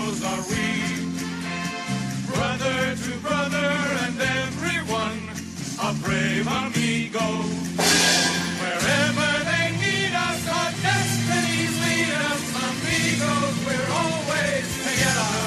amigos 0.00 0.24
are 0.24 0.42
we. 0.48 0.64
Brother 2.32 2.96
to 2.96 3.12
brother 3.20 3.70
and 4.04 4.20
everyone, 4.20 5.20
a 5.82 5.92
brave 6.02 6.46
amigo. 6.46 7.26
Wherever 8.60 9.30
they 9.44 9.66
need 9.76 10.12
us, 10.14 10.48
our 10.48 10.72
destinies 10.80 11.74
lead 11.84 12.12
us, 12.30 12.44
amigos, 12.68 13.56
we're 13.66 13.90
always 13.92 14.66
together. 14.84 15.40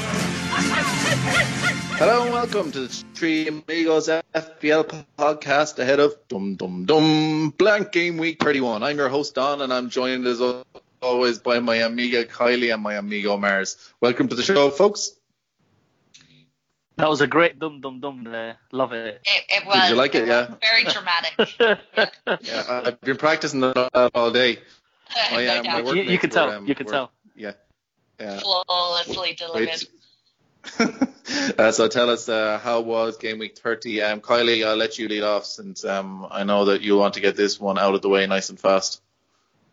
Hello 1.98 2.24
and 2.24 2.34
welcome 2.34 2.72
to 2.72 2.82
the 2.82 3.04
Three 3.14 3.48
Amigos 3.48 4.08
FPL 4.08 5.06
podcast 5.18 5.80
ahead 5.80 6.00
of 6.00 6.16
Dum 6.28 6.56
Dum 6.56 6.86
Dum 6.86 7.52
Blank 7.58 7.92
Game 7.92 8.18
Week 8.18 8.42
31. 8.44 8.84
I'm 8.84 8.98
your 8.98 9.10
host 9.10 9.36
Don 9.36 9.62
and 9.62 9.74
I'm 9.74 9.90
joined 9.90 10.28
as 10.28 10.42
by 11.44 11.60
my 11.60 11.76
amiga 11.76 12.24
Kylie 12.24 12.74
and 12.74 12.82
my 12.82 12.94
amigo 12.96 13.36
Mars. 13.38 13.76
Welcome 14.00 14.30
to 14.30 14.36
the 14.36 14.44
show, 14.44 14.70
folks. 14.70 15.12
That 16.96 17.10
was 17.10 17.20
a 17.20 17.28
great 17.28 17.60
dum 17.60 17.82
dum 17.82 18.00
dum 18.00 18.24
there. 18.24 18.56
Love 18.72 18.94
it. 18.94 19.22
It, 19.26 19.44
it 19.50 19.66
was. 19.68 19.90
you 19.90 19.96
like 19.96 20.16
it? 20.16 20.28
Yeah. 20.28 20.54
Very 20.62 20.84
dramatic. 20.86 21.80
Yeah, 22.48 22.64
I- 22.70 22.82
I've 22.88 23.02
been 23.02 23.18
practicing 23.18 23.60
that 23.62 24.12
all 24.16 24.32
day. 24.32 24.56
no 25.32 25.38
I 25.38 25.42
am. 25.42 25.64
doubt. 25.64 25.84
My 25.86 25.92
You, 25.92 26.04
you 26.04 26.18
can 26.18 26.30
were, 26.30 26.34
tell. 26.34 26.50
um, 26.52 26.68
you 26.68 26.76
can 26.76 26.86
were- 26.86 26.92
tell. 26.92 27.12
Yeah. 27.36 27.54
Yeah. 28.20 28.40
Flawlessly 28.40 29.34
delivered. 29.34 29.84
uh, 31.60 31.72
so 31.74 31.88
tell 31.90 32.10
us 32.12 32.30
uh, 32.30 32.60
how 32.64 32.80
was 32.80 33.18
game 33.18 33.40
week 33.40 33.58
30? 33.58 34.02
Um, 34.04 34.22
Kylie, 34.22 34.66
I'll 34.66 34.78
let 34.78 34.98
you 34.98 35.10
lead 35.10 35.24
off 35.24 35.46
since 35.46 35.84
um, 35.84 36.26
I 36.32 36.44
know 36.46 36.66
that 36.66 36.82
you 36.82 36.96
want 36.96 37.16
to 37.16 37.20
get 37.20 37.36
this 37.36 37.60
one 37.60 37.78
out 37.78 37.94
of 37.96 38.02
the 38.02 38.08
way 38.10 38.26
nice 38.28 38.50
and 38.50 38.58
fast. 38.60 39.02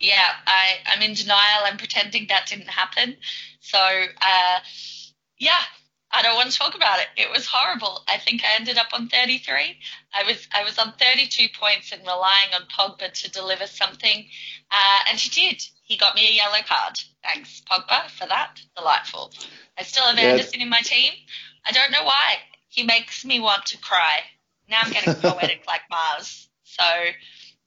Yeah, 0.01 0.29
I, 0.47 0.79
I'm 0.87 1.03
in 1.03 1.15
denial. 1.15 1.65
I'm 1.65 1.77
pretending 1.77 2.27
that 2.29 2.47
didn't 2.49 2.69
happen. 2.71 3.17
So, 3.61 3.79
uh, 3.79 4.59
yeah, 5.39 5.61
I 6.13 6.23
don't 6.23 6.35
want 6.35 6.51
to 6.51 6.59
talk 6.59 6.75
about 6.75 6.99
it. 6.99 7.07
It 7.17 7.31
was 7.31 7.47
horrible. 7.47 8.03
I 8.09 8.19
think 8.19 8.43
I 8.43 8.57
ended 8.57 8.79
up 8.79 8.89
on 8.93 9.09
33. 9.09 9.77
I 10.13 10.25
was 10.25 10.49
I 10.53 10.65
was 10.65 10.79
on 10.79 10.95
32 10.99 11.49
points 11.59 11.93
and 11.93 12.03
relying 12.03 12.51
on 12.55 12.63
Pogba 12.67 13.13
to 13.13 13.31
deliver 13.31 13.67
something, 13.67 14.27
uh, 14.71 14.99
and 15.09 15.19
he 15.19 15.29
did. 15.29 15.63
He 15.85 15.97
got 15.97 16.15
me 16.17 16.29
a 16.29 16.35
yellow 16.35 16.63
card. 16.67 16.95
Thanks, 17.23 17.63
Pogba, 17.71 18.11
for 18.11 18.27
that. 18.27 18.61
Delightful. 18.77 19.33
I 19.79 19.83
still 19.83 20.05
have 20.05 20.19
Yeah. 20.19 20.31
Anderson 20.31 20.61
in 20.61 20.69
my 20.69 20.81
team. 20.81 21.13
I 21.65 21.73
don't 21.73 21.93
know 21.93 22.05
why. 22.05 22.39
He 22.69 22.83
makes 22.85 23.25
me 23.25 23.41
want 23.41 23.67
to 23.67 23.79
cry. 23.79 24.21
Now 24.69 24.81
I'm 24.83 24.93
getting 24.93 25.15
poetic 25.15 25.63
like 25.67 25.83
Mars. 25.91 26.49
So 26.65 26.85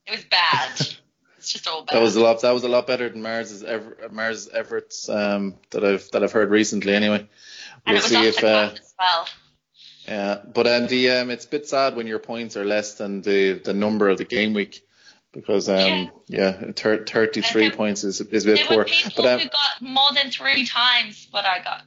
it 0.07 0.11
was 0.11 0.23
bad. 0.25 0.69
It's 1.43 1.51
just 1.51 1.67
all 1.67 1.83
bad. 1.83 1.97
That 1.97 2.01
was 2.01 2.15
a 2.15 2.21
lot. 2.21 2.41
That 2.41 2.53
was 2.53 2.63
a 2.63 2.69
lot 2.69 2.87
better 2.87 3.09
than 3.09 3.21
Mars's 3.21 3.63
ever, 3.63 3.97
Mars 4.11 4.47
efforts 4.53 5.09
um, 5.09 5.55
that 5.71 5.83
I've 5.83 6.09
that 6.11 6.23
I've 6.23 6.31
heard 6.31 6.49
recently. 6.49 6.93
Anyway, 6.95 7.27
we'll 7.85 7.99
see 7.99 8.25
if. 8.27 8.41
Uh, 8.41 8.71
well. 8.97 9.27
yeah, 10.07 10.41
but 10.53 10.67
um, 10.67 10.87
the 10.87 11.09
um, 11.09 11.29
it's 11.31 11.43
a 11.43 11.49
bit 11.49 11.67
sad 11.67 11.97
when 11.97 12.07
your 12.07 12.19
points 12.19 12.55
are 12.55 12.63
less 12.63 12.93
than 12.95 13.21
the 13.23 13.53
the 13.59 13.73
number 13.73 14.07
of 14.07 14.17
the 14.17 14.23
game 14.23 14.53
week 14.53 14.87
because 15.33 15.67
um 15.67 16.11
yeah, 16.27 16.71
thir- 16.77 17.03
33 17.05 17.61
there- 17.67 17.71
points 17.75 18.05
is 18.05 18.21
is 18.21 18.45
a 18.45 18.47
bit 18.47 18.55
There 18.59 18.67
poor. 18.67 18.77
were 18.77 18.85
people 18.85 19.11
But 19.17 19.25
um, 19.33 19.39
who 19.41 19.49
got 19.49 19.81
more 19.81 20.13
than 20.13 20.31
three 20.31 20.65
times 20.65 21.27
what 21.31 21.43
I 21.45 21.61
got. 21.61 21.81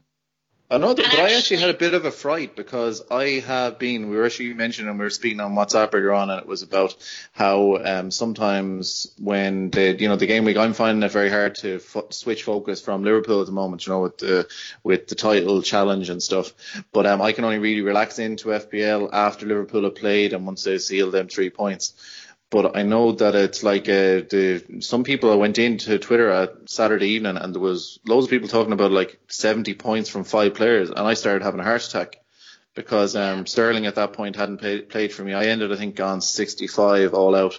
I 0.69 0.79
know 0.79 0.95
that, 0.95 1.07
but 1.11 1.21
I 1.21 1.35
actually 1.35 1.59
had 1.59 1.71
a 1.71 1.79
bit 1.79 1.95
of 1.95 2.05
a 2.07 2.11
fright 2.11 2.57
because 2.57 3.01
I 3.09 3.39
have 3.47 3.79
been. 3.79 4.11
We 4.11 4.17
were 4.17 4.27
actually 4.27 4.53
mentioning 4.53 4.91
and 4.91 4.99
we 4.99 5.05
were 5.05 5.11
speaking 5.11 5.39
on 5.39 5.55
WhatsApp 5.55 5.91
earlier 5.95 6.13
on, 6.13 6.29
and 6.29 6.41
it 6.41 6.47
was 6.47 6.63
about 6.63 6.97
how 7.31 7.77
um, 7.77 8.11
sometimes 8.11 9.13
when 9.17 9.71
the 9.71 9.95
you 9.97 10.09
know 10.09 10.17
the 10.17 10.27
game 10.27 10.45
week, 10.45 10.57
I'm 10.57 10.73
finding 10.73 11.05
it 11.05 11.13
very 11.13 11.31
hard 11.31 11.55
to 11.57 11.79
fo- 11.79 12.09
switch 12.11 12.43
focus 12.43 12.81
from 12.81 13.05
Liverpool 13.05 13.41
at 13.41 13.47
the 13.47 13.53
moment. 13.53 13.87
You 13.87 13.93
know, 13.93 14.01
with 14.03 14.19
the 14.19 14.49
with 14.83 15.07
the 15.07 15.15
title 15.15 15.63
challenge 15.63 16.11
and 16.11 16.21
stuff. 16.21 16.53
But 16.93 17.07
um, 17.07 17.23
I 17.23 17.31
can 17.31 17.45
only 17.45 17.59
really 17.59 17.83
relax 17.83 18.19
into 18.19 18.49
FPL 18.49 19.11
after 19.13 19.47
Liverpool 19.47 19.85
have 19.85 19.95
played 19.95 20.33
and 20.33 20.47
once 20.47 20.65
they 20.65 20.79
seal 20.79 21.13
them 21.13 21.29
three 21.29 21.51
points. 21.51 21.95
But 22.49 22.77
I 22.77 22.83
know 22.83 23.13
that 23.13 23.35
it's 23.35 23.63
like 23.65 23.89
uh, 23.89 24.23
the 24.31 24.79
some 24.81 25.03
people 25.03 25.33
I 25.33 25.37
went 25.37 25.59
into 25.59 25.99
Twitter 25.99 26.31
at 26.31 26.71
Saturday 26.71 27.09
evening 27.09 27.37
and 27.37 27.53
there 27.55 27.61
was 27.61 27.99
loads 28.07 28.27
of 28.27 28.31
people 28.31 28.49
talking 28.49 28.73
about 28.73 28.93
like 28.93 29.19
70 29.29 29.75
points 29.75 30.09
from 30.09 30.23
five 30.25 30.55
players, 30.55 30.91
and 30.91 31.01
I 31.01 31.15
started 31.15 31.43
having 31.43 31.59
a 31.61 31.65
heart 31.65 31.85
attack 31.85 32.17
because 32.75 33.17
um, 33.17 33.47
Sterling 33.47 33.87
at 33.87 33.97
that 33.97 34.13
point 34.13 34.37
hadn't 34.37 34.59
pay, 34.61 34.81
played 34.83 35.13
for 35.13 35.25
me. 35.25 35.35
I 35.35 35.47
ended 35.47 35.73
I 35.73 35.77
think 35.77 35.99
on 35.99 36.21
65 36.21 37.15
all 37.15 37.35
out, 37.35 37.59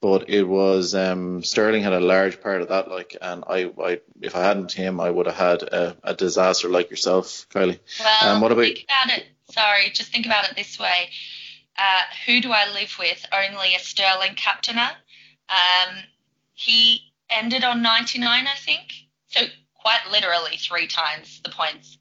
but 0.00 0.28
it 0.28 0.42
was 0.42 0.94
um, 0.94 1.44
Sterling 1.44 1.82
had 1.84 1.92
a 1.92 2.00
large 2.00 2.40
part 2.40 2.62
of 2.62 2.68
that. 2.70 2.88
Like, 2.88 3.16
and 3.20 3.44
I, 3.46 3.70
I 3.80 4.00
if 4.22 4.34
I 4.34 4.42
hadn't 4.42 4.72
him, 4.72 4.98
I 4.98 5.08
would 5.08 5.26
have 5.26 5.36
had 5.36 5.62
a, 5.62 5.96
a 6.02 6.14
disaster 6.14 6.68
like 6.68 6.90
yourself, 6.90 7.46
Kylie. 7.50 7.78
Well, 8.00 8.34
Um, 8.34 8.40
what 8.40 8.50
about- 8.50 8.64
think 8.64 8.86
about 8.88 9.18
it. 9.18 9.26
Sorry, 9.50 9.90
just 9.90 10.10
think 10.10 10.26
about 10.26 10.50
it 10.50 10.56
this 10.56 10.76
way. 10.80 11.10
Uh, 11.78 12.02
who 12.24 12.40
do 12.40 12.52
I 12.52 12.70
live 12.72 12.94
with? 12.98 13.24
Only 13.32 13.74
a 13.74 13.78
Sterling 13.78 14.34
captainer. 14.34 14.90
Um, 15.48 15.96
he 16.54 17.12
ended 17.30 17.64
on 17.64 17.82
99, 17.82 18.46
I 18.46 18.56
think. 18.58 18.92
So 19.26 19.40
quite 19.74 20.00
literally 20.10 20.56
three 20.56 20.86
times 20.86 21.40
the 21.44 21.50
points. 21.50 21.98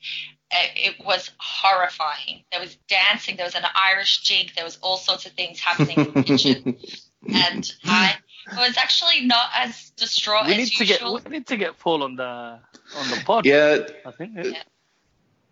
Uh, 0.52 0.58
It 0.76 1.06
was 1.06 1.32
horrifying. 1.38 2.44
There 2.52 2.62
was 2.62 2.78
dancing. 2.88 3.36
There 3.36 3.46
was 3.46 3.56
an 3.56 3.66
Irish 3.76 4.22
jig. 4.22 4.52
There 4.56 4.64
was 4.66 4.78
all 4.82 4.98
sorts 4.98 5.26
of 5.26 5.34
things 5.34 5.60
happening 5.60 6.00
in 6.00 6.14
the 6.14 6.24
kitchen. 6.24 6.78
And 7.28 7.74
I 7.84 8.16
was 8.56 8.78
actually 8.78 9.26
not 9.26 9.50
as 9.56 9.90
distraught 9.98 10.46
We 10.46 10.52
as 10.52 10.58
need 10.58 10.72
to 10.74 10.86
get 10.86 11.02
we 11.04 11.32
need 11.32 11.48
to 11.48 11.58
get 11.58 11.80
Paul 11.80 12.04
on 12.04 12.16
the 12.16 12.24
on 12.24 13.10
the 13.10 13.22
pod. 13.26 13.48
Yeah, 13.48 13.80
I 14.06 14.12
think. 14.12 14.34
Yeah. 14.36 14.62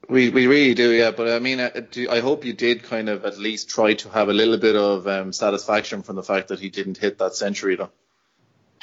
We 0.09 0.29
we 0.29 0.47
really 0.47 0.73
do, 0.73 0.91
yeah. 0.91 1.11
But 1.11 1.29
I 1.29 1.39
mean, 1.39 1.59
I, 1.59 1.69
do, 1.69 2.09
I 2.09 2.19
hope 2.19 2.43
you 2.43 2.53
did 2.53 2.83
kind 2.83 3.07
of 3.07 3.23
at 3.25 3.37
least 3.37 3.69
try 3.69 3.93
to 3.93 4.09
have 4.09 4.27
a 4.29 4.33
little 4.33 4.57
bit 4.57 4.75
of 4.75 5.07
um, 5.07 5.31
satisfaction 5.31 6.03
from 6.03 6.17
the 6.17 6.23
fact 6.23 6.49
that 6.49 6.59
he 6.59 6.69
didn't 6.69 6.97
hit 6.97 7.19
that 7.19 7.35
century, 7.35 7.75
though. 7.75 7.91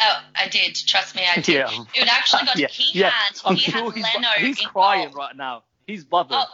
Oh, 0.01 0.21
I 0.35 0.49
did. 0.49 0.75
Trust 0.75 1.15
me, 1.15 1.23
I 1.31 1.41
did. 1.41 1.55
Yeah. 1.55 1.85
It 1.95 2.09
actually 2.09 2.47
got 2.47 2.57
yeah, 2.59 2.69
he 2.69 2.99
yeah. 2.99 3.11
had 3.11 3.39
I'm 3.45 3.55
he 3.55 3.71
sure 3.71 3.91
had 3.91 3.95
he's, 3.95 4.05
Leno 4.05 4.29
he's 4.39 4.59
involved. 4.59 4.73
crying 4.73 5.13
right 5.13 5.37
now. 5.37 5.65
He's 5.87 6.05
bothered. 6.05 6.39
Oh, 6.41 6.47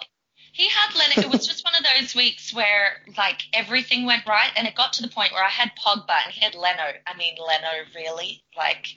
he 0.52 0.68
had 0.68 0.94
Leno. 0.96 1.28
It 1.28 1.32
was 1.32 1.46
just 1.46 1.64
one 1.64 1.74
of 1.76 1.84
those 1.84 2.14
weeks 2.16 2.52
where 2.52 3.02
like 3.16 3.42
everything 3.52 4.04
went 4.04 4.26
right, 4.26 4.50
and 4.56 4.66
it 4.66 4.74
got 4.74 4.94
to 4.94 5.02
the 5.02 5.08
point 5.08 5.32
where 5.32 5.44
I 5.44 5.50
had 5.50 5.70
Pogba 5.76 6.24
and 6.24 6.32
he 6.32 6.40
had 6.40 6.56
Leno. 6.56 6.82
I 7.06 7.16
mean, 7.16 7.36
Leno 7.38 7.84
really 7.94 8.42
like, 8.56 8.88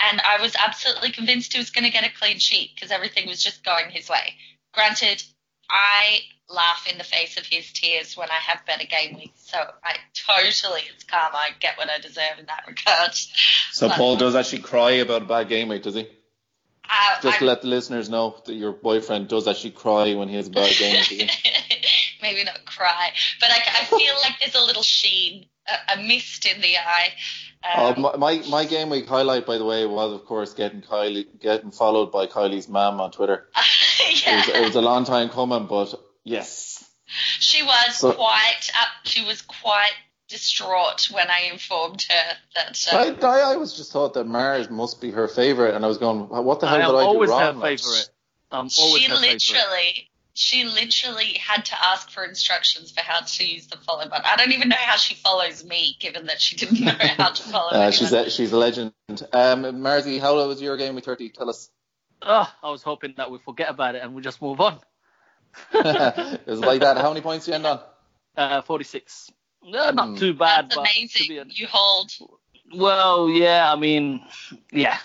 and 0.00 0.20
I 0.22 0.40
was 0.40 0.56
absolutely 0.56 1.12
convinced 1.12 1.52
he 1.52 1.58
was 1.58 1.70
going 1.70 1.84
to 1.84 1.90
get 1.90 2.04
a 2.04 2.10
clean 2.18 2.38
sheet 2.38 2.70
because 2.74 2.90
everything 2.90 3.28
was 3.28 3.42
just 3.42 3.62
going 3.64 3.90
his 3.90 4.08
way. 4.08 4.34
Granted, 4.74 5.22
I 5.70 6.20
laugh 6.48 6.86
in 6.90 6.98
the 6.98 7.04
face 7.04 7.36
of 7.38 7.46
his 7.46 7.72
tears 7.72 8.16
when 8.16 8.28
I 8.30 8.34
have 8.34 8.66
better 8.66 8.86
game 8.86 9.16
weeks, 9.16 9.50
so 9.50 9.58
I 9.58 9.96
totally 10.14 10.82
it's 10.94 11.04
karma. 11.04 11.36
I 11.36 11.50
get 11.58 11.78
what 11.78 11.88
I 11.90 11.98
deserve 11.98 12.38
in 12.38 12.46
that 12.46 12.64
regard. 12.66 13.14
So 13.72 13.88
But- 13.88 13.96
Paul 13.96 14.16
does 14.16 14.34
actually 14.34 14.62
cry 14.62 14.92
about 14.92 15.22
a 15.22 15.26
bad 15.26 15.48
game 15.48 15.68
week, 15.68 15.82
does 15.82 15.94
he? 15.94 16.06
Uh, 16.88 17.20
Just 17.22 17.40
I- 17.40 17.44
let 17.44 17.62
the 17.62 17.68
listeners 17.68 18.10
know 18.10 18.36
that 18.44 18.52
your 18.54 18.72
boyfriend 18.72 19.28
does 19.28 19.48
actually 19.48 19.70
cry 19.70 20.14
when 20.14 20.28
he 20.28 20.36
has 20.36 20.48
a 20.48 20.50
bad 20.50 20.76
game 20.76 21.02
week. 21.10 21.30
Maybe 22.22 22.44
not 22.44 22.64
cry, 22.66 23.12
but 23.40 23.50
I, 23.50 23.62
I 23.80 23.84
feel 23.84 24.14
like 24.22 24.34
there's 24.40 24.54
a 24.54 24.60
little 24.60 24.82
sheen, 24.82 25.46
a, 25.66 25.94
a 25.94 26.02
mist 26.02 26.46
in 26.46 26.60
the 26.60 26.76
eye. 26.78 27.12
Oh, 27.76 27.94
Um, 27.94 28.02
my, 28.02 28.16
my 28.16 28.42
my 28.48 28.64
game 28.64 28.90
week 28.90 29.08
highlight, 29.08 29.46
by 29.46 29.58
the 29.58 29.64
way, 29.64 29.86
was 29.86 30.12
of 30.12 30.24
course 30.26 30.52
getting 30.54 30.82
Kylie 30.82 31.26
getting 31.40 31.70
followed 31.70 32.12
by 32.12 32.26
Kylie's 32.26 32.68
mum 32.68 33.00
on 33.00 33.10
Twitter. 33.10 33.48
It 33.96 34.26
was, 34.26 34.48
it 34.48 34.64
was 34.66 34.74
a 34.74 34.80
long 34.82 35.04
time 35.04 35.28
coming, 35.28 35.66
but 35.66 35.94
yes. 36.24 36.84
she 37.06 37.62
was 37.62 37.96
So- 37.96 38.12
quite 38.12 38.70
up. 38.80 38.88
She 39.04 39.24
was 39.24 39.40
quite 39.42 39.92
distraught 40.28 41.08
when 41.12 41.30
I 41.30 41.50
informed 41.52 42.04
her 42.10 42.36
that. 42.56 42.88
Uh, 42.92 43.26
I, 43.26 43.38
I, 43.40 43.52
I 43.52 43.56
was 43.56 43.76
just 43.76 43.92
thought 43.92 44.14
that 44.14 44.24
Mars 44.26 44.68
must 44.68 45.00
be 45.00 45.10
her 45.12 45.28
favourite, 45.28 45.74
and 45.74 45.84
I 45.84 45.88
was 45.88 45.98
going, 45.98 46.28
what 46.28 46.60
the 46.60 46.66
hell 46.66 46.76
I 46.76 46.80
did 46.80 46.88
am 46.88 46.96
I 46.96 47.00
do 47.00 47.06
always 47.06 47.30
wrong? 47.30 47.54
her 47.54 47.60
favorite. 47.60 48.08
I'm 48.50 48.68
always 48.78 49.02
she 49.02 49.08
her 49.10 49.16
favorite. 49.16 49.32
literally, 49.32 50.10
she 50.34 50.64
literally 50.64 51.34
had 51.40 51.64
to 51.66 51.74
ask 51.84 52.10
for 52.10 52.24
instructions 52.24 52.90
for 52.90 53.00
how 53.00 53.20
to 53.20 53.46
use 53.46 53.68
the 53.68 53.76
follow 53.78 54.08
button. 54.08 54.24
I 54.26 54.36
don't 54.36 54.52
even 54.52 54.68
know 54.68 54.76
how 54.76 54.96
she 54.96 55.14
follows 55.14 55.64
me, 55.64 55.96
given 56.00 56.26
that 56.26 56.40
she 56.40 56.56
didn't 56.56 56.80
know 56.80 56.92
how 56.92 57.30
to 57.30 57.42
follow. 57.44 57.68
Uh, 57.70 57.74
anyone. 57.76 57.92
she's 57.92 58.12
a, 58.12 58.30
she's 58.30 58.52
a 58.52 58.56
legend. 58.58 58.92
Um, 59.08 59.62
Marzi, 59.80 60.20
how 60.20 60.34
was 60.46 60.60
your 60.60 60.76
game 60.76 60.94
with 60.96 61.04
30? 61.04 61.30
Tell 61.30 61.48
us. 61.48 61.70
Oh, 62.20 62.52
I 62.62 62.70
was 62.70 62.82
hoping 62.82 63.14
that 63.16 63.30
we 63.30 63.38
forget 63.38 63.70
about 63.70 63.94
it 63.94 64.02
and 64.02 64.14
we 64.14 64.22
just 64.22 64.42
move 64.42 64.60
on. 64.60 64.78
it 65.72 66.46
was 66.46 66.60
like 66.60 66.80
that. 66.80 66.96
How 66.98 67.10
many 67.10 67.20
points 67.20 67.44
do 67.46 67.52
you 67.52 67.56
end 67.56 67.66
on? 67.66 67.80
Uh, 68.36 68.62
46. 68.62 69.30
No, 69.66 69.90
not 69.92 70.08
Hmm. 70.08 70.16
too 70.16 70.34
bad, 70.34 70.64
That's 70.66 70.74
but 70.76 70.84
to 70.86 70.98
amazing. 70.98 71.28
be 71.28 71.38
honest, 71.40 71.58
You 71.60 71.66
hold. 71.70 72.10
well, 72.74 73.28
yeah, 73.30 73.72
I 73.72 73.76
mean, 73.76 74.20
yeah, 74.72 74.98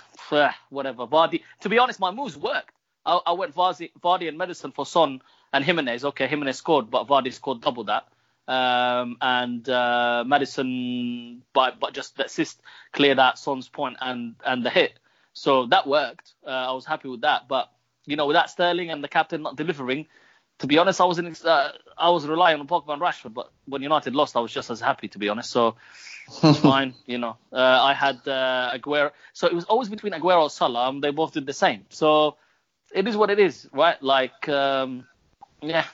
whatever. 0.70 1.06
Vardy. 1.06 1.44
To 1.62 1.70
be 1.70 1.78
honest, 1.78 2.00
my 2.00 2.12
moves 2.12 2.36
worked. 2.36 2.72
I, 3.06 3.20
I 3.28 3.32
went 3.34 3.56
Vardy, 3.56 3.92
Vardy 4.04 4.28
and 4.28 4.38
Maddison 4.38 4.72
for 4.72 4.86
Son 4.86 5.22
and 5.54 5.64
Jimenez. 5.64 6.06
Okay, 6.06 6.28
Jimenez 6.28 6.58
scored, 6.58 6.90
but 6.90 7.08
Vardy 7.08 7.34
scored 7.34 7.62
double 7.62 7.86
that. 7.86 8.08
Um, 8.48 9.18
and 9.22 9.68
uh, 9.70 10.24
Maddison, 10.26 11.44
but 11.54 11.80
but 11.80 11.94
just 11.94 12.18
the 12.18 12.26
assist 12.26 12.62
cleared 12.94 13.20
out 13.20 13.38
Son's 13.38 13.70
point 13.70 13.98
and 14.02 14.36
and 14.44 14.66
the 14.66 14.70
hit. 14.70 14.94
So 15.34 15.68
that 15.68 15.88
worked. 15.88 16.34
Uh, 16.46 16.50
I 16.50 16.72
was 16.72 16.86
happy 16.86 17.10
with 17.10 17.22
that. 17.22 17.48
But 17.48 17.70
you 18.06 18.16
know, 18.16 18.26
without 18.26 18.50
Sterling 18.50 18.90
and 18.90 19.04
the 19.04 19.08
captain 19.08 19.44
not 19.44 19.56
delivering, 19.56 20.08
to 20.60 20.68
be 20.68 20.78
honest, 20.78 21.00
I 21.00 21.06
was 21.06 21.20
in, 21.20 21.36
uh, 21.46 21.72
I 21.98 22.10
was 22.10 22.28
relying 22.28 22.60
on 22.60 22.68
Pogba 22.68 22.94
and 22.94 23.02
Rashford, 23.02 23.34
but 23.34 23.52
when 23.66 23.82
United 23.82 24.16
lost, 24.16 24.36
I 24.36 24.40
was 24.40 24.52
just 24.52 24.70
as 24.70 24.82
happy 24.82 25.08
to 25.10 25.20
be 25.20 25.30
honest. 25.30 25.50
So 25.52 25.76
it's 26.44 26.60
fine, 26.72 26.94
you 27.06 27.18
know. 27.18 27.38
Uh, 27.52 27.58
I 27.58 27.94
had 27.94 28.28
uh, 28.28 28.72
Aguero, 28.74 29.12
so 29.34 29.48
it 29.48 29.54
was 29.54 29.66
always 29.66 29.90
between 29.90 30.14
Aguero 30.14 30.44
or 30.44 30.50
Salah. 30.50 30.90
And 30.90 31.04
they 31.04 31.12
both 31.12 31.34
did 31.34 31.46
the 31.46 31.54
same. 31.54 31.86
So 31.90 32.36
it 32.94 33.08
is 33.08 33.16
what 33.18 33.30
it 33.30 33.40
is, 33.40 33.68
right? 33.74 34.02
Like, 34.02 34.48
um, 34.50 35.06
yeah, 35.62 35.86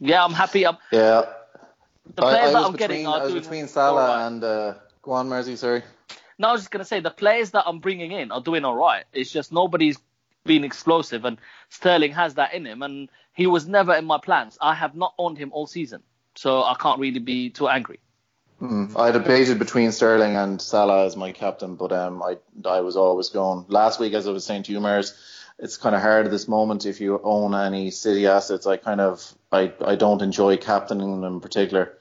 yeah, 0.00 0.24
I'm 0.24 0.32
happy. 0.32 0.66
I'm, 0.66 0.76
Yeah. 0.90 1.24
the 2.14 2.22
players 2.22 2.50
I 2.50 2.52
that 2.52 2.54
was 2.54 2.66
I'm 2.66 2.72
between, 2.72 2.88
getting 2.88 3.06
I 3.06 3.22
was 3.22 3.32
doing 3.32 3.42
between 3.42 3.68
Salah 3.68 4.08
right. 4.08 4.26
and 4.26 4.44
uh, 4.44 4.74
go 5.02 5.12
on, 5.12 5.28
Mersey. 5.28 5.56
Sorry. 5.56 5.82
No, 6.38 6.48
I 6.48 6.52
was 6.52 6.62
just 6.62 6.70
gonna 6.70 6.84
say 6.84 7.00
the 7.00 7.10
players 7.10 7.52
that 7.52 7.64
I'm 7.66 7.78
bringing 7.78 8.12
in 8.12 8.32
are 8.32 8.40
doing 8.40 8.64
all 8.64 8.76
right. 8.76 9.04
It's 9.12 9.30
just 9.30 9.52
nobody's 9.52 9.98
been 10.44 10.64
explosive, 10.64 11.24
and 11.24 11.38
Sterling 11.70 12.12
has 12.12 12.34
that 12.34 12.54
in 12.54 12.66
him, 12.66 12.82
and 12.82 13.08
he 13.32 13.46
was 13.46 13.66
never 13.66 13.94
in 13.94 14.04
my 14.04 14.18
plans. 14.18 14.58
I 14.60 14.74
have 14.74 14.94
not 14.94 15.14
owned 15.18 15.38
him 15.38 15.50
all 15.52 15.66
season, 15.66 16.02
so 16.34 16.62
I 16.62 16.74
can't 16.78 17.00
really 17.00 17.20
be 17.20 17.50
too 17.50 17.68
angry. 17.68 18.00
Mm. 18.60 18.98
I 18.98 19.10
debated 19.10 19.58
between 19.58 19.90
Sterling 19.92 20.36
and 20.36 20.60
Salah 20.60 21.06
as 21.06 21.16
my 21.16 21.32
captain, 21.32 21.76
but 21.76 21.92
um, 21.92 22.22
I 22.22 22.36
I 22.64 22.80
was 22.80 22.96
always 22.96 23.28
going. 23.28 23.66
Last 23.68 24.00
week, 24.00 24.14
as 24.14 24.26
I 24.26 24.30
was 24.30 24.44
saying 24.44 24.64
to 24.64 24.72
you, 24.72 24.80
Mers, 24.80 25.14
it's 25.58 25.76
kind 25.76 25.94
of 25.94 26.02
hard 26.02 26.26
at 26.26 26.32
this 26.32 26.48
moment 26.48 26.86
if 26.86 27.00
you 27.00 27.20
own 27.22 27.54
any 27.54 27.90
City 27.90 28.26
assets. 28.26 28.66
I 28.66 28.76
kind 28.76 29.00
of 29.00 29.34
I, 29.52 29.72
I 29.84 29.94
don't 29.94 30.22
enjoy 30.22 30.56
captaining 30.56 31.20
them 31.20 31.34
in 31.34 31.40
particular 31.40 31.96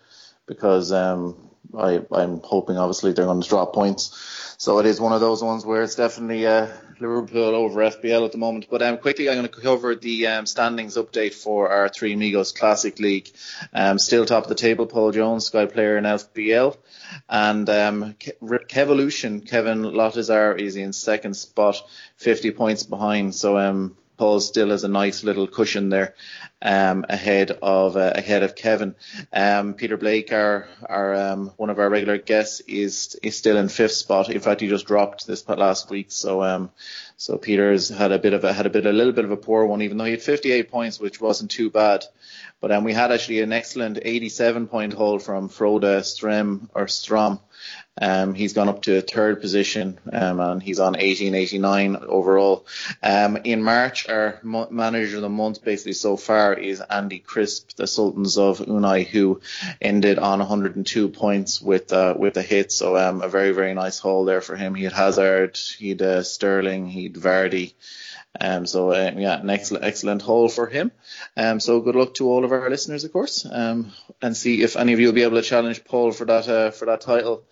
because 0.46 0.92
um 0.92 1.50
I 1.78 2.02
I'm 2.12 2.42
hoping 2.42 2.78
obviously 2.78 3.14
they're 3.14 3.26
going 3.26 3.42
to 3.42 3.50
drop 3.50 3.74
points. 3.74 4.43
So 4.63 4.80
it 4.80 4.86
is 4.86 4.98
one 4.98 5.12
of 5.12 5.19
those 5.19 5.44
ones 5.44 5.65
where 5.65 5.83
it's 5.83 5.95
definitely 5.95 6.48
uh, 6.48 6.69
Liverpool 7.01 7.54
over 7.54 7.81
FPL 7.81 8.24
at 8.24 8.31
the 8.31 8.38
moment. 8.38 8.68
But 8.71 8.81
um, 8.81 8.98
quickly, 8.98 9.27
I'm 9.27 9.36
going 9.36 9.50
to 9.50 9.62
cover 9.62 9.94
the 9.94 10.27
um, 10.27 10.45
standings 10.45 10.95
update 10.95 11.33
for 11.33 11.69
our 11.69 11.89
Three 11.89 12.13
Amigos 12.13 12.54
Classic 12.54 12.98
League. 12.98 13.30
Um, 13.74 14.00
still 14.00 14.25
top 14.25 14.44
of 14.44 14.48
the 14.48 14.56
table, 14.56 14.86
Paul 14.86 15.12
Jones, 15.12 15.48
Sky 15.48 15.65
player 15.65 15.98
in 15.98 16.06
FPL. 16.06 16.77
And 17.27 17.69
um, 17.69 18.13
Ke- 18.13 18.39
Kevolution, 18.69 19.45
Kevin 19.45 19.81
Lottazar 19.81 20.57
is 20.57 20.77
in 20.77 20.94
second 20.94 21.33
spot, 21.33 21.75
50 22.16 22.51
points 22.51 22.83
behind. 22.83 23.36
So 23.36 23.57
um, 23.57 23.98
Paul 24.16 24.39
still 24.39 24.69
has 24.69 24.86
a 24.86 24.88
nice 24.88 25.25
little 25.25 25.45
cushion 25.45 25.89
there 25.89 26.16
um, 26.63 27.06
ahead 27.10 27.51
of 27.62 27.98
uh, 27.98 28.13
ahead 28.15 28.42
of 28.42 28.56
Kevin. 28.56 28.95
Um, 29.31 29.74
Peter 29.74 29.98
Blake, 29.98 30.31
our 30.31 30.68
our 30.88 31.13
um, 31.13 31.51
one 31.57 31.69
of 31.69 31.77
our 31.77 31.89
regular 31.89 32.18
guests, 32.18 32.62
is 32.62 33.19
is 33.21 33.38
still 33.38 33.57
in 33.57 33.68
fifth 33.68 33.92
spot. 33.92 34.30
In 34.30 34.39
fact, 34.39 34.62
he 34.62 34.69
just 34.69 34.88
dropped 34.88 35.27
this 35.27 35.48
last 35.48 35.89
week. 35.89 36.12
So 36.12 36.42
um, 36.42 36.71
so 37.18 37.38
Peter's 37.38 37.89
had 37.89 38.13
a 38.13 38.19
bit 38.19 38.33
of 38.33 38.45
a 38.45 38.54
had 38.54 38.65
a 38.65 38.69
bit 38.69 38.86
a 38.86 38.94
little 38.94 39.13
bit 39.13 39.25
of 39.25 39.31
a 39.31 39.38
poor 39.38 39.65
one, 39.65 39.81
even 39.81 39.98
though 39.98 40.06
he 40.06 40.12
had 40.12 40.21
58 40.21 40.71
points, 40.71 41.00
which 41.00 41.19
wasn't 41.19 41.51
too 41.51 41.69
bad. 41.69 42.06
But 42.63 42.71
um, 42.71 42.86
we 42.86 42.94
had 42.94 43.12
actually 43.12 43.42
an 43.42 43.51
excellent 43.51 44.00
87 44.01 44.68
point 44.68 44.94
haul 44.94 45.19
from 45.19 45.50
Frode 45.50 45.83
Strem 45.83 46.69
or 46.74 46.88
Strom. 46.88 47.42
Um, 48.01 48.33
he's 48.33 48.54
gone 48.54 48.69
up 48.69 48.83
to 48.83 48.98
a 48.98 49.01
third 49.01 49.42
position, 49.42 50.00
um, 50.10 50.39
and 50.39 50.63
he's 50.63 50.80
on 50.80 50.94
1889 50.94 51.98
overall. 52.07 52.65
Um, 53.04 53.36
in 53.44 53.62
March, 53.62 54.07
our 54.07 54.39
mo- 54.44 54.69
manager 54.71 55.18
of 55.18 55.24
the 55.24 55.30
month 55.30 55.62
basically 55.62 55.92
so 55.92 56.15
far 56.15 56.54
is 56.54 56.80
Andy 56.80 57.19
Crisp, 57.19 57.75
the 57.75 57.86
Sultans 57.86 58.38
of 58.38 58.60
Unai, 58.60 59.06
who 59.06 59.42
ended 59.81 60.18
on 60.18 60.39
102 60.39 61.09
points 61.09 61.62
with 61.62 61.92
uh, 61.92 62.16
with 62.18 62.38
a 62.38 62.42
hit. 62.42 62.71
So 62.71 62.95
um, 62.95 63.21
a 63.21 63.27
very 63.27 63.51
very 63.51 63.74
nice 63.74 64.00
haul 64.00 64.24
there 64.24 64.42
for 64.42 64.56
him. 64.56 64.74
He 64.74 64.86
had 64.86 64.94
Hazard, 64.94 65.59
he 65.77 65.89
had 65.89 66.01
uh, 66.01 66.24
Sterling, 66.24 66.88
he 66.88 67.04
had 67.04 67.16
Vardy. 67.16 67.74
Um, 68.39 68.65
so 68.65 68.91
uh, 68.91 69.12
yeah, 69.15 69.39
an 69.39 69.50
excellent 69.50 69.85
excellent 69.85 70.21
haul 70.21 70.50
for 70.50 70.68
him. 70.68 70.91
Um, 71.38 71.59
so 71.59 71.81
good 71.81 71.95
luck 71.95 72.15
to 72.15 72.27
all 72.27 72.44
of 72.44 72.51
our 72.51 72.69
listeners, 72.69 73.03
of 73.03 73.13
course, 73.13 73.45
um, 73.50 73.91
and 74.21 74.35
see 74.35 74.63
if 74.63 74.75
any 74.75 74.94
of 74.94 75.00
you 75.00 75.07
will 75.07 75.13
be 75.13 75.24
able 75.24 75.38
to 75.38 75.44
challenge 75.44 75.85
Paul 75.85 76.12
for 76.12 76.25
that 76.25 76.47
uh, 76.47 76.71
for 76.71 76.85
that 76.85 77.01
title. 77.01 77.44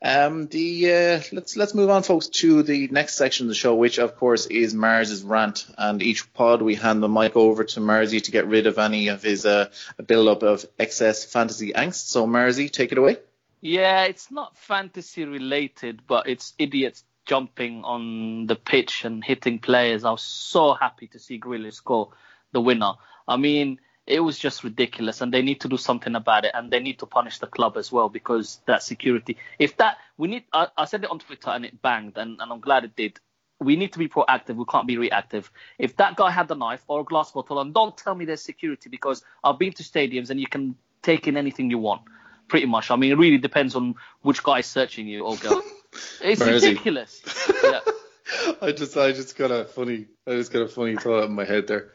Um, 0.00 0.46
the 0.46 0.90
uh, 0.90 1.20
let's 1.32 1.56
let's 1.56 1.74
move 1.74 1.90
on, 1.90 2.02
folks, 2.02 2.28
to 2.28 2.62
the 2.62 2.88
next 2.88 3.14
section 3.14 3.46
of 3.46 3.48
the 3.48 3.54
show, 3.54 3.74
which 3.74 3.98
of 3.98 4.16
course 4.16 4.46
is 4.46 4.74
Mars's 4.74 5.22
rant. 5.22 5.66
And 5.76 6.02
each 6.02 6.32
pod 6.32 6.62
we 6.62 6.76
hand 6.76 7.02
the 7.02 7.08
mic 7.08 7.36
over 7.36 7.64
to 7.64 7.80
Marsy 7.80 8.20
to 8.20 8.30
get 8.30 8.46
rid 8.46 8.66
of 8.66 8.78
any 8.78 9.08
of 9.08 9.22
his 9.22 9.44
uh, 9.44 9.68
build-up 10.04 10.42
of 10.42 10.64
excess 10.78 11.24
fantasy 11.24 11.72
angst. 11.72 12.08
So 12.08 12.26
Marsy, 12.26 12.68
take 12.68 12.90
it 12.90 12.98
away. 12.98 13.18
Yeah, 13.60 14.04
it's 14.04 14.30
not 14.30 14.56
fantasy 14.56 15.24
related, 15.24 16.02
but 16.06 16.28
it's 16.28 16.54
idiots 16.58 17.04
jumping 17.32 17.82
on 17.82 18.46
the 18.46 18.54
pitch 18.54 19.06
and 19.06 19.24
hitting 19.24 19.58
players. 19.58 20.04
I 20.04 20.10
was 20.10 20.20
so 20.20 20.74
happy 20.74 21.06
to 21.06 21.18
see 21.18 21.40
Grealish 21.40 21.76
score 21.76 22.10
the 22.52 22.60
winner. 22.60 22.92
I 23.26 23.38
mean, 23.38 23.80
it 24.06 24.20
was 24.20 24.38
just 24.38 24.62
ridiculous, 24.62 25.22
and 25.22 25.32
they 25.32 25.40
need 25.40 25.62
to 25.62 25.68
do 25.68 25.78
something 25.78 26.14
about 26.14 26.44
it, 26.44 26.50
and 26.52 26.70
they 26.70 26.80
need 26.80 26.98
to 26.98 27.06
punish 27.06 27.38
the 27.38 27.46
club 27.46 27.78
as 27.78 27.90
well 27.90 28.10
because 28.10 28.60
that 28.66 28.82
security. 28.82 29.38
If 29.58 29.78
that 29.78 29.96
we 30.18 30.28
need, 30.28 30.44
I, 30.52 30.66
I 30.76 30.84
said 30.84 31.04
it 31.04 31.10
on 31.10 31.20
Twitter 31.20 31.48
and 31.48 31.64
it 31.64 31.80
banged, 31.80 32.18
and, 32.18 32.38
and 32.38 32.52
I'm 32.52 32.60
glad 32.60 32.84
it 32.84 32.96
did. 32.96 33.18
We 33.58 33.76
need 33.76 33.94
to 33.94 33.98
be 33.98 34.08
proactive. 34.10 34.56
We 34.56 34.66
can't 34.68 34.86
be 34.86 34.98
reactive. 34.98 35.50
If 35.78 35.96
that 35.96 36.16
guy 36.16 36.30
had 36.30 36.48
the 36.48 36.56
knife 36.56 36.84
or 36.86 37.00
a 37.00 37.04
glass 37.04 37.30
bottle, 37.30 37.60
and 37.62 37.72
don't 37.72 37.96
tell 37.96 38.14
me 38.14 38.26
there's 38.26 38.42
security 38.42 38.90
because 38.90 39.24
I've 39.42 39.58
been 39.58 39.72
to 39.72 39.82
stadiums 39.82 40.28
and 40.28 40.38
you 40.38 40.48
can 40.48 40.74
take 41.00 41.26
in 41.28 41.38
anything 41.38 41.70
you 41.70 41.78
want. 41.78 42.02
Pretty 42.48 42.66
much. 42.66 42.90
I 42.90 42.96
mean, 42.96 43.12
it 43.12 43.16
really 43.16 43.38
depends 43.38 43.74
on 43.74 43.94
which 44.20 44.42
guy 44.42 44.58
is 44.58 44.66
searching 44.66 45.08
you 45.08 45.24
or 45.24 45.36
girl. 45.36 45.62
It's 46.22 46.40
Where 46.40 46.54
is 46.54 46.62
he? 46.62 46.70
ridiculous. 46.70 47.22
yeah. 47.62 47.80
I 48.62 48.72
just 48.72 48.96
I 48.96 49.12
just 49.12 49.36
got 49.36 49.50
a 49.50 49.64
funny 49.64 50.06
I 50.26 50.32
just 50.32 50.52
got 50.52 50.62
a 50.62 50.68
funny 50.68 50.96
thought 50.96 51.24
in 51.24 51.34
my 51.34 51.44
head 51.44 51.66
there. 51.66 51.90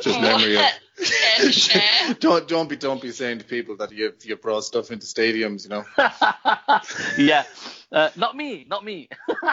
Just 0.00 0.20
memory 0.20 0.56
of. 0.56 0.62
Share 1.02 1.36
to 1.38 1.52
share. 1.52 2.14
don't 2.20 2.48
don't 2.48 2.68
be 2.68 2.76
don't 2.76 3.02
be 3.02 3.10
saying 3.10 3.38
to 3.40 3.44
people 3.44 3.76
that 3.76 3.92
you 3.92 4.12
you 4.22 4.36
brought 4.36 4.64
stuff 4.64 4.90
into 4.90 5.06
stadiums, 5.06 5.64
you 5.64 5.70
know. 5.70 5.84
yeah. 7.18 7.44
Uh, 7.92 8.10
not 8.16 8.36
me. 8.36 8.64
Not 8.68 8.84
me. 8.84 9.08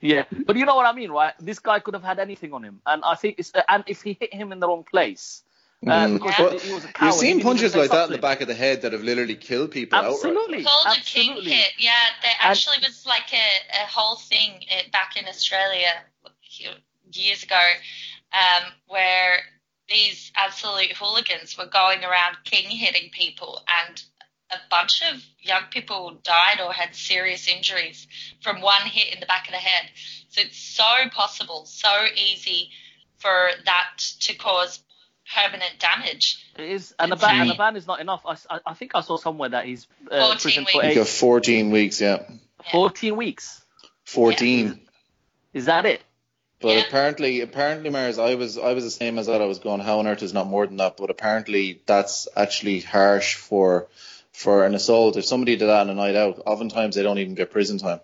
yeah, 0.00 0.24
but 0.46 0.56
you 0.56 0.64
know 0.64 0.76
what 0.76 0.86
I 0.86 0.92
mean, 0.92 1.10
right? 1.10 1.34
This 1.40 1.58
guy 1.58 1.78
could 1.80 1.94
have 1.94 2.02
had 2.02 2.18
anything 2.18 2.52
on 2.52 2.62
him, 2.62 2.80
and 2.86 3.02
I 3.04 3.14
think 3.14 3.36
it's 3.38 3.52
and 3.68 3.84
if 3.86 4.02
he 4.02 4.16
hit 4.18 4.32
him 4.32 4.52
in 4.52 4.60
the 4.60 4.68
wrong 4.68 4.84
place, 4.84 5.42
uh, 5.86 6.06
Mm. 6.06 6.12
because 6.14 6.34
But 6.38 6.62
he 6.62 6.72
was 6.72 6.84
a 6.84 6.88
coward. 6.88 7.12
You've 7.12 7.20
seen 7.20 7.40
punches 7.40 7.74
like 7.74 7.90
say 7.90 7.96
that 7.96 8.06
in 8.06 8.12
the 8.12 8.18
back 8.18 8.40
of 8.40 8.48
the 8.48 8.54
head 8.54 8.82
that 8.82 8.92
have 8.92 9.02
literally 9.02 9.36
killed 9.36 9.70
people 9.70 9.98
outright. 9.98 10.14
Absolutely, 10.14 10.64
called 10.64 10.96
a 10.96 11.00
king 11.00 11.40
hit. 11.42 11.72
Yeah, 11.78 11.92
there 12.22 12.32
actually 12.40 12.78
was 12.82 13.04
like 13.06 13.32
a, 13.32 13.82
a 13.82 13.86
whole 13.86 14.16
thing 14.16 14.64
back 14.92 15.16
in 15.16 15.26
Australia 15.26 15.88
years 17.12 17.42
ago 17.42 17.60
um, 18.32 18.72
where 18.86 19.38
these 19.88 20.32
absolute 20.36 20.92
hooligans 20.92 21.56
were 21.58 21.66
going 21.66 22.04
around 22.04 22.36
king 22.44 22.70
hitting 22.70 23.10
people 23.10 23.62
and 23.86 24.02
a 24.50 24.56
bunch 24.70 25.02
of 25.02 25.22
young 25.40 25.64
people 25.70 26.18
died 26.22 26.60
or 26.64 26.72
had 26.72 26.94
serious 26.94 27.48
injuries 27.48 28.06
from 28.40 28.60
one 28.60 28.82
hit 28.82 29.12
in 29.12 29.20
the 29.20 29.26
back 29.26 29.46
of 29.46 29.52
the 29.52 29.58
head. 29.58 29.90
So 30.28 30.42
it's 30.42 30.58
so 30.58 31.08
possible, 31.12 31.64
so 31.66 31.88
easy 32.14 32.70
for 33.18 33.50
that 33.64 33.98
to 34.20 34.34
cause 34.34 34.80
permanent 35.32 35.78
damage. 35.78 36.44
It 36.58 36.64
is, 36.70 36.94
and 36.98 37.12
a 37.12 37.16
ban, 37.16 37.40
and 37.42 37.50
a 37.50 37.54
ban 37.54 37.76
is 37.76 37.86
not 37.86 38.00
enough. 38.00 38.22
I, 38.26 38.36
I- 38.50 38.60
I 38.66 38.74
think 38.74 38.92
I 38.94 39.00
saw 39.00 39.16
somewhere 39.16 39.48
that 39.50 39.64
he's 39.66 39.86
uh, 40.10 40.34
14 40.34 40.38
prison 40.40 40.66
for 40.72 40.82
weeks. 40.82 40.94
You 40.96 41.02
eight, 41.02 41.08
14 41.08 41.70
weeks, 41.70 42.00
yeah. 42.00 42.22
14 42.70 43.16
weeks. 43.16 43.64
14. 44.04 44.80
Is 45.52 45.66
that 45.66 45.86
it? 45.86 46.02
But 46.60 46.76
Yeah. 46.76 46.82
apparently, 46.86 47.40
apparently, 47.40 47.90
Mars, 47.90 48.18
I 48.18 48.34
was, 48.36 48.56
I 48.58 48.72
was 48.72 48.84
the 48.84 48.90
same 48.90 49.18
as 49.18 49.26
that. 49.26 49.40
I 49.42 49.46
was 49.46 49.58
going, 49.58 49.80
how 49.80 49.98
on 49.98 50.06
earth 50.06 50.22
is 50.22 50.32
not 50.32 50.46
more 50.46 50.66
than 50.66 50.78
that? 50.78 50.96
But 50.96 51.10
apparently, 51.10 51.80
that's 51.86 52.28
actually 52.36 52.80
harsh 52.80 53.34
for, 53.34 53.88
for 54.32 54.64
an 54.64 54.74
assault. 54.74 55.16
If 55.16 55.24
somebody 55.24 55.56
did 55.56 55.66
that 55.66 55.80
on 55.80 55.90
a 55.90 55.94
night 55.94 56.16
out, 56.16 56.42
oftentimes 56.46 56.94
they 56.96 57.02
don't 57.02 57.18
even 57.18 57.34
get 57.34 57.50
prison 57.50 57.78
time. 57.78 58.00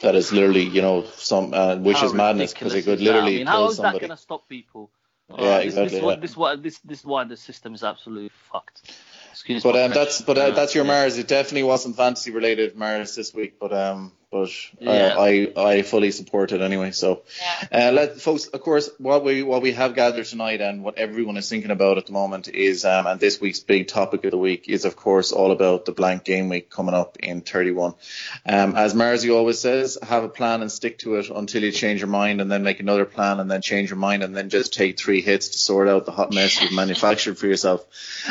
That 0.00 0.14
is 0.14 0.32
literally, 0.32 0.62
you 0.62 0.80
know, 0.82 1.04
some, 1.16 1.52
uh, 1.52 1.76
which 1.76 1.98
How 1.98 2.06
is 2.06 2.14
madness 2.14 2.52
because 2.54 2.72
ridiculous 2.72 2.84
they 2.84 2.90
could 2.90 3.00
is 3.00 3.06
that? 3.06 3.12
literally 3.12 3.34
I 3.34 3.38
mean, 3.38 3.46
kill 3.46 3.52
how 3.54 3.64
is 3.64 3.76
that 3.76 3.82
somebody. 3.82 4.06
going 4.06 4.16
to 4.16 4.22
stop 4.22 4.48
people? 4.48 4.90
Yeah, 5.38 5.58
this, 5.58 5.66
exactly, 5.76 5.98
This, 6.20 6.36
why- 6.36 6.52
yeah. 6.52 6.56
this, 6.56 6.72
this, 6.74 6.78
this 6.80 6.98
is 7.00 7.04
why 7.06 7.24
the 7.24 7.36
system 7.36 7.74
is 7.74 7.84
absolutely 7.84 8.30
fucked. 8.52 8.92
Excuse 9.30 9.62
But 9.62 9.76
um, 9.76 9.90
that's 9.92 10.20
but 10.22 10.36
uh, 10.36 10.50
that's 10.50 10.74
your. 10.74 10.84
Mars. 10.84 11.16
It 11.16 11.28
definitely 11.28 11.62
wasn't 11.62 11.96
fantasy 11.96 12.30
related 12.30 12.76
Mars 12.76 13.14
this 13.14 13.32
week, 13.32 13.58
but 13.60 13.72
um, 13.72 14.12
but 14.30 14.48
uh, 14.48 14.48
Yeah. 14.80 15.14
I 15.18 15.52
I 15.56 15.82
fully 15.82 16.10
support 16.12 16.52
it 16.52 16.60
anyway. 16.60 16.92
So 16.92 17.22
Yeah. 17.70 17.88
uh, 17.88 17.92
let 17.92 18.20
folks, 18.20 18.46
of 18.46 18.60
course, 18.60 18.88
what 18.98 19.24
we 19.24 19.42
what 19.42 19.60
we 19.62 19.72
have 19.72 19.94
gathered 19.94 20.26
tonight 20.26 20.60
and 20.60 20.84
what 20.84 20.98
everyone 20.98 21.36
is 21.36 21.48
thinking 21.48 21.70
about 21.72 21.98
at 21.98 22.06
the 22.06 22.12
moment 22.12 22.46
is 22.48 22.84
um, 22.84 23.06
and 23.06 23.18
this 23.18 23.40
week's 23.40 23.60
big 23.60 23.88
topic 23.88 24.24
of 24.24 24.30
the 24.30 24.38
week 24.38 24.68
is 24.68 24.84
of 24.84 24.94
course 24.96 25.32
all 25.32 25.50
about 25.50 25.84
the 25.84 25.92
blank 25.92 26.24
game 26.24 26.48
week 26.48 26.70
coming 26.70 26.94
up 26.94 27.16
in 27.18 27.40
31. 27.40 27.94
Um, 28.46 28.76
as 28.76 28.94
Marzi 28.94 29.34
always 29.34 29.58
says, 29.58 29.98
have 30.02 30.22
a 30.24 30.28
plan 30.28 30.62
and 30.62 30.70
stick 30.70 30.98
to 31.00 31.16
it 31.16 31.28
until 31.28 31.64
you 31.64 31.72
change 31.72 32.00
your 32.00 32.08
mind, 32.08 32.40
and 32.40 32.50
then 32.50 32.62
make 32.62 32.80
another 32.80 33.04
plan 33.04 33.40
and 33.40 33.50
then 33.50 33.62
change 33.62 33.90
your 33.90 33.98
mind, 33.98 34.22
and 34.22 34.36
then 34.36 34.48
just 34.48 34.72
take 34.72 34.98
three 34.98 35.22
hits 35.22 35.48
to 35.50 35.58
sort 35.58 35.88
out 35.88 36.06
the 36.06 36.12
hot 36.12 36.32
mess 36.32 36.60
you've 36.60 36.72
manufactured 36.72 37.36
for 37.36 37.46
yourself. 37.46 37.84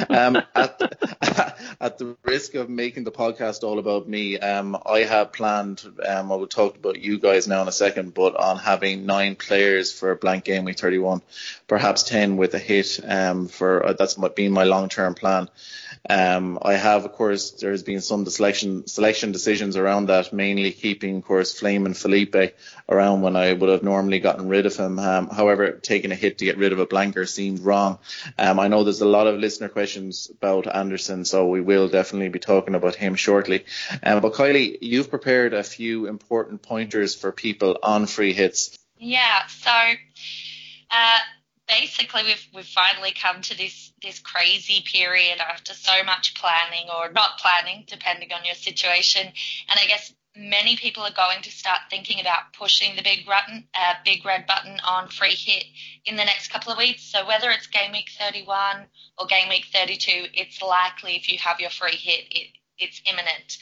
Um, 0.10 0.38
at, 0.56 0.82
at 1.82 1.98
the 1.98 2.16
risk 2.24 2.56
of 2.56 2.70
making 2.70 3.04
the 3.04 3.12
podcast 3.12 3.64
all 3.64 3.80
about 3.80 4.08
me, 4.08 4.40
um, 4.40 4.78
I 4.86 5.00
have 5.00 5.34
planned 5.34 5.89
um, 6.08 6.32
I 6.32 6.36
will 6.36 6.48
talk 6.48 6.76
about 6.76 7.00
you 7.00 7.20
guys 7.20 7.48
now 7.48 7.62
in 7.62 7.68
a 7.68 7.72
second, 7.72 8.14
but 8.14 8.36
on 8.36 8.58
having 8.58 9.06
nine 9.06 9.36
players 9.36 9.92
for 9.92 10.12
a 10.12 10.16
blank 10.16 10.44
game 10.44 10.66
week 10.66 10.78
31, 10.78 11.22
perhaps 11.68 12.04
10 12.04 12.38
with 12.38 12.54
a 12.54 12.60
hit 12.60 13.00
um, 13.04 13.48
for 13.48 13.86
uh, 13.86 13.94
that's 13.94 14.16
been 14.36 14.52
my 14.52 14.64
long 14.64 14.90
term 14.90 15.16
plan. 15.16 15.50
Um, 16.08 16.60
I 16.62 16.74
have, 16.74 17.06
of 17.06 17.14
course, 17.14 17.52
there 17.52 17.72
has 17.72 17.84
been 17.84 18.02
some 18.02 18.26
selection 18.26 18.88
selection 18.88 19.32
decisions 19.32 19.76
around 19.76 20.08
that, 20.08 20.32
mainly 20.32 20.72
keeping, 20.72 21.18
of 21.18 21.26
course, 21.26 21.58
Flame 21.58 21.86
and 21.86 21.98
Felipe 21.98 22.36
around 22.88 23.22
when 23.22 23.36
I 23.36 23.54
would 23.54 23.70
have 23.70 23.84
normally 23.84 24.20
gotten 24.20 24.48
rid 24.48 24.66
of 24.66 24.76
him. 24.76 24.98
Um, 25.00 25.30
however, 25.30 25.72
taking 25.72 26.12
a 26.12 26.16
hit 26.16 26.38
to 26.38 26.46
get 26.46 26.58
rid 26.58 26.74
of 26.74 26.80
a 26.80 26.86
blanker 26.86 27.26
seemed 27.26 27.60
wrong. 27.60 28.00
Um, 28.38 28.60
I 28.60 28.68
know 28.68 28.84
there's 28.84 29.02
a 29.02 29.06
lot 29.06 29.28
of 29.28 29.40
listener 29.40 29.70
questions 29.70 30.30
about 30.32 30.74
Anderson, 30.74 31.26
so 31.26 31.48
we 31.48 31.62
will 31.62 31.90
definitely 31.90 32.30
be 32.30 32.40
talking 32.40 32.76
about 32.76 32.96
him 32.96 33.16
shortly. 33.16 33.66
Um, 34.02 34.22
but 34.22 34.34
Kylie, 34.34 34.78
you've 34.82 35.10
prepared 35.10 35.54
a 35.54 35.64
few 35.64 36.08
important 36.08 36.62
pointers 36.62 37.16
for 37.16 37.32
people 37.32 37.78
on 37.84 38.06
free 38.06 38.34
hits. 38.34 38.78
Yeah, 38.98 39.46
so. 39.48 39.72
Uh, 40.92 41.20
basically 41.70 42.24
we've 42.24 42.48
we've 42.54 42.66
finally 42.66 43.14
come 43.14 43.42
to 43.42 43.56
this 43.56 43.94
this 44.02 44.20
crazy 44.20 44.84
period 44.92 45.40
after 45.40 45.74
so 45.74 46.04
much 46.04 46.34
planning 46.36 46.90
or 46.90 47.12
not 47.12 47.38
planning 47.40 47.86
depending 47.88 48.32
on 48.34 48.44
your 48.44 48.56
situation. 48.56 49.22
And 49.26 49.80
i 49.80 49.86
guess 49.86 50.14
many 50.36 50.78
people 50.78 51.04
are 51.04 51.14
going 51.14 51.42
to 51.42 51.52
start 51.52 51.80
thinking 51.90 52.20
about 52.20 52.54
pushing 52.54 52.96
the 52.96 53.04
big 53.04 53.26
button 53.26 53.66
uh, 53.74 53.94
big 54.06 54.26
red 54.26 54.46
button 54.48 54.80
on 54.88 55.08
free 55.08 55.36
hit 55.36 55.66
in 56.06 56.16
the 56.16 56.26
next 56.26 56.50
couple 56.52 56.72
of 56.72 56.78
weeks. 56.78 57.04
So 57.04 57.26
whether 57.26 57.50
it's 57.50 57.68
game 57.68 57.92
week 57.92 58.10
31 58.18 58.86
or 59.18 59.26
game 59.28 59.50
week 59.50 59.66
32 59.74 60.28
it's 60.34 60.62
likely 60.62 61.16
if 61.16 61.30
you 61.30 61.38
have 61.40 61.60
your 61.60 61.70
free 61.70 61.96
hit 61.96 62.26
it, 62.32 62.48
it's 62.78 63.02
imminent. 63.06 63.58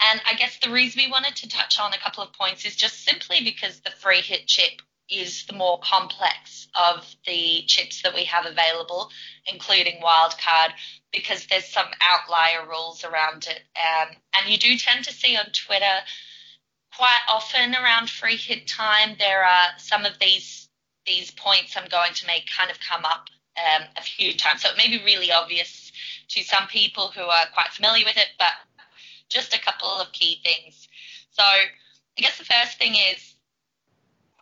And 0.00 0.20
I 0.26 0.34
guess 0.34 0.58
the 0.62 0.70
reason 0.70 1.02
we 1.04 1.10
wanted 1.10 1.34
to 1.36 1.48
touch 1.48 1.80
on 1.80 1.92
a 1.92 1.98
couple 1.98 2.22
of 2.22 2.32
points 2.32 2.64
is 2.64 2.76
just 2.76 3.04
simply 3.04 3.42
because 3.42 3.80
the 3.80 3.90
free 3.90 4.20
hit 4.20 4.46
chip 4.46 4.80
is 5.10 5.44
the 5.46 5.54
more 5.54 5.80
complex 5.82 6.68
of 6.74 7.06
the 7.26 7.62
chips 7.66 8.02
that 8.02 8.14
we 8.14 8.24
have 8.24 8.46
available, 8.46 9.10
including 9.46 10.00
wildcard, 10.02 10.72
because 11.12 11.46
there's 11.46 11.66
some 11.66 11.86
outlier 12.02 12.68
rules 12.68 13.04
around 13.04 13.46
it. 13.48 13.60
Um, 13.76 14.16
and 14.38 14.50
you 14.50 14.58
do 14.58 14.76
tend 14.76 15.04
to 15.04 15.12
see 15.12 15.36
on 15.36 15.46
Twitter 15.52 16.04
quite 16.98 17.20
often 17.28 17.74
around 17.74 18.10
free 18.10 18.36
hit 18.36 18.66
time, 18.66 19.16
there 19.18 19.44
are 19.44 19.68
some 19.78 20.04
of 20.04 20.18
these 20.18 20.68
these 21.06 21.30
points 21.30 21.74
I'm 21.74 21.88
going 21.88 22.12
to 22.12 22.26
make 22.26 22.50
kind 22.54 22.70
of 22.70 22.78
come 22.80 23.06
up 23.06 23.28
um, 23.56 23.86
a 23.96 24.02
few 24.02 24.34
times. 24.34 24.60
So 24.60 24.68
it 24.68 24.76
may 24.76 24.88
be 24.90 25.02
really 25.04 25.32
obvious 25.32 25.90
to 26.28 26.44
some 26.44 26.66
people 26.66 27.08
who 27.08 27.22
are 27.22 27.46
quite 27.54 27.68
familiar 27.68 28.04
with 28.04 28.18
it, 28.18 28.28
but 28.38 28.52
just 29.30 29.54
a 29.54 29.60
couple 29.60 29.88
of 29.88 30.12
key 30.12 30.40
things. 30.44 30.86
So 31.30 31.42
I 31.42 31.70
guess 32.16 32.36
the 32.36 32.44
first 32.44 32.78
thing 32.78 32.94
is 32.94 33.34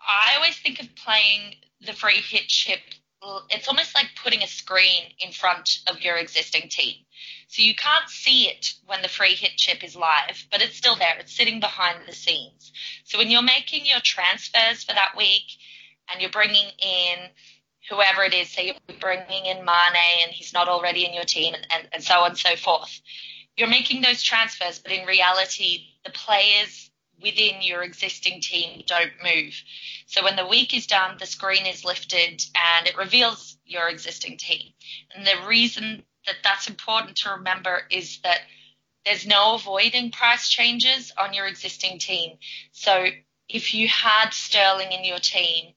I 0.07 0.35
always 0.37 0.57
think 0.57 0.81
of 0.81 0.95
playing 0.95 1.57
the 1.85 1.93
free 1.93 2.21
hit 2.21 2.49
chip. 2.49 2.81
It's 3.51 3.67
almost 3.67 3.95
like 3.95 4.07
putting 4.23 4.43
a 4.43 4.47
screen 4.47 5.03
in 5.19 5.33
front 5.33 5.81
of 5.89 6.01
your 6.01 6.17
existing 6.17 6.69
team. 6.69 6.95
So 7.49 7.63
you 7.63 7.75
can't 7.75 8.09
see 8.09 8.49
it 8.49 8.75
when 8.87 9.03
the 9.03 9.09
free 9.09 9.35
hit 9.35 9.53
chip 9.57 9.83
is 9.83 9.97
live, 9.97 10.47
but 10.51 10.63
it's 10.63 10.77
still 10.77 10.97
there. 10.97 11.17
It's 11.19 11.37
sitting 11.37 11.61
behind 11.61 12.01
the 12.07 12.13
scenes. 12.13 12.73
So 13.05 13.19
when 13.19 13.31
you're 13.31 13.43
making 13.43 13.87
your 13.87 14.01
transfers 14.03 14.85
for 14.85 14.93
that 14.93 15.17
week 15.17 15.45
and 16.11 16.21
you're 16.21 16.31
bringing 16.31 16.71
in 16.79 17.31
whoever 17.91 18.23
it 18.23 18.35
is, 18.35 18.49
say 18.49 18.67
you're 18.67 18.99
bringing 18.99 19.47
in 19.47 19.65
Mane 19.65 20.23
and 20.25 20.33
he's 20.33 20.53
not 20.53 20.69
already 20.69 21.05
in 21.05 21.15
your 21.15 21.25
team 21.25 21.55
and, 21.55 21.67
and, 21.71 21.89
and 21.93 22.05
so 22.05 22.21
on 22.21 22.31
and 22.31 22.39
so 22.39 22.55
forth, 22.57 23.01
you're 23.57 23.69
making 23.69 24.03
those 24.03 24.23
transfers, 24.23 24.79
but 24.79 24.93
in 24.93 25.07
reality, 25.07 25.87
the 26.05 26.11
players 26.11 26.91
within 27.23 27.63
your 27.63 27.83
existing 27.83 28.41
team 28.41 28.83
don't 28.87 29.13
move. 29.23 29.55
So 30.07 30.23
when 30.23 30.37
the 30.37 30.47
week 30.47 30.75
is 30.75 30.87
done, 30.87 31.17
the 31.19 31.27
screen 31.27 31.67
is 31.67 31.85
lifted 31.85 32.45
and 32.77 32.87
it 32.87 32.97
reveals 32.97 33.57
your 33.65 33.89
existing 33.89 34.37
team. 34.39 34.73
And 35.15 35.27
the 35.27 35.47
reason 35.47 36.05
that 36.27 36.37
that's 36.45 36.69
important 36.69 37.17
to 37.19 37.31
remember 37.31 37.83
is 37.91 38.21
that 38.23 38.41
there's 39.05 39.27
no 39.27 39.55
avoiding 39.55 40.11
price 40.11 40.49
changes 40.49 41.13
on 41.17 41.33
your 41.33 41.47
existing 41.47 41.99
team. 41.99 42.39
So 42.73 43.07
if 43.49 43.73
you 43.73 43.89
had 43.89 44.31
Sterling 44.31 44.93
in 44.93 45.05
your 45.05 45.21
team 45.21 45.73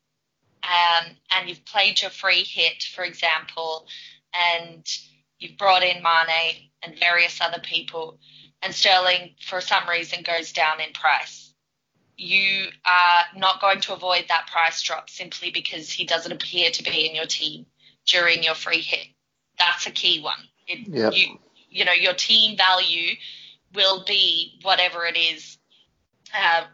um, 0.63 1.15
and 1.31 1.47
you've 1.47 1.63
played 1.65 2.01
your 2.01 2.11
free 2.11 2.43
hit, 2.43 2.83
for 2.83 3.03
example, 3.03 3.87
and 4.33 4.85
you've 5.37 5.57
brought 5.57 5.83
in 5.83 6.03
Mane 6.03 6.69
and 6.83 6.99
various 6.99 7.39
other 7.39 7.61
people, 7.63 8.19
and 8.61 8.73
sterling 8.73 9.35
for 9.41 9.61
some 9.61 9.87
reason 9.87 10.23
goes 10.23 10.51
down 10.51 10.81
in 10.81 10.93
price, 10.93 11.53
you 12.17 12.67
are 12.85 13.23
not 13.35 13.61
going 13.61 13.79
to 13.81 13.93
avoid 13.93 14.25
that 14.27 14.47
price 14.51 14.81
drop 14.81 15.09
simply 15.09 15.51
because 15.51 15.89
he 15.89 16.05
doesn't 16.05 16.31
appear 16.31 16.69
to 16.71 16.83
be 16.83 17.07
in 17.07 17.15
your 17.15 17.25
team 17.25 17.65
during 18.05 18.43
your 18.43 18.55
free 18.55 18.81
hit. 18.81 19.07
That's 19.57 19.87
a 19.87 19.91
key 19.91 20.21
one. 20.21 20.39
It, 20.67 20.87
yep. 20.87 21.13
you, 21.15 21.39
you 21.69 21.85
know, 21.85 21.93
your 21.93 22.13
team 22.13 22.57
value 22.57 23.15
will 23.73 24.03
be 24.05 24.59
whatever 24.63 25.05
it 25.05 25.17
is, 25.17 25.57
uh, 26.37 26.65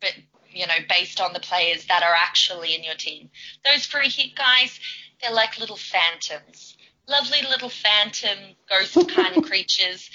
but 0.00 0.12
you 0.52 0.66
know, 0.66 0.74
based 0.88 1.20
on 1.20 1.32
the 1.32 1.40
players 1.40 1.86
that 1.86 2.02
are 2.02 2.14
actually 2.14 2.74
in 2.74 2.82
your 2.82 2.96
team. 2.96 3.30
Those 3.64 3.86
free 3.86 4.08
hit 4.08 4.34
guys, 4.34 4.78
they're 5.22 5.32
like 5.32 5.58
little 5.58 5.76
phantoms 5.76 6.76
lovely 7.10 7.42
little 7.48 7.68
phantom 7.68 8.38
ghost 8.68 8.96
kind 9.08 9.36
of 9.36 9.44
creatures. 9.44 10.08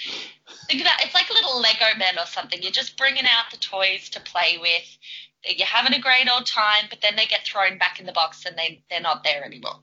Think 0.68 0.80
about 0.80 1.04
it's 1.04 1.14
like 1.14 1.30
a 1.30 1.34
little 1.34 1.60
Lego 1.60 1.98
men 1.98 2.18
or 2.18 2.26
something. 2.26 2.62
You're 2.62 2.72
just 2.72 2.96
bringing 2.96 3.24
out 3.24 3.50
the 3.50 3.58
toys 3.58 4.10
to 4.10 4.20
play 4.20 4.58
with. 4.60 4.98
You're 5.56 5.66
having 5.66 5.94
a 5.94 6.00
great 6.00 6.28
old 6.28 6.46
time, 6.46 6.86
but 6.90 7.00
then 7.00 7.14
they 7.14 7.26
get 7.26 7.44
thrown 7.44 7.78
back 7.78 8.00
in 8.00 8.06
the 8.06 8.12
box 8.12 8.44
and 8.46 8.56
they 8.56 8.82
they're 8.90 9.00
not 9.00 9.22
there 9.22 9.44
anymore. 9.44 9.76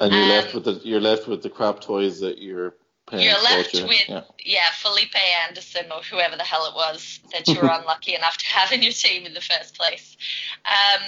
And 0.00 0.12
you're 0.12 0.22
um, 0.22 0.28
left 0.28 0.54
with 0.54 0.64
the 0.64 0.80
you're 0.84 1.00
left 1.00 1.26
with 1.26 1.42
the 1.42 1.50
crap 1.50 1.80
toys 1.80 2.20
that 2.20 2.38
you're 2.38 2.74
you're 3.12 3.42
left 3.42 3.74
with 3.74 4.08
yeah. 4.08 4.22
yeah. 4.44 4.70
Felipe 4.74 5.16
Anderson 5.48 5.86
or 5.90 6.02
whoever 6.02 6.36
the 6.36 6.44
hell 6.44 6.66
it 6.66 6.74
was 6.74 7.20
that 7.32 7.48
you 7.48 7.60
were 7.60 7.68
unlucky 7.72 8.14
enough 8.14 8.36
to 8.36 8.46
have 8.46 8.70
in 8.72 8.82
your 8.82 8.92
team 8.92 9.26
in 9.26 9.34
the 9.34 9.40
first 9.40 9.76
place. 9.76 10.16
Um, 10.64 11.02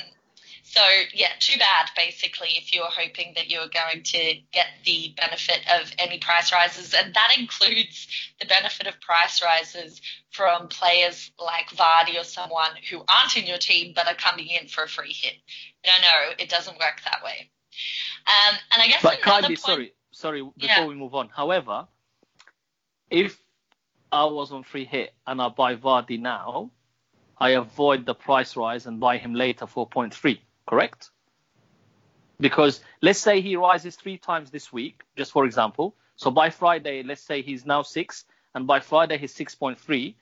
so 0.72 0.80
yeah, 1.12 1.28
too 1.38 1.58
bad 1.58 1.90
basically 1.94 2.48
if 2.56 2.72
you're 2.72 2.88
hoping 2.88 3.34
that 3.36 3.50
you're 3.50 3.68
going 3.68 4.02
to 4.02 4.36
get 4.52 4.68
the 4.86 5.12
benefit 5.18 5.60
of 5.70 5.92
any 5.98 6.18
price 6.18 6.50
rises, 6.50 6.94
and 6.94 7.12
that 7.12 7.36
includes 7.38 8.08
the 8.40 8.46
benefit 8.46 8.86
of 8.86 8.98
price 9.02 9.42
rises 9.42 10.00
from 10.30 10.68
players 10.68 11.30
like 11.38 11.68
Vardy 11.68 12.18
or 12.18 12.24
someone 12.24 12.70
who 12.90 13.04
aren't 13.06 13.36
in 13.36 13.44
your 13.44 13.58
team 13.58 13.92
but 13.94 14.06
are 14.06 14.14
coming 14.14 14.46
in 14.46 14.66
for 14.66 14.84
a 14.84 14.88
free 14.88 15.12
hit. 15.12 15.34
No, 15.86 15.92
no, 16.00 16.34
it 16.38 16.48
doesn't 16.48 16.78
work 16.78 17.02
that 17.04 17.22
way. 17.22 17.50
Um, 18.26 18.56
and 18.72 18.82
I 18.82 18.86
guess 18.86 19.02
but 19.02 19.20
Kylie, 19.20 19.42
point, 19.42 19.58
sorry, 19.58 19.92
sorry, 20.10 20.40
before 20.40 20.54
yeah. 20.58 20.86
we 20.86 20.94
move 20.94 21.14
on. 21.14 21.28
However, 21.28 21.86
if 23.10 23.38
I 24.10 24.24
was 24.24 24.52
on 24.52 24.62
free 24.62 24.86
hit 24.86 25.12
and 25.26 25.42
I 25.42 25.50
buy 25.50 25.76
Vardy 25.76 26.18
now, 26.18 26.70
I 27.36 27.50
avoid 27.50 28.06
the 28.06 28.14
price 28.14 28.56
rise 28.56 28.86
and 28.86 29.00
buy 29.00 29.18
him 29.18 29.34
later 29.34 29.66
for 29.66 29.86
0.3 29.86 30.38
correct? 30.66 31.10
Because 32.40 32.80
let's 33.00 33.18
say 33.18 33.40
he 33.40 33.56
rises 33.56 33.96
three 33.96 34.18
times 34.18 34.50
this 34.50 34.72
week, 34.72 35.02
just 35.16 35.32
for 35.32 35.44
example. 35.44 35.94
So 36.16 36.30
by 36.30 36.50
Friday, 36.50 37.02
let's 37.02 37.22
say 37.22 37.42
he's 37.42 37.64
now 37.64 37.82
six, 37.82 38.24
and 38.54 38.66
by 38.66 38.80
Friday 38.80 39.18
he's 39.18 39.34
6.3. 39.34 40.14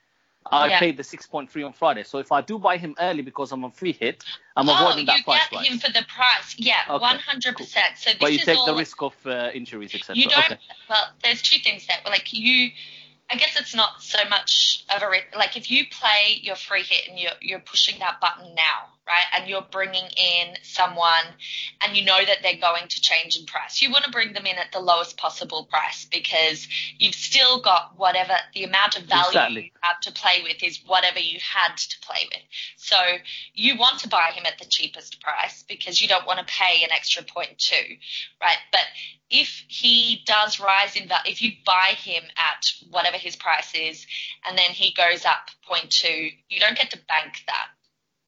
I 0.50 0.68
yeah. 0.68 0.78
paid 0.78 0.96
the 0.96 1.02
6.3 1.02 1.66
on 1.66 1.72
Friday. 1.74 2.02
So 2.02 2.18
if 2.18 2.32
I 2.32 2.40
do 2.40 2.58
buy 2.58 2.78
him 2.78 2.94
early 2.98 3.22
because 3.22 3.52
I'm 3.52 3.62
on 3.64 3.72
free 3.72 3.92
hit, 3.92 4.24
I'm 4.56 4.68
oh, 4.68 4.74
avoiding 4.74 5.06
that 5.06 5.22
price. 5.24 5.40
you 5.52 5.58
get 5.58 5.66
him 5.66 5.78
for 5.78 5.92
the 5.92 6.04
price. 6.08 6.54
Yeah, 6.56 6.80
okay, 6.88 7.04
100%. 7.04 7.54
Cool. 7.54 7.66
So 7.66 8.10
but 8.18 8.32
you 8.32 8.38
take 8.38 8.56
all, 8.56 8.66
the 8.66 8.74
risk 8.74 9.02
of 9.02 9.14
uh, 9.26 9.50
injuries, 9.52 9.94
etc. 9.94 10.16
You 10.16 10.28
don't. 10.28 10.38
Okay. 10.38 10.58
Well, 10.88 11.10
there's 11.22 11.42
two 11.42 11.58
things 11.60 11.86
that 11.88 12.06
Like 12.06 12.32
you 12.32 12.70
I 13.30 13.36
guess 13.36 13.58
it's 13.60 13.74
not 13.74 14.02
so 14.02 14.18
much 14.28 14.84
of 14.94 15.02
a 15.02 15.38
like 15.38 15.56
if 15.56 15.70
you 15.70 15.84
play 15.88 16.40
your 16.42 16.56
free 16.56 16.82
hit 16.82 17.08
and 17.08 17.18
you're 17.18 17.32
you're 17.40 17.60
pushing 17.60 18.00
that 18.00 18.20
button 18.20 18.54
now, 18.54 18.88
right, 19.06 19.24
and 19.34 19.48
you're 19.48 19.66
bringing 19.70 20.04
in 20.16 20.56
someone, 20.62 21.24
and 21.80 21.96
you 21.96 22.04
know 22.04 22.24
that 22.24 22.38
they're 22.42 22.60
going 22.60 22.88
to 22.88 23.00
change 23.00 23.36
in 23.36 23.46
price, 23.46 23.82
you 23.82 23.90
want 23.90 24.04
to 24.04 24.10
bring 24.10 24.32
them 24.32 24.46
in 24.46 24.56
at 24.56 24.72
the 24.72 24.80
lowest 24.80 25.16
possible 25.16 25.66
price 25.70 26.06
because 26.10 26.66
you've 26.98 27.14
still 27.14 27.60
got 27.60 27.92
whatever 27.96 28.34
the 28.54 28.64
amount 28.64 28.98
of 28.98 29.04
value 29.04 29.28
exactly. 29.28 29.62
you 29.62 29.70
have 29.82 30.00
to 30.00 30.12
play 30.12 30.42
with 30.42 30.62
is 30.62 30.80
whatever 30.86 31.18
you 31.18 31.38
had 31.40 31.76
to 31.76 31.96
play 32.00 32.28
with. 32.30 32.42
So 32.76 32.96
you 33.54 33.76
want 33.78 34.00
to 34.00 34.08
buy 34.08 34.30
him 34.34 34.44
at 34.46 34.58
the 34.58 34.66
cheapest 34.66 35.20
price 35.20 35.64
because 35.68 36.00
you 36.00 36.08
don't 36.08 36.26
want 36.26 36.38
to 36.38 36.44
pay 36.44 36.82
an 36.84 36.90
extra 36.92 37.22
point 37.22 37.58
two, 37.58 37.96
right? 38.40 38.58
But 38.72 38.86
if 39.30 39.64
he 39.68 40.22
does 40.26 40.58
rise 40.58 40.96
in 40.96 41.08
value, 41.08 41.30
if 41.30 41.40
you 41.40 41.52
buy 41.64 41.94
him 41.96 42.24
at 42.36 42.66
whatever 42.90 43.16
his 43.16 43.36
price 43.36 43.72
is, 43.74 44.06
and 44.46 44.58
then 44.58 44.70
he 44.70 44.92
goes 44.92 45.24
up 45.24 45.50
0.2, 45.70 46.32
you 46.48 46.60
don't 46.60 46.76
get 46.76 46.90
to 46.90 46.98
bank 47.08 47.34
that. 47.46 47.68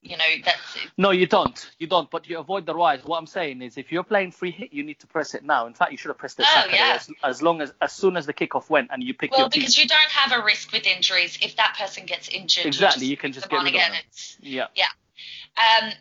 You 0.03 0.17
know 0.17 0.25
that's 0.43 0.59
No, 0.97 1.11
you 1.11 1.25
don't. 1.25 1.69
You 1.79 1.87
don't. 1.87 2.09
But 2.11 2.29
you 2.29 2.37
avoid 2.39 2.65
the 2.65 2.75
rise. 2.75 3.03
What 3.03 3.17
I'm 3.17 3.27
saying 3.27 3.61
is, 3.61 3.77
if 3.77 3.91
you're 3.91 4.03
playing 4.03 4.31
free 4.31 4.51
hit, 4.51 4.73
you 4.73 4.83
need 4.83 4.99
to 4.99 5.07
press 5.07 5.33
it 5.33 5.43
now. 5.43 5.65
In 5.65 5.73
fact, 5.73 5.91
you 5.91 5.97
should 5.97 6.09
have 6.09 6.17
pressed 6.17 6.39
it 6.39 6.45
Oh, 6.47 6.53
Saturday 6.53 6.77
yeah. 6.77 6.95
as, 6.99 7.09
as 7.23 7.41
long 7.41 7.61
as 7.61 7.73
as 7.81 7.93
soon 7.93 8.17
as 8.17 8.25
the 8.25 8.33
kickoff 8.33 8.69
went 8.69 8.89
and 8.91 9.01
you 9.01 9.13
picked 9.13 9.31
well 9.31 9.41
your 9.41 9.49
team. 9.49 9.61
because 9.61 9.77
you 9.77 9.87
don't 9.87 10.11
have 10.11 10.39
a 10.39 10.43
risk 10.43 10.71
with 10.71 10.85
injuries. 10.85 11.37
If 11.41 11.55
that 11.55 11.75
person 11.79 12.05
gets 12.05 12.29
injured, 12.29 12.65
Exactly, 12.65 13.05
you, 13.05 13.11
you 13.11 13.17
can 13.17 13.31
just 13.31 13.49
get 13.49 13.57
on 13.57 13.65
rid 13.65 13.75
of 13.75 13.79
again. 13.79 13.91
them. 13.93 14.01
It's, 14.09 14.37
Yeah. 14.41 14.67
um, 15.57 15.91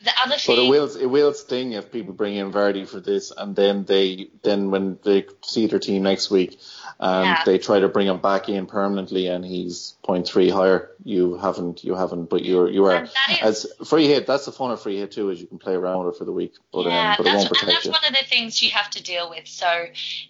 the 0.00 0.12
other 0.22 0.36
But 0.46 0.58
it 0.58 0.68
will 0.68 0.96
it 0.96 1.06
will 1.06 1.34
sting 1.34 1.72
if 1.72 1.90
people 1.90 2.14
bring 2.14 2.36
in 2.36 2.52
Vardy 2.52 2.86
for 2.88 3.00
this, 3.00 3.32
and 3.36 3.56
then 3.56 3.84
they 3.84 4.28
then 4.42 4.70
when 4.70 4.98
they 5.02 5.26
see 5.42 5.66
their 5.66 5.80
team 5.80 6.04
next 6.04 6.30
week, 6.30 6.60
and 7.00 7.26
Yeah. 7.26 7.44
they 7.44 7.58
try 7.58 7.78
to 7.80 7.88
bring 7.88 8.06
him 8.06 8.18
back 8.18 8.48
in 8.48 8.66
permanently, 8.66 9.28
and 9.28 9.44
he's 9.44 9.94
0.3 10.02 10.50
higher. 10.50 10.90
You 11.04 11.36
haven't 11.36 11.84
you 11.84 11.94
haven't, 11.94 12.24
but 12.26 12.44
you're 12.44 12.68
you 12.68 12.84
are 12.86 13.04
is- 13.04 13.12
as 13.40 13.66
free 13.86 14.08
hit. 14.08 14.26
That's 14.26 14.46
the 14.46 14.52
fun 14.52 14.70
of 14.72 14.82
free 14.82 14.98
hit 14.98 15.12
too, 15.12 15.30
is 15.30 15.40
you 15.40 15.46
can 15.46 15.58
play 15.58 15.74
around 15.74 16.04
with 16.04 16.14
it 16.14 16.18
for 16.18 16.24
the 16.24 16.32
week, 16.32 16.54
but 16.72 16.86
yeah, 16.86 17.10
um, 17.10 17.14
but 17.18 17.26
it 17.26 17.30
that's, 17.30 17.36
won't 17.44 17.48
protect 17.50 17.62
and 17.62 17.72
that's 17.76 17.84
you. 17.86 17.90
one 17.92 18.04
of 18.04 18.14
the 18.14 18.24
things 18.28 18.62
you 18.62 18.70
have 18.70 18.90
to 18.90 19.02
deal 19.02 19.30
with. 19.30 19.46
So 19.46 19.86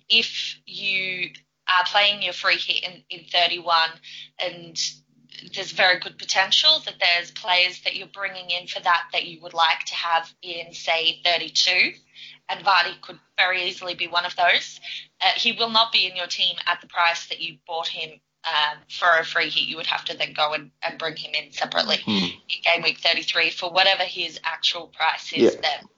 if 0.08 0.58
you 0.66 1.30
are 1.68 1.84
playing 1.86 2.22
your 2.22 2.32
free 2.32 2.56
hit 2.56 2.82
in, 2.84 3.02
in 3.10 3.24
31 3.26 3.90
and 4.42 4.78
there's 5.54 5.72
very 5.72 5.98
good 5.98 6.18
potential 6.18 6.80
that 6.84 6.94
there's 7.00 7.30
players 7.30 7.80
that 7.82 7.96
you're 7.96 8.08
bringing 8.08 8.50
in 8.50 8.66
for 8.66 8.80
that 8.80 9.04
that 9.12 9.26
you 9.26 9.40
would 9.42 9.54
like 9.54 9.84
to 9.86 9.94
have 9.94 10.32
in, 10.42 10.72
say, 10.72 11.20
32, 11.24 11.92
and 12.48 12.64
Vardy 12.64 13.00
could 13.00 13.18
very 13.36 13.64
easily 13.64 13.94
be 13.94 14.06
one 14.08 14.24
of 14.24 14.34
those. 14.36 14.80
Uh, 15.20 15.30
he 15.36 15.52
will 15.52 15.70
not 15.70 15.92
be 15.92 16.06
in 16.06 16.16
your 16.16 16.26
team 16.26 16.56
at 16.66 16.80
the 16.80 16.86
price 16.86 17.26
that 17.28 17.40
you 17.40 17.58
bought 17.66 17.88
him 17.88 18.20
um, 18.44 18.78
for 18.88 19.08
a 19.18 19.24
free 19.24 19.50
hit. 19.50 19.64
You 19.64 19.76
would 19.76 19.86
have 19.86 20.04
to 20.06 20.16
then 20.16 20.32
go 20.32 20.52
and, 20.54 20.70
and 20.82 20.98
bring 20.98 21.16
him 21.16 21.32
in 21.34 21.52
separately 21.52 21.98
Hmm. 22.04 22.24
in 22.48 22.62
game 22.64 22.82
week 22.82 22.98
33 22.98 23.50
for 23.50 23.70
whatever 23.70 24.04
his 24.04 24.40
actual 24.44 24.86
price 24.88 25.32
is 25.32 25.54
Yeah. 25.54 25.60
then. 25.60 25.88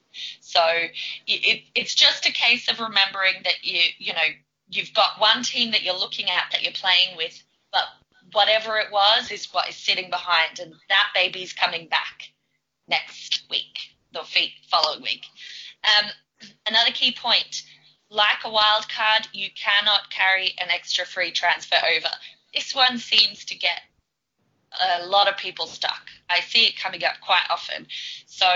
So 0.40 0.60
it, 0.64 0.90
it, 1.26 1.62
it's 1.74 1.94
just 1.94 2.26
a 2.28 2.32
case 2.32 2.68
of 2.68 2.80
remembering 2.80 3.34
that 3.44 3.62
you 3.62 3.80
you 3.98 4.12
know 4.12 4.28
you've 4.68 4.92
got 4.92 5.20
one 5.20 5.42
team 5.42 5.70
that 5.72 5.82
you're 5.82 5.98
looking 5.98 6.28
at 6.30 6.50
that 6.52 6.62
you're 6.62 6.72
playing 6.72 7.16
with, 7.16 7.42
whatever 8.32 8.78
it 8.78 8.92
was 8.92 9.30
is 9.30 9.52
what 9.52 9.68
is 9.68 9.76
sitting 9.76 10.10
behind, 10.10 10.58
and 10.58 10.74
that 10.88 11.08
baby's 11.14 11.52
coming 11.52 11.88
back 11.88 12.28
next 12.88 13.44
week, 13.50 13.78
the 14.12 14.22
following 14.68 15.02
week. 15.02 15.24
Um, 15.84 16.10
another 16.66 16.90
key 16.92 17.12
point, 17.12 17.62
like 18.10 18.44
a 18.44 18.50
wild 18.50 18.88
card, 18.88 19.28
you 19.32 19.48
cannot 19.54 20.10
carry 20.10 20.54
an 20.60 20.70
extra 20.70 21.04
free 21.06 21.30
transfer 21.30 21.76
over. 21.96 22.08
This 22.54 22.74
one 22.74 22.98
seems 22.98 23.44
to 23.46 23.56
get 23.56 23.80
a 24.78 25.06
lot 25.06 25.28
of 25.28 25.36
people 25.36 25.66
stuck. 25.66 26.08
I 26.28 26.40
see 26.40 26.66
it 26.66 26.78
coming 26.78 27.02
up 27.04 27.20
quite 27.20 27.44
often. 27.50 27.86
So 28.26 28.46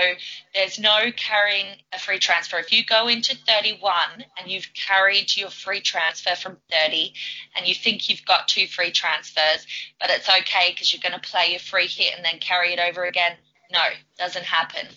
there's 0.53 0.79
no 0.79 1.11
carrying 1.15 1.67
a 1.91 1.99
free 1.99 2.19
transfer. 2.19 2.57
If 2.57 2.71
you 2.71 2.85
go 2.85 3.07
into 3.07 3.35
31 3.35 4.23
and 4.39 4.49
you've 4.49 4.69
carried 4.73 5.35
your 5.35 5.49
free 5.49 5.81
transfer 5.81 6.35
from 6.35 6.57
30 6.71 7.13
and 7.55 7.67
you 7.67 7.75
think 7.75 8.09
you've 8.09 8.25
got 8.25 8.47
two 8.47 8.67
free 8.67 8.91
transfers, 8.91 9.67
but 9.99 10.09
it's 10.09 10.29
okay 10.29 10.71
because 10.71 10.93
you're 10.93 11.07
going 11.07 11.19
to 11.19 11.29
play 11.29 11.51
your 11.51 11.59
free 11.59 11.87
hit 11.87 12.15
and 12.15 12.23
then 12.23 12.39
carry 12.39 12.73
it 12.73 12.79
over 12.79 13.03
again, 13.03 13.33
no, 13.71 13.83
doesn't 14.17 14.45
happen. 14.45 14.87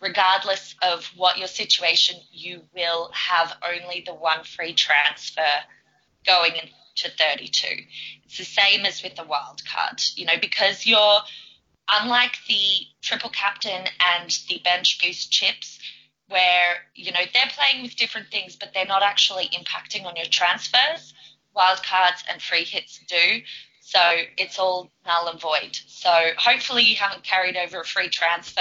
Regardless 0.00 0.74
of 0.82 1.06
what 1.16 1.38
your 1.38 1.48
situation, 1.48 2.16
you 2.30 2.62
will 2.74 3.10
have 3.12 3.56
only 3.66 4.02
the 4.06 4.14
one 4.14 4.44
free 4.44 4.74
transfer 4.74 5.42
going 6.26 6.52
into 7.04 7.16
32. 7.16 7.66
It's 8.24 8.38
the 8.38 8.44
same 8.44 8.84
as 8.84 9.02
with 9.02 9.16
the 9.16 9.24
wild 9.24 9.62
card, 9.64 10.00
you 10.14 10.26
know, 10.26 10.38
because 10.40 10.86
you're 10.86 11.20
unlike 11.90 12.36
the 12.46 12.86
triple 13.02 13.30
captain 13.30 13.86
and 14.16 14.38
the 14.48 14.60
bench 14.62 15.00
boost 15.02 15.30
chips, 15.30 15.78
where 16.28 16.76
you 16.94 17.12
know 17.12 17.20
they're 17.32 17.50
playing 17.56 17.82
with 17.82 17.96
different 17.96 18.28
things, 18.30 18.56
but 18.56 18.70
they're 18.74 18.84
not 18.86 19.02
actually 19.02 19.48
impacting 19.48 20.04
on 20.04 20.16
your 20.16 20.26
transfers. 20.26 21.14
Wild 21.54 21.82
cards 21.82 22.22
and 22.30 22.40
free 22.42 22.64
hits 22.64 23.00
do. 23.08 23.40
So 23.80 24.00
it's 24.36 24.58
all 24.58 24.90
null 25.06 25.28
and 25.28 25.40
void. 25.40 25.78
So 25.86 26.10
hopefully 26.36 26.82
you 26.82 26.96
haven't 26.96 27.24
carried 27.24 27.56
over 27.56 27.80
a 27.80 27.84
free 27.84 28.10
transfer 28.10 28.60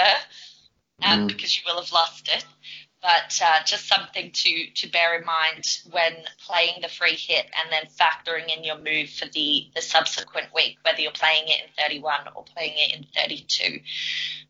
um, 1.04 1.24
Mm. 1.24 1.28
because 1.28 1.56
you 1.58 1.64
will 1.66 1.82
have 1.82 1.92
lost 1.92 2.30
it. 2.30 2.46
But 3.08 3.40
uh, 3.42 3.64
just 3.64 3.88
something 3.88 4.32
to, 4.34 4.66
to 4.76 4.92
bear 4.92 5.18
in 5.18 5.26
mind 5.26 5.64
when 5.92 6.12
playing 6.46 6.82
the 6.82 6.90
free 6.90 7.16
hit 7.16 7.46
and 7.46 7.72
then 7.72 7.84
factoring 7.98 8.54
in 8.54 8.66
your 8.66 8.78
move 8.78 9.10
for 9.12 9.28
the, 9.34 9.70
the 9.74 9.82
subsequent 9.82 10.54
week, 10.54 10.78
whether 10.82 11.00
you're 11.00 11.12
playing 11.12 11.46
it 11.48 11.62
in 11.64 11.70
31 11.82 12.20
or 12.36 12.44
playing 12.44 12.74
it 12.76 12.98
in 12.98 13.06
32. 13.16 13.80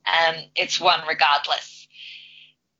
Um, 0.07 0.35
it's 0.55 0.81
one 0.81 1.01
regardless. 1.07 1.87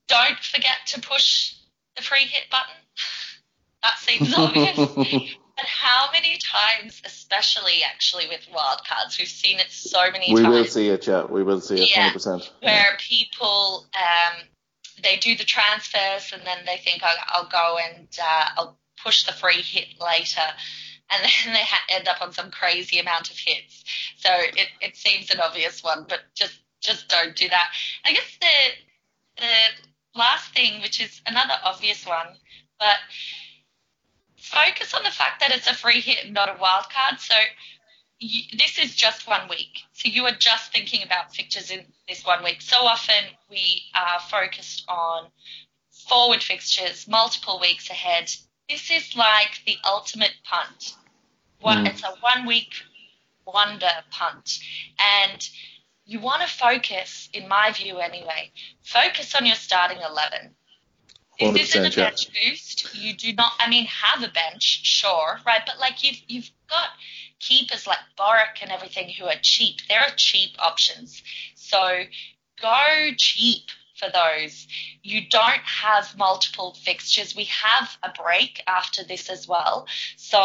Don't 0.08 0.40
forget 0.40 0.78
to 0.88 1.02
push 1.02 1.54
the 1.96 2.02
free 2.02 2.26
hit 2.26 2.50
button. 2.50 2.74
That 3.84 4.00
seems 4.00 4.34
obvious. 4.36 5.36
But 5.58 5.66
how 5.66 6.10
many 6.12 6.38
times, 6.38 7.02
especially 7.04 7.82
actually 7.84 8.28
with 8.28 8.42
wildcards, 8.54 9.18
we've 9.18 9.28
seen 9.28 9.60
it 9.60 9.72
so 9.72 10.12
many 10.12 10.32
we 10.32 10.42
times 10.42 10.54
We 10.54 10.62
will 10.62 10.66
see 10.66 10.90
it, 10.90 11.08
yeah. 11.08 11.26
We 11.26 11.42
will 11.42 11.62
see 11.62 11.82
it, 11.82 11.96
Yeah. 11.96 12.12
100%. 12.12 12.48
where 12.62 12.96
people 13.00 13.88
um, 13.96 14.44
they 15.02 15.18
do 15.18 15.36
the 15.36 15.44
transfers 15.44 16.32
and 16.34 16.42
then 16.46 16.60
they 16.66 16.78
think 16.78 17.04
I'll, 17.04 17.18
I'll 17.28 17.50
go 17.50 17.78
and 17.78 18.08
uh, 18.22 18.50
I'll 18.58 18.78
push 19.04 19.24
the 19.26 19.32
free 19.32 19.62
hit 19.62 20.00
later, 20.02 20.42
and 21.12 21.24
then 21.24 21.54
they 21.54 21.64
ha- 21.64 21.86
end 21.90 22.08
up 22.08 22.22
on 22.22 22.34
some 22.34 22.52
crazy 22.52 23.00
amount 23.00 23.30
of 23.30 23.38
hits. 23.38 23.84
So 24.18 24.30
it, 24.34 24.68
it 24.82 24.96
seems 24.96 25.32
an 25.32 25.40
obvious 25.40 25.84
one, 25.84 26.06
but 26.08 26.20
just 26.36 26.60
just 26.82 27.08
don't 27.08 27.36
do 27.36 27.48
that. 27.50 27.72
I 28.06 28.14
guess 28.14 28.38
the 28.40 29.44
the 29.44 30.20
last 30.20 30.54
thing, 30.54 30.82
which 30.82 31.00
is 31.00 31.22
another 31.28 31.54
obvious 31.64 32.06
one, 32.06 32.28
but 32.80 32.98
focus 34.38 34.94
on 34.94 35.04
the 35.04 35.12
fact 35.12 35.42
that 35.42 35.56
it's 35.56 35.68
a 35.68 35.74
free 35.74 36.02
hit 36.02 36.26
and 36.26 36.34
not 36.34 36.50
a 36.50 36.58
wild 36.60 36.86
card. 36.90 37.20
So 37.20 37.36
you, 38.20 38.44
this 38.58 38.80
is 38.80 38.96
just 38.96 39.28
one 39.28 39.48
week. 39.50 39.82
So 39.94 40.10
you 40.10 40.26
are 40.26 40.32
just 40.32 40.72
thinking 40.72 41.04
about 41.04 41.36
fixtures 41.36 41.72
in 41.72 41.86
this 42.08 42.26
one 42.26 42.44
week. 42.44 42.62
So 42.62 42.78
often 42.78 43.24
we 43.50 43.84
are 43.94 44.20
focused 44.20 44.86
on 44.88 45.28
forward 46.08 46.42
fixtures, 46.42 47.08
multiple 47.08 47.60
weeks 47.60 47.90
ahead. 47.90 48.32
This 48.70 48.92
is 48.92 49.16
like 49.16 49.62
the 49.66 49.78
ultimate 49.86 50.34
punt. 50.44 50.96
One, 51.60 51.86
Mm. 51.86 51.90
It's 51.90 52.04
a 52.04 52.12
one 52.22 52.46
week 52.46 52.74
wonder 53.46 53.92
punt. 54.12 54.60
And 55.00 55.48
you 56.06 56.20
want 56.20 56.42
to 56.42 56.48
focus, 56.48 57.30
in 57.34 57.48
my 57.48 57.72
view 57.72 57.98
anyway, 57.98 58.52
focus 58.84 59.36
on 59.36 59.46
your 59.46 59.56
starting 59.56 60.00
11. 60.00 60.56
This 61.40 61.76
isn't 61.76 61.86
a 61.86 61.90
100%, 61.90 61.98
yeah. 61.98 62.04
bench 62.06 62.30
boost. 62.34 62.96
You 62.96 63.14
do 63.14 63.34
not, 63.34 63.52
I 63.60 63.70
mean, 63.70 63.86
have 63.86 64.24
a 64.24 64.32
bench, 64.32 64.86
sure, 64.86 65.40
right? 65.46 65.62
But 65.66 65.80
like 65.80 66.04
you've, 66.04 66.20
you've 66.28 66.50
got 66.70 66.90
keepers 67.40 67.88
like 67.88 68.00
Boruc 68.18 68.62
and 68.62 68.72
everything 68.72 69.10
who 69.10 69.26
are 69.26 69.40
cheap. 69.42 69.78
There 69.88 70.02
are 70.02 70.16
cheap 70.16 70.52
options. 70.60 71.22
So 71.56 72.04
go 72.62 73.12
cheap 73.18 73.64
for 73.98 74.10
those. 74.10 74.68
You 75.04 75.22
don't 75.30 75.64
have 75.64 76.18
multiple 76.18 76.76
fixtures. 76.84 77.36
We 77.36 77.46
have 77.46 77.98
a 78.04 78.12
break 78.12 78.64
after 78.68 79.04
this 79.04 79.30
as 79.30 79.48
well. 79.48 79.88
So 80.16 80.40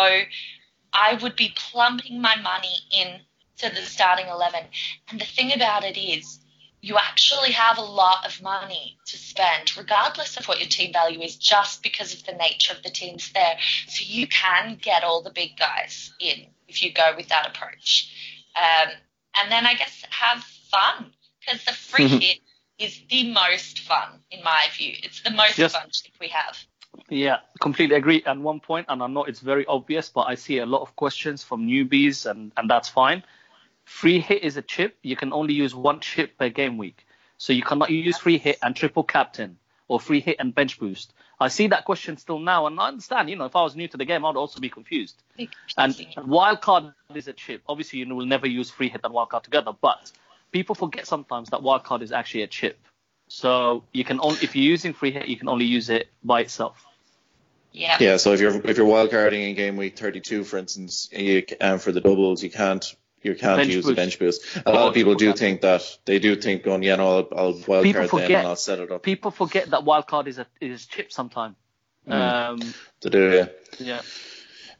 I 0.92 1.18
would 1.22 1.36
be 1.36 1.54
plumping 1.56 2.20
my 2.20 2.36
money 2.36 2.76
in 2.90 3.20
to 3.58 3.70
the 3.70 3.82
starting 3.82 4.28
11. 4.28 4.64
And 5.10 5.20
the 5.20 5.24
thing 5.24 5.52
about 5.52 5.84
it 5.84 5.98
is, 5.98 6.38
you 6.84 6.96
actually 6.96 7.52
have 7.52 7.78
a 7.78 7.82
lot 7.82 8.26
of 8.26 8.42
money 8.42 8.98
to 9.06 9.16
spend, 9.16 9.76
regardless 9.76 10.36
of 10.36 10.48
what 10.48 10.58
your 10.58 10.68
team 10.68 10.92
value 10.92 11.20
is, 11.20 11.36
just 11.36 11.80
because 11.80 12.12
of 12.12 12.24
the 12.24 12.32
nature 12.32 12.74
of 12.74 12.82
the 12.82 12.90
teams 12.90 13.30
there. 13.32 13.56
So 13.86 14.02
you 14.04 14.26
can 14.26 14.78
get 14.82 15.04
all 15.04 15.22
the 15.22 15.30
big 15.30 15.56
guys 15.56 16.12
in 16.18 16.46
if 16.72 16.82
you 16.82 16.92
go 16.92 17.12
with 17.16 17.28
that 17.28 17.46
approach. 17.48 18.10
Um, 18.56 18.90
and 19.40 19.52
then 19.52 19.66
I 19.66 19.74
guess 19.74 20.04
have 20.10 20.42
fun 20.70 21.12
because 21.40 21.64
the 21.64 21.72
free 21.72 22.08
Mhm. 22.08 22.20
hit 22.20 22.38
is 22.78 23.00
the 23.10 23.32
most 23.32 23.80
fun 23.80 24.20
in 24.30 24.42
my 24.42 24.66
view. 24.76 24.94
It's 25.02 25.22
the 25.22 25.30
most 25.30 25.58
Yes. 25.58 25.72
fun 25.72 25.88
chip 25.90 26.14
we 26.20 26.28
have. 26.28 26.56
Yeah, 27.08 27.38
completely 27.60 27.96
agree. 27.96 28.22
And 28.26 28.42
one 28.42 28.60
point, 28.60 28.86
and 28.88 29.02
I 29.02 29.06
know 29.06 29.24
it's 29.24 29.40
very 29.40 29.66
obvious, 29.66 30.08
but 30.08 30.22
I 30.22 30.34
see 30.34 30.58
a 30.58 30.66
lot 30.66 30.82
of 30.82 30.94
questions 30.96 31.42
from 31.44 31.66
newbies, 31.66 32.30
and, 32.30 32.52
and 32.56 32.68
that's 32.68 32.88
fine. 32.88 33.22
Free 33.84 34.20
hit 34.20 34.42
is 34.42 34.56
a 34.56 34.62
chip. 34.62 34.98
You 35.02 35.16
can 35.16 35.32
only 35.32 35.54
use 35.54 35.74
one 35.74 36.00
chip 36.00 36.38
per 36.38 36.48
game 36.48 36.78
week. 36.78 37.06
So 37.38 37.52
you 37.52 37.62
cannot 37.62 37.90
use 37.90 38.18
free 38.18 38.38
hit 38.38 38.58
and 38.62 38.74
triple 38.76 39.02
captain 39.04 39.58
or 39.88 40.00
free 40.00 40.20
hit 40.20 40.36
and 40.38 40.54
bench 40.54 40.78
boost. 40.78 41.12
I 41.42 41.48
see 41.48 41.66
that 41.68 41.84
question 41.84 42.16
still 42.16 42.38
now, 42.38 42.66
and 42.66 42.78
I 42.80 42.88
understand, 42.88 43.28
you 43.30 43.36
know, 43.36 43.44
if 43.46 43.56
I 43.56 43.62
was 43.62 43.76
new 43.76 43.88
to 43.88 43.96
the 43.96 44.04
game, 44.04 44.24
I'd 44.24 44.36
also 44.36 44.60
be 44.60 44.68
confused. 44.70 45.22
Big 45.36 45.50
And 45.76 45.94
confusing. 45.94 46.22
wildcard 46.24 46.94
is 47.14 47.28
a 47.28 47.32
chip. 47.32 47.62
Obviously, 47.68 47.98
you 48.00 48.14
will 48.14 48.26
never 48.26 48.46
use 48.46 48.70
free 48.70 48.88
hit 48.88 49.00
and 49.04 49.12
wildcard 49.14 49.42
together, 49.42 49.72
but 49.80 50.10
people 50.52 50.74
forget 50.74 51.06
sometimes 51.06 51.50
that 51.50 51.60
wildcard 51.60 52.02
is 52.02 52.12
actually 52.12 52.42
a 52.42 52.46
chip. 52.48 52.78
So 53.28 53.84
you 53.92 54.04
can 54.04 54.20
only, 54.20 54.38
if 54.42 54.54
you're 54.56 54.64
using 54.64 54.92
free 54.92 55.10
hit, 55.10 55.28
you 55.28 55.36
can 55.36 55.48
only 55.48 55.64
use 55.64 55.90
it 55.90 56.08
by 56.22 56.40
itself. 56.42 56.86
yeah. 57.72 57.96
Yeah, 58.00 58.16
so 58.18 58.32
if 58.32 58.40
you're 58.40 58.54
if 58.66 58.76
you're 58.76 58.86
wildcarding 58.86 59.48
in 59.50 59.54
game 59.56 59.76
week 59.76 59.98
32, 59.98 60.44
for 60.44 60.58
instance, 60.58 61.08
you, 61.12 61.44
um, 61.60 61.78
for 61.78 61.92
the 61.92 62.00
doubles, 62.02 62.42
you 62.42 62.50
can't 62.50 62.94
you 63.24 63.34
can't 63.34 63.58
Bench 63.58 63.72
use 63.72 63.84
boost. 63.84 63.92
a 63.92 63.96
bench 63.96 64.18
boost. 64.18 64.56
A 64.56 64.62
Oh, 64.66 64.72
lot 64.72 64.88
of 64.88 64.94
people 64.94 65.14
do 65.14 65.28
can. 65.28 65.36
think 65.36 65.60
that 65.62 65.82
they 66.04 66.18
do 66.18 66.34
think 66.36 66.62
going, 66.64 66.82
yeah, 66.82 66.96
no, 66.96 67.18
I'll, 67.18 67.28
I'll 67.38 67.60
wild 67.66 67.84
People 67.84 68.00
card 68.08 68.10
then 68.10 68.20
forget- 68.28 68.38
and 68.40 68.48
I'll 68.48 68.56
set 68.56 68.78
it 68.78 68.90
up 68.90 69.02
People 69.02 69.30
forget 69.30 69.70
that 69.70 69.84
wild 69.84 70.06
card 70.06 70.28
is 70.28 70.38
a 70.38 70.46
is 70.60 70.86
chip 70.86 71.12
sometime. 71.12 71.56
Mm. 72.08 72.12
Um, 72.50 72.74
to 73.00 73.10
do 73.10 73.28
it. 73.28 73.76
yeah. 73.78 74.00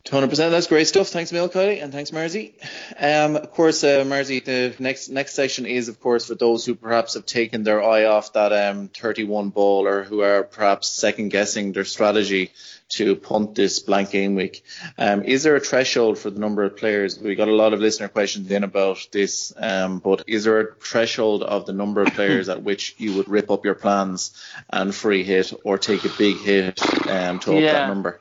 200%. 0.04 0.50
That's 0.50 0.66
great 0.66 0.88
stuff. 0.88 1.08
Thanks, 1.08 1.30
Milky, 1.30 1.78
and 1.78 1.92
thanks, 1.92 2.10
Marzi. 2.10 2.54
Um, 2.98 3.36
of 3.36 3.52
course, 3.52 3.84
uh, 3.84 4.02
Marzi, 4.04 4.44
the 4.44 4.74
next 4.80 5.08
next 5.10 5.34
section 5.34 5.64
is, 5.64 5.88
of 5.88 6.00
course, 6.00 6.26
for 6.26 6.34
those 6.34 6.66
who 6.66 6.74
perhaps 6.74 7.14
have 7.14 7.24
taken 7.24 7.62
their 7.62 7.80
eye 7.82 8.06
off 8.06 8.32
that 8.32 8.52
um, 8.52 8.88
31 8.88 9.50
ball 9.50 9.86
or 9.86 10.02
who 10.02 10.22
are 10.22 10.42
perhaps 10.42 10.88
second 10.88 11.28
guessing 11.28 11.70
their 11.70 11.84
strategy 11.84 12.50
to 12.88 13.14
punt 13.14 13.54
this 13.54 13.78
blank 13.78 14.10
game 14.10 14.34
week. 14.34 14.64
Um, 14.98 15.22
is 15.22 15.44
there 15.44 15.54
a 15.54 15.60
threshold 15.60 16.18
for 16.18 16.30
the 16.30 16.40
number 16.40 16.64
of 16.64 16.76
players? 16.76 17.18
We 17.18 17.36
got 17.36 17.48
a 17.48 17.54
lot 17.54 17.72
of 17.72 17.78
listener 17.80 18.08
questions 18.08 18.50
in 18.50 18.64
about 18.64 19.06
this, 19.12 19.52
um, 19.56 20.00
but 20.00 20.24
is 20.26 20.44
there 20.44 20.60
a 20.60 20.74
threshold 20.74 21.44
of 21.44 21.64
the 21.64 21.72
number 21.72 22.02
of 22.02 22.12
players 22.12 22.48
at 22.50 22.62
which 22.64 22.96
you 22.98 23.14
would 23.16 23.28
rip 23.28 23.52
up 23.52 23.64
your 23.64 23.76
plans 23.76 24.32
and 24.68 24.92
free 24.92 25.22
hit 25.22 25.52
or 25.64 25.78
take 25.78 26.04
a 26.04 26.10
big 26.18 26.38
hit 26.38 26.82
um, 27.08 27.38
to 27.38 27.54
up 27.54 27.60
Yeah. 27.62 27.72
that 27.72 27.86
number? 27.88 28.20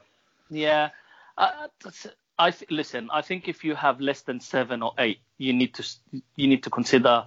Yeah. 0.51 0.89
Uh, 1.41 1.67
I 2.39 2.51
th- 2.51 2.71
listen. 2.71 3.09
I 3.11 3.21
think 3.21 3.47
if 3.47 3.63
you 3.63 3.75
have 3.75 3.99
less 4.01 4.21
than 4.21 4.39
seven 4.39 4.81
or 4.81 4.93
eight, 4.97 5.19
you 5.37 5.53
need 5.53 5.73
to 5.75 5.83
you 6.35 6.47
need 6.47 6.63
to 6.63 6.69
consider 6.69 7.25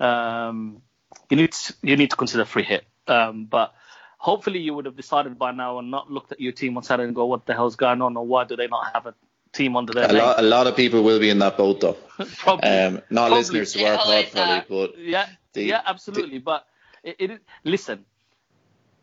um, 0.00 0.82
you 1.30 1.36
need 1.36 1.52
to, 1.52 1.74
you 1.82 1.96
need 1.96 2.10
to 2.10 2.16
consider 2.16 2.44
free 2.44 2.64
hit. 2.64 2.84
Um, 3.06 3.46
but 3.46 3.74
hopefully 4.18 4.60
you 4.60 4.74
would 4.74 4.84
have 4.86 4.96
decided 4.96 5.38
by 5.38 5.52
now 5.52 5.78
and 5.78 5.90
not 5.90 6.10
looked 6.10 6.32
at 6.32 6.40
your 6.40 6.52
team 6.52 6.76
on 6.76 6.82
Saturday 6.82 7.06
and 7.06 7.14
go, 7.14 7.26
what 7.26 7.46
the 7.46 7.54
hell's 7.54 7.76
going 7.76 8.02
on, 8.02 8.16
or 8.16 8.26
why 8.26 8.44
do 8.44 8.56
they 8.56 8.66
not 8.68 8.92
have 8.94 9.06
a 9.06 9.14
team 9.52 9.76
under 9.76 9.92
their 9.92 10.04
A 10.04 10.08
name? 10.08 10.18
lot, 10.18 10.38
a 10.38 10.42
lot 10.42 10.66
of 10.66 10.76
people 10.76 11.02
will 11.02 11.18
be 11.20 11.30
in 11.30 11.38
that 11.40 11.56
boat 11.56 11.80
though. 11.80 11.96
Probably. 12.38 12.68
Um, 12.68 12.94
not 13.10 13.28
Probably. 13.28 13.38
listeners 13.38 13.72
to 13.74 13.84
our 13.84 13.96
pod, 13.98 14.26
probably, 14.32 14.64
but 14.68 14.98
Yeah, 14.98 15.26
The- 15.52 15.64
yeah, 15.64 15.80
absolutely. 15.86 16.38
but 16.38 16.66
it, 17.02 17.16
it 17.18 17.40
listen, 17.64 18.04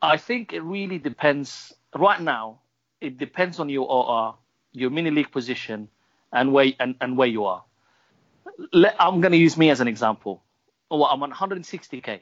I 0.01 0.17
think 0.17 0.53
it 0.53 0.61
really 0.61 0.97
depends. 0.99 1.73
Right 1.95 2.21
now, 2.21 2.59
it 3.01 3.17
depends 3.17 3.59
on 3.59 3.69
your 3.69 3.89
OR, 3.89 4.35
your 4.71 4.89
mini 4.89 5.11
league 5.11 5.31
position, 5.31 5.89
and 6.31 6.53
where 6.53 6.71
and, 6.79 6.95
and 7.01 7.17
where 7.17 7.27
you 7.27 7.45
are. 7.45 7.63
Let, 8.73 8.95
I'm 8.99 9.21
going 9.21 9.31
to 9.31 9.37
use 9.37 9.57
me 9.57 9.69
as 9.69 9.79
an 9.79 9.87
example. 9.87 10.43
Oh, 10.91 11.03
I'm 11.05 11.23
on 11.23 11.31
160k. 11.31 12.21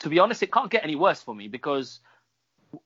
To 0.00 0.08
be 0.08 0.18
honest, 0.18 0.42
it 0.42 0.52
can't 0.52 0.70
get 0.70 0.84
any 0.84 0.96
worse 0.96 1.22
for 1.22 1.34
me 1.34 1.48
because 1.48 2.00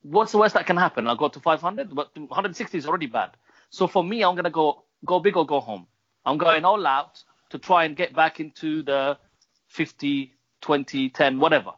what's 0.03 0.33
the 0.33 0.39
worst 0.39 0.55
that 0.55 0.67
can 0.67 0.77
happen? 0.77 1.07
I'll 1.07 1.17
go 1.17 1.29
to 1.29 1.41
500, 1.41 1.95
but 1.95 2.11
160 2.17 2.79
is 2.79 2.87
already 2.87 3.07
bad. 3.07 3.31
So 3.71 3.87
for 3.87 4.05
me, 4.05 4.23
I'm 4.23 4.35
going 4.35 4.45
to 4.45 4.51
go 4.51 4.85
go 5.05 5.19
big 5.19 5.37
or 5.37 5.47
go 5.47 5.61
home. 5.61 5.87
I'm 6.25 6.39
going 6.39 6.65
all 6.65 6.87
out 6.87 7.23
to 7.51 7.59
try 7.59 7.85
and 7.85 7.97
get 7.97 8.15
back 8.15 8.41
into 8.41 8.83
the 8.83 9.19
50, 9.69 10.33
20, 10.61 11.11
10, 11.11 11.41
whatever. 11.41 11.73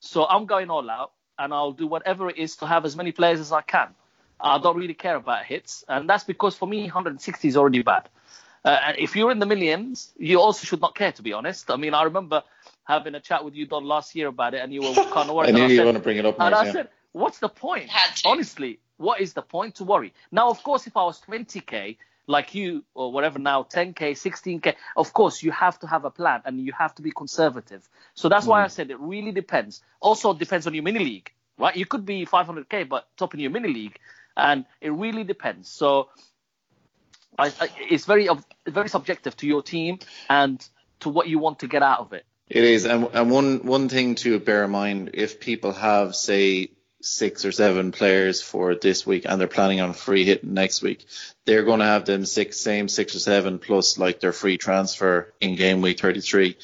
So 0.00 0.24
I'm 0.24 0.46
going 0.46 0.70
all 0.70 0.88
out 0.88 1.12
and 1.38 1.52
I'll 1.52 1.72
do 1.72 1.86
whatever 1.86 2.30
it 2.30 2.38
is 2.38 2.56
to 2.56 2.66
have 2.66 2.84
as 2.84 2.96
many 2.96 3.12
players 3.12 3.40
as 3.40 3.52
I 3.52 3.60
can. 3.62 3.94
I 4.40 4.58
don't 4.58 4.76
really 4.76 4.94
care 4.94 5.16
about 5.16 5.44
hits, 5.44 5.84
and 5.88 6.08
that's 6.08 6.24
because 6.24 6.54
for 6.56 6.66
me 6.66 6.82
160 6.84 7.48
is 7.48 7.56
already 7.56 7.82
bad. 7.82 8.08
Uh, 8.64 8.78
and 8.86 8.98
if 8.98 9.14
you're 9.14 9.30
in 9.30 9.38
the 9.38 9.46
millions, 9.46 10.12
you 10.18 10.40
also 10.40 10.64
should 10.64 10.80
not 10.80 10.94
care, 10.94 11.12
to 11.12 11.22
be 11.22 11.32
honest. 11.32 11.70
I 11.70 11.76
mean, 11.76 11.92
I 11.94 12.04
remember 12.04 12.42
having 12.84 13.14
a 13.14 13.20
chat 13.20 13.44
with 13.44 13.54
you, 13.54 13.66
Don, 13.66 13.84
last 13.84 14.14
year 14.14 14.28
about 14.28 14.54
it, 14.54 14.60
and 14.62 14.72
you 14.72 14.82
were 14.82 14.94
kind 14.94 15.28
of 15.28 15.36
worried. 15.36 15.48
I 15.48 15.52
knew 15.52 15.62
and 15.62 15.70
you 15.70 15.76
said- 15.78 15.84
want 15.84 15.96
to 15.96 16.02
bring 16.02 16.16
it 16.18 16.24
up. 16.26 16.34
and 16.40 16.50
Mark, 16.52 16.54
I 16.54 16.64
yeah. 16.66 16.72
said, 16.72 16.88
what's 17.12 17.38
the 17.38 17.48
point? 17.48 17.90
Honestly, 18.24 18.80
what 18.96 19.20
is 19.20 19.34
the 19.34 19.42
point 19.42 19.76
to 19.76 19.84
worry? 19.84 20.12
Now, 20.32 20.48
of 20.50 20.62
course, 20.62 20.86
if 20.86 20.96
I 20.96 21.04
was 21.04 21.20
20k, 21.20 21.98
like 22.26 22.54
you 22.54 22.84
or 22.94 23.12
whatever 23.12 23.38
now, 23.38 23.64
10k, 23.64 24.12
16k, 24.12 24.74
of 24.96 25.12
course, 25.12 25.42
you 25.42 25.50
have 25.50 25.78
to 25.80 25.86
have 25.86 26.06
a 26.06 26.10
plan 26.10 26.40
and 26.46 26.58
you 26.58 26.72
have 26.78 26.94
to 26.94 27.02
be 27.02 27.10
conservative. 27.10 27.86
So 28.14 28.30
that's 28.30 28.46
Mm. 28.46 28.50
why 28.50 28.64
I 28.64 28.68
said 28.68 28.90
it 28.90 28.98
really 28.98 29.32
depends. 29.32 29.82
Also, 30.00 30.30
it 30.30 30.38
depends 30.38 30.66
on 30.66 30.72
your 30.72 30.82
mini 30.84 31.00
league, 31.00 31.30
right? 31.58 31.76
You 31.76 31.84
could 31.84 32.06
be 32.06 32.24
500k, 32.24 32.84
but 32.88 33.06
top 33.18 33.34
in 33.34 33.40
your 33.40 33.50
mini 33.50 33.68
league, 33.68 33.98
and 34.36 34.64
it 34.80 34.90
really 34.90 35.24
depends. 35.24 35.68
So 35.68 36.08
I, 37.38 37.46
I, 37.60 37.68
it's 37.90 38.04
very 38.04 38.28
very 38.66 38.88
subjective 38.88 39.36
to 39.38 39.46
your 39.46 39.62
team 39.62 39.98
and 40.28 40.66
to 41.00 41.08
what 41.08 41.28
you 41.28 41.38
want 41.38 41.60
to 41.60 41.68
get 41.68 41.82
out 41.82 42.00
of 42.00 42.12
it. 42.12 42.24
It 42.48 42.64
is, 42.64 42.84
and, 42.84 43.08
and 43.12 43.30
one 43.30 43.64
one 43.64 43.88
thing 43.88 44.16
to 44.16 44.38
bear 44.38 44.64
in 44.64 44.70
mind: 44.70 45.10
if 45.14 45.40
people 45.40 45.72
have, 45.72 46.14
say, 46.14 46.70
six 47.00 47.44
or 47.44 47.52
seven 47.52 47.90
players 47.90 48.42
for 48.42 48.74
this 48.74 49.06
week, 49.06 49.24
and 49.26 49.40
they're 49.40 49.48
planning 49.48 49.80
on 49.80 49.94
free 49.94 50.24
hit 50.24 50.44
next 50.44 50.82
week, 50.82 51.06
they're 51.46 51.64
going 51.64 51.80
to 51.80 51.86
have 51.86 52.04
them 52.04 52.26
six, 52.26 52.60
same 52.60 52.88
six 52.88 53.14
or 53.14 53.18
seven 53.18 53.58
plus 53.58 53.98
like 53.98 54.20
their 54.20 54.32
free 54.32 54.58
transfer 54.58 55.32
in 55.40 55.56
game 55.56 55.80
week 55.80 56.00
33, 56.00 56.56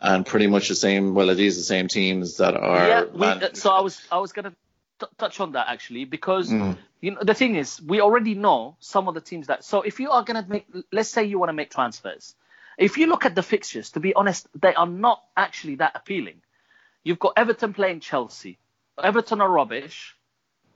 and 0.00 0.24
pretty 0.24 0.46
much 0.46 0.68
the 0.68 0.76
same. 0.76 1.14
Well, 1.14 1.30
it 1.30 1.40
is 1.40 1.56
the 1.56 1.64
same 1.64 1.88
teams 1.88 2.36
that 2.36 2.56
are. 2.56 2.88
yeah, 2.88 3.04
we, 3.04 3.54
so 3.54 3.70
I 3.70 3.80
was 3.80 4.00
I 4.12 4.18
was 4.18 4.32
gonna 4.32 4.54
t- 5.00 5.06
touch 5.18 5.40
on 5.40 5.52
that 5.52 5.68
actually 5.68 6.04
because 6.04 6.50
Mm. 6.50 6.76
you 7.00 7.10
know 7.12 7.20
the 7.22 7.34
thing 7.34 7.56
is 7.56 7.80
we 7.82 8.00
already 8.00 8.34
know 8.34 8.76
some 8.80 9.08
of 9.08 9.14
the 9.14 9.20
teams 9.20 9.46
that. 9.48 9.64
So 9.64 9.82
if 9.82 10.00
you 10.00 10.10
are 10.10 10.22
gonna 10.24 10.44
make, 10.48 10.66
let's 10.92 11.08
say 11.10 11.24
you 11.24 11.38
want 11.38 11.50
to 11.50 11.54
make 11.54 11.70
transfers, 11.70 12.34
if 12.78 12.96
you 12.98 13.06
look 13.06 13.24
at 13.26 13.34
the 13.34 13.42
fixtures, 13.42 13.90
to 13.92 14.00
be 14.00 14.14
honest, 14.14 14.48
they 14.60 14.74
are 14.74 14.86
not 14.86 15.22
actually 15.36 15.76
that 15.76 15.92
appealing. 15.94 16.42
You've 17.04 17.18
got 17.18 17.34
Everton 17.36 17.72
playing 17.74 18.00
Chelsea. 18.00 18.58
Everton 19.02 19.40
are 19.40 19.50
rubbish, 19.50 20.16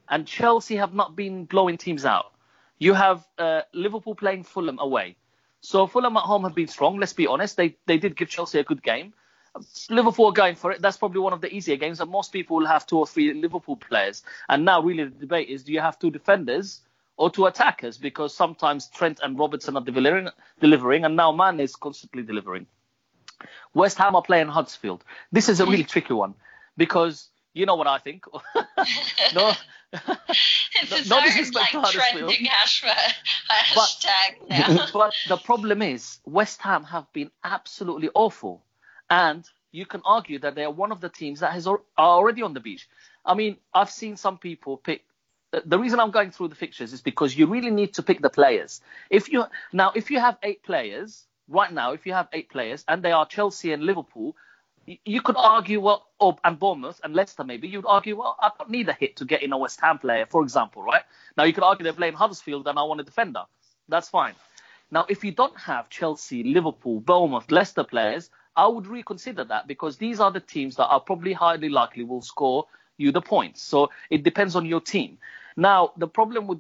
and 0.09 0.27
Chelsea 0.27 0.77
have 0.77 0.95
not 0.95 1.17
been 1.17 1.45
blowing 1.45 1.77
teams 1.79 2.05
out. 2.05 2.33
You 2.79 2.95
have 2.95 3.27
uh, 3.39 3.63
Liverpool 3.73 4.15
playing 4.15 4.45
Fulham 4.45 4.79
away. 4.79 5.17
So 5.61 5.87
Fulham 5.87 6.17
at 6.17 6.23
home 6.25 6.45
have 6.45 6.55
been 6.55 6.69
strong. 6.69 6.99
Let's 6.99 7.13
be 7.15 7.27
honest, 7.27 7.57
they 7.57 7.77
they 7.87 7.99
did 7.99 8.17
give 8.17 8.29
Chelsea 8.29 8.59
a 8.59 8.65
good 8.65 8.83
game. 8.83 9.15
Liverpool 9.91 10.27
are 10.27 10.33
going 10.33 10.55
for 10.55 10.73
it. 10.73 10.81
That's 10.83 10.97
probably 10.97 11.21
one 11.21 11.33
of 11.33 11.41
the 11.41 11.53
easier 11.55 11.77
games, 11.77 12.01
and 12.01 12.11
most 12.11 12.33
people 12.33 12.57
will 12.59 12.67
have 12.67 12.87
two 12.87 12.99
or 12.99 13.07
three 13.07 13.33
Liverpool 13.35 13.77
players. 13.77 14.23
And 14.49 14.65
now, 14.65 14.83
really, 14.83 15.05
the 15.05 15.11
debate 15.11 15.49
is: 15.49 15.63
do 15.65 15.73
you 15.73 15.81
have 15.81 15.99
two 15.99 16.11
defenders 16.11 16.81
or 17.17 17.31
two 17.31 17.47
attackers? 17.47 17.99
Because 17.99 18.35
sometimes 18.35 18.89
Trent 18.89 19.21
and 19.23 19.39
Robertson 19.39 19.77
are 19.77 19.83
delivering, 19.85 20.29
delivering, 20.61 21.05
and 21.05 21.17
now 21.17 21.33
Mane 21.33 21.61
is 21.61 21.77
constantly 21.77 22.23
delivering. 22.23 22.67
West 23.75 23.99
Ham 23.99 24.17
are 24.17 24.23
playing 24.23 24.49
Huddersfield. 24.49 25.05
This 25.33 25.49
is 25.49 25.61
a 25.61 25.67
really 25.67 25.85
tricky 25.95 26.13
one 26.15 26.35
because 26.77 27.29
you 27.55 27.67
know 27.67 27.77
what 27.77 27.87
I 27.87 27.99
think. 27.99 28.25
no, 29.35 29.53
It's 29.93 30.91
No- 30.91 30.97
its 30.99 31.09
no 31.09 31.23
disrespect 31.23 31.75
like 31.75 31.93
to 31.93 31.99
trending 31.99 32.47
hashtag, 32.47 33.15
hashtag 33.49 34.49
now. 34.51 34.87
but 34.93 35.15
the 35.29 35.37
problem 35.37 35.83
is 35.83 36.19
West 36.25 36.61
Ham 36.63 36.85
have 36.85 37.11
been 37.13 37.31
absolutely 37.45 38.11
awful, 38.15 38.63
and 39.11 39.49
you 39.73 39.87
can 39.87 40.03
argue 40.05 40.39
that 40.41 40.55
they 40.55 40.65
are 40.65 40.71
one 40.73 40.93
of 40.93 41.01
the 41.01 41.09
teams 41.09 41.41
that 41.41 41.53
has 41.53 41.67
are 41.67 41.81
already 41.99 42.43
on 42.43 42.55
the 42.55 42.61
beach. 42.61 42.89
I 43.25 43.35
mean, 43.35 43.57
I've 43.75 43.91
seen 43.91 44.17
some 44.17 44.39
people 44.39 44.77
pick. 44.77 45.05
the- 45.53 45.63
reason 45.79 46.01
I'm 46.01 46.11
going 46.11 46.31
through 46.33 46.49
the 46.49 46.55
fixtures 46.57 46.93
is 46.93 47.03
because 47.03 47.37
you 47.37 47.47
really 47.47 47.71
need 47.71 47.95
to 47.95 48.03
pick 48.03 48.21
the 48.21 48.31
players. 48.31 48.81
If 49.11 49.33
you 49.33 49.45
now, 49.73 49.93
if 49.95 50.11
you 50.11 50.21
have 50.21 50.39
eight 50.43 50.63
players 50.63 51.27
right 51.49 51.73
now, 51.73 51.93
if 51.93 52.07
you 52.07 52.13
have 52.15 52.29
eight 52.35 52.51
players 52.51 52.85
and 52.89 53.03
they 53.03 53.13
are 53.13 53.27
Chelsea 53.27 53.73
and 53.73 53.83
Liverpool, 53.85 54.37
you 55.05 55.23
could 55.23 55.37
argue 55.39 55.81
well, 55.81 56.07
or 56.21 56.37
and 56.45 56.59
Bournemouth 56.59 57.01
and 57.05 57.15
Leicester 57.15 57.45
maybe 57.45 57.69
you'd 57.69 57.87
argue 57.87 58.17
well, 58.19 58.37
I 58.41 58.51
don't 58.59 58.71
need 58.71 58.89
a 58.89 58.95
hit 58.95 59.17
to 59.17 59.25
get 59.25 59.43
in 59.43 59.53
a 59.53 59.59
West 59.59 59.81
Ham 59.81 59.99
player, 59.99 60.27
for 60.27 60.43
example, 60.43 60.83
right? 60.83 61.03
Now 61.37 61.45
you 61.45 61.53
could 61.55 61.65
argue 61.65 61.85
they're 61.85 61.93
playing 61.95 62.15
Huddersfield 62.15 62.69
and 62.69 62.79
I 62.79 62.83
want 62.85 63.01
a 63.01 63.05
defender. 63.05 63.45
That's 63.89 64.09
fine. 64.11 64.35
Now, 64.91 65.07
if 65.09 65.25
you 65.25 65.33
don't 65.33 65.59
have 65.59 65.91
Chelsea, 65.91 66.45
Liverpool, 66.45 67.01
Bournemouth, 67.01 67.51
Leicester 67.51 67.85
players, 67.85 68.31
I 68.59 68.67
would 68.67 68.89
reconsider 68.89 69.45
that 69.45 69.69
because 69.69 69.99
these 69.99 70.19
are 70.19 70.33
the 70.33 70.41
teams 70.41 70.75
that 70.77 70.89
are 70.89 71.01
probably 71.01 71.33
highly 71.33 71.69
likely 71.69 72.03
will 72.03 72.23
score 72.23 72.67
you 72.97 73.13
the 73.13 73.23
points. 73.23 73.63
So 73.63 73.91
it 74.11 74.25
depends 74.25 74.57
on 74.57 74.67
your 74.67 74.81
team. 74.81 75.19
Now, 75.57 75.93
the 75.97 76.09
problem 76.09 76.49
with 76.49 76.59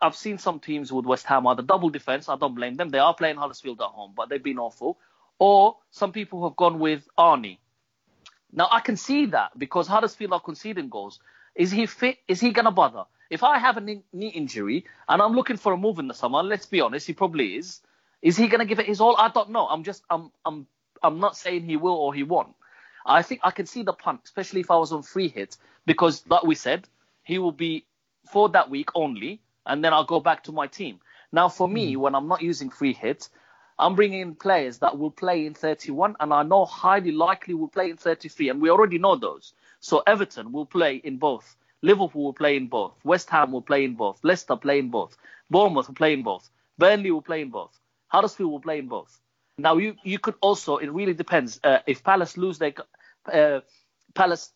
I've 0.00 0.16
seen 0.16 0.38
some 0.38 0.60
teams 0.60 0.92
with 0.92 1.04
West 1.04 1.26
Ham 1.26 1.46
are 1.46 1.54
the 1.54 1.62
double 1.62 1.90
defense. 1.90 2.28
I 2.28 2.36
don't 2.36 2.54
blame 2.54 2.76
them. 2.76 2.88
They 2.88 2.98
are 3.00 3.12
playing 3.12 3.36
Huddersfield 3.36 3.80
at 3.80 3.88
home, 3.88 4.12
but 4.16 4.28
they've 4.28 4.42
been 4.42 4.58
awful. 4.58 4.98
Or 5.38 5.76
some 5.90 6.12
people 6.12 6.48
have 6.48 6.56
gone 6.56 6.78
with 6.78 7.06
Arnie. 7.18 7.58
Now 8.52 8.68
I 8.70 8.80
can 8.80 8.96
see 8.96 9.26
that 9.26 9.58
because 9.58 9.86
Huddersfield 9.86 10.32
are 10.32 10.40
conceding 10.40 10.88
goals. 10.88 11.20
Is 11.54 11.70
he 11.70 11.86
fit? 11.86 12.18
Is 12.26 12.40
he 12.40 12.52
gonna 12.52 12.70
bother? 12.70 13.04
If 13.28 13.42
I 13.42 13.58
have 13.58 13.76
a 13.76 13.80
knee 13.80 14.02
injury 14.12 14.86
and 15.08 15.20
I'm 15.20 15.32
looking 15.32 15.56
for 15.56 15.72
a 15.72 15.76
move 15.76 15.98
in 15.98 16.08
the 16.08 16.14
summer, 16.14 16.42
let's 16.42 16.66
be 16.66 16.80
honest, 16.80 17.06
he 17.06 17.12
probably 17.12 17.56
is. 17.56 17.80
Is 18.22 18.36
he 18.36 18.46
gonna 18.46 18.64
give 18.64 18.78
it 18.78 18.86
his 18.86 19.00
all? 19.00 19.16
I 19.16 19.28
don't 19.28 19.50
know. 19.50 19.66
I'm 19.66 19.82
just 19.82 20.04
I'm 20.08 20.30
I'm 20.46 20.66
I'm 21.04 21.20
not 21.20 21.36
saying 21.36 21.64
he 21.64 21.76
will 21.76 21.94
or 21.94 22.14
he 22.14 22.22
won't. 22.22 22.54
I 23.06 23.22
think 23.22 23.42
I 23.44 23.50
can 23.50 23.66
see 23.66 23.82
the 23.82 23.92
punt, 23.92 24.20
especially 24.24 24.60
if 24.60 24.70
I 24.70 24.76
was 24.76 24.92
on 24.92 25.02
free 25.02 25.28
hit, 25.28 25.56
because 25.86 26.24
like 26.28 26.42
we 26.42 26.54
said, 26.54 26.88
he 27.22 27.38
will 27.38 27.52
be 27.52 27.84
for 28.32 28.48
that 28.50 28.70
week 28.70 28.88
only, 28.94 29.40
and 29.66 29.84
then 29.84 29.92
I'll 29.92 30.04
go 30.04 30.20
back 30.20 30.44
to 30.44 30.52
my 30.52 30.66
team. 30.66 31.00
Now 31.30 31.48
for 31.48 31.68
me, 31.68 31.92
hmm. 31.92 32.00
when 32.00 32.14
I'm 32.14 32.28
not 32.28 32.42
using 32.42 32.70
free 32.70 32.94
hit, 32.94 33.28
I'm 33.78 33.94
bringing 33.96 34.20
in 34.20 34.34
players 34.36 34.78
that 34.78 34.98
will 34.98 35.10
play 35.10 35.46
in 35.46 35.54
31, 35.54 36.16
and 36.20 36.32
I 36.32 36.42
know 36.44 36.64
highly 36.64 37.12
likely 37.12 37.54
will 37.54 37.68
play 37.68 37.90
in 37.90 37.96
33, 37.96 38.48
and 38.50 38.62
we 38.62 38.70
already 38.70 38.98
know 38.98 39.16
those. 39.16 39.52
So 39.80 40.02
Everton 40.06 40.52
will 40.52 40.66
play 40.66 40.96
in 40.96 41.18
both. 41.18 41.56
Liverpool 41.82 42.24
will 42.24 42.32
play 42.32 42.56
in 42.56 42.68
both. 42.68 42.94
West 43.04 43.28
Ham 43.30 43.52
will 43.52 43.62
play 43.62 43.84
in 43.84 43.94
both. 43.94 44.18
Leicester 44.22 44.56
play 44.56 44.78
in 44.78 44.90
both. 44.90 45.16
Bournemouth 45.50 45.88
will 45.88 45.94
play 45.94 46.14
in 46.14 46.22
both. 46.22 46.48
Burnley 46.78 47.10
will 47.10 47.20
play 47.20 47.42
in 47.42 47.50
both. 47.50 47.78
Huddersfield 48.08 48.50
will 48.50 48.60
play 48.60 48.78
in 48.78 48.88
both. 48.88 49.20
Now 49.58 49.76
you 49.76 49.94
you 50.02 50.18
could 50.18 50.34
also 50.40 50.78
it 50.78 50.90
really 50.90 51.14
depends 51.14 51.60
uh, 51.62 51.78
if 51.86 52.02
Palace 52.02 52.36
lose 52.36 52.58
their 52.58 52.74
uh, 53.32 53.60
Palace 54.14 54.52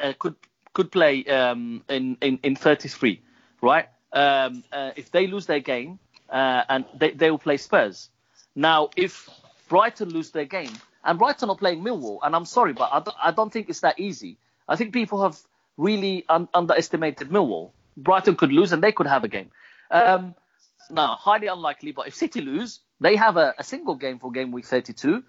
uh, 0.00 0.12
could 0.18 0.34
could 0.72 0.90
play 0.90 1.24
um, 1.26 1.84
in, 1.88 2.16
in 2.20 2.38
in 2.42 2.56
33, 2.56 3.20
right? 3.60 3.88
Um, 4.12 4.64
uh, 4.72 4.90
if 4.96 5.10
they 5.12 5.26
lose 5.26 5.46
their 5.46 5.60
game 5.60 5.98
uh, 6.28 6.64
and 6.68 6.84
they 6.98 7.10
they 7.12 7.30
will 7.30 7.38
play 7.38 7.56
Spurs. 7.56 8.10
Now 8.56 8.90
if 8.96 9.28
Brighton 9.68 10.10
lose 10.10 10.30
their 10.30 10.44
game 10.44 10.72
and 11.04 11.18
Brighton 11.18 11.48
are 11.50 11.56
playing 11.56 11.82
Millwall, 11.82 12.18
and 12.22 12.34
I'm 12.34 12.44
sorry, 12.44 12.72
but 12.72 12.90
I 12.92 13.00
don't, 13.00 13.16
I 13.22 13.30
don't 13.30 13.52
think 13.52 13.68
it's 13.68 13.80
that 13.80 13.98
easy. 14.00 14.38
I 14.68 14.76
think 14.76 14.92
people 14.92 15.22
have 15.22 15.38
really 15.76 16.24
un- 16.28 16.48
underestimated 16.52 17.28
Millwall. 17.30 17.70
Brighton 17.96 18.36
could 18.36 18.52
lose 18.52 18.72
and 18.72 18.82
they 18.82 18.92
could 18.92 19.06
have 19.06 19.24
a 19.24 19.28
game. 19.28 19.50
Um, 19.90 20.34
now, 20.90 21.16
highly 21.16 21.46
unlikely, 21.46 21.92
but 21.92 22.08
if 22.08 22.14
City 22.14 22.40
lose, 22.40 22.80
they 23.00 23.16
have 23.16 23.36
a, 23.36 23.54
a 23.58 23.64
single 23.64 23.94
game 23.94 24.18
for 24.18 24.30
game 24.30 24.52
week 24.52 24.66
32 24.66 25.22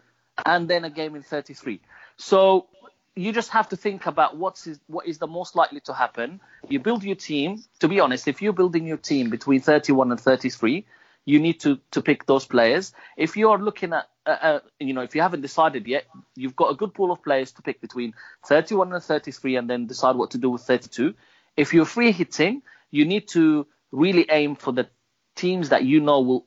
and 0.45 0.67
then 0.67 0.83
a 0.85 0.89
game 0.89 1.15
in 1.15 1.23
33. 1.23 1.81
So 2.17 2.67
you 3.15 3.31
just 3.31 3.49
have 3.49 3.69
to 3.69 3.77
think 3.77 4.05
about 4.05 4.37
what's 4.37 4.67
is, 4.67 4.79
what 4.87 5.07
is 5.07 5.19
the 5.19 5.27
most 5.27 5.55
likely 5.55 5.79
to 5.81 5.93
happen. 5.93 6.41
You 6.67 6.79
build 6.79 7.03
your 7.03 7.15
team. 7.15 7.63
To 7.79 7.87
be 7.87 7.99
honest, 7.99 8.27
if 8.27 8.41
you're 8.41 8.53
building 8.53 8.87
your 8.87 8.97
team 8.97 9.29
between 9.29 9.61
31 9.61 10.11
and 10.11 10.19
33, 10.19 10.85
you 11.25 11.39
need 11.39 11.59
to 11.61 11.79
to 11.91 12.01
pick 12.01 12.25
those 12.25 12.45
players. 12.45 12.93
If 13.15 13.37
you're 13.37 13.57
looking 13.57 13.93
at, 13.93 14.07
uh, 14.25 14.29
uh, 14.29 14.59
you 14.79 14.93
know, 14.93 15.01
if 15.01 15.15
you 15.15 15.21
haven't 15.21 15.41
decided 15.41 15.87
yet, 15.87 16.05
you've 16.35 16.55
got 16.55 16.71
a 16.71 16.75
good 16.75 16.93
pool 16.93 17.11
of 17.11 17.23
players 17.23 17.51
to 17.53 17.61
pick 17.61 17.81
between 17.81 18.13
31 18.47 18.93
and 18.93 19.03
33, 19.03 19.55
and 19.55 19.69
then 19.69 19.87
decide 19.87 20.15
what 20.15 20.31
to 20.31 20.37
do 20.37 20.49
with 20.49 20.63
32. 20.63 21.13
If 21.55 21.73
you're 21.73 21.85
free 21.85 22.11
hitting, 22.11 22.63
you 22.91 23.05
need 23.05 23.27
to 23.29 23.67
really 23.91 24.25
aim 24.29 24.55
for 24.55 24.73
the 24.73 24.89
teams 25.35 25.69
that 25.69 25.83
you 25.83 25.99
know 25.99 26.21
will 26.21 26.45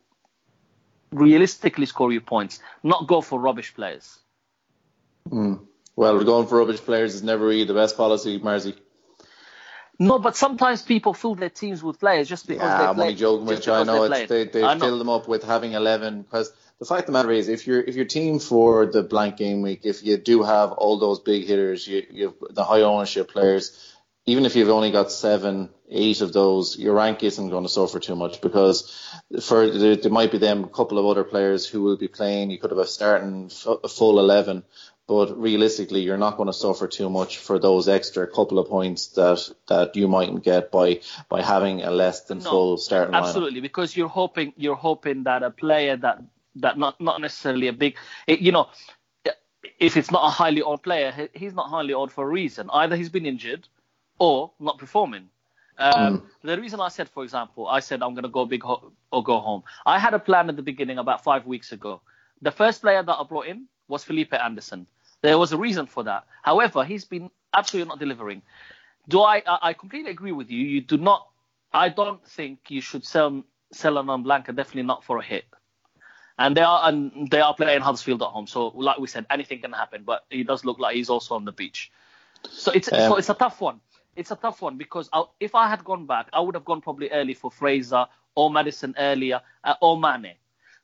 realistically 1.12 1.86
score 1.86 2.12
you 2.12 2.20
points, 2.20 2.60
not 2.82 3.06
go 3.06 3.20
for 3.20 3.40
rubbish 3.40 3.74
players. 3.74 4.18
Mm. 5.28 5.60
Well, 5.94 6.22
going 6.24 6.46
for 6.46 6.58
rubbish 6.58 6.80
players 6.80 7.14
is 7.14 7.22
never 7.22 7.46
really 7.46 7.64
the 7.64 7.74
best 7.74 7.96
policy, 7.96 8.38
Marzi. 8.38 8.76
No, 9.98 10.18
but 10.18 10.36
sometimes 10.36 10.82
people 10.82 11.14
fill 11.14 11.34
their 11.34 11.48
teams 11.48 11.82
with 11.82 11.98
players 11.98 12.28
just 12.28 12.46
because 12.46 12.62
yeah, 12.62 12.78
they 12.78 12.84
I'm 12.84 12.94
play. 12.96 13.04
only 13.04 13.14
joking 13.16 13.46
with 13.46 13.66
you. 13.66 13.72
I 13.72 13.84
know 13.84 14.02
it's, 14.04 14.28
they 14.28 14.44
they 14.44 14.62
I 14.62 14.78
fill 14.78 14.90
know. 14.90 14.98
them 14.98 15.08
up 15.08 15.26
with 15.26 15.42
having 15.42 15.72
11 15.72 16.22
because 16.22 16.52
the 16.78 16.84
fact 16.84 17.00
of 17.00 17.06
the 17.06 17.12
matter 17.12 17.30
is 17.30 17.48
if 17.48 17.66
you're 17.66 17.80
if 17.80 17.94
your 17.94 18.04
team 18.04 18.38
for 18.38 18.84
the 18.84 19.02
blank 19.02 19.38
game 19.38 19.62
week 19.62 19.80
if 19.84 20.04
you 20.04 20.18
do 20.18 20.42
have 20.42 20.72
all 20.72 20.98
those 20.98 21.20
big 21.20 21.46
hitters 21.46 21.86
you 21.88 22.06
you 22.10 22.24
have 22.26 22.54
the 22.54 22.62
high 22.64 22.82
ownership 22.82 23.30
players 23.30 23.95
even 24.26 24.44
if 24.44 24.56
you've 24.56 24.68
only 24.68 24.90
got 24.90 25.10
seven 25.10 25.70
eight 25.88 26.20
of 26.20 26.32
those 26.32 26.76
your 26.78 26.94
rank 26.94 27.22
isn't 27.22 27.50
going 27.50 27.62
to 27.62 27.68
suffer 27.68 28.00
too 28.00 28.16
much 28.16 28.40
because 28.40 28.92
for 29.40 29.70
there, 29.70 29.96
there 29.96 30.10
might 30.10 30.32
be 30.32 30.38
them 30.38 30.64
a 30.64 30.68
couple 30.68 30.98
of 30.98 31.06
other 31.06 31.24
players 31.24 31.66
who 31.66 31.82
will 31.82 31.96
be 31.96 32.08
playing 32.08 32.50
you 32.50 32.58
could 32.58 32.70
have 32.70 32.78
a 32.78 32.86
starting 32.86 33.46
f- 33.46 33.78
a 33.84 33.88
full 33.88 34.18
11 34.18 34.64
but 35.06 35.38
realistically 35.40 36.00
you're 36.00 36.18
not 36.18 36.36
going 36.36 36.48
to 36.48 36.52
suffer 36.52 36.88
too 36.88 37.08
much 37.08 37.38
for 37.38 37.60
those 37.60 37.88
extra 37.88 38.26
couple 38.26 38.58
of 38.58 38.68
points 38.68 39.08
that 39.08 39.48
that 39.68 39.94
you 39.94 40.08
mightn't 40.08 40.42
get 40.42 40.72
by 40.72 41.00
by 41.28 41.40
having 41.42 41.82
a 41.82 41.90
less 41.90 42.22
than 42.22 42.38
No, 42.38 42.50
full 42.50 42.76
starting 42.78 43.14
lineup. 43.14 43.26
Absolutely, 43.28 43.60
because 43.60 43.96
you're 43.96 44.08
hoping 44.08 44.52
you're 44.56 44.74
hoping 44.74 45.22
that 45.22 45.44
a 45.44 45.50
player 45.50 45.96
that 45.96 46.22
that 46.56 46.76
not 46.76 47.00
not 47.00 47.20
necessarily 47.20 47.68
a 47.68 47.72
big, 47.72 47.96
you 48.26 48.50
know, 48.50 48.68
if 49.78 49.96
it's 49.96 50.10
not 50.10 50.24
a 50.26 50.30
highly 50.30 50.62
owned 50.62 50.82
player, 50.82 51.28
he's 51.34 51.54
not 51.54 51.68
highly 51.68 51.94
owned 51.94 52.10
for 52.10 52.24
a 52.24 52.28
reason. 52.28 52.68
Either 52.72 52.96
he's 52.96 53.10
been 53.10 53.26
injured, 53.26 53.68
or 54.18 54.52
not 54.58 54.78
performing. 54.78 55.28
Um, 55.78 56.22
The 56.42 56.58
reason 56.60 56.80
I 56.80 56.88
said, 56.88 57.08
for 57.08 57.22
example, 57.24 57.66
I 57.68 57.80
said 57.80 58.02
I'm 58.02 58.14
going 58.14 58.22
to 58.24 58.30
go 58.30 58.46
big 58.46 58.62
ho- 58.62 58.92
or 59.10 59.22
go 59.22 59.40
home. 59.40 59.62
I 59.84 59.98
had 59.98 60.14
a 60.14 60.18
plan 60.18 60.48
at 60.48 60.56
the 60.56 60.62
beginning 60.62 60.98
about 60.98 61.22
five 61.22 61.46
weeks 61.46 61.72
ago. 61.72 62.00
The 62.42 62.50
first 62.50 62.80
player 62.82 63.02
that 63.02 63.12
I 63.12 63.24
brought 63.24 63.46
in 63.46 63.66
was 63.88 64.04
Felipe 64.04 64.32
Anderson. 64.32 64.86
There 65.22 65.38
was 65.38 65.52
a 65.52 65.56
reason 65.56 65.86
for 65.86 66.04
that. 66.04 66.24
However, 66.42 66.84
he's 66.84 67.04
been 67.04 67.30
absolutely 67.54 67.88
not 67.88 67.98
delivering. 67.98 68.42
Do 69.08 69.20
I? 69.22 69.42
I 69.46 69.58
I 69.70 69.72
completely 69.72 70.10
agree 70.10 70.32
with 70.32 70.50
you. 70.50 70.60
You 70.66 70.80
do 70.80 70.96
not. 70.96 71.28
I 71.72 71.88
don't 71.88 72.24
think 72.26 72.70
you 72.70 72.80
should 72.80 73.04
sell 73.04 73.44
sell 73.72 73.98
an 73.98 74.22
Blanca. 74.22 74.52
Definitely 74.52 74.82
not 74.82 75.04
for 75.04 75.18
a 75.18 75.22
hit. 75.22 75.44
And 76.38 76.56
they 76.56 76.62
are 76.62 76.88
and 76.88 77.30
they 77.30 77.40
are 77.40 77.54
playing 77.54 77.80
Huddersfield 77.80 78.22
at 78.22 78.28
home. 78.28 78.46
So 78.46 78.68
like 78.68 78.98
we 78.98 79.06
said, 79.06 79.26
anything 79.30 79.60
can 79.60 79.72
happen. 79.72 80.04
But 80.04 80.24
he 80.30 80.44
does 80.44 80.64
look 80.64 80.78
like 80.78 80.96
he's 80.96 81.08
also 81.10 81.34
on 81.34 81.44
the 81.44 81.52
beach. 81.52 81.90
So 82.50 82.72
it's 82.72 82.92
Um, 82.92 83.00
so 83.00 83.16
it's 83.16 83.30
a 83.30 83.34
tough 83.34 83.60
one. 83.60 83.80
It's 84.16 84.30
a 84.30 84.36
tough 84.36 84.62
one 84.62 84.76
because 84.76 85.08
I, 85.12 85.24
if 85.38 85.54
I 85.54 85.68
had 85.68 85.84
gone 85.84 86.06
back, 86.06 86.28
I 86.32 86.40
would 86.40 86.54
have 86.54 86.64
gone 86.64 86.80
probably 86.80 87.10
early 87.10 87.34
for 87.34 87.50
Fraser 87.50 88.06
or 88.34 88.50
Maddison 88.50 88.94
earlier 88.98 89.40
uh, 89.62 89.74
or 89.80 89.98
Mane. 89.98 90.34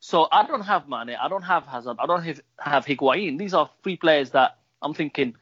So 0.00 0.28
I 0.30 0.46
don't 0.46 0.62
have 0.62 0.88
Mane, 0.88 1.16
I 1.20 1.28
don't 1.28 1.42
have 1.42 1.66
Hazard, 1.66 1.96
I 1.98 2.06
don't 2.06 2.22
have, 2.22 2.40
have 2.58 2.84
Higuain. 2.84 3.38
These 3.38 3.54
are 3.54 3.70
three 3.82 3.96
players 3.96 4.30
that 4.30 4.58
I'm 4.82 4.94
thinking 4.94 5.36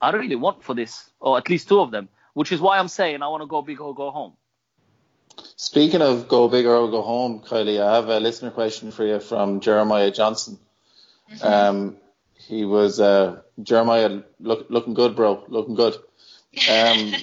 I 0.00 0.10
really 0.10 0.36
want 0.36 0.62
for 0.62 0.74
this, 0.74 1.10
or 1.20 1.38
at 1.38 1.48
least 1.48 1.68
two 1.68 1.80
of 1.80 1.90
them, 1.90 2.08
which 2.34 2.52
is 2.52 2.60
why 2.60 2.78
I'm 2.78 2.88
saying 2.88 3.22
I 3.22 3.28
want 3.28 3.42
to 3.42 3.46
go 3.46 3.62
big 3.62 3.80
or 3.80 3.94
go 3.94 4.10
home. 4.10 4.34
Speaking 5.56 6.00
of 6.00 6.28
go 6.28 6.48
big 6.48 6.66
or 6.66 6.88
go 6.90 7.02
home, 7.02 7.40
Kylie, 7.40 7.80
I 7.80 7.96
have 7.96 8.08
a 8.08 8.20
listener 8.20 8.50
question 8.50 8.90
for 8.90 9.04
you 9.04 9.18
from 9.18 9.60
Jeremiah 9.60 10.10
Johnson. 10.10 10.58
Um, 11.42 11.96
he 12.34 12.64
was 12.64 13.00
uh, 13.00 13.40
Jeremiah 13.62 14.20
look, 14.38 14.66
looking 14.68 14.94
good, 14.94 15.16
bro, 15.16 15.44
looking 15.48 15.74
good. 15.74 15.96
Um, 16.70 17.14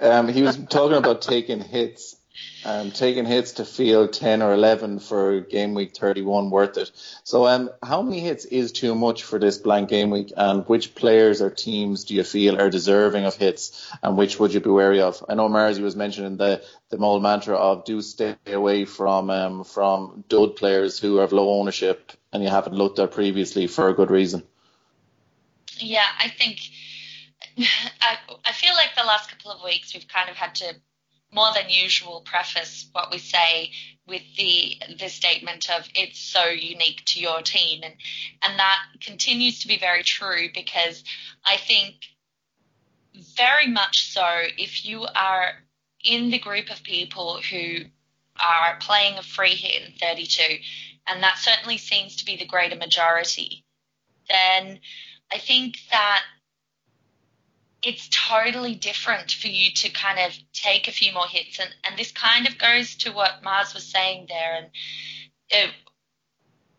um, 0.00 0.28
he 0.28 0.42
was 0.42 0.56
talking 0.56 0.96
about 0.96 1.22
taking 1.22 1.60
hits, 1.60 2.16
um, 2.64 2.90
taking 2.90 3.24
hits 3.24 3.52
to 3.52 3.64
feel 3.64 4.08
10 4.08 4.42
or 4.42 4.54
11 4.54 4.98
for 4.98 5.40
game 5.40 5.74
week 5.74 5.96
31 5.96 6.50
worth 6.50 6.76
it. 6.78 6.90
So, 7.24 7.46
um, 7.46 7.70
how 7.82 8.02
many 8.02 8.20
hits 8.20 8.44
is 8.44 8.72
too 8.72 8.94
much 8.94 9.22
for 9.22 9.38
this 9.38 9.58
blank 9.58 9.88
game 9.88 10.10
week, 10.10 10.32
and 10.36 10.64
which 10.66 10.94
players 10.94 11.42
or 11.42 11.50
teams 11.50 12.04
do 12.04 12.14
you 12.14 12.24
feel 12.24 12.60
are 12.60 12.70
deserving 12.70 13.24
of 13.24 13.36
hits, 13.36 13.90
and 14.02 14.16
which 14.16 14.38
would 14.38 14.54
you 14.54 14.60
be 14.60 14.70
wary 14.70 15.00
of? 15.00 15.24
I 15.28 15.34
know 15.34 15.48
Marzi 15.48 15.82
was 15.82 15.96
mentioning 15.96 16.36
the 16.36 16.62
the 16.90 16.98
mantra 16.98 17.56
of 17.56 17.84
do 17.84 18.02
stay 18.02 18.36
away 18.46 18.84
from 18.84 19.30
um, 19.30 19.64
from 19.64 20.24
dud 20.28 20.56
players 20.56 20.98
who 20.98 21.16
have 21.16 21.32
low 21.32 21.58
ownership 21.60 22.12
and 22.32 22.42
you 22.42 22.48
haven't 22.48 22.74
looked 22.74 22.98
at 22.98 23.12
previously 23.12 23.66
for 23.66 23.88
a 23.88 23.94
good 23.94 24.10
reason. 24.10 24.42
Yeah, 25.78 26.06
I 26.18 26.28
think 26.28 26.60
I, 28.00 28.18
I 28.46 28.52
feel 28.52 28.74
like 28.74 28.94
the 28.96 29.04
last 29.04 29.30
couple 29.30 29.50
of 29.50 29.62
weeks 29.62 29.94
we've 29.94 30.08
kind 30.08 30.28
of 30.28 30.36
had 30.36 30.54
to 30.56 30.74
more 31.32 31.52
than 31.54 31.68
usual 31.68 32.20
preface 32.20 32.86
what 32.92 33.10
we 33.10 33.18
say 33.18 33.70
with 34.06 34.22
the 34.36 34.76
the 34.98 35.08
statement 35.08 35.70
of 35.70 35.88
it's 35.94 36.18
so 36.18 36.44
unique 36.44 37.02
to 37.06 37.20
your 37.20 37.42
team. 37.42 37.80
And 37.82 37.94
and 38.42 38.58
that 38.58 38.78
continues 39.00 39.60
to 39.60 39.68
be 39.68 39.78
very 39.78 40.02
true 40.02 40.48
because 40.54 41.02
I 41.44 41.56
think 41.56 41.94
very 43.36 43.66
much 43.66 44.12
so 44.12 44.26
if 44.58 44.84
you 44.84 45.06
are 45.14 45.52
in 46.04 46.30
the 46.30 46.38
group 46.38 46.70
of 46.70 46.82
people 46.82 47.40
who 47.50 47.84
are 48.42 48.76
playing 48.80 49.18
a 49.18 49.22
free 49.22 49.54
hit 49.54 49.82
in 49.82 49.92
32 49.98 50.42
and 51.06 51.22
that 51.22 51.38
certainly 51.38 51.76
seems 51.76 52.16
to 52.16 52.24
be 52.24 52.36
the 52.36 52.46
greater 52.46 52.74
majority 52.74 53.64
then 54.28 54.80
I 55.30 55.38
think 55.38 55.76
that 55.90 56.22
it's 57.82 58.08
totally 58.10 58.74
different 58.74 59.32
for 59.32 59.48
you 59.48 59.72
to 59.72 59.90
kind 59.90 60.18
of 60.18 60.32
take 60.52 60.86
a 60.88 60.92
few 60.92 61.12
more 61.12 61.26
hits. 61.26 61.58
And, 61.58 61.70
and 61.84 61.98
this 61.98 62.12
kind 62.12 62.46
of 62.46 62.58
goes 62.58 62.96
to 62.96 63.10
what 63.10 63.42
Mars 63.42 63.74
was 63.74 63.84
saying 63.84 64.26
there. 64.28 64.54
And 64.56 64.66
uh, 65.52 65.72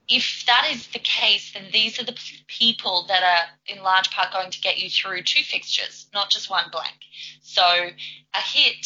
if 0.08 0.44
that 0.48 0.70
is 0.72 0.88
the 0.88 1.00
case, 1.00 1.52
then 1.54 1.66
these 1.72 2.00
are 2.00 2.06
the 2.06 2.18
people 2.48 3.06
that 3.10 3.24
are 3.24 3.74
in 3.76 3.84
large 3.84 4.12
part 4.12 4.32
going 4.32 4.52
to 4.52 4.62
get 4.62 4.78
you 4.78 4.89
through 4.89 5.24
two 5.24 5.44
fixtures, 5.44 6.08
not 6.13 6.30
just 6.30 6.50
one 6.50 6.70
blank. 6.72 6.96
So 7.42 7.63
a 7.63 8.42
hit 8.42 8.86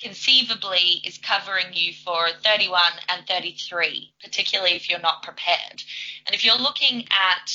conceivably 0.00 1.02
is 1.04 1.18
covering 1.18 1.66
you 1.72 1.92
for 1.92 2.28
31 2.44 2.82
and 3.08 3.26
33, 3.26 4.12
particularly 4.22 4.72
if 4.72 4.88
you're 4.88 5.00
not 5.00 5.22
prepared. 5.22 5.82
And 6.26 6.34
if 6.34 6.44
you're 6.44 6.58
looking 6.58 7.06
at 7.10 7.50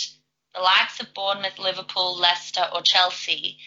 the 0.54 0.62
likes 0.62 1.00
of 1.00 1.14
Bournemouth, 1.14 1.60
Liverpool, 1.60 2.18
Leicester, 2.18 2.68
or 2.74 2.82
Chelsea, 2.82 3.58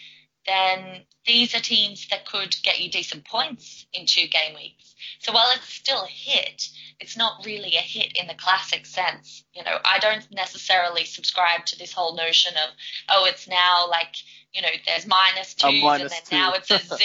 then 0.45 1.01
these 1.25 1.53
are 1.53 1.59
teams 1.59 2.07
that 2.09 2.25
could 2.25 2.55
get 2.63 2.79
you 2.79 2.89
decent 2.89 3.25
points 3.25 3.85
in 3.93 4.05
two 4.05 4.27
game 4.27 4.55
weeks. 4.55 4.95
So 5.19 5.33
while 5.33 5.51
it's 5.53 5.67
still 5.67 6.03
a 6.03 6.07
hit, 6.07 6.69
it's 6.99 7.17
not 7.17 7.45
really 7.45 7.75
a 7.75 7.81
hit 7.81 8.13
in 8.19 8.27
the 8.27 8.33
classic 8.33 8.85
sense. 8.85 9.43
You 9.53 9.63
know, 9.63 9.77
I 9.83 9.99
don't 9.99 10.25
necessarily 10.31 11.03
subscribe 11.03 11.65
to 11.67 11.77
this 11.77 11.91
whole 11.91 12.15
notion 12.15 12.53
of, 12.53 12.73
oh, 13.09 13.25
it's 13.27 13.47
now 13.47 13.87
like, 13.89 14.15
you 14.53 14.61
know, 14.61 14.69
there's 14.85 15.05
minus 15.05 15.53
twos 15.53 15.83
and 15.83 16.09
then 16.09 16.09
two. 16.09 16.17
now 16.35 16.53
it's 16.53 16.71
a 16.71 16.79
zero. 16.79 16.97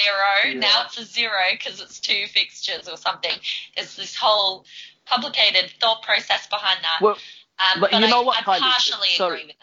Yeah. 0.47 0.55
Now 0.55 0.85
it's 0.87 0.99
a 0.99 1.05
zero 1.05 1.43
because 1.51 1.81
it's 1.81 1.99
two 1.99 2.27
fixtures 2.29 2.89
or 2.89 2.97
something. 2.97 3.37
There's 3.75 3.97
this 3.97 4.17
whole 4.17 4.65
complicated 5.07 5.73
thought 5.81 6.03
process 6.03 6.47
behind 6.47 6.79
that. 6.83 6.99
Well, 7.03 7.19
um, 7.59 7.81
but 7.81 7.93
you 7.93 7.99
I, 7.99 8.11
know 8.11 8.23
what, 8.23 8.39
I 8.39 8.43
Kylie? 8.43 8.61
partially 8.61 9.09
Sorry. 9.15 9.41
agree 9.43 9.55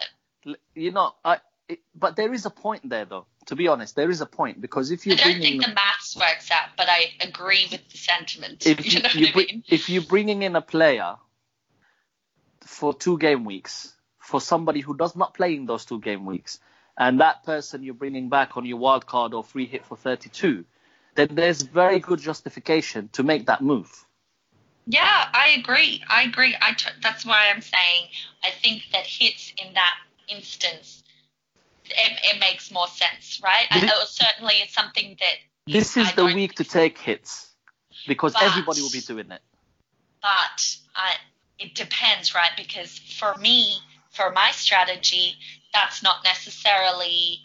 with 0.45 0.55
it. 0.55 0.59
you 0.75 0.91
know, 0.91 1.13
I. 1.23 1.39
It, 1.67 1.79
but 1.93 2.15
there 2.15 2.33
is 2.33 2.45
a 2.45 2.49
point 2.49 2.89
there, 2.89 3.05
though. 3.05 3.25
To 3.47 3.55
be 3.55 3.67
honest, 3.67 3.95
there 3.95 4.09
is 4.09 4.21
a 4.21 4.25
point 4.25 4.59
because 4.61 4.91
if 4.91 5.05
you 5.05 5.13
I 5.13 5.15
don't 5.17 5.25
bring 5.25 5.41
think 5.41 5.65
the 5.65 5.73
maths 5.73 6.15
works 6.15 6.49
out, 6.51 6.69
but 6.77 6.87
I 6.89 7.05
agree 7.21 7.67
with 7.71 7.87
the 7.89 7.97
sentiment. 7.97 8.65
if 8.65 8.85
you 8.85 8.91
you, 8.97 9.01
know 9.03 9.09
you 9.13 9.25
what 9.27 9.35
I 9.49 9.53
mean? 9.53 9.63
if 9.67 9.89
you're 9.89 10.03
bringing 10.03 10.41
in 10.43 10.55
a 10.55 10.61
player 10.61 11.15
for 12.61 12.93
two 12.93 13.17
game 13.17 13.45
weeks 13.45 13.95
for 14.19 14.39
somebody 14.41 14.79
who 14.81 14.95
does 14.95 15.15
not 15.15 15.33
play 15.33 15.55
in 15.55 15.65
those 15.65 15.85
two 15.85 15.99
game 15.99 16.25
weeks, 16.25 16.59
and 16.97 17.19
that 17.21 17.43
person 17.43 17.81
you're 17.83 17.93
bringing 17.95 18.29
back 18.29 18.57
on 18.57 18.65
your 18.65 18.77
wild 18.77 19.05
card 19.05 19.33
or 19.33 19.43
free 19.43 19.65
hit 19.65 19.85
for 19.85 19.95
32, 19.97 20.65
then 21.15 21.29
there's 21.31 21.61
very 21.63 21.99
good 21.99 22.19
justification 22.19 23.09
to 23.13 23.23
make 23.23 23.47
that 23.47 23.61
move. 23.61 24.05
Yeah, 24.87 25.29
I 25.33 25.55
agree. 25.59 26.03
I 26.09 26.23
agree. 26.23 26.55
I 26.61 26.73
t- 26.73 26.89
that's 27.01 27.25
why 27.25 27.47
I'm 27.53 27.61
saying 27.61 28.07
I 28.43 28.49
think 28.51 28.83
that 28.91 29.05
hits 29.05 29.53
in 29.63 29.73
that 29.73 29.95
instance, 30.27 31.03
it, 31.85 32.19
it 32.23 32.39
makes 32.39 32.71
more 32.71 32.87
sense, 32.87 33.39
right? 33.43 33.67
I, 33.69 33.85
uh, 33.85 34.05
certainly, 34.05 34.55
it's 34.61 34.73
something 34.73 35.17
that. 35.19 35.35
This 35.71 35.97
is 35.97 36.07
I 36.07 36.11
the 36.13 36.25
week 36.25 36.55
to 36.55 36.63
take 36.63 36.97
hits 36.97 37.53
because 38.07 38.33
But- 38.33 38.43
everybody 38.43 38.81
will 38.81 38.89
be 38.91 39.01
doing 39.01 39.29
it. 39.31 39.41
but 40.21 40.75
I, 40.95 41.15
it 41.59 41.75
depends, 41.75 42.33
right? 42.33 42.51
Because 42.57 42.97
for 42.97 43.35
me, 43.37 43.77
for 44.11 44.31
my 44.31 44.51
strategy, 44.51 45.35
that's 45.73 46.01
not 46.01 46.23
necessarily 46.23 47.39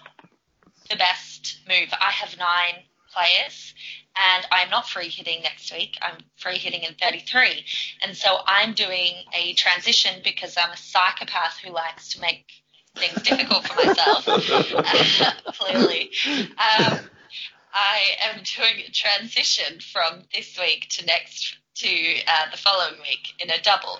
the 0.88 0.96
best 0.96 1.58
move. 1.68 1.92
I 1.92 2.10
have 2.10 2.38
nine 2.38 2.84
players, 3.14 3.74
and 4.18 4.46
I'm 4.50 4.70
not 4.70 4.88
free 4.88 5.08
hitting 5.08 5.42
next 5.42 5.72
week. 5.72 5.96
I'm 6.02 6.18
free 6.36 6.58
hitting 6.58 6.82
in 6.82 6.94
33, 6.94 7.64
and 8.02 8.16
so 8.16 8.38
I'm 8.46 8.74
doing 8.74 9.14
a 9.32 9.54
transition 9.54 10.20
because 10.24 10.56
I'm 10.56 10.70
a 10.70 10.76
psychopath 10.76 11.58
who 11.64 11.72
likes 11.72 12.10
to 12.14 12.20
make 12.20 12.46
things 12.96 13.22
difficult 13.22 13.66
for 13.66 13.86
myself. 13.86 14.24
Clearly. 15.58 16.10
Um, 16.28 16.98
I 17.74 18.00
am 18.30 18.40
doing 18.44 18.84
a 18.86 18.90
transition 18.90 19.80
from 19.80 20.22
this 20.32 20.56
week 20.58 20.88
to 20.90 21.06
next 21.06 21.56
to 21.76 21.88
uh, 21.88 22.50
the 22.52 22.56
following 22.56 23.00
week 23.00 23.34
in 23.40 23.50
a 23.50 23.60
double. 23.62 23.98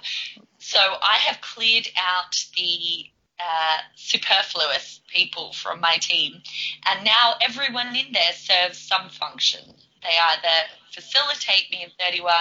So 0.58 0.78
I 0.78 1.18
have 1.26 1.40
cleared 1.40 1.88
out 1.96 2.36
the 2.56 3.06
uh, 3.40 3.78
superfluous 3.94 5.00
people 5.08 5.52
from 5.52 5.80
my 5.80 5.96
team, 6.00 6.42
and 6.86 7.04
now 7.04 7.34
everyone 7.42 7.94
in 7.96 8.12
there 8.12 8.32
serves 8.32 8.78
some 8.78 9.08
function. 9.08 9.60
They 10.02 10.16
either 10.22 10.68
facilitate 10.92 11.70
me 11.70 11.82
in 11.82 11.90
31 11.98 12.34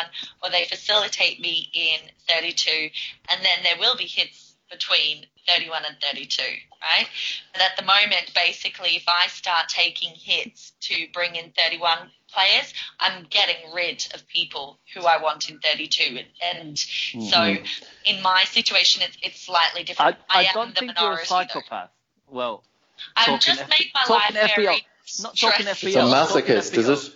or 0.43 0.49
they 0.49 0.65
facilitate 0.65 1.39
me 1.39 1.69
in 1.73 1.99
32, 2.27 2.89
and 3.29 3.43
then 3.43 3.63
there 3.63 3.79
will 3.79 3.95
be 3.95 4.05
hits 4.05 4.55
between 4.69 5.25
31 5.47 5.83
and 5.87 5.97
32, 6.01 6.41
right? 6.81 7.07
But 7.53 7.61
at 7.61 7.77
the 7.77 7.83
moment, 7.83 8.31
basically, 8.33 8.95
if 8.95 9.03
I 9.07 9.27
start 9.27 9.69
taking 9.69 10.13
hits 10.15 10.73
to 10.81 11.07
bring 11.13 11.35
in 11.35 11.51
31 11.51 12.11
players, 12.33 12.73
I'm 12.99 13.25
getting 13.29 13.73
rid 13.73 14.07
of 14.13 14.27
people 14.27 14.79
who 14.93 15.01
I 15.05 15.21
want 15.21 15.49
in 15.49 15.59
32. 15.59 16.19
And 16.55 16.75
mm-hmm. 16.75 17.21
so 17.21 17.55
in 18.05 18.21
my 18.21 18.43
situation, 18.45 19.03
it's, 19.05 19.17
it's 19.21 19.41
slightly 19.41 19.81
I, 19.81 19.83
different. 19.83 20.17
I 20.29 20.47
don't 20.53 20.73
the 20.73 20.81
think 20.81 20.91
you're 20.99 21.07
a 21.07 21.15
minority, 21.15 21.21
though. 21.29 21.35
psychopath. 21.35 21.89
Well, 22.29 22.63
I've 23.15 23.39
just 23.39 23.61
F- 23.61 23.69
made 23.69 23.91
my 23.93 24.13
life 24.15 24.33
FPL. 24.33 24.55
very 24.55 24.85
Not 25.21 25.37
talking 25.37 25.65
stressful. 25.65 25.87
It's 25.89 25.95
a 25.97 25.99
masochist, 25.99 26.77
is 26.77 26.89
it? 26.89 27.13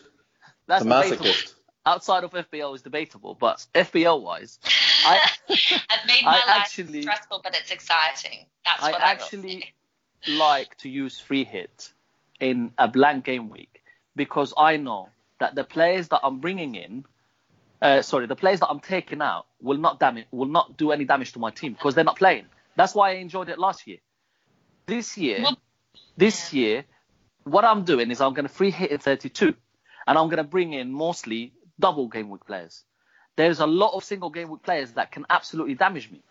that's 0.68 0.84
The 0.84 0.90
debatable. 0.90 1.26
masochist. 1.26 1.54
Outside 1.86 2.24
of 2.26 2.32
FPL 2.32 2.76
is 2.76 2.82
debatable, 2.82 3.34
but 3.40 3.66
FPL 3.74 4.22
wise, 4.22 4.60
I 5.06 5.20
I've 5.50 6.06
made 6.06 6.20
I 6.22 6.26
my 6.26 6.32
life 6.34 6.44
actually- 6.48 7.02
stressful, 7.02 7.40
but 7.44 7.56
it's 7.56 7.72
exciting. 7.72 8.46
That's 8.66 8.84
I 8.84 8.92
what 8.92 9.02
I 9.02 9.14
will 9.14 9.22
actually 9.22 9.74
like 10.28 10.78
to 10.80 10.90
use 10.90 11.18
free 11.18 11.46
hit 11.46 11.94
in 12.42 12.74
a 12.78 12.90
blank 12.90 13.24
game 13.24 13.50
week 13.50 13.77
because 14.18 14.54
I 14.58 14.76
know 14.76 15.10
that 15.40 15.56
the 15.56 15.64
players 15.64 16.10
that 16.10 16.20
I'm 16.24 16.40
bringing 16.40 16.76
in, 16.76 17.06
uh, 17.82 18.02
sorry, 18.02 18.26
the 18.26 18.36
players 18.36 18.60
that 18.60 18.68
I'm 18.68 18.82
taking 18.82 19.22
out 19.22 19.46
will 19.62 19.78
not 19.78 20.00
damage, 20.00 20.26
will 20.32 20.48
not 20.48 20.76
do 20.76 20.92
any 20.92 21.06
damage 21.06 21.32
to 21.34 21.40
my 21.40 21.52
team 21.52 21.74
because 21.74 21.96
they're 21.96 22.04
not 22.04 22.18
playing. 22.18 22.46
That's 22.76 22.94
why 22.94 23.12
I 23.12 23.14
enjoyed 23.14 23.48
it 23.50 23.58
last 23.60 23.88
year. 23.88 24.00
This 24.88 25.18
year, 25.18 25.42
Well, 25.44 25.58
this 26.18 26.54
year, 26.54 26.86
what 27.44 27.64
I'm 27.64 27.84
doing 27.84 28.12
is 28.12 28.20
I'm 28.20 28.34
going 28.34 28.48
to 28.48 28.54
free 28.54 28.72
hit 28.72 28.92
in 28.92 28.98
32, 28.98 29.54
and 30.08 30.18
I'm 30.18 30.26
going 30.26 30.38
to 30.38 30.44
bring 30.44 30.74
in 30.74 30.92
mostly 30.92 31.54
double 31.80 32.08
game 32.08 32.30
week 32.30 32.46
players. 32.46 32.84
There's 33.36 33.60
a 33.60 33.68
lot 33.68 33.96
of 33.96 34.04
single 34.04 34.32
game 34.32 34.50
week 34.50 34.64
players 34.64 34.94
that 34.94 35.12
can 35.12 35.26
absolutely 35.30 35.76
damage 35.76 36.10
me. 36.12 36.24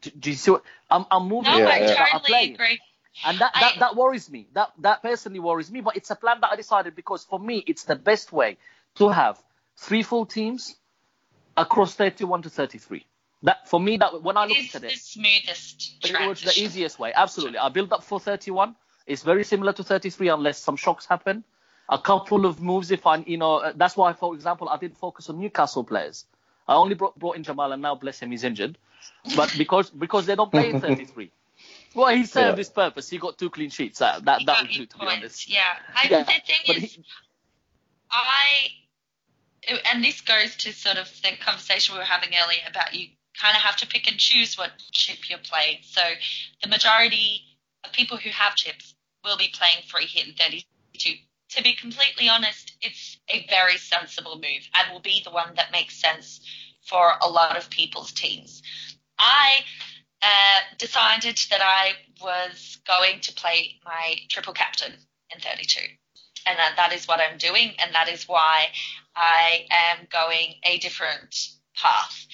Do, 0.00 0.10
do 0.10 0.30
you 0.30 0.36
see 0.36 0.50
what 0.50 0.62
I'm, 0.90 1.04
I'm 1.10 1.28
moving 1.28 1.52
No, 1.52 1.58
Yeah, 1.58 1.68
I 1.68 2.18
players 2.18 2.22
totally 2.22 2.54
agree. 2.54 2.80
And 3.24 3.40
that, 3.40 3.52
that, 3.60 3.76
I- 3.76 3.78
that 3.80 3.96
worries 3.96 4.30
me. 4.30 4.48
That 4.54 4.72
that 4.78 5.02
personally 5.02 5.40
worries 5.40 5.70
me. 5.70 5.80
But 5.80 5.96
it's 5.96 6.10
a 6.10 6.16
plan 6.16 6.38
that 6.40 6.50
I 6.52 6.56
decided 6.56 6.96
because 6.96 7.24
for 7.24 7.38
me 7.38 7.62
it's 7.66 7.84
the 7.84 7.96
best 7.96 8.32
way 8.32 8.58
to 8.96 9.08
have 9.08 9.42
three 9.76 10.02
full 10.02 10.26
teams 10.26 10.76
across 11.56 11.94
31 11.94 12.42
to 12.42 12.50
33. 12.50 13.06
That 13.44 13.68
for 13.68 13.80
me 13.80 13.96
that 13.98 14.22
when 14.22 14.36
I 14.36 14.46
looked 14.46 14.60
is 14.60 14.74
at 14.74 14.82
the 14.82 14.88
it, 14.88 14.98
smoothest 14.98 16.04
it 16.04 16.28
was 16.28 16.42
the 16.42 16.58
easiest 16.58 16.98
way. 16.98 17.12
Absolutely. 17.14 17.58
I 17.58 17.68
build 17.68 17.92
up 17.92 18.02
for 18.04 18.20
31. 18.20 18.76
It's 19.06 19.22
very 19.22 19.44
similar 19.44 19.72
to 19.74 19.82
33 19.84 20.28
unless 20.28 20.58
some 20.58 20.76
shocks 20.76 21.06
happen. 21.06 21.44
A 21.88 21.98
couple 21.98 22.46
of 22.46 22.60
moves 22.60 22.90
if 22.90 23.06
I, 23.06 23.16
you 23.18 23.36
know, 23.36 23.72
that's 23.74 23.96
why, 23.96 24.12
for 24.12 24.34
example, 24.34 24.68
I 24.68 24.78
didn't 24.78 24.96
focus 24.96 25.28
on 25.28 25.40
Newcastle 25.40 25.84
players. 25.84 26.24
I 26.68 26.74
only 26.74 26.94
brought, 26.94 27.18
brought 27.18 27.36
in 27.36 27.42
Jamal 27.42 27.72
and 27.72 27.82
now 27.82 27.96
bless 27.96 28.20
him, 28.20 28.30
he's 28.30 28.44
injured. 28.44 28.78
But 29.34 29.56
because 29.58 29.90
because 29.90 30.26
they 30.26 30.34
don't 30.36 30.52
play 30.52 30.70
in 30.70 30.76
33. 30.76 31.30
Well, 31.94 32.14
he 32.14 32.24
served 32.24 32.56
Yeah. 32.56 32.56
his 32.56 32.70
purpose. 32.70 33.08
He 33.10 33.18
got 33.18 33.38
two 33.38 33.50
clean 33.50 33.70
sheets. 33.70 33.98
That 33.98 34.24
that, 34.24 34.40
You 34.40 34.46
that 34.46 34.52
got 34.56 34.66
was 34.68 34.76
your 34.76 34.86
good 34.86 34.90
to 34.90 34.98
be 34.98 35.06
honest. 35.06 35.48
Yeah. 35.48 35.62
I, 35.94 36.08
Yeah, 36.10 36.18
the 36.22 36.24
thing 36.24 36.56
but 36.66 36.76
is, 36.76 36.82
he- 36.94 37.04
I, 38.10 38.68
and 39.92 40.04
this 40.04 40.20
goes 40.20 40.56
to 40.56 40.72
sort 40.72 40.96
of 40.98 41.08
the 41.22 41.30
conversation 41.40 41.94
we 41.94 41.98
were 42.00 42.04
having 42.04 42.30
earlier 42.34 42.60
about 42.68 42.94
you 42.94 43.08
kind 43.40 43.56
of 43.56 43.62
have 43.62 43.76
to 43.76 43.86
pick 43.86 44.06
and 44.08 44.18
choose 44.18 44.58
what 44.58 44.70
chip 44.92 45.30
you're 45.30 45.38
playing. 45.38 45.78
So 45.82 46.02
the 46.62 46.68
majority 46.68 47.42
of 47.84 47.92
people 47.92 48.16
who 48.18 48.30
have 48.30 48.54
chips 48.56 48.94
will 49.24 49.36
be 49.38 49.48
playing 49.52 49.84
free 49.88 50.06
hit 50.06 50.26
and 50.26 50.36
32. 50.36 51.14
To 51.56 51.62
be 51.62 51.74
completely 51.74 52.28
honest, 52.28 52.72
it's 52.80 53.18
a 53.28 53.46
very 53.48 53.76
sensible 53.78 54.34
move 54.36 54.68
and 54.74 54.92
will 54.92 55.00
be 55.00 55.20
the 55.24 55.30
one 55.30 55.54
that 55.56 55.72
makes 55.72 55.96
sense 56.00 56.40
for 56.86 57.12
a 57.22 57.28
lot 57.28 57.56
of 57.56 57.70
people's 57.70 58.12
teams. 58.12 58.62
I 59.18 59.64
uh, 60.22 60.60
decided 60.78 61.38
that 61.50 61.60
I 61.62 61.92
was 62.22 62.78
going 62.86 63.20
to 63.20 63.32
play 63.34 63.80
my 63.84 64.16
triple 64.28 64.52
captain 64.52 64.92
in 65.34 65.40
32 65.40 65.80
and 66.46 66.58
that, 66.58 66.74
that 66.76 66.92
is 66.92 67.06
what 67.06 67.20
I'm 67.20 67.38
doing, 67.38 67.72
and 67.78 67.94
that 67.94 68.08
is 68.08 68.28
why 68.28 68.68
I 69.14 69.66
am 69.70 70.06
going 70.10 70.54
a 70.64 70.78
different 70.78 71.48
path. 71.76 72.26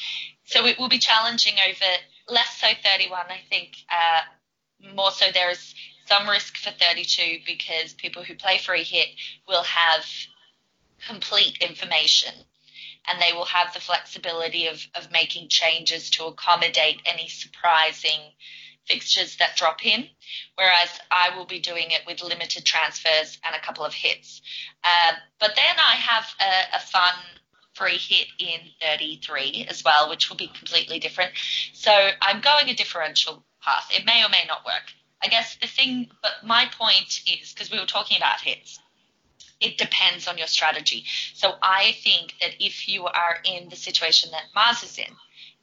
So 0.44 0.66
it 0.66 0.78
will 0.78 0.88
be 0.88 0.98
challenging 0.98 1.54
over 1.68 1.84
less 2.28 2.58
so 2.58 2.68
31, 2.82 3.26
I 3.28 3.40
think. 3.48 3.76
Uh, 3.90 4.92
more 4.94 5.10
so, 5.10 5.26
there 5.32 5.50
is 5.50 5.74
some 6.06 6.28
risk 6.28 6.56
for 6.56 6.70
32 6.70 7.40
because 7.46 7.92
people 7.94 8.22
who 8.22 8.34
play 8.34 8.58
free 8.58 8.84
hit 8.84 9.08
will 9.46 9.64
have 9.64 10.04
complete 11.06 11.58
information 11.60 12.32
and 13.06 13.20
they 13.20 13.32
will 13.32 13.44
have 13.46 13.72
the 13.72 13.80
flexibility 13.80 14.66
of, 14.66 14.86
of 14.94 15.10
making 15.10 15.48
changes 15.48 16.10
to 16.10 16.26
accommodate 16.26 17.00
any 17.06 17.28
surprising 17.28 18.20
fixtures 18.86 19.36
that 19.36 19.56
drop 19.56 19.84
in, 19.84 20.08
whereas 20.56 20.88
I 21.10 21.36
will 21.36 21.44
be 21.44 21.60
doing 21.60 21.90
it 21.90 22.02
with 22.06 22.22
limited 22.22 22.64
transfers 22.64 23.38
and 23.44 23.54
a 23.54 23.60
couple 23.60 23.84
of 23.84 23.92
hits. 23.92 24.40
Uh, 24.82 25.12
but 25.38 25.54
then 25.54 25.76
I 25.78 25.96
have 25.96 26.24
a, 26.40 26.76
a 26.76 26.80
fun 26.80 27.14
free 27.74 27.98
hit 27.98 28.28
in 28.38 28.60
33 28.82 29.66
as 29.70 29.84
well, 29.84 30.10
which 30.10 30.28
will 30.28 30.36
be 30.36 30.48
completely 30.48 30.98
different. 30.98 31.32
So 31.74 31.92
I'm 32.20 32.40
going 32.40 32.68
a 32.68 32.74
differential 32.74 33.44
path. 33.62 33.88
It 33.94 34.04
may 34.04 34.24
or 34.24 34.28
may 34.30 34.44
not 34.48 34.64
work. 34.64 34.92
I 35.22 35.28
guess 35.28 35.56
the 35.60 35.66
thing, 35.66 36.08
but 36.22 36.44
my 36.44 36.66
point 36.78 37.22
is 37.26 37.52
because 37.52 37.70
we 37.70 37.78
were 37.78 37.86
talking 37.86 38.16
about 38.16 38.40
hits. 38.40 38.78
It 39.60 39.78
depends 39.78 40.28
on 40.28 40.38
your 40.38 40.46
strategy. 40.46 41.04
So 41.34 41.54
I 41.62 41.96
think 42.02 42.34
that 42.40 42.52
if 42.60 42.88
you 42.88 43.06
are 43.06 43.38
in 43.44 43.68
the 43.68 43.76
situation 43.76 44.30
that 44.32 44.44
Mars 44.54 44.82
is 44.82 44.98
in, 44.98 45.12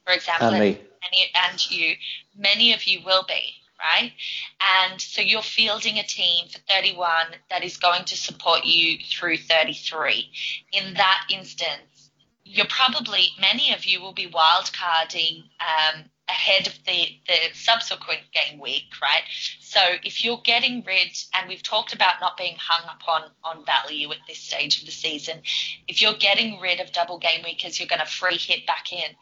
for 0.04 0.12
example, 0.12 0.48
And 0.48 1.10
many, 1.12 1.30
and 1.34 1.70
you, 1.70 1.96
many 2.36 2.72
of 2.74 2.84
you 2.84 3.00
will 3.04 3.24
be, 3.26 3.54
right? 3.78 4.12
And 4.60 5.00
so 5.00 5.20
you're 5.20 5.42
fielding 5.42 5.98
a 5.98 6.02
team 6.02 6.48
for 6.48 6.58
31 6.68 7.08
that 7.50 7.64
is 7.64 7.76
going 7.76 8.04
to 8.06 8.16
support 8.16 8.64
you 8.64 8.98
through 8.98 9.38
33. 9.38 10.30
In 10.72 10.94
that 10.94 11.26
instance, 11.30 12.10
you're 12.44 12.66
probably, 12.68 13.28
many 13.40 13.74
of 13.74 13.84
you 13.84 14.00
will 14.00 14.12
be 14.12 14.28
wildcarding 14.28 15.44
um, 15.60 16.04
ahead 16.28 16.66
of 16.66 16.74
the, 16.86 17.08
the 17.26 17.54
subsequent 17.54 18.20
game 18.32 18.58
week, 18.58 18.84
right? 19.00 19.22
So 19.60 19.80
if 20.02 20.24
you're 20.24 20.40
getting 20.42 20.82
rid, 20.84 21.16
and 21.34 21.48
we've 21.48 21.62
talked 21.62 21.94
about 21.94 22.20
not 22.20 22.36
being 22.36 22.56
hung 22.58 22.88
up 22.88 23.00
on, 23.08 23.30
on 23.44 23.64
value 23.64 24.10
at 24.10 24.18
this 24.26 24.38
stage 24.38 24.80
of 24.80 24.86
the 24.86 24.92
season, 24.92 25.42
if 25.86 26.02
you're 26.02 26.14
getting 26.14 26.60
rid 26.60 26.80
of 26.80 26.92
double 26.92 27.18
game 27.18 27.42
weekers, 27.44 27.78
you're 27.78 27.88
going 27.88 28.00
to 28.00 28.06
free 28.06 28.38
hit 28.38 28.66
back 28.66 28.92
in. 28.92 29.14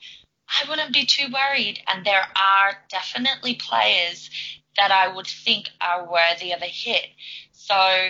I 0.49 0.69
wouldn't 0.69 0.93
be 0.93 1.07
too 1.07 1.29
worried. 1.33 1.81
And 1.89 2.05
there 2.05 2.27
are 2.37 2.77
definitely 2.89 3.55
players 3.55 4.31
that 4.77 4.91
I 4.91 5.15
would 5.15 5.27
think 5.27 5.69
are 5.81 6.11
worthy 6.11 6.53
of 6.53 6.63
a 6.63 6.67
hit. 6.67 7.07
So 7.53 8.09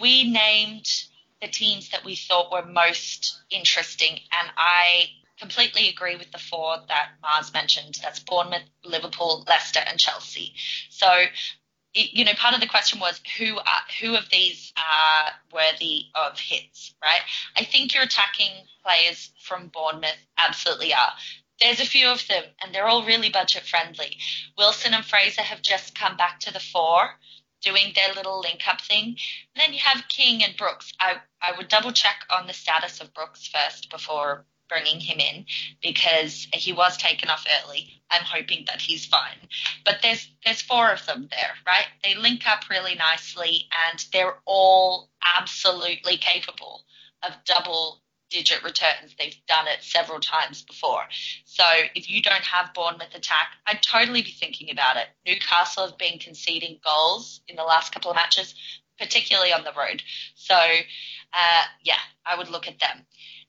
we 0.00 0.30
named 0.30 0.86
the 1.40 1.48
teams 1.48 1.90
that 1.90 2.04
we 2.04 2.16
thought 2.16 2.52
were 2.52 2.64
most 2.64 3.42
interesting, 3.50 4.20
and 4.30 4.50
I 4.56 5.06
completely 5.42 5.88
agree 5.88 6.14
with 6.14 6.30
the 6.30 6.38
four 6.38 6.76
that 6.88 7.08
Mars 7.20 7.52
mentioned. 7.52 7.98
That's 8.00 8.20
Bournemouth, 8.20 8.62
Liverpool, 8.84 9.44
Leicester, 9.48 9.80
and 9.84 9.98
Chelsea. 9.98 10.54
So, 10.88 11.12
you 11.92 12.24
know, 12.24 12.32
part 12.34 12.54
of 12.54 12.60
the 12.60 12.68
question 12.68 13.00
was 13.00 13.20
who 13.36 13.58
are, 13.58 13.84
who 14.00 14.14
of 14.14 14.30
these 14.30 14.72
are 14.78 15.32
worthy 15.52 16.04
of 16.14 16.38
hits, 16.38 16.94
right? 17.02 17.22
I 17.56 17.64
think 17.64 17.92
your 17.92 18.04
attacking 18.04 18.52
players 18.84 19.32
from 19.40 19.68
Bournemouth 19.74 20.22
absolutely 20.38 20.94
are. 20.94 21.12
There's 21.60 21.80
a 21.80 21.86
few 21.86 22.06
of 22.06 22.26
them, 22.28 22.44
and 22.62 22.72
they're 22.72 22.86
all 22.86 23.04
really 23.04 23.28
budget 23.28 23.64
friendly. 23.64 24.16
Wilson 24.56 24.94
and 24.94 25.04
Fraser 25.04 25.42
have 25.42 25.60
just 25.60 25.98
come 25.98 26.16
back 26.16 26.38
to 26.40 26.52
the 26.52 26.60
fore 26.60 27.18
doing 27.62 27.92
their 27.94 28.14
little 28.14 28.40
link 28.40 28.66
up 28.66 28.80
thing. 28.80 29.16
And 29.54 29.56
then 29.56 29.72
you 29.72 29.80
have 29.80 30.08
King 30.08 30.42
and 30.42 30.56
Brooks. 30.56 30.92
I, 30.98 31.16
I 31.40 31.56
would 31.56 31.68
double 31.68 31.92
check 31.92 32.24
on 32.30 32.46
the 32.46 32.52
status 32.52 33.00
of 33.00 33.14
Brooks 33.14 33.48
first 33.48 33.90
before 33.90 34.46
bringing 34.72 35.00
him 35.00 35.18
in 35.20 35.44
because 35.82 36.48
he 36.54 36.72
was 36.72 36.96
taken 36.96 37.28
off 37.28 37.44
early. 37.62 38.02
I'm 38.10 38.24
hoping 38.24 38.64
that 38.68 38.80
he's 38.80 39.04
fine. 39.04 39.36
But 39.84 39.96
there's 40.02 40.28
there's 40.44 40.62
four 40.62 40.90
of 40.90 41.04
them 41.06 41.28
there, 41.30 41.52
right? 41.66 41.86
They 42.02 42.14
link 42.14 42.48
up 42.48 42.68
really 42.70 42.94
nicely 42.94 43.66
and 43.90 44.04
they're 44.12 44.38
all 44.46 45.10
absolutely 45.36 46.16
capable 46.16 46.82
of 47.22 47.32
double 47.44 48.00
digit 48.30 48.64
returns. 48.64 49.14
They've 49.18 49.36
done 49.46 49.68
it 49.68 49.82
several 49.82 50.18
times 50.20 50.62
before. 50.62 51.02
So 51.44 51.64
if 51.94 52.08
you 52.08 52.22
don't 52.22 52.44
have 52.44 52.72
Bournemouth 52.74 53.14
attack, 53.14 53.48
I'd 53.66 53.82
totally 53.82 54.22
be 54.22 54.30
thinking 54.30 54.70
about 54.70 54.96
it. 54.96 55.06
Newcastle 55.26 55.86
have 55.86 55.98
been 55.98 56.18
conceding 56.18 56.80
goals 56.82 57.42
in 57.46 57.56
the 57.56 57.62
last 57.62 57.92
couple 57.92 58.10
of 58.10 58.16
matches, 58.16 58.54
particularly 58.98 59.52
on 59.52 59.64
the 59.64 59.72
road. 59.76 60.02
So 60.34 60.56
uh, 60.56 61.64
yeah, 61.84 62.00
I 62.24 62.36
would 62.38 62.48
look 62.48 62.66
at 62.66 62.80
them. 62.80 63.04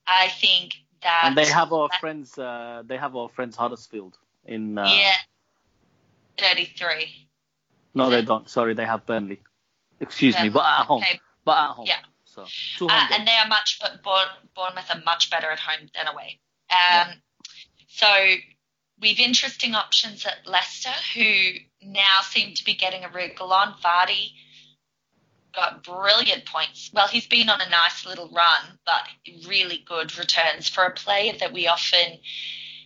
I 0.05 0.29
think 0.29 0.73
that 1.03 1.23
and 1.25 1.37
they 1.37 1.45
have 1.45 1.71
our 1.73 1.89
friends. 1.99 2.37
Uh, 2.37 2.83
they 2.85 2.97
have 2.97 3.15
our 3.15 3.29
friends 3.29 3.55
Huddersfield 3.55 4.17
in. 4.45 4.77
Uh, 4.77 4.87
yeah. 4.87 5.11
Thirty-three. 6.37 7.27
No, 7.93 8.09
they 8.09 8.23
don't. 8.23 8.49
Sorry, 8.49 8.73
they 8.73 8.85
have 8.85 9.05
Burnley. 9.05 9.41
Excuse 9.99 10.39
me, 10.41 10.49
but 10.49 10.65
at 10.65 10.85
home. 10.85 11.03
Okay. 11.03 11.19
But 11.45 11.57
at 11.57 11.69
home. 11.69 11.85
Yeah. 11.87 11.99
So 12.25 12.45
uh, 12.89 13.07
and 13.13 13.27
they 13.27 13.33
are 13.33 13.47
much, 13.47 13.79
but 13.79 14.01
Bournemouth 14.01 14.89
are 14.89 15.01
much 15.05 15.29
better 15.29 15.51
at 15.51 15.59
home 15.59 15.87
than 15.95 16.07
away. 16.07 16.39
Um, 16.71 16.77
yeah. 16.79 17.13
So 17.87 18.35
we've 18.99 19.19
interesting 19.19 19.75
options 19.75 20.25
at 20.25 20.47
Leicester, 20.47 20.89
who 21.13 21.59
now 21.83 22.21
seem 22.23 22.55
to 22.55 22.65
be 22.65 22.73
getting 22.73 23.03
a 23.03 23.09
wriggle 23.09 23.53
on. 23.53 23.75
Vardy 23.83 24.31
got 25.55 25.83
brilliant 25.83 26.45
points. 26.45 26.91
Well, 26.93 27.07
he's 27.07 27.27
been 27.27 27.49
on 27.49 27.61
a 27.61 27.69
nice 27.69 28.05
little 28.05 28.29
run, 28.29 28.79
but 28.85 29.47
really 29.47 29.83
good 29.85 30.17
returns 30.17 30.69
for 30.69 30.83
a 30.83 30.91
player 30.91 31.33
that 31.39 31.53
we 31.53 31.67
often 31.67 32.19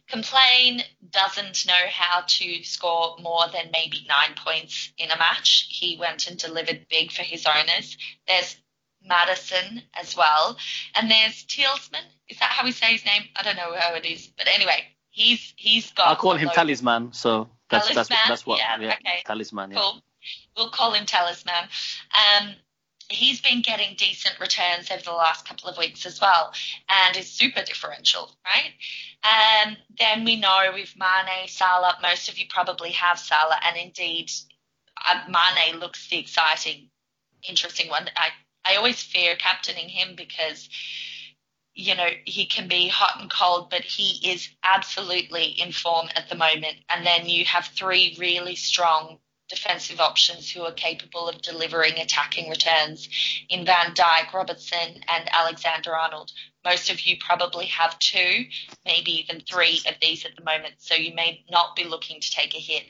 complain 0.07 0.81
doesn't 1.09 1.65
know 1.67 1.85
how 1.91 2.23
to 2.25 2.63
score 2.63 3.17
more 3.21 3.45
than 3.51 3.71
maybe 3.75 4.05
nine 4.07 4.35
points 4.35 4.91
in 4.97 5.11
a 5.11 5.17
match. 5.17 5.67
He 5.69 5.97
went 5.97 6.27
and 6.27 6.37
delivered 6.37 6.87
big 6.89 7.11
for 7.11 7.23
his 7.23 7.45
owners. 7.45 7.97
There's 8.27 8.57
Maddison 9.03 9.83
as 9.93 10.15
well. 10.15 10.57
And 10.95 11.09
there's 11.09 11.43
Talisman. 11.43 12.03
Is 12.29 12.39
that 12.39 12.49
how 12.49 12.65
we 12.65 12.71
say 12.71 12.93
his 12.93 13.05
name? 13.05 13.23
I 13.35 13.43
don't 13.43 13.55
know 13.55 13.73
how 13.77 13.95
it 13.95 14.05
is. 14.05 14.27
But 14.37 14.47
anyway, 14.53 14.83
he's 15.09 15.53
he's 15.55 15.91
got. 15.91 16.07
I'll 16.07 16.15
call 16.15 16.35
him 16.35 16.49
Talisman. 16.49 17.13
So 17.13 17.49
that's 17.69 17.87
talisman, 17.87 18.17
that's 18.17 18.29
that's 18.29 18.45
what. 18.45 18.59
Yeah, 18.59 18.79
yeah 18.79 18.93
okay. 18.93 19.23
Talisman. 19.25 19.71
Yeah. 19.71 19.77
Cool. 19.79 20.01
We'll 20.55 20.69
call 20.69 20.93
him 20.93 21.05
Talisman. 21.05 21.69
Um, 22.15 22.55
he's 23.09 23.41
been 23.41 23.61
getting 23.61 23.95
decent 23.95 24.39
returns 24.39 24.91
over 24.91 25.03
the 25.03 25.11
last 25.11 25.47
couple 25.47 25.69
of 25.69 25.77
weeks 25.77 26.05
as 26.05 26.19
well, 26.19 26.53
and 26.89 27.15
is 27.15 27.31
super 27.31 27.63
differential, 27.63 28.31
right? 28.45 28.73
Um, 29.23 29.77
then 29.97 30.25
we 30.25 30.37
know 30.37 30.71
with 30.73 30.93
Mane, 30.97 31.47
Salah, 31.47 31.97
most 32.01 32.29
of 32.29 32.37
you 32.37 32.45
probably 32.49 32.91
have 32.91 33.19
Salah, 33.19 33.59
and 33.65 33.77
indeed, 33.77 34.31
uh, 35.05 35.21
Mane 35.27 35.79
looks 35.79 36.07
the 36.09 36.17
exciting, 36.17 36.89
interesting 37.47 37.89
one. 37.89 38.09
I 38.15 38.29
I 38.65 38.75
always 38.75 39.01
fear 39.01 39.35
captaining 39.37 39.87
him 39.87 40.15
because 40.15 40.67
you 41.77 41.93
know, 41.93 42.09
he 42.25 42.47
can 42.47 42.67
be 42.67 42.87
hot 42.87 43.21
and 43.21 43.31
cold, 43.31 43.69
but 43.69 43.81
he 43.81 44.31
is 44.31 44.49
absolutely 44.63 45.43
in 45.61 45.71
form 45.71 46.07
at 46.15 46.27
the 46.27 46.35
moment. 46.35 46.75
And 46.89 47.05
then 47.05 47.29
you 47.29 47.45
have 47.45 47.65
three 47.67 48.17
really 48.19 48.55
strong 48.55 49.19
defensive 49.49 49.99
options 49.99 50.51
who 50.51 50.63
are 50.63 50.73
capable 50.73 51.29
of 51.29 51.41
delivering 51.41 51.97
attacking 51.99 52.49
returns 52.49 53.07
in 53.49 53.65
Van 53.65 53.93
Dijk, 53.93 54.33
Robertson, 54.33 55.03
and 55.07 55.29
Alexander 55.31 55.95
Arnold. 55.95 56.31
Most 56.65 56.89
of 56.89 57.01
you 57.01 57.17
probably 57.19 57.65
have 57.67 57.97
two, 57.99 58.45
maybe 58.85 59.11
even 59.11 59.41
three 59.41 59.81
of 59.87 59.95
these 60.01 60.25
at 60.25 60.35
the 60.35 60.43
moment, 60.43 60.75
so 60.77 60.95
you 60.95 61.13
may 61.13 61.45
not 61.49 61.75
be 61.75 61.85
looking 61.85 62.19
to 62.19 62.31
take 62.31 62.53
a 62.55 62.59
hit. 62.59 62.83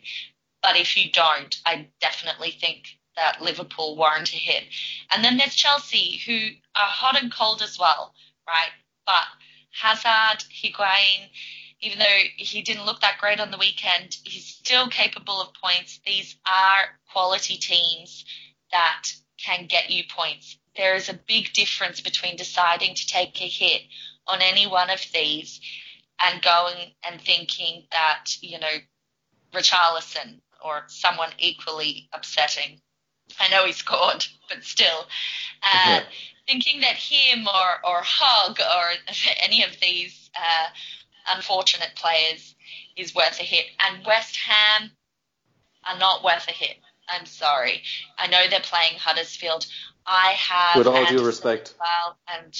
But 0.64 0.78
if 0.78 0.98
you 0.98 1.12
don't, 1.12 1.56
I 1.66 1.88
definitely 2.02 2.52
think 2.52 2.88
that 3.16 3.42
Liverpool 3.42 3.98
weren't 3.98 4.34
a 4.34 4.38
hit. 4.38 4.64
And 5.12 5.24
then 5.24 5.38
there's 5.38 5.56
Chelsea, 5.56 6.22
who 6.26 6.38
are 6.80 6.88
hot 6.88 7.22
and 7.22 7.34
cold 7.34 7.62
as 7.62 7.78
well, 7.80 8.14
right? 8.48 8.72
But 9.06 9.26
Hazard, 9.72 10.44
Higuain, 10.52 11.30
even 11.82 12.00
though 12.00 12.20
he 12.36 12.62
didn't 12.62 12.86
look 12.86 13.02
that 13.02 13.20
great 13.20 13.40
on 13.40 13.52
the 13.52 13.58
weekend, 13.58 14.18
he's 14.24 14.46
still 14.46 14.88
capable 14.88 15.42
of 15.42 15.54
points. 15.54 16.00
These 16.06 16.36
are 16.46 16.98
quality 17.12 17.58
teams 17.58 18.26
that 18.72 19.04
can 19.38 19.68
get 19.68 19.90
you 19.90 20.04
points. 20.10 20.58
There 20.76 20.96
is 20.96 21.10
a 21.10 21.20
big 21.28 21.54
difference 21.54 22.02
between 22.02 22.36
deciding 22.36 22.96
to 22.96 23.08
take 23.08 23.40
a 23.42 23.48
hit 23.48 23.82
on 24.28 24.42
any 24.42 24.68
one 24.68 24.90
of 24.90 25.02
these 25.14 25.60
and 26.24 26.42
going 26.42 26.94
and 27.04 27.22
thinking 27.22 27.84
that, 27.92 28.26
you 28.42 28.60
know, 28.60 28.78
Richarlison 29.54 30.42
or 30.64 30.84
someone 30.88 31.30
equally 31.38 32.10
upsetting 32.12 32.82
I 33.40 33.50
know 33.50 33.66
he 33.66 33.74
scored, 33.74 34.26
but 34.50 34.64
still. 34.64 35.06
Uh, 35.64 36.02
thinking 36.48 36.82
that 36.82 36.96
him 36.96 37.48
or, 37.48 37.90
or 37.90 38.02
Hogg 38.04 38.60
or 38.60 39.14
any 39.40 39.64
of 39.64 39.72
these 39.82 40.30
uh, 40.36 40.68
unfortunate 41.28 41.92
players 41.96 42.56
is 42.96 43.16
worth 43.16 43.40
a 43.40 43.44
hit. 43.44 43.66
And 43.84 44.06
West 44.06 44.38
Ham 44.38 44.92
are 45.88 45.98
not 45.98 46.24
worth 46.24 46.48
a 46.48 46.52
hit. 46.52 46.78
I'm 47.10 47.26
sorry. 47.26 47.84
I 48.18 48.28
know 48.28 48.48
they're 48.50 48.60
playing 48.60 48.98
Huddersfield. 49.00 49.66
I 50.06 50.32
have 50.32 50.78
with 50.78 50.88
all 50.88 51.06
due 51.06 51.26
respect. 51.26 51.74
Well, 51.80 52.18
and 52.28 52.58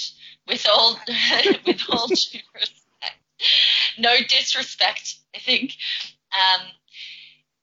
with 0.48 0.68
all 0.70 1.00
with 1.66 1.82
all 1.90 2.08
due 2.08 2.40
respect, 2.54 3.18
no 3.98 4.16
disrespect. 4.28 5.16
I 5.36 5.40
think 5.40 5.76
um, 6.34 6.62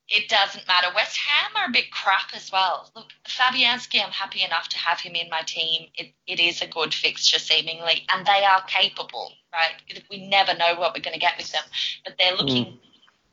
it 0.09 0.29
doesn't 0.29 0.67
matter. 0.69 0.89
West 0.95 1.17
Ham 1.17 1.53
are 1.57 1.69
a 1.69 1.73
bit 1.73 1.91
crap 1.91 2.35
as 2.35 2.53
well. 2.53 2.91
Look, 2.95 3.07
Fabianski, 3.27 4.05
I'm 4.05 4.11
happy 4.11 4.43
enough 4.43 4.69
to 4.71 4.79
have 4.79 5.01
him 5.01 5.15
in 5.15 5.31
my 5.31 5.41
team. 5.47 5.89
It, 5.97 6.13
it 6.27 6.41
is 6.41 6.61
a 6.61 6.67
good 6.67 6.93
fixture, 6.93 7.39
seemingly, 7.39 8.07
and 8.13 8.27
they 8.27 8.45
are 8.45 8.63
capable, 8.67 9.33
right? 9.53 10.03
We 10.11 10.29
never 10.29 10.55
know 10.57 10.75
what 10.79 10.95
we're 10.95 11.03
going 11.03 11.15
to 11.15 11.21
get 11.21 11.39
with 11.39 11.51
them, 11.53 11.63
but 12.05 12.15
they're 12.19 12.37
looking 12.37 12.65
mm. 12.65 12.79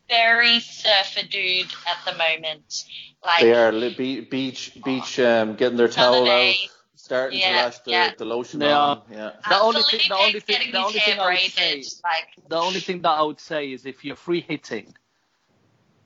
very 0.08 0.60
surfer 0.62 1.28
dude 1.28 1.72
at 1.88 1.98
the 2.06 2.18
moment. 2.18 2.86
Like 3.24 3.42
they 3.42 3.54
are 3.54 3.72
beach, 3.72 4.78
beach, 4.84 5.20
um, 5.20 5.56
getting 5.56 5.78
their 5.78 5.90
towel 5.90 6.30
out. 6.30 6.56
Starting 6.96 7.40
yeah, 7.40 7.50
to 7.50 7.56
lash 7.64 7.80
the, 7.80 7.92
yeah. 7.92 8.12
the 8.16 8.26
lotion 8.26 8.60
they 8.60 8.72
on. 8.72 8.98
Are. 9.00 9.04
Yeah. 9.12 9.32
The 9.50 9.60
only 9.60 9.82
thing, 9.82 10.00
the 10.08 10.16
only 10.16 10.40
thing, 10.40 10.72
the 10.72 10.78
only 10.78 11.00
thing 11.00 11.20
I 11.20 11.32
would 11.32 11.52
say, 11.52 11.84
like, 12.04 12.48
the 12.48 12.58
only 12.58 12.80
thing 12.80 13.02
that 13.02 13.10
I 13.10 13.22
would 13.24 13.40
say 13.40 13.74
is 13.74 13.86
if 13.88 14.06
you're 14.06 14.16
free 14.16 14.46
hitting, 14.48 14.94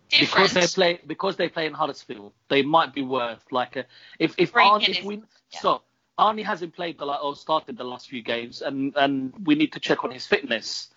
because 0.09 0.53
they 0.53 0.67
play 0.67 0.99
because 1.05 1.35
they 1.35 1.49
play 1.49 1.65
in 1.65 1.73
Huddersfield, 1.73 2.33
they 2.49 2.61
might 2.61 2.93
be 2.93 3.01
worth 3.01 3.43
like 3.51 3.75
a 3.75 3.85
if 4.19 4.35
if 4.37 4.53
Arnie, 4.53 4.89
if 4.89 5.03
we 5.03 5.15
yeah. 5.17 5.59
so 5.59 5.81
Arnie 6.17 6.43
hasn't 6.43 6.75
played 6.75 6.97
the 6.97 7.05
or 7.05 7.35
started 7.35 7.77
the 7.77 7.83
last 7.83 8.09
few 8.09 8.21
games, 8.21 8.61
and 8.61 8.93
and 8.95 9.33
we 9.45 9.55
need 9.55 9.73
to 9.73 9.79
check 9.79 10.03
on 10.03 10.11
his 10.11 10.25
fitness. 10.25 10.89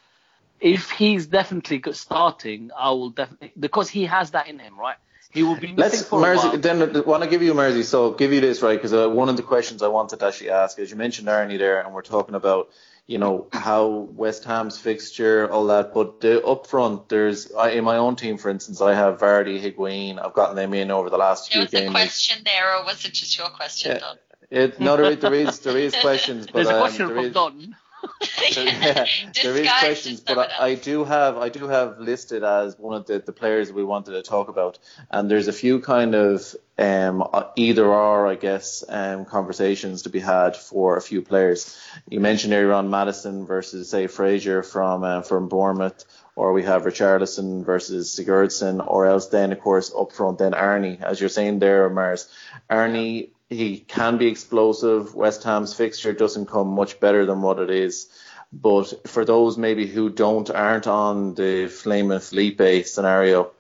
If 0.61 0.91
he's 0.91 1.27
definitely 1.27 1.83
starting, 1.93 2.71
I 2.77 2.91
will 2.91 3.11
definitely 3.11 3.53
because 3.59 3.89
he 3.89 4.07
has 4.07 4.33
that 4.33 4.49
in 4.49 4.59
him, 4.59 4.79
right? 4.79 4.97
He 5.31 5.43
will 5.43 5.57
be. 5.57 5.75
Let's 5.77 6.11
Mersey, 6.11 6.57
then 6.57 7.03
want 7.05 7.23
to 7.23 7.29
give 7.29 7.43
you 7.43 7.53
Mersey. 7.53 7.83
So 7.83 8.13
give 8.13 8.33
you 8.33 8.41
this 8.41 8.63
right 8.63 8.77
because 8.77 8.95
uh, 8.95 9.09
one 9.09 9.29
of 9.29 9.37
the 9.37 9.43
questions 9.43 9.83
I 9.83 9.89
wanted 9.89 10.21
to 10.21 10.27
actually 10.27 10.51
ask 10.51 10.79
is 10.79 10.91
you 10.91 10.97
mentioned 10.97 11.29
Arnie 11.29 11.59
there, 11.59 11.81
and 11.81 11.95
we're 11.95 12.03
talking 12.03 12.35
about 12.35 12.71
you 13.09 13.17
know 13.17 13.49
how 13.53 13.87
West 13.87 14.45
Ham's 14.45 14.79
fixture, 14.79 15.51
all 15.51 15.67
that. 15.69 15.95
But 15.95 16.21
the 16.21 16.45
up 16.45 16.67
front, 16.67 17.09
there's 17.09 17.51
I, 17.53 17.71
in 17.71 17.83
my 17.83 17.97
own 17.97 18.17
team, 18.17 18.37
for 18.37 18.51
instance, 18.51 18.83
I 18.83 18.95
have 18.95 19.19
Vardy, 19.19 19.61
Higuain. 19.61 20.23
I've 20.25 20.35
gotten 20.35 20.55
them 20.55 20.75
in 20.75 20.91
over 20.91 21.09
the 21.09 21.17
last 21.17 21.51
there 21.51 21.67
few 21.67 21.81
games. 21.81 21.95
Was 21.95 22.03
a 22.03 22.07
question 22.07 22.45
there, 22.45 22.77
or 22.77 22.85
was 22.85 23.05
it 23.07 23.15
just 23.15 23.37
your 23.37 23.49
question? 23.49 23.99
Yeah. 24.01 24.13
It, 24.51 24.79
no, 24.79 24.97
there 24.97 25.13
is, 25.13 25.19
there 25.19 25.35
is 25.35 25.59
there 25.61 25.79
is 25.79 25.95
questions, 25.97 26.47
but 26.53 26.55
there's 26.55 26.69
a 26.69 26.75
um, 26.75 26.81
question 26.81 27.09
from 27.09 27.19
is, 27.19 27.35
Don. 27.35 27.77
So, 28.51 28.63
yeah, 28.63 29.05
there 29.43 29.57
is 29.57 29.69
questions, 29.81 30.21
but 30.21 30.39
I, 30.39 30.69
I 30.69 30.75
do 30.75 31.05
have 31.05 31.37
I 31.37 31.51
do 31.51 31.69
have 31.69 31.99
listed 31.99 32.43
as 32.43 32.79
one 32.79 32.97
of 32.97 33.07
the, 33.07 33.19
the 33.19 33.33
players 33.33 33.71
we 33.71 33.85
wanted 33.85 34.13
to 34.13 34.23
talk 34.23 34.49
about, 34.49 34.79
and 35.11 35.31
there's 35.31 35.49
a 35.49 35.53
few 35.53 35.81
kind 35.81 36.15
of 36.15 36.57
um, 36.79 37.25
either 37.57 37.87
or 37.87 38.27
I 38.27 38.37
guess 38.37 38.85
um, 38.89 39.27
conversations 39.27 40.03
to 40.03 40.11
be 40.11 40.21
had 40.21 40.57
for 40.57 40.97
a 40.97 41.03
few 41.03 41.21
players. 41.21 41.79
You 42.09 42.21
mentioned 42.21 42.55
earlier 42.55 42.73
on 42.73 42.89
Maddison 42.89 43.47
versus 43.47 43.91
say 43.91 44.07
Fraser 44.07 44.63
from 44.63 45.05
uh, 45.05 45.23
from 45.23 45.49
Bournemouth, 45.49 46.05
or 46.35 46.53
we 46.53 46.63
have 46.63 46.83
Richarlison 46.83 47.65
versus 47.65 48.15
Sigurdsson, 48.15 48.85
or 48.85 49.07
else 49.07 49.27
then 49.27 49.53
of 49.53 49.61
course 49.61 49.93
up 49.95 50.13
front 50.13 50.39
then 50.39 50.53
Arnie, 50.53 51.03
as 51.03 51.21
you're 51.21 51.29
saying 51.29 51.59
there, 51.59 51.91
Mars. 51.91 52.29
Arnie 52.71 53.31
he 53.49 53.79
can 53.79 54.19
be 54.19 54.27
explosive. 54.27 55.15
West 55.15 55.43
Ham's 55.45 55.75
fixture 55.75 56.13
doesn't 56.13 56.47
come 56.47 56.69
much 56.69 57.01
better 57.01 57.25
than 57.27 57.43
what 57.43 57.59
it 57.59 57.71
is. 57.71 58.09
But 58.53 59.07
for 59.07 59.25
those 59.25 59.59
maybe 59.59 59.87
who 59.87 60.09
don't 60.09 60.49
aren't 60.51 60.87
on 60.87 61.35
the 61.35 61.69
Flame 61.69 62.11
and 62.11 62.23
Felipe 62.23 62.87
scenario, 62.87 63.51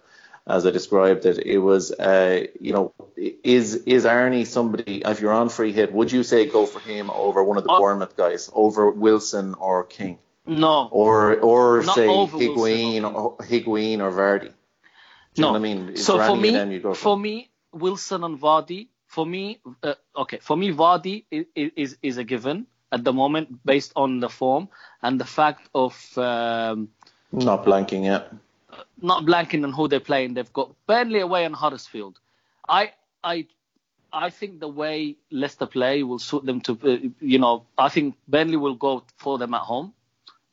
as 0.46 0.64
I 0.64 0.70
described 0.70 1.26
it, 1.26 1.38
it 1.44 1.58
was 1.58 1.92
uh, 1.92 2.46
you 2.58 2.72
know 2.72 2.94
is 3.16 3.74
is 3.74 4.04
Arnie 4.06 4.46
somebody 4.46 5.02
if 5.04 5.20
you're 5.20 5.32
on 5.32 5.50
free 5.50 5.72
hit, 5.72 5.92
would 5.92 6.10
you 6.10 6.22
say 6.22 6.46
go 6.46 6.64
for 6.64 6.80
him 6.80 7.10
over 7.10 7.44
one 7.44 7.58
of 7.58 7.64
the 7.64 7.70
Uh, 7.70 7.78
Bournemouth 7.78 8.16
guys, 8.16 8.50
over 8.54 8.90
Wilson 8.90 9.54
or 9.54 9.84
King, 9.84 10.18
No, 10.46 10.88
or 10.90 11.38
or 11.38 11.82
Not 11.82 11.94
say 11.94 12.06
Higuain 12.06 13.04
or 13.04 13.36
Higuain 13.36 14.00
or 14.00 14.10
Vardy? 14.10 14.52
Do 15.34 15.42
no. 15.42 15.54
I 15.54 15.58
mean? 15.58 15.90
Is 15.90 16.06
so 16.06 16.18
for 16.18 16.34
me, 16.36 16.78
go 16.78 16.94
for 16.94 17.16
me, 17.16 17.50
Wilson 17.72 18.24
and 18.24 18.40
Vardy. 18.40 18.88
For 19.08 19.26
me, 19.26 19.60
uh, 19.82 19.94
okay. 20.16 20.38
For 20.40 20.56
me, 20.56 20.72
Vardy 20.72 21.24
is, 21.30 21.46
is 21.76 21.96
is 22.02 22.16
a 22.18 22.24
given 22.24 22.66
at 22.92 23.04
the 23.04 23.12
moment 23.12 23.48
based 23.64 23.92
on 23.96 24.20
the 24.20 24.28
form 24.28 24.68
and 25.02 25.18
the 25.20 25.24
fact 25.24 25.68
of 25.74 25.94
um, 26.18 26.88
Not 27.32 27.64
blanking 27.64 28.04
yet. 28.04 28.32
not 29.02 29.24
blanking 29.24 29.64
on 29.64 29.72
who 29.72 29.88
they're 29.88 30.00
playing. 30.12 30.34
They've 30.34 30.52
got 30.52 30.74
Burnley 30.86 31.20
away 31.20 31.44
and 31.44 31.54
Huddersfield. 31.54 32.18
I 32.68 32.92
I 33.24 33.46
I 34.12 34.30
think 34.30 34.60
the 34.60 34.68
way 34.68 35.16
Leicester 35.30 35.66
play 35.66 36.02
will 36.02 36.18
suit 36.18 36.44
them 36.44 36.60
to. 36.62 36.72
Uh, 36.82 37.08
you 37.20 37.38
know, 37.38 37.64
I 37.78 37.88
think 37.88 38.14
Burnley 38.28 38.56
will 38.56 38.74
go 38.76 39.04
for 39.16 39.38
them 39.38 39.54
at 39.54 39.62
home, 39.62 39.92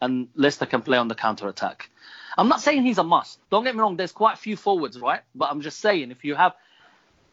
and 0.02 0.28
Leicester 0.36 0.66
can 0.66 0.82
play 0.82 0.98
on 0.98 1.08
the 1.10 1.16
counter 1.16 1.48
attack. 1.50 1.90
I'm 2.38 2.50
not 2.50 2.62
saying 2.62 2.84
he's 2.84 2.98
a 2.98 3.04
must. 3.04 3.40
Don't 3.50 3.64
get 3.66 3.76
me 3.76 3.82
wrong. 3.82 3.96
There's 3.98 4.12
quite 4.14 4.34
a 4.34 4.42
few 4.48 4.56
forwards, 4.58 5.00
right? 5.00 5.22
But 5.34 5.52
I'm 5.52 5.62
just 5.62 5.80
saying 5.80 6.12
if 6.12 6.24
you 6.26 6.36
have 6.36 6.54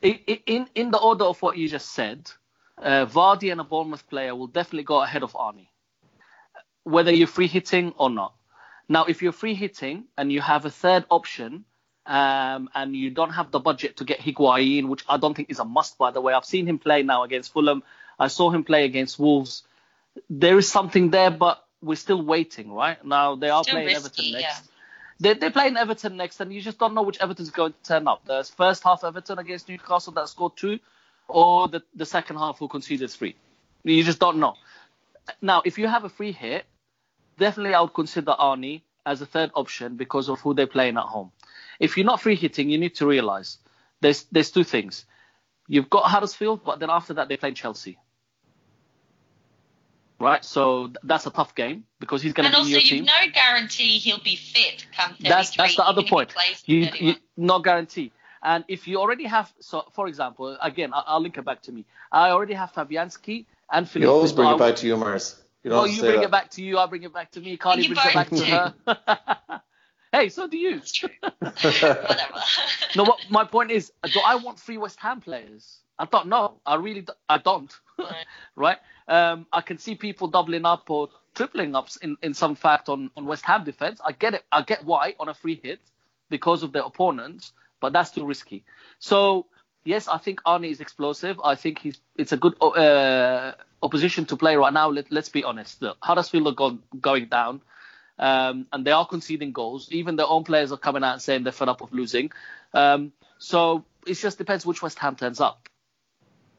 in 0.02 0.68
in 0.74 0.90
the 0.90 0.98
order 0.98 1.24
of 1.24 1.40
what 1.42 1.56
you 1.56 1.68
just 1.68 1.92
said, 1.92 2.30
uh, 2.78 3.06
Vardy 3.06 3.50
and 3.52 3.60
a 3.60 3.64
Bournemouth 3.64 4.08
player 4.08 4.34
will 4.34 4.48
definitely 4.48 4.84
go 4.84 5.02
ahead 5.02 5.22
of 5.22 5.32
Arnie, 5.32 5.68
whether 6.84 7.12
you're 7.12 7.26
free 7.26 7.46
hitting 7.46 7.94
or 7.96 8.10
not. 8.10 8.34
Now, 8.88 9.04
if 9.04 9.22
you're 9.22 9.32
free 9.32 9.54
hitting 9.54 10.04
and 10.18 10.32
you 10.32 10.40
have 10.40 10.64
a 10.64 10.70
third 10.70 11.04
option, 11.10 11.64
um, 12.06 12.68
and 12.74 12.96
you 12.96 13.10
don't 13.10 13.30
have 13.30 13.50
the 13.50 13.60
budget 13.60 13.98
to 13.98 14.04
get 14.04 14.18
Higuain, 14.20 14.88
which 14.88 15.04
I 15.08 15.16
don't 15.16 15.34
think 15.34 15.50
is 15.50 15.60
a 15.60 15.64
must, 15.64 15.98
by 15.98 16.10
the 16.10 16.20
way. 16.20 16.32
I've 16.32 16.44
seen 16.44 16.66
him 16.66 16.78
play 16.78 17.02
now 17.02 17.22
against 17.22 17.52
Fulham. 17.52 17.82
I 18.18 18.28
saw 18.28 18.50
him 18.50 18.64
play 18.64 18.84
against 18.84 19.18
Wolves. 19.18 19.62
There 20.28 20.58
is 20.58 20.68
something 20.68 21.10
there, 21.10 21.30
but 21.30 21.64
we're 21.80 21.96
still 21.96 22.22
waiting, 22.22 22.72
right? 22.72 23.02
Now 23.04 23.36
they 23.36 23.50
are 23.50 23.62
Still 23.62 23.74
playing 23.74 23.88
risky, 23.88 24.06
Everton 24.06 24.32
next. 24.32 24.60
They, 24.60 24.71
they're 25.22 25.50
playing 25.50 25.76
Everton 25.76 26.16
next, 26.16 26.40
and 26.40 26.52
you 26.52 26.60
just 26.60 26.78
don't 26.78 26.94
know 26.94 27.02
which 27.02 27.20
Everton's 27.20 27.50
going 27.50 27.72
to 27.72 27.88
turn 27.88 28.08
up. 28.08 28.24
The 28.24 28.44
first 28.56 28.82
half 28.82 29.04
Everton 29.04 29.38
against 29.38 29.68
Newcastle 29.68 30.12
that 30.14 30.28
scored 30.28 30.56
two, 30.56 30.78
or 31.28 31.68
the, 31.68 31.82
the 31.94 32.06
second 32.06 32.36
half 32.36 32.58
who 32.58 32.68
conceded 32.68 33.10
three. 33.10 33.36
You 33.84 34.02
just 34.02 34.18
don't 34.18 34.38
know. 34.38 34.54
Now, 35.40 35.62
if 35.64 35.78
you 35.78 35.86
have 35.86 36.04
a 36.04 36.08
free 36.08 36.32
hit, 36.32 36.64
definitely 37.38 37.74
I 37.74 37.80
would 37.80 37.94
consider 37.94 38.32
Arnie 38.32 38.82
as 39.04 39.20
a 39.22 39.26
third 39.26 39.50
option 39.54 39.96
because 39.96 40.28
of 40.28 40.40
who 40.40 40.54
they're 40.54 40.66
playing 40.66 40.96
at 40.96 41.04
home. 41.04 41.32
If 41.78 41.96
you're 41.96 42.06
not 42.06 42.20
free 42.20 42.36
hitting, 42.36 42.70
you 42.70 42.78
need 42.78 42.96
to 42.96 43.06
realize 43.06 43.58
there's 44.00 44.24
there's 44.24 44.50
two 44.50 44.64
things. 44.64 45.04
You've 45.68 45.90
got 45.90 46.04
Huddersfield, 46.04 46.64
but 46.64 46.80
then 46.80 46.90
after 46.90 47.14
that 47.14 47.28
they're 47.28 47.38
playing 47.38 47.54
Chelsea. 47.54 47.98
Right, 50.22 50.44
so 50.44 50.86
th- 50.86 50.98
that's 51.02 51.26
a 51.26 51.30
tough 51.30 51.52
game 51.56 51.84
because 51.98 52.22
he's 52.22 52.32
going 52.32 52.48
to 52.48 52.50
be 52.50 52.54
in 52.54 52.60
also, 52.60 52.70
your 52.70 52.80
you've 52.80 52.88
team. 52.88 53.04
no 53.06 53.32
guarantee 53.32 53.98
he'll 53.98 54.22
be 54.22 54.36
fit 54.36 54.86
come 54.96 55.10
33. 55.14 55.28
That's 55.28 55.56
that's 55.56 55.74
the 55.74 55.84
other 55.84 56.02
even 56.02 56.04
if 56.04 56.08
he 56.08 56.14
point. 56.14 57.00
You, 57.00 57.08
you 57.08 57.14
not 57.36 57.64
guarantee. 57.64 58.12
And 58.40 58.64
if 58.68 58.86
you 58.86 58.98
already 58.98 59.24
have, 59.24 59.52
so 59.58 59.82
for 59.92 60.06
example, 60.06 60.56
again, 60.62 60.92
I'll, 60.94 61.04
I'll 61.08 61.20
link 61.20 61.38
it 61.38 61.44
back 61.44 61.62
to 61.62 61.72
me. 61.72 61.84
I 62.12 62.30
already 62.30 62.54
have 62.54 62.72
Fabianski 62.72 63.46
and 63.72 63.88
Felipe. 63.88 64.06
You 64.06 64.12
always 64.12 64.32
bring 64.32 64.48
it 64.48 64.58
back 64.58 64.76
to 64.76 64.86
you, 64.86 64.96
Mars. 64.96 65.42
You 65.64 65.70
don't 65.70 65.78
well, 65.78 65.86
have 65.86 65.90
to 65.90 65.96
you 65.96 66.02
bring 66.02 66.20
that. 66.20 66.26
it 66.26 66.30
back 66.30 66.50
to 66.50 66.62
you, 66.62 66.78
I 66.78 66.86
bring 66.86 67.02
it 67.02 67.12
back 67.12 67.32
to 67.32 67.40
me. 67.40 67.56
Carly 67.56 67.82
You 67.82 67.94
brings 67.94 68.06
it 68.06 68.14
back 68.14 68.30
both 68.30 68.38
to 68.38 68.46
her. 68.46 69.60
hey, 70.12 70.28
so 70.28 70.46
do 70.46 70.56
you. 70.56 70.76
That's 70.76 70.92
true. 70.92 71.10
Whatever. 71.40 72.40
No, 72.94 73.02
what 73.02 73.18
my 73.28 73.44
point 73.44 73.72
is, 73.72 73.90
do 74.04 74.20
I 74.24 74.36
want 74.36 74.60
three 74.60 74.78
West 74.78 75.00
Ham 75.00 75.20
players? 75.20 75.78
I 75.98 76.04
don't 76.04 76.28
know. 76.28 76.60
I 76.64 76.76
really, 76.76 77.02
do, 77.02 77.12
I 77.28 77.38
don't. 77.38 77.72
Right. 77.98 78.26
right? 78.56 78.78
Um, 79.08 79.46
I 79.52 79.60
can 79.60 79.78
see 79.78 79.94
people 79.94 80.28
doubling 80.28 80.64
up 80.64 80.90
or 80.90 81.08
tripling 81.34 81.74
up 81.74 81.88
in, 82.02 82.16
in 82.22 82.34
some 82.34 82.54
fact 82.54 82.88
on, 82.88 83.10
on 83.16 83.26
West 83.26 83.44
Ham 83.46 83.64
defense. 83.64 84.00
I 84.04 84.12
get 84.12 84.34
it. 84.34 84.44
I 84.50 84.62
get 84.62 84.84
why 84.84 85.14
on 85.18 85.28
a 85.28 85.34
free 85.34 85.60
hit 85.62 85.80
because 86.28 86.62
of 86.62 86.72
their 86.72 86.82
opponents, 86.82 87.52
but 87.80 87.92
that's 87.92 88.10
too 88.10 88.24
risky. 88.24 88.64
So 88.98 89.46
yes, 89.84 90.08
I 90.08 90.18
think 90.18 90.42
Arnie 90.44 90.70
is 90.70 90.80
explosive. 90.80 91.40
I 91.42 91.54
think 91.54 91.78
he's 91.78 92.00
it's 92.16 92.32
a 92.32 92.36
good 92.36 92.60
uh, 92.62 93.52
opposition 93.82 94.24
to 94.26 94.36
play 94.36 94.56
right 94.56 94.72
now. 94.72 94.88
Let, 94.90 95.10
let's 95.10 95.28
be 95.28 95.44
honest. 95.44 95.82
Look, 95.82 95.98
Huddersfield 96.00 96.46
are 96.46 96.52
go, 96.52 96.78
going 97.00 97.26
down. 97.26 97.62
Um, 98.18 98.66
and 98.72 98.84
they 98.84 98.92
are 98.92 99.06
conceding 99.06 99.52
goals. 99.52 99.90
Even 99.90 100.16
their 100.16 100.26
own 100.26 100.44
players 100.44 100.70
are 100.70 100.78
coming 100.78 101.02
out 101.02 101.22
saying 101.22 101.42
they're 101.42 101.52
fed 101.52 101.68
up 101.68 101.80
of 101.80 101.92
losing. 101.92 102.30
Um, 102.72 103.12
so 103.38 103.84
it 104.06 104.14
just 104.14 104.38
depends 104.38 104.64
which 104.64 104.82
West 104.82 104.98
Ham 105.00 105.16
turns 105.16 105.40
up. 105.40 105.68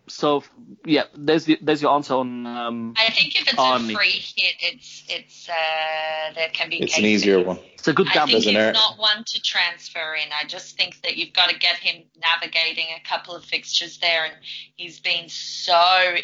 So 0.08 0.44
yeah, 0.86 1.04
there's 1.16 1.46
the, 1.46 1.58
there's 1.62 1.82
your 1.82 1.94
answer 1.96 2.14
on. 2.16 2.46
Um, 2.46 2.94
I 2.98 3.10
think 3.12 3.36
if 3.40 3.48
it's 3.48 3.54
Arnie. 3.54 3.92
a 3.92 3.96
free 3.96 4.12
hit, 4.36 4.56
it's 4.60 5.04
it's 5.08 5.48
uh, 5.50 6.34
there 6.36 6.50
can 6.50 6.70
be. 6.70 6.82
It's 6.84 6.98
an 6.98 7.04
cases. 7.04 7.24
easier 7.24 7.42
one. 7.44 7.58
it's 7.74 7.88
a 7.88 7.94
good 7.94 8.08
gamble. 8.08 8.12
I 8.12 8.14
gamble. 8.14 8.32
think 8.42 8.44
Doesn't 8.44 8.54
he's 8.54 8.64
hurt. 8.66 8.74
not 8.74 9.00
one 9.00 9.24
to 9.26 9.42
transfer 9.42 10.14
in. 10.16 10.28
I 10.34 10.46
just 10.46 10.76
think 10.76 11.02
that 11.04 11.16
you've 11.16 11.32
got 11.34 11.50
to 11.50 11.58
get 11.58 11.78
him 11.78 12.04
navigating 12.22 12.88
a 12.96 13.08
couple 13.08 13.34
of 13.34 13.46
fixtures 13.46 13.98
there, 14.00 14.26
and 14.26 14.34
he's 14.76 15.00
been 15.00 15.30
so 15.30 15.74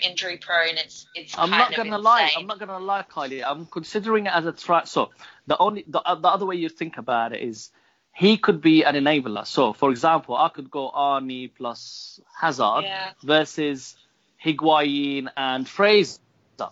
injury 0.01 0.37
prone. 0.37 0.75
It's 0.77 1.07
it's 1.15 1.37
I'm 1.37 1.49
kind 1.49 1.59
not 1.59 1.69
of 1.71 1.75
gonna 1.77 1.89
insane. 1.91 2.03
lie. 2.03 2.31
I'm 2.37 2.47
not 2.47 2.59
gonna 2.59 2.79
lie, 2.79 3.05
Kylie. 3.09 3.43
I'm 3.45 3.65
considering 3.65 4.25
it 4.25 4.33
as 4.33 4.45
a 4.45 4.51
try. 4.51 4.83
So 4.83 5.11
the 5.47 5.57
only 5.57 5.85
the, 5.87 6.01
uh, 6.01 6.15
the 6.15 6.27
other 6.27 6.45
way 6.45 6.57
you 6.57 6.67
think 6.67 6.97
about 6.97 7.31
it 7.33 7.41
is 7.41 7.71
he 8.13 8.37
could 8.37 8.61
be 8.61 8.83
an 8.83 8.95
enabler. 8.95 9.45
So 9.45 9.73
for 9.73 9.91
example, 9.91 10.35
I 10.35 10.49
could 10.49 10.69
go 10.69 10.91
Arnie 10.91 11.51
plus 11.55 12.19
Hazard 12.39 12.83
Yeah. 12.83 13.11
versus 13.23 13.95
Higuain 14.43 15.29
and 15.35 15.67
Fraser. 15.67 16.19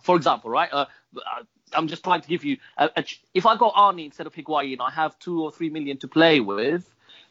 For 0.02 0.16
example, 0.16 0.50
right? 0.50 0.70
Uh, 0.72 0.86
I'm 1.74 1.88
just 1.88 2.04
trying 2.04 2.22
to 2.22 2.28
give 2.28 2.44
you. 2.44 2.58
A, 2.78 2.90
a, 2.98 3.06
if 3.34 3.46
I 3.46 3.58
go 3.58 3.72
Arnie 3.72 4.06
instead 4.06 4.28
of 4.28 4.34
Higuain, 4.34 4.78
I 4.80 4.92
have 4.92 5.18
two 5.20 5.44
or 5.44 5.52
three 5.52 5.70
million 5.70 5.98
to 6.00 6.08
play 6.08 6.40
with 6.40 6.86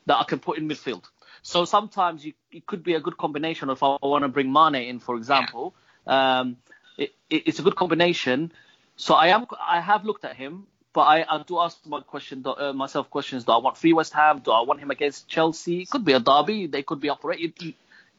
that 0.07 0.17
I 0.17 0.25
can 0.25 0.39
put 0.39 0.59
in 0.59 0.69
midfield. 0.69 1.05
So 1.43 1.65
sometimes 1.65 2.25
you, 2.25 2.33
it 2.51 2.67
could 2.67 2.83
be 2.83 2.95
a 2.95 3.01
good 3.01 3.17
combination 3.17 3.71
if 3.71 3.83
I 3.83 3.97
want 4.03 4.23
to 4.23 4.29
bring 4.29 4.53
Mane 4.53 4.75
in, 4.77 4.99
for 5.01 5.17
example. 5.17 5.75
Um, 6.07 6.57
it, 6.99 7.13
it, 7.31 7.43
it's 7.47 7.59
a 7.59 7.63
good 7.63 7.77
combination. 7.77 8.53
So 8.97 9.15
I 9.15 9.29
am 9.29 9.47
I 9.61 9.81
have 9.81 10.05
looked 10.05 10.25
at 10.25 10.37
him, 10.37 10.67
but 10.97 11.03
I, 11.03 11.27
I 11.29 11.43
do 11.43 11.61
ask 11.61 11.77
my 11.85 12.01
question 12.01 12.43
uh, 12.47 12.73
myself 12.73 13.11
questions. 13.11 13.45
Do 13.45 13.53
I 13.53 13.59
want 13.59 13.77
free 13.77 13.93
West 13.93 14.15
Ham? 14.15 14.41
Do 14.43 14.51
I 14.51 14.63
want 14.63 14.81
him 14.81 14.91
against 14.91 15.29
Chelsea? 15.29 15.83
It 15.83 15.91
could 15.91 16.07
be 16.07 16.15
a 16.15 16.21
derby. 16.21 16.69
They 16.69 16.83
could 16.83 17.01
be 17.03 17.11
operated. 17.11 17.53
You, 17.61 17.75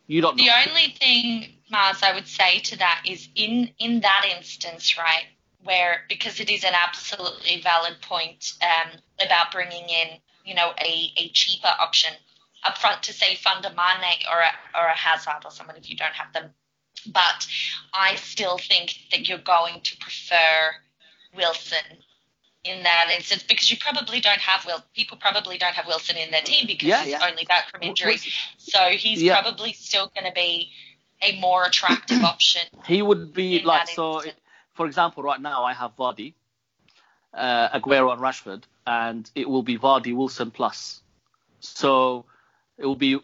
you 0.06 0.22
don't 0.22 0.38
know. 0.38 0.44
The 0.44 0.70
only 0.70 0.90
thing, 0.92 1.54
Mars, 1.72 2.04
I 2.04 2.14
would 2.14 2.28
say 2.28 2.60
to 2.60 2.78
that 2.78 3.02
is 3.04 3.30
in 3.34 3.72
in 3.80 4.02
that 4.02 4.26
instance, 4.38 4.96
right, 4.96 5.26
where 5.64 6.04
because 6.08 6.40
it 6.40 6.52
is 6.52 6.64
an 6.64 6.74
absolutely 6.76 7.62
valid 7.62 7.96
point 8.04 8.54
um, 8.62 8.92
about 9.26 9.52
bringing 9.52 9.90
in, 9.90 10.10
you 10.46 10.54
know, 10.54 10.70
a, 10.80 11.12
a 11.18 11.30
cheaper 11.30 11.74
option 11.80 12.14
up 12.64 12.78
front 12.78 13.02
to 13.04 13.12
say 13.12 13.34
Funda 13.34 13.70
Mane 13.70 14.20
or 14.32 14.40
a, 14.40 14.80
or 14.80 14.86
a 14.86 14.96
Hazard 14.96 15.46
or 15.46 15.50
someone 15.50 15.78
if 15.78 15.90
you 15.90 15.98
don't 15.98 16.14
have 16.14 16.32
them. 16.32 16.52
But 17.08 17.48
I 17.92 18.18
still 18.18 18.60
think 18.60 18.94
that 19.10 19.28
you're 19.28 19.40
going 19.40 19.82
to 19.82 19.98
prefer 19.98 20.76
Wilson 21.36 22.04
in 22.64 22.84
that 22.84 23.10
instance 23.16 23.44
because 23.44 23.70
you 23.72 23.78
probably 23.78 24.20
don't 24.20 24.40
have 24.40 24.66
Will. 24.66 24.84
People 24.94 25.18
probably 25.18 25.58
don't 25.58 25.74
have 25.74 25.88
Wilson 25.88 26.18
in 26.18 26.32
their 26.32 26.42
team 26.42 26.68
because 26.68 26.88
Yeah, 26.88 27.04
he's 27.04 27.12
yeah. 27.14 27.28
only 27.30 27.46
back 27.46 27.70
from 27.72 27.82
injury. 27.84 28.18
So 28.58 28.80
he's 28.90 29.22
Yeah. 29.22 29.40
probably 29.42 29.74
still 29.74 30.12
going 30.16 30.26
to 30.26 30.34
be 30.34 30.72
a 31.22 31.40
more 31.40 31.64
attractive 31.66 32.24
option. 32.24 32.62
He 32.86 33.02
would 33.02 33.34
be 33.34 33.62
like 33.62 33.88
so. 33.90 34.16
instance. 34.16 34.36
For 34.74 34.86
example, 34.86 35.24
right 35.24 35.42
now 35.42 35.64
I 35.64 35.74
have 35.74 35.96
Vardy, 35.96 36.34
uh, 37.34 37.70
Aguero, 37.80 38.12
and 38.14 38.22
Rashford, 38.22 38.64
and 38.86 39.30
it 39.34 39.50
will 39.50 39.64
be 39.64 39.78
Vardy, 39.78 40.16
Wilson 40.16 40.52
plus. 40.52 41.02
So 41.60 42.26
it 42.78 42.86
will 42.86 42.96
be 42.96 43.20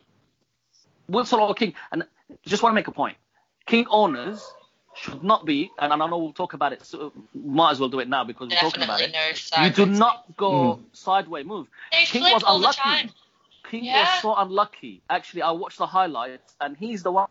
Wilson 1.07 1.39
or 1.39 1.53
King. 1.53 1.75
And 1.91 2.05
just 2.45 2.63
want 2.63 2.71
to 2.73 2.75
make 2.75 2.87
a 2.87 2.91
point. 2.91 3.17
King 3.67 3.85
owners 3.89 4.43
should 4.95 5.23
not 5.23 5.45
be, 5.45 5.71
and 5.79 5.91
I 5.91 5.95
know 5.95 6.17
we'll 6.17 6.33
talk 6.33 6.53
about 6.53 6.73
it. 6.73 6.85
So 6.85 7.11
might 7.33 7.71
as 7.71 7.79
well 7.79 7.89
do 7.89 7.99
it 7.99 8.07
now 8.07 8.23
because 8.23 8.49
we're 8.49 8.55
talking 8.57 8.83
about 8.83 8.99
Definitely 8.99 9.19
it. 9.31 9.49
no 9.55 9.63
You 9.63 9.69
do 9.71 9.85
not 9.87 10.37
go 10.37 10.79
sideways 10.93 11.45
move. 11.45 11.67
They 11.91 12.05
King 12.05 12.21
flip 12.23 12.33
was 12.35 12.43
all 12.43 12.59
the 12.59 12.65
unlucky. 12.67 12.79
time. 12.79 13.09
King 13.69 13.85
Yeah. 13.85 14.01
was 14.01 14.21
so 14.21 14.35
unlucky. 14.35 15.01
Actually, 15.09 15.41
I 15.43 15.51
watched 15.51 15.77
the 15.77 15.87
highlights, 15.87 16.53
and 16.61 16.77
he's 16.77 17.03
the 17.03 17.11
one 17.11 17.27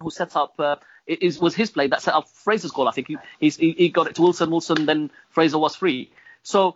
who 0.00 0.10
set 0.10 0.36
up. 0.36 0.54
Uh, 0.58 0.76
it 1.06 1.22
is, 1.22 1.38
was 1.38 1.54
his 1.54 1.70
play 1.70 1.86
that 1.88 2.02
set 2.02 2.14
up 2.14 2.28
Fraser's 2.28 2.72
goal. 2.72 2.88
I 2.88 2.90
think 2.92 3.08
he, 3.08 3.16
he's, 3.40 3.56
he 3.56 3.72
he 3.72 3.88
got 3.88 4.08
it 4.08 4.16
to 4.16 4.22
Wilson. 4.22 4.50
Wilson 4.50 4.86
then 4.86 5.10
Fraser 5.30 5.58
was 5.58 5.76
free. 5.76 6.10
So 6.42 6.70
i- 6.70 6.74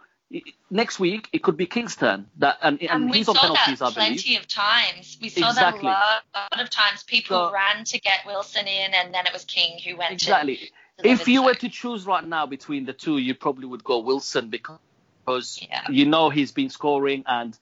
next 0.70 1.00
week 1.00 1.28
it 1.32 1.42
could 1.42 1.56
be 1.56 1.66
King's 1.66 1.96
turn. 1.96 2.26
That 2.38 2.58
and, 2.62 2.80
and, 2.80 2.90
And 2.90 3.10
we 3.10 3.18
he's 3.18 3.26
saw 3.26 3.32
on 3.32 3.38
penalties, 3.38 3.78
that 3.80 3.84
I 3.86 3.88
believe. 3.94 3.94
plenty 4.22 4.36
of 4.36 4.46
times. 4.48 5.18
We 5.20 5.28
saw 5.28 5.48
Exactly. 5.50 5.82
that 5.82 6.22
a 6.34 6.38
lot, 6.38 6.52
lot 6.56 6.60
of 6.62 6.70
times. 6.70 7.02
People 7.02 7.48
So- 7.48 7.52
ran 7.52 7.84
to 7.84 8.00
get 8.00 8.20
Wilson 8.26 8.66
in, 8.66 8.94
and 8.94 9.12
then 9.12 9.26
it 9.26 9.32
was 9.32 9.44
King 9.44 9.78
who 9.84 9.96
went 9.96 10.10
in. 10.10 10.14
Exactly. 10.14 10.70
If 11.02 11.26
you 11.28 11.42
were 11.42 11.54
to 11.54 11.68
choose 11.68 12.04
right 12.06 12.26
now 12.26 12.46
between 12.46 12.84
the 12.84 12.92
two, 12.92 13.16
you 13.18 13.34
probably 13.34 13.66
would 13.66 13.82
go 13.82 14.00
Wilson 14.00 14.50
because 14.50 15.58
Yeah. 15.62 15.82
you 15.90 16.04
know 16.06 16.28
he's 16.30 16.52
been 16.52 16.68
scoring 16.70 17.24
and 17.26 17.56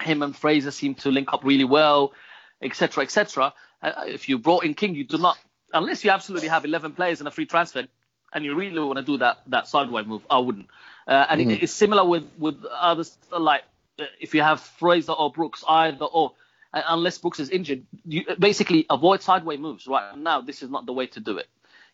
him 0.00 0.22
and 0.22 0.36
Fraser 0.36 0.72
seem 0.72 0.94
to 0.96 1.10
link 1.10 1.32
up 1.32 1.44
really 1.44 1.64
well, 1.64 2.12
etc., 2.60 3.04
etc. 3.04 3.54
Uh, 3.80 3.92
if 4.06 4.28
you 4.28 4.38
brought 4.38 4.64
in 4.64 4.74
King, 4.74 4.94
you 4.96 5.04
do 5.04 5.18
not, 5.18 5.38
unless 5.72 6.04
you 6.04 6.10
absolutely 6.10 6.48
have 6.48 6.64
11 6.64 6.92
players 6.92 7.20
and 7.20 7.28
a 7.28 7.30
free 7.30 7.46
transfer 7.46 7.86
and 8.34 8.44
you 8.44 8.54
really 8.54 8.78
want 8.80 8.98
to 8.98 9.04
do 9.04 9.18
that 9.18 9.38
that 9.48 9.68
sideway 9.68 10.02
move, 10.04 10.22
I 10.30 10.38
wouldn't. 10.38 10.68
Uh, 11.06 11.26
and 11.30 11.40
it, 11.40 11.50
it's 11.62 11.72
similar 11.72 12.04
with 12.04 12.24
with 12.38 12.64
others 12.80 13.16
like 13.38 13.62
uh, 13.98 14.04
if 14.20 14.34
you 14.34 14.42
have 14.42 14.60
Fraser 14.60 15.12
or 15.12 15.30
Brooks, 15.32 15.64
either 15.68 16.04
or. 16.06 16.32
uh, 16.74 16.82
Unless 16.88 17.18
Brooks 17.18 17.40
is 17.40 17.50
injured, 17.50 17.84
you 18.04 18.24
basically 18.38 18.86
avoid 18.90 19.22
sideways 19.22 19.60
moves. 19.60 19.86
Right 19.86 20.16
now, 20.18 20.40
this 20.40 20.62
is 20.62 20.70
not 20.70 20.86
the 20.86 20.92
way 20.92 21.06
to 21.08 21.20
do 21.20 21.38
it. 21.38 21.46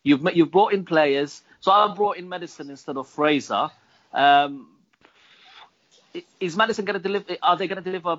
You've 0.02 0.22
you've 0.34 0.50
brought 0.50 0.72
in 0.72 0.84
players. 0.84 1.42
So 1.60 1.70
I 1.72 1.94
brought 1.94 2.16
in 2.16 2.28
Maddison 2.28 2.70
instead 2.70 2.96
of 2.96 3.06
Fraser. 3.08 3.70
Um, 4.14 4.68
is 6.40 6.56
Maddison 6.56 6.84
going 6.86 6.98
to 7.00 7.02
deliver? 7.02 7.36
Are 7.42 7.56
they 7.56 7.68
going 7.68 7.82
to 7.82 7.88
deliver? 7.90 8.18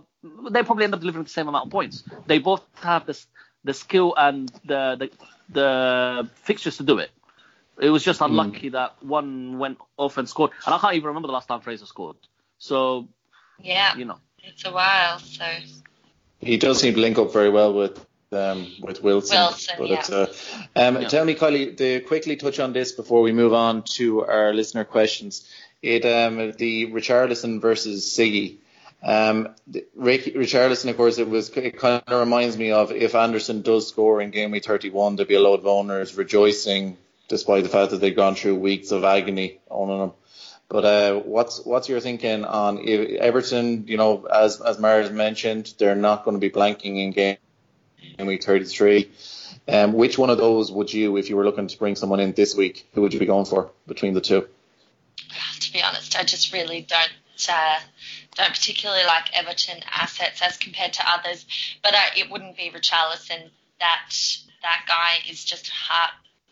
They 0.51 0.63
probably 0.63 0.85
end 0.85 0.93
up 0.93 0.99
delivering 1.01 1.25
the 1.25 1.29
same 1.31 1.47
amount 1.47 1.65
of 1.65 1.71
points. 1.71 2.03
They 2.27 2.39
both 2.39 2.63
have 2.75 3.05
the 3.05 3.19
the 3.63 3.73
skill 3.73 4.13
and 4.17 4.49
the 4.65 4.95
the, 4.99 5.09
the 5.49 6.29
fixtures 6.43 6.77
to 6.77 6.83
do 6.83 6.99
it. 6.99 7.09
It 7.79 7.89
was 7.89 8.03
just 8.03 8.21
unlucky 8.21 8.69
that 8.69 9.01
one 9.01 9.57
went 9.57 9.77
off 9.97 10.17
and 10.17 10.27
scored, 10.27 10.51
and 10.65 10.75
I 10.75 10.77
can't 10.77 10.95
even 10.95 11.07
remember 11.07 11.27
the 11.27 11.33
last 11.33 11.47
time 11.47 11.61
Fraser 11.61 11.85
scored. 11.85 12.17
So 12.57 13.07
Yeah, 13.59 13.95
you 13.95 14.05
know, 14.05 14.19
it's 14.43 14.65
a 14.65 14.71
while. 14.71 15.19
So 15.19 15.45
He 16.39 16.57
does 16.57 16.79
seem 16.79 16.93
to 16.93 16.99
link 16.99 17.17
up 17.17 17.33
very 17.33 17.49
well 17.49 17.73
with 17.73 18.05
um, 18.31 18.71
with 18.81 19.01
Wilson. 19.03 19.37
Wilson, 19.37 19.75
but 19.77 19.89
yeah. 19.89 19.99
it's, 19.99 20.09
uh, 20.09 20.33
um, 20.75 21.01
Yeah. 21.01 21.07
Tell 21.07 21.25
me, 21.25 21.35
Kylie, 21.35 21.75
to 21.77 22.01
quickly 22.01 22.35
touch 22.35 22.59
on 22.59 22.71
this 22.73 22.91
before 22.91 23.21
we 23.21 23.31
move 23.31 23.53
on 23.53 23.83
to 23.95 24.25
our 24.25 24.53
listener 24.53 24.85
questions. 24.85 25.47
It 25.81 26.05
um, 26.05 26.53
the 26.57 26.91
Richarlison 26.91 27.61
versus 27.61 28.05
Siggy. 28.05 28.57
Um, 29.03 29.55
the- 29.65 29.85
Rick, 29.95 30.35
Richarlison, 30.35 30.89
of 30.89 30.97
course, 30.97 31.17
it 31.17 31.27
was 31.27 31.49
it 31.49 31.77
kind 31.79 32.03
of 32.05 32.19
reminds 32.19 32.57
me 32.57 32.71
of 32.71 32.91
if 32.91 33.15
Anderson 33.15 33.63
does 33.63 33.87
score 33.87 34.21
in 34.21 34.29
game 34.29 34.51
week 34.51 34.65
31, 34.65 35.15
there'll 35.15 35.27
be 35.27 35.35
a 35.35 35.39
load 35.39 35.59
of 35.59 35.65
owners 35.65 36.15
rejoicing 36.15 36.97
despite 37.31 37.63
the 37.63 37.69
fact 37.69 37.91
that 37.91 38.01
they've 38.01 38.15
gone 38.15 38.35
through 38.35 38.55
weeks 38.55 38.91
of 38.91 39.05
agony 39.05 39.59
owning 39.69 40.01
him. 40.01 40.11
But 40.67 40.85
uh, 40.85 41.19
what's 41.19 41.65
what's 41.65 41.89
your 41.89 42.01
thinking 42.01 42.45
on 42.45 42.87
Everton? 42.87 43.87
You 43.87 43.97
know, 43.97 44.25
as 44.25 44.61
as 44.61 44.77
Mars 44.79 45.09
mentioned, 45.09 45.73
they're 45.77 45.95
not 45.95 46.23
going 46.23 46.35
to 46.35 46.39
be 46.39 46.49
blanking 46.49 47.03
in 47.03 47.11
game 47.11 47.37
in 48.19 48.27
week 48.27 48.43
33. 48.43 49.11
Um, 49.67 49.93
which 49.93 50.17
one 50.17 50.29
of 50.29 50.37
those 50.37 50.71
would 50.71 50.91
you, 50.91 51.17
if 51.17 51.29
you 51.29 51.37
were 51.37 51.45
looking 51.45 51.67
to 51.67 51.77
bring 51.77 51.95
someone 51.95 52.19
in 52.19 52.33
this 52.33 52.55
week, 52.55 52.87
who 52.93 53.01
would 53.01 53.13
you 53.13 53.19
be 53.19 53.25
going 53.25 53.45
for 53.45 53.71
between 53.87 54.13
the 54.13 54.21
two? 54.21 54.47
to 55.59 55.73
be 55.73 55.81
honest, 55.81 56.17
I 56.17 56.23
just 56.23 56.51
really 56.51 56.81
don't 56.81 57.49
uh, 57.49 57.79
don't 58.35 58.51
particularly 58.51 59.05
like 59.05 59.33
Everton 59.33 59.81
assets 59.89 60.41
as 60.41 60.57
compared 60.57 60.93
to 60.93 61.03
others. 61.09 61.45
But 61.81 61.93
uh, 61.93 62.09
it 62.17 62.29
wouldn't 62.29 62.57
be 62.57 62.71
Richarlison. 62.73 63.49
That 63.79 64.09
that 64.63 64.85
guy 64.87 65.29
is 65.29 65.43
just 65.43 65.69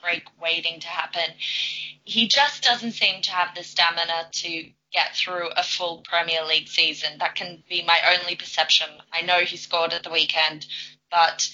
heartbreak 0.01 0.27
waiting 0.41 0.79
to 0.81 0.87
happen. 0.87 1.35
He 2.03 2.27
just 2.27 2.63
doesn't 2.63 2.93
seem 2.93 3.21
to 3.23 3.31
have 3.31 3.55
the 3.55 3.63
stamina 3.63 4.29
to 4.31 4.69
get 4.91 5.15
through 5.15 5.49
a 5.55 5.63
full 5.63 5.99
Premier 5.99 6.43
League 6.45 6.67
season. 6.67 7.19
That 7.19 7.35
can 7.35 7.63
be 7.69 7.83
my 7.85 7.99
only 8.17 8.35
perception. 8.35 8.87
I 9.13 9.21
know 9.21 9.39
he 9.39 9.57
scored 9.57 9.93
at 9.93 10.03
the 10.03 10.09
weekend, 10.09 10.65
but 11.11 11.49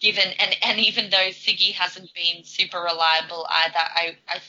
given 0.00 0.32
and, 0.38 0.56
and 0.62 0.78
even 0.80 1.10
though 1.10 1.28
Siggy 1.30 1.72
hasn't 1.72 2.10
been 2.14 2.44
super 2.44 2.80
reliable 2.80 3.46
either, 3.50 3.76
I, 3.76 4.16
I 4.28 4.40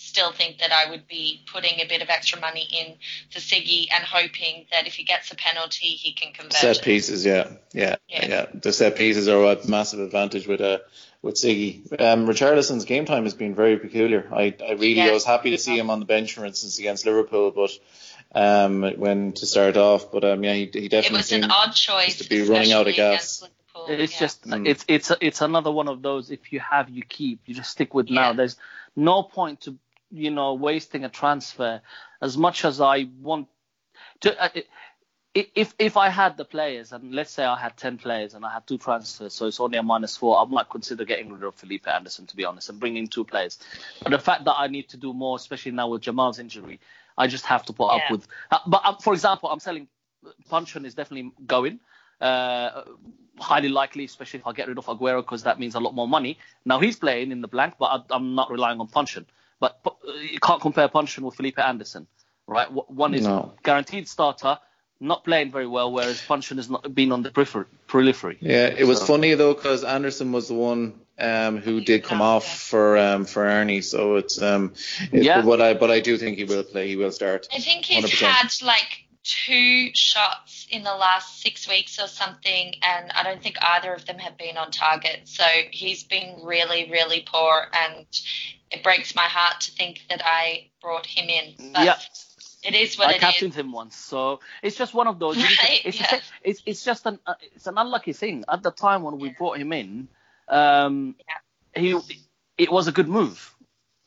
still 0.00 0.30
think 0.32 0.58
that 0.60 0.70
I 0.72 0.90
would 0.90 1.08
be 1.08 1.42
putting 1.52 1.80
a 1.80 1.84
bit 1.86 2.02
of 2.02 2.08
extra 2.08 2.40
money 2.40 2.66
in 2.72 2.94
for 3.32 3.40
Siggy 3.40 3.86
and 3.94 4.04
hoping 4.04 4.66
that 4.70 4.86
if 4.86 4.94
he 4.94 5.02
gets 5.02 5.32
a 5.32 5.34
penalty, 5.36 5.86
he 5.86 6.12
can 6.12 6.32
convert. 6.32 6.52
Set 6.54 6.76
it. 6.78 6.84
pieces, 6.84 7.26
yeah, 7.26 7.48
yeah, 7.72 7.96
Yeah. 8.08 8.26
yeah. 8.28 8.46
The 8.54 8.72
set 8.72 8.96
pieces 8.96 9.26
are 9.28 9.42
a 9.44 9.66
massive 9.66 9.98
advantage 10.00 10.46
with 10.46 10.60
uh, 10.60 10.78
with 11.20 11.34
Siggy. 11.34 11.82
Um, 12.00 12.26
Richarlison's 12.28 12.84
game 12.84 13.06
time 13.06 13.24
has 13.24 13.34
been 13.34 13.54
very 13.56 13.76
peculiar. 13.78 14.28
I, 14.32 14.54
I 14.66 14.72
really 14.72 15.02
I 15.02 15.10
was 15.10 15.24
happy 15.24 15.50
to 15.50 15.58
see 15.58 15.76
him 15.76 15.90
on 15.90 15.98
the 15.98 16.06
bench, 16.06 16.34
for 16.34 16.44
instance, 16.46 16.78
against 16.78 17.04
Liverpool, 17.04 17.50
but 17.50 17.70
um, 18.34 18.82
when 18.98 19.32
to 19.32 19.46
start 19.46 19.76
off, 19.76 20.12
but 20.12 20.22
um, 20.24 20.44
yeah, 20.44 20.52
he, 20.54 20.70
he 20.72 20.84
It 20.86 20.90
definitely 20.90 21.18
was 21.18 21.32
an 21.32 21.50
odd 21.50 21.72
choice. 21.72 22.18
to 22.18 22.28
be 22.28 22.42
running 22.42 22.72
out 22.72 22.86
of 22.86 22.94
gas. 22.94 23.40
against 23.40 23.42
Liverpool. 23.42 24.04
It's 24.04 24.12
Yeah. 24.12 24.18
just 24.20 24.42
Mm. 24.46 24.66
it's 24.68 24.84
it's 24.88 25.12
it's 25.20 25.40
another 25.40 25.70
one 25.72 25.88
of 25.88 26.02
those. 26.02 26.30
If 26.30 26.52
you 26.52 26.60
have, 26.60 26.88
you 26.88 27.02
keep. 27.02 27.40
You 27.46 27.54
just 27.54 27.70
stick 27.70 27.94
with 27.94 28.10
now. 28.10 28.32
There's 28.32 28.56
no 28.96 29.22
point 29.22 29.62
to 29.62 29.76
you 30.10 30.30
know 30.30 30.54
wasting 30.54 31.04
a 31.04 31.08
transfer. 31.08 31.80
As 32.20 32.36
much 32.36 32.64
as 32.64 32.80
I 32.80 33.08
want 33.20 33.48
to, 34.20 34.42
uh, 34.42 34.48
if 35.34 35.74
if 35.78 35.96
I 35.96 36.08
had 36.08 36.36
the 36.36 36.44
players, 36.44 36.92
and 36.92 37.14
let's 37.14 37.30
say 37.30 37.44
I 37.44 37.58
had 37.58 37.76
ten 37.76 37.98
players 37.98 38.34
and 38.34 38.44
I 38.44 38.52
had 38.52 38.66
two 38.66 38.78
transfers, 38.78 39.34
so 39.34 39.46
it's 39.46 39.60
only 39.60 39.78
a 39.78 39.82
minus 39.82 40.16
four, 40.16 40.38
I 40.38 40.44
might 40.44 40.68
consider 40.68 41.04
getting 41.04 41.32
rid 41.32 41.44
of 41.44 41.54
Felipe 41.54 41.86
Anderson 41.86 42.26
to 42.26 42.36
be 42.36 42.44
honest, 42.44 42.68
and 42.70 42.80
bringing 42.80 43.06
two 43.06 43.24
players. 43.24 43.58
But 44.02 44.10
the 44.10 44.18
fact 44.18 44.44
that 44.44 44.54
I 44.58 44.66
need 44.66 44.88
to 44.90 44.96
do 44.96 45.12
more, 45.12 45.36
especially 45.36 45.72
now 45.72 45.88
with 45.88 46.02
Jamal's 46.02 46.38
injury, 46.38 46.80
I 47.16 47.26
just 47.26 47.44
have 47.44 47.64
to 47.66 47.72
put 47.72 47.88
up 47.88 48.02
with. 48.10 48.26
Uh, 48.50 48.58
but 48.66 48.82
uh, 48.84 48.96
for 48.96 49.12
example, 49.12 49.50
I'm 49.50 49.60
selling. 49.60 49.88
Puncheon 50.48 50.84
is 50.84 50.94
definitely 50.94 51.32
going. 51.46 51.78
Uh, 52.20 52.82
highly 53.38 53.68
likely, 53.68 54.04
especially 54.04 54.40
if 54.40 54.46
I 54.46 54.52
get 54.52 54.66
rid 54.66 54.78
of 54.78 54.86
Aguero, 54.86 55.22
because 55.22 55.44
that 55.44 55.60
means 55.60 55.76
a 55.76 55.80
lot 55.80 55.94
more 55.94 56.08
money. 56.08 56.38
Now 56.64 56.80
he's 56.80 56.96
playing 56.96 57.30
in 57.30 57.40
the 57.40 57.48
blank, 57.48 57.74
but 57.78 57.86
I, 57.86 58.16
I'm 58.16 58.34
not 58.34 58.50
relying 58.50 58.80
on 58.80 58.88
Puncheon. 58.88 59.26
But 60.02 60.10
uh, 60.10 60.16
you 60.18 60.38
can't 60.40 60.60
compare 60.60 60.88
Puncheon 60.88 61.24
with 61.24 61.34
Felipe 61.34 61.58
Anderson, 61.58 62.06
right? 62.46 62.68
One 62.90 63.14
is 63.14 63.22
No. 63.24 63.52
guaranteed 63.62 64.08
starter, 64.08 64.58
not 65.00 65.24
playing 65.24 65.50
very 65.52 65.66
well, 65.66 65.92
whereas 65.92 66.20
Puncheon 66.20 66.56
has 66.58 66.68
not 66.68 66.94
been 66.94 67.12
on 67.12 67.22
the 67.22 67.30
periphery. 67.30 67.66
periphery. 67.86 68.36
Yeah, 68.40 68.66
it 68.66 68.86
was 68.86 68.98
So- 68.98 69.06
funny 69.06 69.34
though 69.34 69.54
because 69.54 69.84
Anderson 69.84 70.32
was 70.32 70.48
the 70.48 70.54
one 70.54 71.00
um, 71.20 71.58
who 71.58 71.80
did 71.80 72.04
come 72.04 72.20
Yeah. 72.20 72.26
off 72.26 72.46
for 72.70 72.96
um, 72.96 73.24
for 73.24 73.44
Ernie, 73.44 73.80
so 73.82 74.16
it's 74.16 74.40
um, 74.40 74.72
it, 75.12 75.24
Yeah. 75.24 75.42
but 75.42 75.60
I 75.60 75.74
but 75.74 75.90
I 75.90 75.98
do 76.00 76.16
think 76.16 76.38
he 76.38 76.44
will 76.44 76.62
play. 76.62 76.86
He 76.88 76.96
will 76.96 77.10
start. 77.10 77.48
I 77.52 77.58
think 77.58 77.84
he's 77.86 78.04
100%. 78.04 78.26
had 78.28 78.52
like 78.62 79.07
two 79.28 79.90
shots 79.94 80.66
in 80.70 80.82
the 80.84 80.94
last 80.94 81.42
six 81.42 81.68
weeks 81.68 81.98
or 82.00 82.06
something, 82.06 82.74
and 82.84 83.10
I 83.12 83.22
don't 83.22 83.42
think 83.42 83.56
either 83.62 83.92
of 83.92 84.06
them 84.06 84.18
have 84.18 84.38
been 84.38 84.56
on 84.56 84.70
target. 84.70 85.20
So 85.28 85.44
he's 85.70 86.02
been 86.04 86.40
really, 86.44 86.90
really 86.90 87.24
poor, 87.26 87.66
and 87.72 88.06
it 88.70 88.82
breaks 88.82 89.14
my 89.14 89.24
heart 89.24 89.60
to 89.62 89.70
think 89.72 90.00
that 90.08 90.22
I 90.24 90.70
brought 90.80 91.06
him 91.06 91.28
in. 91.28 91.72
But 91.72 91.84
Yeah. 91.84 91.98
it 92.62 92.74
is 92.74 92.96
what 92.98 93.08
I 93.08 93.12
it 93.12 93.16
is. 93.16 93.20
captained 93.20 93.54
him 93.54 93.70
once, 93.72 93.96
so 93.96 94.40
it's 94.62 94.76
just 94.76 94.94
one 94.94 95.06
of 95.06 95.18
those. 95.18 95.36
you 95.36 95.42
need 95.44 95.56
to- 95.56 95.62
Right, 95.66 95.80
it's, 95.84 96.00
yeah. 96.00 96.10
same- 96.10 96.20
it's 96.42 96.62
it's 96.66 96.84
just 96.84 97.06
an 97.06 97.18
uh, 97.26 97.34
it's 97.54 97.66
an 97.66 97.76
unlucky 97.78 98.12
thing. 98.14 98.44
At 98.48 98.62
the 98.62 98.70
time 98.70 99.02
when 99.02 99.18
we 99.18 99.30
brought 99.30 99.58
him 99.58 99.72
in, 99.72 100.08
um, 100.48 101.16
he 101.74 101.98
it 102.56 102.72
was 102.72 102.88
a 102.88 102.92
good 102.92 103.08
move, 103.08 103.54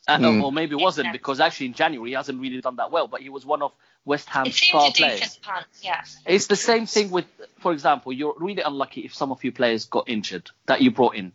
uh, 0.08 0.18
Mm. 0.18 0.44
or 0.44 0.52
maybe 0.52 0.76
it 0.76 0.82
wasn't 0.82 1.06
Yeah. 1.08 1.12
because 1.12 1.40
actually 1.40 1.68
in 1.68 1.74
January 1.74 2.10
he 2.10 2.16
hasn't 2.16 2.42
really 2.42 2.60
done 2.62 2.78
that 2.78 2.92
well. 2.92 3.08
But 3.08 3.22
he 3.22 3.30
was 3.30 3.46
one 3.46 3.62
of 3.62 3.72
West 4.06 4.30
Ham's 4.30 4.56
star 4.56 4.92
players. 4.92 5.38
punt, 5.44 5.66
yeah. 5.82 6.04
It's 6.26 6.48
the 6.48 6.56
same 6.56 6.86
thing 6.86 7.12
with, 7.12 7.26
for 7.60 7.72
example, 7.72 8.12
you're 8.12 8.36
really 8.38 8.62
unlucky 8.62 9.02
if 9.02 9.14
some 9.14 9.32
of 9.32 9.44
your 9.44 9.54
players 9.54 9.86
got 9.86 10.10
injured 10.10 10.50
that 10.66 10.82
you 10.82 10.92
brought 10.92 11.16
in, 11.16 11.34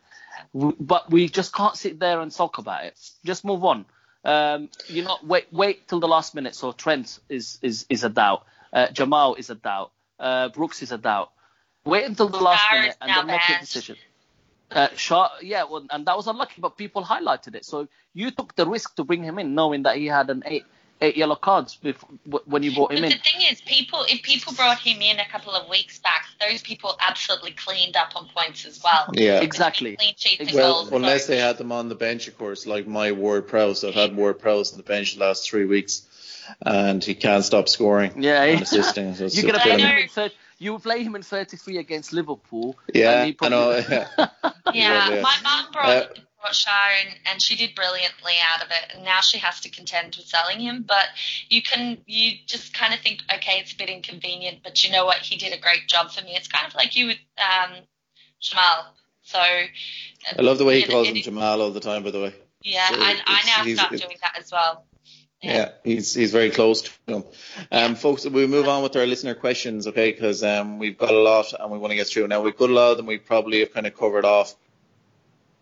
but 0.53 1.11
we 1.11 1.29
just 1.29 1.55
can't 1.55 1.77
sit 1.77 1.99
there 2.01 2.21
and 2.21 2.33
talk 2.33 2.59
about 2.59 2.85
it. 2.85 2.99
Just 3.25 3.45
move 3.45 3.64
on. 3.64 3.87
Um, 4.25 4.71
you 4.89 5.05
know, 5.05 5.19
wait, 5.23 5.47
wait 5.53 5.87
till 5.87 6.01
the 6.01 6.09
last 6.09 6.35
minute. 6.35 6.57
So 6.57 6.73
Trent 6.73 7.21
is 7.29 7.59
is 7.62 7.87
is 7.89 8.03
a 8.03 8.09
doubt. 8.09 8.45
Uh, 8.73 8.89
Jamal 8.89 9.37
is 9.37 9.51
a 9.51 9.55
doubt. 9.55 9.93
Uh, 10.19 10.49
Brooks 10.49 10.83
is 10.83 10.91
a 10.91 10.99
doubt. 10.99 11.31
Wait 11.85 12.05
until 12.05 12.29
the 12.29 12.39
last 12.39 12.64
minute 12.73 12.97
and 13.01 13.11
then 13.11 13.27
make 13.27 13.49
your 13.49 13.57
banned. 13.59 13.61
decision. 13.67 13.97
Uh, 14.69 14.89
Shaw, 14.97 15.31
yeah, 15.43 15.62
well, 15.71 15.87
and 15.91 16.05
that 16.07 16.17
was 16.17 16.27
unlucky, 16.27 16.61
but 16.61 16.77
people 16.77 17.05
highlighted 17.05 17.55
it. 17.55 17.64
So 17.64 17.87
you 18.14 18.33
took 18.33 18.57
the 18.57 18.67
risk 18.67 18.97
to 18.97 19.05
bring 19.05 19.23
him 19.23 19.39
in, 19.39 19.55
knowing 19.55 19.85
that 19.85 19.97
he 19.97 20.07
had 20.07 20.29
an 20.29 20.43
eight 20.45 20.64
eight 21.01 21.17
yellow 21.17 21.35
cards 21.37 21.77
before, 21.77 22.09
when 22.47 22.63
you 22.63 22.75
brought 22.75 22.93
him 22.93 23.03
But 23.03 23.13
in. 23.13 23.19
the 23.19 23.23
thing 23.23 23.43
is, 23.53 23.61
people 23.61 24.05
if 24.09 24.23
people 24.23 24.53
brought 24.55 24.79
him 24.79 25.01
in 25.03 25.19
a 25.21 25.27
couple 25.29 25.53
of 25.53 25.69
weeks 25.69 25.99
back, 25.99 26.27
those 26.41 26.63
people 26.63 26.97
absolutely 27.01 27.53
cleaned 27.53 27.97
up 27.97 28.17
on 28.17 28.29
points 28.35 28.65
as 28.65 28.81
well. 28.83 29.11
Yeah. 29.13 29.41
Exactly. 29.41 29.97
Clean 29.97 30.15
sheets 30.17 30.41
and 30.41 30.53
Well, 30.53 30.73
goals. 30.85 30.93
unless 30.93 31.27
so- 31.27 31.33
they 31.33 31.39
had 31.39 31.59
them 31.59 31.73
on 31.73 31.89
the 31.89 31.95
bench, 31.95 32.29
of 32.29 32.39
course, 32.39 32.67
like 32.67 32.87
my 32.87 33.13
Ward 33.13 33.47
Prowse. 33.49 33.85
I've 33.85 33.95
had 33.95 34.17
Ward 34.17 34.39
Prowse 34.39 34.73
on 34.73 34.79
the 34.79 34.85
bench 34.85 35.15
the 35.15 35.21
last 35.21 35.49
three 35.49 35.65
weeks, 35.67 36.03
and 36.63 37.03
he 37.05 37.15
can't 37.15 37.45
stop 37.45 37.69
scoring 37.69 38.23
Yeah, 38.23 38.43
and 38.43 38.63
assisting. 38.63 39.15
So 39.15 39.25
You 39.25 39.31
just 39.31 39.45
could 39.47 39.55
I 39.57 39.63
play 39.63 39.81
him 39.81 39.99
in 39.99 40.09
third, 40.09 40.33
you 40.59 40.79
play 40.79 41.03
him 41.03 41.15
in 41.17 41.23
33 41.23 41.77
against 41.79 42.13
Liverpool. 42.15 42.77
Yeah, 42.95 43.23
and 43.25 43.27
he 43.29 43.37
I 43.43 43.49
know. 43.51 43.83
probably- 43.83 44.27
Yeah, 44.75 45.11
Yeah. 45.11 45.21
my 45.23 45.35
mum 45.43 45.67
brought, 45.73 45.89
Uh, 45.89 46.07
brought 46.07 46.19
Shire 46.53 46.93
and, 47.05 47.16
and 47.26 47.43
she 47.43 47.57
did 47.57 47.74
brilliantly 47.74 48.34
out 48.53 48.64
of 48.64 48.70
it. 48.70 48.95
And 48.95 49.05
now 49.05 49.20
she 49.20 49.39
has 49.39 49.61
to 49.62 49.68
contend 49.70 50.16
with 50.16 50.26
selling 50.26 50.61
him. 50.61 50.84
But 50.87 51.07
you 51.49 51.62
can, 51.62 51.99
you 52.07 52.32
just 52.47 52.72
kind 52.72 52.95
of 52.95 53.01
think, 53.01 53.22
okay, 53.34 53.59
it's 53.59 53.72
a 53.72 53.76
bit 53.76 53.89
inconvenient, 53.89 54.59
but 54.62 54.84
you 54.84 54.93
know 54.93 55.05
what? 55.05 55.18
He 55.18 55.37
did 55.37 55.53
a 55.53 55.61
great 55.61 55.89
job 55.89 56.11
for 56.11 56.22
me. 56.22 56.37
It's 56.37 56.49
kind 56.49 56.66
of 56.66 56.74
like 56.74 56.97
you 56.97 57.09
with 57.09 57.18
um, 57.39 57.72
Jamal. 58.41 58.87
So 59.22 59.39
I 59.39 59.66
love 60.39 60.59
the 60.59 60.64
way 60.64 60.80
he 60.80 60.87
calls 60.87 61.09
it- 61.09 61.16
him 61.16 61.22
Jamal 61.22 61.61
all 61.61 61.70
the 61.72 61.80
time. 61.80 62.05
By 62.05 62.12
the 62.12 62.20
way. 62.20 62.34
Yeah, 62.62 62.89
So 62.89 62.97
I, 62.97 63.16
I 63.26 63.64
now 63.66 63.74
start 63.74 63.91
doing 63.91 64.16
that 64.22 64.39
as 64.39 64.51
well. 64.51 64.84
Yeah, 65.43 65.72
he's 65.84 66.14
he's 66.14 66.32
very 66.32 66.51
close 66.51 66.82
to 66.82 66.91
him. 67.07 67.24
Um, 67.70 67.95
folks, 67.95 68.26
we 68.26 68.47
move 68.47 68.68
on 68.68 68.82
with 68.82 68.97
our 68.97 69.07
listener 69.07 69.34
questions, 69.34 69.87
okay? 69.87 70.11
Because 70.11 70.43
um, 70.43 70.78
we've 70.78 70.97
got 70.97 71.11
a 71.11 71.18
lot 71.18 71.53
and 71.59 71.70
we 71.70 71.78
want 71.78 71.91
to 71.91 71.97
get 71.97 72.07
through. 72.07 72.26
Now 72.26 72.41
we've 72.41 72.57
got 72.57 72.70
a 72.70 72.72
lot 72.72 72.93
of 72.93 72.97
them. 72.97 73.07
We 73.07 73.18
probably 73.18 73.61
have 73.61 73.72
kind 73.72 73.87
of 73.87 73.95
covered 73.95 74.24
off, 74.24 74.55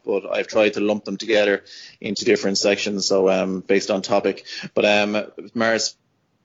but 0.04 0.24
I've 0.30 0.46
tried 0.46 0.74
to 0.74 0.80
lump 0.80 1.04
them 1.04 1.16
together 1.16 1.64
into 2.00 2.24
different 2.24 2.58
sections, 2.58 3.06
so 3.06 3.28
um, 3.28 3.60
based 3.60 3.90
on 3.90 4.02
topic. 4.02 4.44
But 4.74 4.84
um, 4.84 5.24
Maris, 5.54 5.96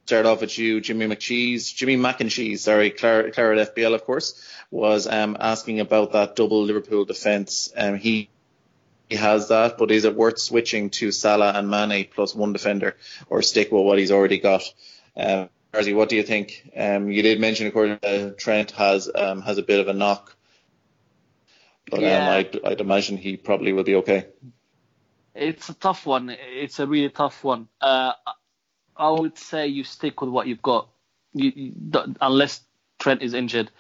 start 0.05 0.26
off 0.26 0.41
with 0.41 0.57
you, 0.57 0.82
Jimmy 0.82 1.05
McCheese, 1.05 1.76
Jimmy 1.76 1.95
Mac 1.95 2.20
and 2.20 2.32
Cheese, 2.32 2.64
sorry, 2.64 2.89
Clara, 2.89 3.28
at 3.28 3.76
FPL, 3.76 3.93
of 3.93 4.05
course, 4.05 4.43
was 4.72 5.07
um, 5.07 5.38
asking 5.39 5.80
about 5.80 6.14
that 6.14 6.36
double 6.36 6.64
Liverpool 6.64 7.05
defence. 7.05 7.72
Um, 7.76 7.95
he 7.95 8.30
he 9.10 9.16
has 9.16 9.49
that, 9.49 9.78
but 9.78 9.91
is 9.91 10.05
it 10.05 10.16
worth 10.16 10.39
switching 10.39 10.91
to 10.91 11.12
Salah 11.12 11.53
and 11.55 11.70
Mane 11.70 12.07
plus 12.14 12.36
one 12.36 12.53
defender, 12.53 12.95
or 13.28 13.41
stick 13.41 13.72
with 13.72 13.84
what 13.84 13.97
he's 13.97 14.12
already 14.12 14.39
got? 14.39 14.64
Um, 15.18 15.49
what 15.72 16.10
do 16.10 16.16
you 16.16 16.24
think? 16.24 16.72
Um, 16.76 17.12
you 17.12 17.22
did 17.22 17.39
mention, 17.39 17.68
of 17.68 17.74
course, 17.74 17.99
uh, 18.03 18.32
Trent 18.38 18.72
has 18.72 19.10
um, 19.14 19.41
has 19.41 19.57
a 19.57 19.64
bit 19.64 19.80
of 19.80 19.88
a 19.88 19.93
knock, 19.93 20.36
but 21.89 22.01
Yeah. 22.01 22.21
um, 22.23 22.30
I'd, 22.30 22.65
I'd 22.65 22.82
imagine 22.82 23.17
he 23.17 23.38
probably 23.38 23.73
will 23.73 23.84
be 23.84 23.95
okay. 23.95 24.27
It's 25.36 25.69
a 25.69 25.73
tough 25.73 26.05
one. 26.05 26.30
It's 26.30 26.80
a 26.80 26.88
really 26.88 27.09
tough 27.09 27.43
one. 27.43 27.67
Uh, 27.80 28.13
I 28.97 29.09
would 29.09 29.38
say 29.38 29.67
you 29.67 29.84
stick 29.84 30.21
with 30.21 30.30
what 30.30 30.47
you've 30.47 30.61
got. 30.61 30.89
You, 31.34 31.51
you 31.55 31.73
unless 32.21 32.61
Trent 32.99 33.21
is 33.21 33.34
injured, 33.34 33.71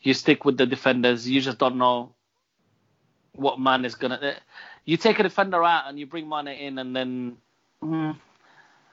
you 0.00 0.14
stick 0.14 0.44
with 0.44 0.56
the 0.56 0.66
defenders. 0.66 1.28
You 1.28 1.40
just 1.40 1.58
don't 1.58 1.76
know 1.76 2.14
what 3.34 3.60
man 3.60 3.84
is 3.84 3.94
gonna. 3.96 4.14
uh, 4.16 4.32
You 4.84 4.96
take 4.96 5.18
a 5.18 5.22
defender 5.22 5.62
out 5.62 5.88
and 5.88 5.98
you 5.98 6.06
bring 6.06 6.28
Mane 6.28 6.48
in, 6.48 6.78
and 6.78 6.96
then. 6.96 7.36
mm, 7.82 8.16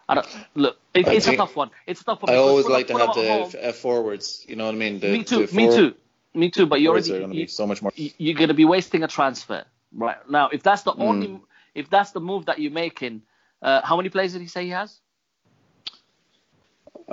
I 0.09 0.15
don't 0.15 0.27
look. 0.55 0.77
It, 0.93 1.07
I 1.07 1.13
it's 1.13 1.27
a 1.27 1.33
tough 1.33 1.55
one. 1.55 1.71
It's 1.87 2.01
a 2.01 2.03
tough 2.03 2.21
one. 2.23 2.33
I 2.33 2.35
always 2.37 2.67
like 2.67 2.87
to 2.87 2.93
have 2.97 3.13
the 3.13 3.23
home. 3.23 3.51
uh, 3.63 3.71
forwards. 3.71 4.45
You 4.47 4.55
know 4.57 4.65
what 4.65 4.75
I 4.75 4.77
mean? 4.77 4.99
The, 4.99 5.11
me 5.11 5.23
too. 5.23 5.47
Me 5.53 5.67
too. 5.69 5.95
Me 6.33 6.49
too. 6.49 6.65
But 6.65 6.81
you're 6.81 6.91
already 6.93 7.09
going 7.09 7.21
to 7.23 7.27
be 7.29 7.47
so 7.47 7.67
much 7.67 7.81
more. 7.81 7.91
you're 7.95 8.35
going 8.35 8.47
to 8.49 8.53
be 8.53 8.65
wasting 8.65 9.03
a 9.03 9.07
transfer 9.07 9.65
right 9.93 10.17
now. 10.29 10.49
If 10.49 10.63
that's 10.63 10.83
the 10.83 10.93
Mm. 10.93 11.01
only, 11.01 11.41
if 11.75 11.89
that's 11.89 12.11
the 12.11 12.21
move 12.21 12.45
that 12.45 12.59
you're 12.59 12.71
making, 12.71 13.23
uh, 13.61 13.81
how 13.83 13.97
many 13.97 14.09
players 14.09 14.33
did 14.33 14.41
he 14.41 14.47
say 14.47 14.63
he 14.65 14.69
has 14.69 14.99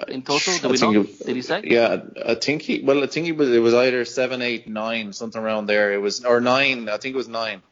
in 0.08 0.22
total? 0.22 0.58
Do 0.58 0.68
we 0.68 0.78
know? 0.78 1.00
it- 1.02 1.26
Did 1.26 1.36
he 1.36 1.42
say? 1.42 1.62
Yeah, 1.64 2.02
I 2.24 2.34
think 2.36 2.62
he. 2.62 2.80
Well, 2.82 3.02
I 3.02 3.06
think 3.06 3.26
he 3.26 3.32
was. 3.32 3.50
It 3.50 3.58
was 3.58 3.74
either 3.74 4.04
seven, 4.04 4.42
eight, 4.42 4.68
nine, 4.68 5.12
something 5.12 5.40
around 5.40 5.66
there. 5.66 5.92
It 5.92 5.98
was 5.98 6.24
or 6.24 6.40
nine. 6.40 6.88
I 6.88 6.98
think 6.98 7.14
it 7.14 7.16
was 7.18 7.28
nine. 7.28 7.62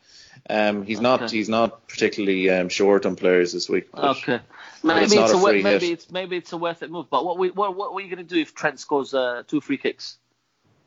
Um, 0.49 0.84
he's 0.84 1.01
not. 1.01 1.30
He's 1.30 1.49
not 1.49 1.86
particularly 1.88 2.51
um, 2.51 2.68
short 2.68 3.07
on 3.07 3.16
players 3.16 3.53
this 3.53 3.68
week. 3.68 3.88
Okay. 3.94 4.40
Maybe 4.82 5.05
it's 5.05 5.14
it's, 5.14 5.32
a, 5.32 5.36
a 5.36 5.53
maybe 5.53 5.62
hit. 5.62 5.82
it's 5.84 6.11
maybe 6.11 6.36
it's 6.36 6.53
a 6.53 6.57
worth 6.57 6.82
it 6.82 6.90
move. 6.90 7.07
But 7.11 7.24
what 7.24 7.38
we 7.38 7.51
what 7.51 7.76
what, 7.76 7.92
what 7.92 8.03
are 8.03 8.07
you 8.07 8.14
going 8.14 8.26
to 8.26 8.34
do 8.34 8.40
if 8.40 8.55
Trent 8.55 8.78
scores 8.80 9.14
uh, 9.14 9.42
two 9.47 9.61
free 9.61 9.78
kicks? 9.78 10.18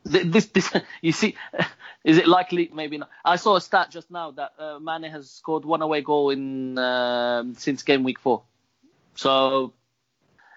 Th- 0.10 0.26
This 0.26 0.46
this 0.48 0.72
you 1.02 1.12
see, 1.12 1.36
is 2.04 2.18
it 2.18 2.28
likely? 2.28 2.70
Maybe 2.74 2.98
not. 2.98 3.10
I 3.24 3.36
saw 3.38 3.56
a 3.56 3.62
stat 3.62 3.90
just 3.92 4.12
now 4.12 4.32
that 4.32 4.54
uh, 4.60 4.80
Mane 4.80 5.12
has 5.12 5.32
scored 5.32 5.66
one 5.66 5.82
away 5.82 6.02
goal 6.02 6.30
in 6.30 6.78
um, 6.78 7.56
since 7.56 7.84
game 7.84 8.04
week 8.04 8.20
four. 8.20 8.44
So 9.16 9.74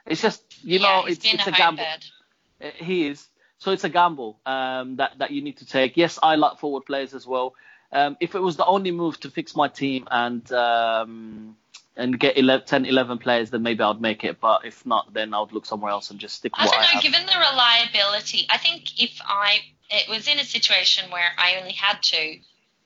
it's 0.07 0.23
just 0.23 0.43
you 0.65 0.79
know 0.79 1.05
it's 1.07 1.25
it's 1.25 1.47
a 1.47 1.51
a 1.51 1.53
gamble. 1.53 1.85
bird. 1.85 2.67
Uh, 2.67 2.85
He 2.85 3.07
is. 3.09 3.27
So 3.59 3.71
it's 3.71 3.85
a 3.85 3.89
gamble 3.89 4.41
um, 4.45 4.97
that 4.97 5.19
that 5.19 5.31
you 5.31 5.43
need 5.43 5.59
to 5.59 5.67
take. 5.67 5.97
Yes, 5.97 6.19
I 6.23 6.35
like 6.37 6.59
forward 6.59 6.85
players 6.85 7.15
as 7.15 7.27
well. 7.27 7.55
Um, 7.93 8.17
if 8.21 8.35
it 8.35 8.41
was 8.41 8.57
the 8.57 8.65
only 8.65 8.91
move 8.91 9.21
to 9.21 9.31
fix 9.31 9.55
my 9.55 9.69
team 9.69 10.09
and 10.11 10.51
um, 10.53 11.57
and 11.97 12.19
get 12.19 12.39
11, 12.39 12.67
10, 12.67 12.87
11 12.87 13.19
players, 13.19 13.51
then 13.51 13.63
maybe 13.63 13.83
I'd 13.83 14.01
make 14.01 14.25
it. 14.25 14.41
But 14.41 14.65
if 14.65 14.85
not, 14.87 15.13
then 15.13 15.35
I 15.35 15.41
would 15.41 15.53
look 15.53 15.67
somewhere 15.67 15.91
else 15.91 16.11
and 16.11 16.19
just 16.19 16.37
stick 16.37 16.57
With 16.57 16.69
I 16.69 16.71
don't 16.71 16.75
I 16.75 16.81
know. 16.81 16.87
have. 16.89 17.03
Given 17.03 17.27
the 17.27 17.39
reliability, 17.51 18.47
I 18.51 18.59
think 18.59 19.01
if 19.03 19.21
I 19.27 19.59
it 19.91 20.09
was 20.09 20.27
in 20.27 20.39
a 20.39 20.45
situation 20.45 21.11
where 21.11 21.31
I 21.37 21.57
only 21.59 21.73
had 21.73 22.03
to, 22.03 22.37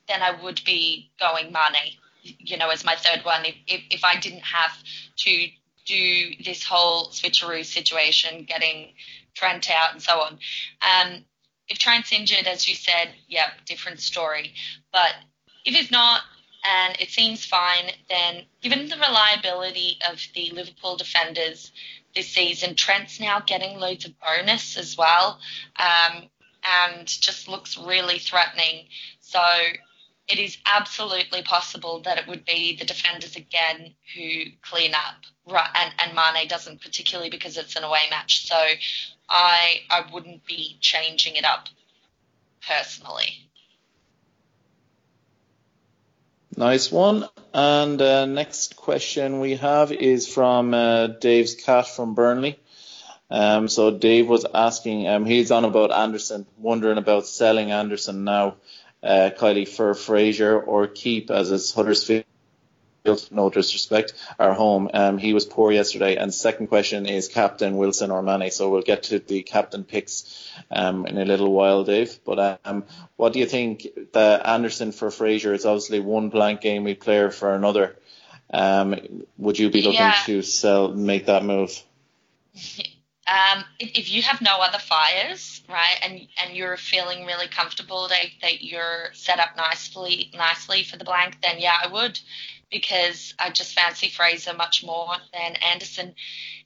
then 0.08 0.22
I 0.22 0.42
would 0.42 0.60
be 0.64 1.10
going 1.20 1.52
Mane, 1.52 1.92
you 2.22 2.56
know, 2.56 2.70
as 2.70 2.84
my 2.84 2.96
third 2.96 3.24
one. 3.24 3.44
If 3.44 3.54
if, 3.66 3.80
if 3.90 4.04
I 4.04 4.18
didn't 4.18 4.44
have 4.44 4.72
to 5.18 5.46
do 5.86 6.30
this 6.44 6.64
whole 6.64 7.10
switcheroo 7.10 7.64
situation, 7.64 8.44
getting 8.44 8.92
Trent 9.34 9.70
out 9.70 9.92
and 9.92 10.02
so 10.02 10.20
on. 10.20 10.38
Um, 10.80 11.24
if 11.68 11.78
Trent's 11.78 12.12
injured, 12.12 12.46
as 12.46 12.68
you 12.68 12.74
said, 12.74 13.10
yeah, 13.28 13.50
different 13.66 14.00
story. 14.00 14.54
But 14.92 15.14
if 15.64 15.74
he's 15.74 15.90
not, 15.90 16.22
and 16.64 16.96
it 17.00 17.10
seems 17.10 17.44
fine, 17.44 17.90
then 18.08 18.44
given 18.60 18.88
the 18.88 18.96
reliability 18.96 19.98
of 20.10 20.20
the 20.34 20.50
Liverpool 20.50 20.96
defenders 20.96 21.72
this 22.14 22.28
season, 22.28 22.74
Trent's 22.74 23.20
now 23.20 23.40
getting 23.40 23.78
loads 23.78 24.04
of 24.04 24.12
bonus 24.20 24.76
as 24.76 24.96
well, 24.96 25.38
um, 25.78 26.24
and 26.64 27.06
just 27.06 27.48
looks 27.48 27.76
really 27.76 28.18
threatening. 28.18 28.86
So 29.20 29.40
it 30.28 30.38
is 30.38 30.58
absolutely 30.66 31.42
possible 31.42 32.00
that 32.02 32.18
it 32.18 32.26
would 32.26 32.44
be 32.44 32.76
the 32.76 32.84
defenders 32.84 33.36
again 33.36 33.94
who 34.14 34.50
clean 34.62 34.92
up. 34.94 35.22
And, 35.46 35.92
and 36.02 36.16
Mane 36.16 36.48
doesn't, 36.48 36.80
particularly 36.80 37.30
because 37.30 37.56
it's 37.56 37.76
an 37.76 37.84
away 37.84 38.02
match. 38.10 38.46
So 38.46 38.56
I 39.28 39.80
I 39.90 40.04
wouldn't 40.12 40.44
be 40.44 40.78
changing 40.80 41.36
it 41.36 41.44
up 41.44 41.68
personally. 42.66 43.45
Nice 46.56 46.90
one. 46.90 47.26
And 47.52 48.00
uh, 48.00 48.24
next 48.24 48.76
question 48.76 49.40
we 49.40 49.56
have 49.56 49.92
is 49.92 50.26
from 50.26 50.72
uh, 50.72 51.08
Dave's 51.08 51.54
cat 51.54 51.86
from 51.86 52.14
Burnley. 52.14 52.58
Um, 53.30 53.68
so 53.68 53.90
Dave 53.90 54.28
was 54.28 54.46
asking, 54.54 55.06
um, 55.06 55.26
he's 55.26 55.50
on 55.50 55.64
about 55.64 55.92
Anderson, 55.92 56.46
wondering 56.56 56.96
about 56.96 57.26
selling 57.26 57.72
Anderson 57.72 58.24
now, 58.24 58.56
uh, 59.02 59.30
Kylie 59.36 59.68
for 59.68 59.94
Fraser 59.94 60.58
or 60.58 60.86
keep 60.86 61.30
as 61.30 61.50
is 61.50 61.72
Huddersfield. 61.72 62.24
No 63.30 63.50
disrespect, 63.50 64.12
our 64.38 64.54
home. 64.54 64.90
Um, 64.92 65.18
he 65.18 65.34
was 65.34 65.44
poor 65.44 65.72
yesterday. 65.72 66.16
And 66.16 66.32
second 66.32 66.68
question 66.68 67.06
is 67.06 67.28
captain 67.28 67.76
Wilson 67.76 68.10
or 68.10 68.22
Mane. 68.22 68.50
So 68.50 68.70
we'll 68.70 68.82
get 68.82 69.04
to 69.04 69.18
the 69.18 69.42
captain 69.42 69.84
picks 69.84 70.52
um, 70.70 71.06
in 71.06 71.18
a 71.18 71.24
little 71.24 71.52
while, 71.52 71.84
Dave. 71.84 72.18
But 72.24 72.60
um, 72.64 72.84
what 73.16 73.32
do 73.32 73.38
you 73.38 73.46
think? 73.46 73.86
The 74.12 74.40
Anderson 74.44 74.92
for 74.92 75.10
Fraser 75.10 75.54
is 75.54 75.64
obviously 75.66 76.00
one 76.00 76.28
blank 76.28 76.60
game 76.60 76.84
we 76.84 76.94
player 76.94 77.30
for 77.30 77.54
another. 77.54 77.96
Um, 78.52 79.24
would 79.38 79.58
you 79.58 79.70
be 79.70 79.82
looking 79.82 80.00
Yeah. 80.00 80.22
to 80.26 80.42
sell, 80.42 80.88
make 80.88 81.26
that 81.26 81.44
move? 81.44 81.82
Um, 83.28 83.64
if, 83.80 83.98
if 83.98 84.12
you 84.12 84.22
have 84.22 84.40
no 84.40 84.58
other 84.60 84.78
fires, 84.78 85.60
right, 85.68 85.98
and 86.02 86.28
and 86.40 86.56
you're 86.56 86.76
feeling 86.76 87.26
really 87.26 87.48
comfortable 87.48 88.06
that, 88.08 88.26
that 88.40 88.62
you're 88.62 89.08
set 89.14 89.40
up 89.40 89.56
nicely 89.56 90.30
nicely 90.32 90.84
for 90.84 90.96
the 90.96 91.04
blank, 91.04 91.38
then 91.42 91.56
yeah, 91.58 91.76
I 91.82 91.88
would, 91.88 92.20
because 92.70 93.34
I 93.38 93.50
just 93.50 93.74
fancy 93.74 94.08
Fraser 94.08 94.54
much 94.54 94.84
more 94.84 95.14
than 95.32 95.56
Anderson. 95.56 96.14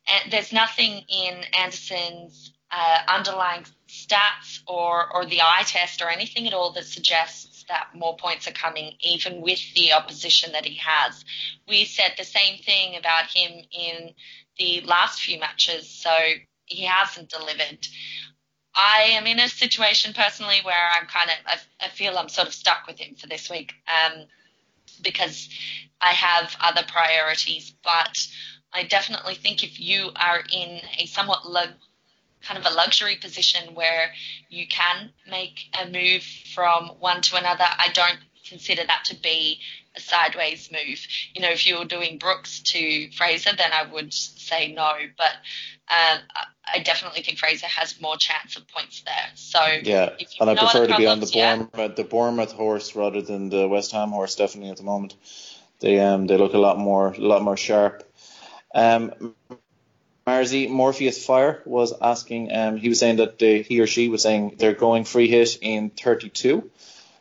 And 0.08 0.32
there's 0.32 0.52
nothing 0.52 1.02
in 1.08 1.44
Anderson's 1.58 2.52
uh, 2.70 3.02
underlying 3.08 3.64
stats 3.88 4.60
or 4.66 5.12
or 5.12 5.26
the 5.26 5.40
eye 5.42 5.64
test 5.66 6.00
or 6.02 6.08
anything 6.08 6.46
at 6.46 6.54
all 6.54 6.72
that 6.72 6.84
suggests 6.84 7.64
that 7.68 7.88
more 7.94 8.16
points 8.16 8.46
are 8.46 8.52
coming, 8.52 8.94
even 9.00 9.40
with 9.40 9.60
the 9.74 9.92
opposition 9.92 10.52
that 10.52 10.64
he 10.64 10.80
has. 10.84 11.24
We 11.68 11.84
said 11.84 12.14
the 12.16 12.24
same 12.24 12.58
thing 12.58 12.96
about 12.96 13.26
him 13.26 13.64
in 13.72 14.10
the 14.58 14.82
last 14.82 15.20
few 15.20 15.38
matches, 15.40 15.88
so 15.88 16.10
he 16.66 16.84
hasn't 16.84 17.30
delivered. 17.30 17.86
I 18.74 19.10
am 19.12 19.26
in 19.26 19.40
a 19.40 19.48
situation 19.48 20.12
personally 20.12 20.60
where 20.62 20.90
I'm 20.94 21.06
kind 21.06 21.30
of, 21.30 21.36
I, 21.46 21.86
I 21.86 21.88
feel 21.88 22.16
I'm 22.16 22.28
sort 22.28 22.46
of 22.46 22.54
stuck 22.54 22.86
with 22.86 22.98
him 22.98 23.16
for 23.16 23.26
this 23.26 23.50
week 23.50 23.72
um, 23.88 24.26
because 25.02 25.48
I 26.00 26.12
have 26.12 26.56
other 26.60 26.82
priorities. 26.86 27.72
But 27.82 28.26
I 28.72 28.84
definitely 28.84 29.34
think 29.34 29.62
if 29.62 29.80
you 29.80 30.10
are 30.16 30.42
in 30.52 30.80
a 30.98 31.06
somewhat 31.06 31.46
lu- 31.46 31.74
kind 32.42 32.58
of 32.58 32.70
a 32.70 32.74
luxury 32.74 33.16
position 33.16 33.74
where 33.74 34.12
you 34.48 34.66
can 34.66 35.12
make 35.28 35.66
a 35.80 35.86
move 35.88 36.22
from 36.54 36.88
one 36.98 37.20
to 37.22 37.36
another, 37.36 37.64
I 37.66 37.88
don't 37.92 38.18
consider 38.48 38.84
that 38.84 39.04
to 39.06 39.16
be 39.16 39.60
a 39.96 40.00
sideways 40.00 40.70
move. 40.70 40.98
You 41.34 41.42
know, 41.42 41.48
if 41.48 41.66
you 41.66 41.78
were 41.78 41.84
doing 41.84 42.18
Brooks 42.18 42.60
to 42.60 43.10
Fraser, 43.12 43.50
then 43.56 43.72
I 43.72 43.90
would 43.92 44.12
say 44.12 44.72
no. 44.72 44.92
But 45.16 45.32
um, 45.88 46.20
I 46.72 46.78
definitely 46.80 47.22
think 47.22 47.38
Fraser 47.38 47.66
has 47.66 48.00
more 48.00 48.16
chance 48.18 48.56
of 48.56 48.68
points 48.68 49.02
there. 49.02 49.30
So 49.34 49.60
yeah, 49.82 50.10
and 50.40 50.50
I 50.50 50.54
prefer 50.54 50.86
to 50.86 50.96
be 50.96 51.06
on 51.06 51.20
the 51.20 51.26
Bournemouth, 51.26 51.70
yeah. 51.74 51.88
the 51.88 52.04
Bournemouth 52.04 52.52
horse 52.52 52.94
rather 52.94 53.22
than 53.22 53.48
the 53.48 53.66
West 53.68 53.92
Ham 53.92 54.10
horse. 54.10 54.36
Definitely 54.36 54.70
at 54.70 54.76
the 54.76 54.84
moment, 54.84 55.14
they 55.80 55.98
um 55.98 56.26
they 56.26 56.36
look 56.36 56.54
a 56.54 56.58
lot 56.58 56.78
more 56.78 57.12
a 57.12 57.20
lot 57.20 57.42
more 57.42 57.56
sharp. 57.56 58.04
Um, 58.74 59.34
Marzi 60.26 60.68
Morpheus 60.68 61.24
Fire 61.24 61.62
was 61.64 61.92
asking. 62.00 62.54
Um, 62.54 62.76
he 62.76 62.88
was 62.88 63.00
saying 63.00 63.16
that 63.16 63.38
they, 63.38 63.62
he 63.62 63.80
or 63.80 63.86
she 63.86 64.08
was 64.08 64.22
saying 64.22 64.56
they're 64.58 64.74
going 64.74 65.04
free 65.04 65.28
hit 65.28 65.58
in 65.60 65.90
32. 65.90 66.70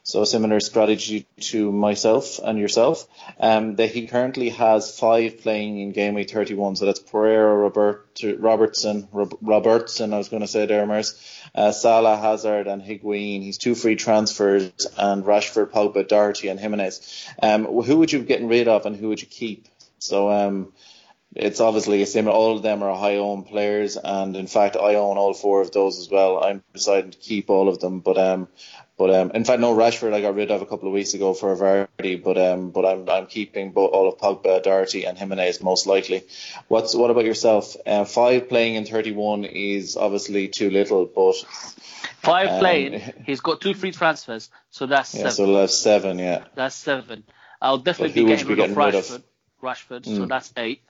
So 0.10 0.24
a 0.24 0.26
similar 0.26 0.60
strategy 0.60 1.28
to 1.52 1.72
myself 1.72 2.40
and 2.40 2.58
yourself. 2.58 3.08
Um, 3.40 3.76
that 3.76 3.92
he 3.92 4.08
currently 4.08 4.50
has 4.50 4.98
five 4.98 5.42
playing 5.42 5.78
in 5.78 5.92
game 5.92 6.16
week 6.16 6.32
31. 6.32 6.78
So 6.78 6.88
that's 6.88 7.00
Pereira, 7.00 7.56
Robert, 7.56 8.08
Robertson, 8.40 9.08
Rob, 9.12 9.38
Robertson. 9.40 10.12
I 10.12 10.18
was 10.18 10.30
going 10.30 10.42
to 10.42 10.48
say 10.48 10.66
there, 10.66 10.88
Mers, 10.88 11.14
uh, 11.54 11.72
Salah, 11.72 12.18
Hazard, 12.18 12.66
and 12.66 12.82
Higuain. 12.82 13.44
He's 13.44 13.60
two 13.60 13.76
free 13.76 13.96
transfers, 13.96 14.88
and 14.98 15.24
Rashford, 15.24 15.70
Pogba, 15.70 16.08
Doherty, 16.08 16.48
and 16.48 16.60
Jimenez. 16.60 17.28
Um, 17.44 17.66
who 17.66 18.00
would 18.00 18.12
you 18.12 18.18
be 18.18 18.26
getting 18.26 18.48
rid 18.48 18.68
of, 18.68 18.88
and 18.88 18.96
who 18.96 19.10
would 19.10 19.22
you 19.22 19.28
keep? 19.28 19.68
So 20.00 20.32
um, 20.32 20.74
it's 21.36 21.60
obviously 21.60 22.02
a 22.02 22.08
similar. 22.08 22.36
All 22.36 22.56
of 22.56 22.64
them 22.64 22.82
are 22.82 22.98
high 22.98 23.18
owned 23.18 23.46
players, 23.46 23.96
and 23.96 24.36
in 24.36 24.48
fact, 24.48 24.76
I 24.76 24.96
own 24.96 25.18
all 25.18 25.36
four 25.36 25.62
of 25.62 25.72
those 25.72 26.00
as 26.00 26.10
well. 26.10 26.44
I'm 26.44 26.64
deciding 26.74 27.12
to 27.12 27.18
keep 27.20 27.52
all 27.52 27.70
of 27.70 27.80
them, 27.80 28.00
but 28.00 28.18
um, 28.18 28.48
but 29.00 29.16
um, 29.16 29.32
in 29.32 29.46
fact, 29.46 29.62
no 29.62 29.74
Rashford 29.74 30.14
I 30.14 30.20
got 30.20 30.36
rid 30.36 30.52
of 30.52 30.62
a 30.62 30.66
couple 30.66 30.90
of 30.90 30.94
weeks 30.94 31.14
ago 31.14 31.34
for 31.34 31.54
a 31.54 31.56
Vardy, 31.56 32.22
but 32.22 32.38
um, 32.38 32.72
but 32.72 32.86
I'm 32.86 33.10
I'm 33.10 33.28
keeping 33.28 33.72
both 33.72 33.92
all 33.94 34.10
of 34.10 34.18
Pogba, 34.18 34.62
Doherty, 34.62 35.06
and 35.06 35.18
Jimenez 35.18 35.64
most 35.64 35.88
likely. 35.88 36.26
What's 36.68 36.94
what 36.94 37.10
about 37.10 37.24
yourself? 37.24 37.78
Uh, 37.88 38.04
five 38.04 38.50
playing 38.50 38.76
in 38.76 38.86
31 38.86 39.46
is 39.46 39.96
obviously 39.96 40.50
too 40.50 40.70
little, 40.70 41.06
but 41.06 41.36
five 42.22 42.50
um, 42.50 42.60
playing. 42.60 43.02
He's 43.26 43.40
got 43.40 43.62
two 43.62 43.74
free 43.74 43.94
transfers, 43.94 44.50
so 44.70 44.86
that's 44.86 45.16
yeah, 45.16 45.30
seven. 45.30 45.32
so 45.32 45.54
that's 45.54 45.78
seven, 45.78 46.20
yeah. 46.20 46.44
That's 46.56 46.76
seven. 46.76 47.24
I'll 47.62 47.78
definitely 47.78 48.22
be 48.22 48.28
getting, 48.28 48.48
be 48.50 48.56
getting, 48.56 48.76
rid, 48.76 48.96
of 48.96 49.06
Rashford. 49.06 49.12
Rid 49.12 49.22
of? 49.22 49.24
Rashford, 49.64 50.02
mm. 50.02 50.18
so 50.18 50.26
that's 50.26 50.52
eight. 50.58 50.82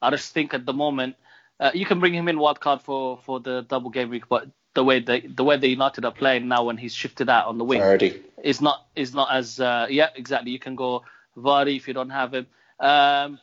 I 0.00 0.10
just 0.10 0.32
think 0.32 0.54
at 0.54 0.66
the 0.66 0.72
moment 0.72 1.16
uh, 1.58 1.72
you 1.74 1.84
can 1.84 1.98
bring 1.98 2.14
him 2.14 2.28
in 2.28 2.38
wild 2.38 2.60
card 2.60 2.82
for 2.82 3.18
for 3.24 3.40
the 3.40 3.62
double 3.62 3.90
game 3.90 4.10
week, 4.10 4.28
but 4.28 4.46
the 4.76 4.84
way 4.84 5.00
the 5.00 5.20
the 5.26 5.42
way 5.42 5.56
the 5.56 5.68
United 5.68 6.04
are 6.04 6.12
playing 6.12 6.46
now 6.46 6.62
when 6.64 6.76
he's 6.76 6.94
shifted 6.94 7.28
out 7.28 7.46
on 7.46 7.58
the 7.58 7.64
wing 7.64 7.80
Vardy. 7.80 8.20
is 8.44 8.60
not 8.60 8.86
is 8.94 9.12
not 9.12 9.34
as 9.34 9.58
uh, 9.58 9.86
yeah 9.90 10.10
exactly. 10.14 10.52
You 10.52 10.60
can 10.60 10.76
go 10.76 11.02
Vardy 11.36 11.76
if 11.76 11.88
you 11.88 11.94
don't 11.94 12.10
have 12.10 12.32
him. 12.34 12.46
Um, 12.78 13.40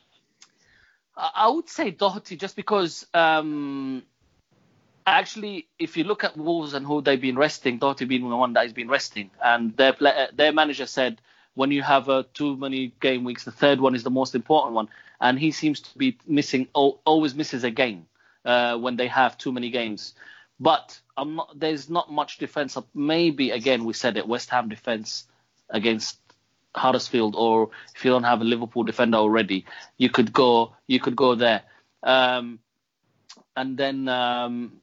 I 1.16 1.48
would 1.48 1.68
say 1.68 1.90
Doherty 1.90 2.36
just 2.36 2.56
because 2.56 3.06
um, 3.12 4.02
actually 5.06 5.66
if 5.78 5.96
you 5.96 6.04
look 6.04 6.24
at 6.24 6.36
Wolves 6.36 6.72
and 6.72 6.86
who 6.86 7.02
they've 7.02 7.20
been 7.20 7.36
resting, 7.36 7.78
Doherty 7.78 8.06
being 8.06 8.28
the 8.28 8.36
one 8.36 8.54
that 8.54 8.62
has 8.62 8.72
been 8.72 8.88
resting, 8.88 9.30
and 9.42 9.76
their 9.76 9.94
their 10.32 10.52
manager 10.52 10.86
said 10.86 11.20
when 11.54 11.70
you 11.70 11.82
have 11.82 12.08
uh, 12.08 12.22
too 12.32 12.56
many 12.56 12.92
game 13.00 13.24
weeks, 13.24 13.44
the 13.44 13.52
third 13.52 13.80
one 13.80 13.94
is 13.94 14.02
the 14.02 14.10
most 14.10 14.34
important 14.34 14.74
one, 14.74 14.88
and 15.20 15.38
he 15.38 15.50
seems 15.50 15.80
to 15.80 15.98
be 15.98 16.16
missing 16.26 16.68
always 16.72 17.34
misses 17.34 17.64
a 17.64 17.70
game 17.70 18.06
uh, 18.44 18.76
when 18.78 18.96
they 18.96 19.08
have 19.08 19.36
too 19.36 19.52
many 19.52 19.70
games. 19.70 20.14
But 20.60 21.00
not. 21.18 21.58
There's 21.58 21.90
not 21.90 22.10
much 22.10 22.38
defense. 22.38 22.76
Maybe 22.94 23.50
again 23.50 23.84
we 23.84 23.92
said 23.92 24.16
it. 24.16 24.26
West 24.26 24.50
Ham 24.50 24.68
defense 24.68 25.24
against 25.68 26.18
Huddersfield, 26.74 27.34
or 27.36 27.70
if 27.94 28.04
you 28.04 28.10
don't 28.10 28.24
have 28.24 28.40
a 28.40 28.44
Liverpool 28.44 28.84
defender 28.84 29.18
already, 29.18 29.66
you 29.96 30.10
could 30.10 30.32
go. 30.32 30.74
You 30.86 31.00
could 31.00 31.16
go 31.16 31.34
there. 31.34 31.62
Um, 32.02 32.58
and 33.56 33.76
then 33.76 34.08
um, 34.08 34.80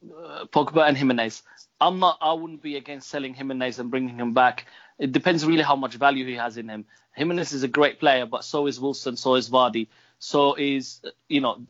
Pogba 0.53 0.87
and 0.87 0.97
Jimenez. 0.97 1.43
I'm 1.79 1.99
not. 1.99 2.17
I 2.21 2.33
wouldn't 2.33 2.61
be 2.61 2.75
against 2.77 3.09
selling 3.09 3.33
Jimenez 3.33 3.79
and 3.79 3.89
bringing 3.89 4.17
him 4.17 4.33
back. 4.33 4.67
It 4.99 5.11
depends 5.11 5.45
really 5.45 5.63
how 5.63 5.75
much 5.75 5.95
value 5.95 6.25
he 6.25 6.35
has 6.35 6.57
in 6.57 6.69
him. 6.69 6.85
Jimenez 7.15 7.53
is 7.53 7.63
a 7.63 7.67
great 7.67 7.99
player, 7.99 8.25
but 8.25 8.43
so 8.43 8.67
is 8.67 8.79
Wilson, 8.79 9.17
so 9.17 9.35
is 9.35 9.49
Vardy, 9.49 9.87
so 10.19 10.55
is 10.55 11.01
you 11.27 11.41
know 11.41 11.61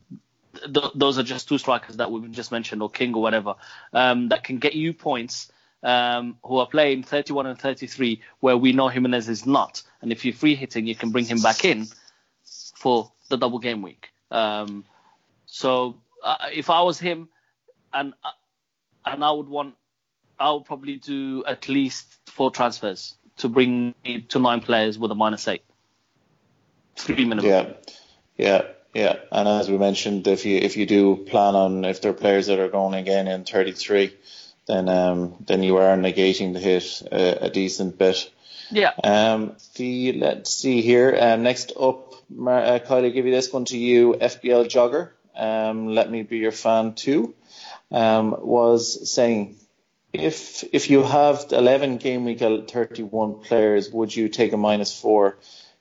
th- 0.62 0.92
those 0.94 1.18
are 1.18 1.22
just 1.22 1.48
two 1.48 1.58
strikers 1.58 1.96
that 1.96 2.10
we've 2.10 2.30
just 2.30 2.52
mentioned, 2.52 2.82
or 2.82 2.90
King 2.90 3.14
or 3.14 3.22
whatever, 3.22 3.54
um, 3.92 4.28
that 4.28 4.44
can 4.44 4.58
get 4.58 4.74
you 4.74 4.92
points. 4.92 5.50
Um, 5.84 6.36
who 6.44 6.58
are 6.58 6.68
playing 6.68 7.02
31 7.02 7.46
and 7.46 7.58
33, 7.58 8.22
where 8.38 8.56
we 8.56 8.72
know 8.72 8.86
Jimenez 8.86 9.28
is 9.28 9.44
not. 9.44 9.82
And 10.00 10.12
if 10.12 10.24
you're 10.24 10.32
free 10.32 10.54
hitting, 10.54 10.86
you 10.86 10.94
can 10.94 11.10
bring 11.10 11.24
him 11.24 11.42
back 11.42 11.64
in 11.64 11.88
for 12.76 13.10
the 13.30 13.36
double 13.36 13.58
game 13.58 13.82
week. 13.82 14.12
Um, 14.30 14.84
so 15.46 15.96
uh, 16.22 16.36
if 16.52 16.70
I 16.70 16.82
was 16.82 17.00
him, 17.00 17.28
and 17.92 18.14
uh, 18.24 18.30
and 19.04 19.24
I 19.24 19.30
would 19.30 19.48
want, 19.48 19.74
I 20.38 20.52
would 20.52 20.64
probably 20.64 20.96
do 20.96 21.44
at 21.46 21.68
least 21.68 22.06
four 22.26 22.50
transfers 22.50 23.16
to 23.38 23.48
bring 23.48 23.94
me 24.04 24.22
to 24.28 24.38
nine 24.38 24.60
players 24.60 24.98
with 24.98 25.10
a 25.10 25.14
minus 25.14 25.48
eight. 25.48 25.64
Three 26.96 27.24
minimum. 27.24 27.50
Yeah, 27.50 27.72
yeah. 28.36 28.62
Yeah, 28.94 29.16
and 29.30 29.48
as 29.48 29.70
we 29.70 29.78
mentioned, 29.78 30.26
if 30.26 30.44
you 30.44 30.58
if 30.58 30.76
you 30.76 30.84
do 30.84 31.16
plan 31.16 31.54
on 31.54 31.84
if 31.84 32.02
there 32.02 32.10
are 32.10 32.14
players 32.14 32.48
that 32.48 32.58
are 32.58 32.68
going 32.68 32.94
again 32.94 33.26
in 33.26 33.44
33, 33.44 34.14
then 34.66 34.88
um 34.88 35.36
then 35.46 35.62
you 35.62 35.78
are 35.78 35.96
negating 35.96 36.52
the 36.52 36.60
hit 36.60 37.02
a, 37.10 37.46
a 37.46 37.50
decent 37.50 37.96
bit. 37.98 38.30
Yeah. 38.70 38.92
Um. 39.02 39.56
The 39.76 40.12
let's 40.12 40.54
see 40.54 40.82
here. 40.82 41.16
Um. 41.18 41.42
Next 41.42 41.72
up, 41.78 42.14
Mar- 42.28 42.64
uh, 42.64 42.78
Kylie, 42.78 43.12
give 43.12 43.26
you 43.26 43.32
this 43.32 43.52
one 43.52 43.64
to 43.66 43.78
you. 43.78 44.14
FPL 44.14 44.66
jogger. 44.66 45.10
Um. 45.34 45.88
Let 45.88 46.10
me 46.10 46.22
be 46.22 46.38
your 46.38 46.52
fan 46.52 46.94
too. 46.94 47.34
Um. 47.90 48.36
Was 48.38 49.10
saying. 49.10 49.56
If 50.12 50.62
if 50.74 50.90
you 50.90 51.02
have 51.02 51.46
11 51.52 51.96
game 51.96 52.26
week 52.26 52.40
31 52.40 53.40
players, 53.40 53.90
would 53.90 54.14
you 54.14 54.28
take 54.28 54.52
a 54.52 54.58
minus 54.58 54.98
four 54.98 55.38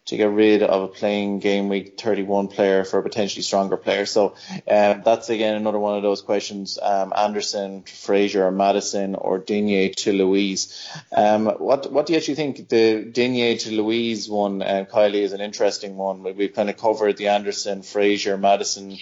to 0.08 0.18
get 0.18 0.30
rid 0.30 0.64
of 0.64 0.82
a 0.82 0.88
playing 0.88 1.40
game 1.40 1.70
week 1.70 2.00
31 2.00 2.48
player 2.48 2.84
for 2.84 3.00
a 3.00 3.04
potentially 3.04 3.44
stronger 3.44 3.78
player. 3.78 4.06
So 4.06 4.36
um, 4.68 5.02
that's 5.06 5.30
again 5.30 5.56
another 5.56 5.78
one 5.80 5.96
of 5.96 6.04
those 6.04 6.22
questions. 6.22 6.80
Um, 6.82 7.14
Anderson, 7.16 7.84
Fraser, 7.84 8.46
or 8.46 8.52
Maddison, 8.52 9.16
or 9.16 9.38
Digne 9.38 9.90
to 9.90 10.12
Luiz. 10.12 10.90
Um, 11.16 11.46
what 11.46 11.92
what 11.92 12.06
do 12.08 12.14
you 12.14 12.18
actually 12.18 12.36
think 12.36 12.68
the 12.68 13.04
Digne 13.04 13.58
to 13.58 13.72
Luiz 13.72 14.28
one, 14.28 14.62
uh, 14.62 14.86
Kylie, 14.92 15.22
is 15.22 15.34
an 15.34 15.42
interesting 15.42 15.96
one. 15.96 16.24
We've 16.24 16.54
kind 16.54 16.70
of 16.70 16.78
covered 16.78 17.18
the 17.18 17.28
Anderson, 17.28 17.84
Fraser, 17.84 18.38
Maddison. 18.38 18.98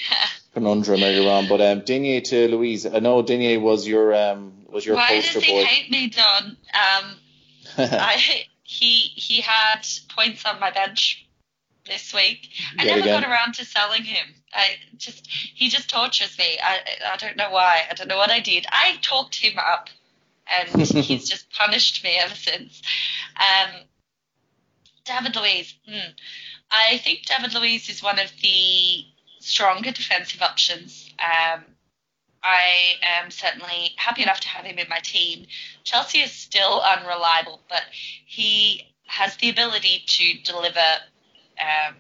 conundrum 0.54 1.04
earlier 1.04 1.30
on, 1.30 1.48
but 1.48 1.62
um, 1.62 1.82
Digne 1.82 2.22
to 2.22 2.48
Luiz. 2.48 2.86
I 2.86 3.00
know 3.00 3.22
Digne 3.22 3.58
was 3.58 3.88
your 3.88 4.14
um, 4.14 4.54
was 4.68 4.86
your 4.86 4.96
Why 4.96 5.08
poster 5.08 5.40
boy. 5.40 5.46
Why 5.46 5.62
does 5.62 5.70
he 5.70 5.76
hate 5.76 5.92
me, 5.92 6.10
Don? 6.10 6.58
Um, 6.74 7.16
I 7.78 8.18
he 8.70 9.12
he 9.16 9.42
had 9.42 9.82
points 10.16 10.46
on 10.46 10.60
my 10.60 10.70
bench 10.70 11.26
this 11.88 12.14
week. 12.14 12.50
I 12.78 12.86
never 12.86 13.02
got 13.02 13.24
around 13.24 13.56
to 13.56 13.66
selling 13.66 14.04
him. 14.04 14.28
I 14.54 14.76
just 14.96 15.26
he 15.28 15.70
just 15.70 15.90
tortures 15.90 16.38
me. 16.38 16.60
I 16.62 16.78
I 17.14 17.18
don't 17.18 17.36
know 17.36 17.50
why. 17.50 17.82
I 17.90 17.96
don't 17.96 18.08
know 18.08 18.18
what 18.18 18.30
I 18.30 18.42
did. 18.42 18.68
I 18.70 19.00
talked 19.02 19.36
him 19.44 19.58
up, 19.58 19.90
and 20.46 20.70
he's 20.88 21.28
just 21.28 21.52
punished 21.52 22.04
me 22.04 22.12
ever 22.20 22.36
since. 22.36 22.84
Um, 23.38 23.82
David 25.04 25.36
Luiz. 25.36 25.74
Hmm. 25.90 26.12
I 26.70 27.00
think 27.00 27.26
David 27.26 27.56
Luiz 27.56 27.90
is 27.90 28.04
one 28.04 28.20
of 28.20 28.32
the 28.40 29.06
stronger 29.40 29.92
defensive 29.92 30.44
options. 30.44 31.12
Um, 31.20 31.64
I 32.44 32.96
am 33.02 33.32
certainly 33.32 33.94
happy 33.98 34.24
enough 34.24 34.40
to 34.42 34.48
have 34.48 34.66
him 34.66 34.78
in 34.78 34.88
my 34.90 35.00
team. 35.00 35.46
Chelsea 35.84 36.20
is 36.20 36.32
still 36.32 36.82
unreliable, 36.82 37.62
but 37.70 37.84
he 37.92 38.88
has 39.08 39.36
the 39.38 39.50
ability 39.50 40.04
to 40.06 40.34
deliver 40.44 40.80
um, 41.60 41.96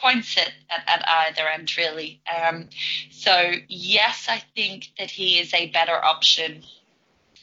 points 0.00 0.36
at, 0.36 0.52
at, 0.70 0.88
at, 0.88 1.08
either 1.08 1.48
end, 1.48 1.76
really. 1.76 2.20
Um, 2.34 2.68
so, 3.10 3.52
yes, 3.68 4.26
I 4.28 4.42
think 4.54 4.90
that 4.98 5.10
he 5.10 5.38
is 5.38 5.52
a 5.54 5.70
better 5.70 6.02
option 6.04 6.62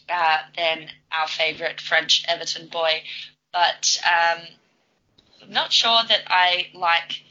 uh, 0.09 0.37
than 0.55 0.89
our 1.11 1.27
favourite 1.27 1.79
French 1.79 2.25
Everton 2.27 2.67
boy, 2.67 3.03
but 3.51 4.01
um, 4.05 4.41
I'm 5.41 5.51
not 5.51 5.71
sure 5.71 6.01
that 6.07 6.23
I 6.27 6.67
like 6.73 7.23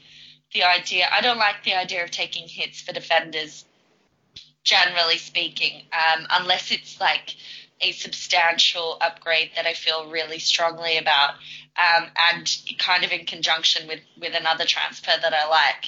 the 0.53 0.63
idea. 0.63 1.07
I 1.11 1.21
don't 1.21 1.37
like 1.37 1.63
the 1.63 1.75
idea 1.75 2.03
of 2.03 2.11
taking 2.11 2.47
hits 2.47 2.81
for 2.81 2.93
defenders 2.93 3.65
generally 4.63 5.17
speaking, 5.17 5.83
um, 5.93 6.27
unless 6.31 6.71
it's 6.71 6.99
like 7.01 7.35
a 7.81 7.91
substantial 7.93 8.97
upgrade 9.01 9.51
that 9.55 9.65
I 9.67 9.73
feel 9.73 10.09
really 10.09 10.39
strongly 10.39 10.97
about, 10.97 11.35
um, 11.77 12.09
and 12.31 12.49
kind 12.79 13.03
of 13.03 13.11
in 13.11 13.25
conjunction 13.25 13.87
with, 13.87 14.01
with 14.19 14.33
another 14.35 14.65
transfer 14.65 15.11
that 15.21 15.33
I 15.33 15.47
like. 15.49 15.85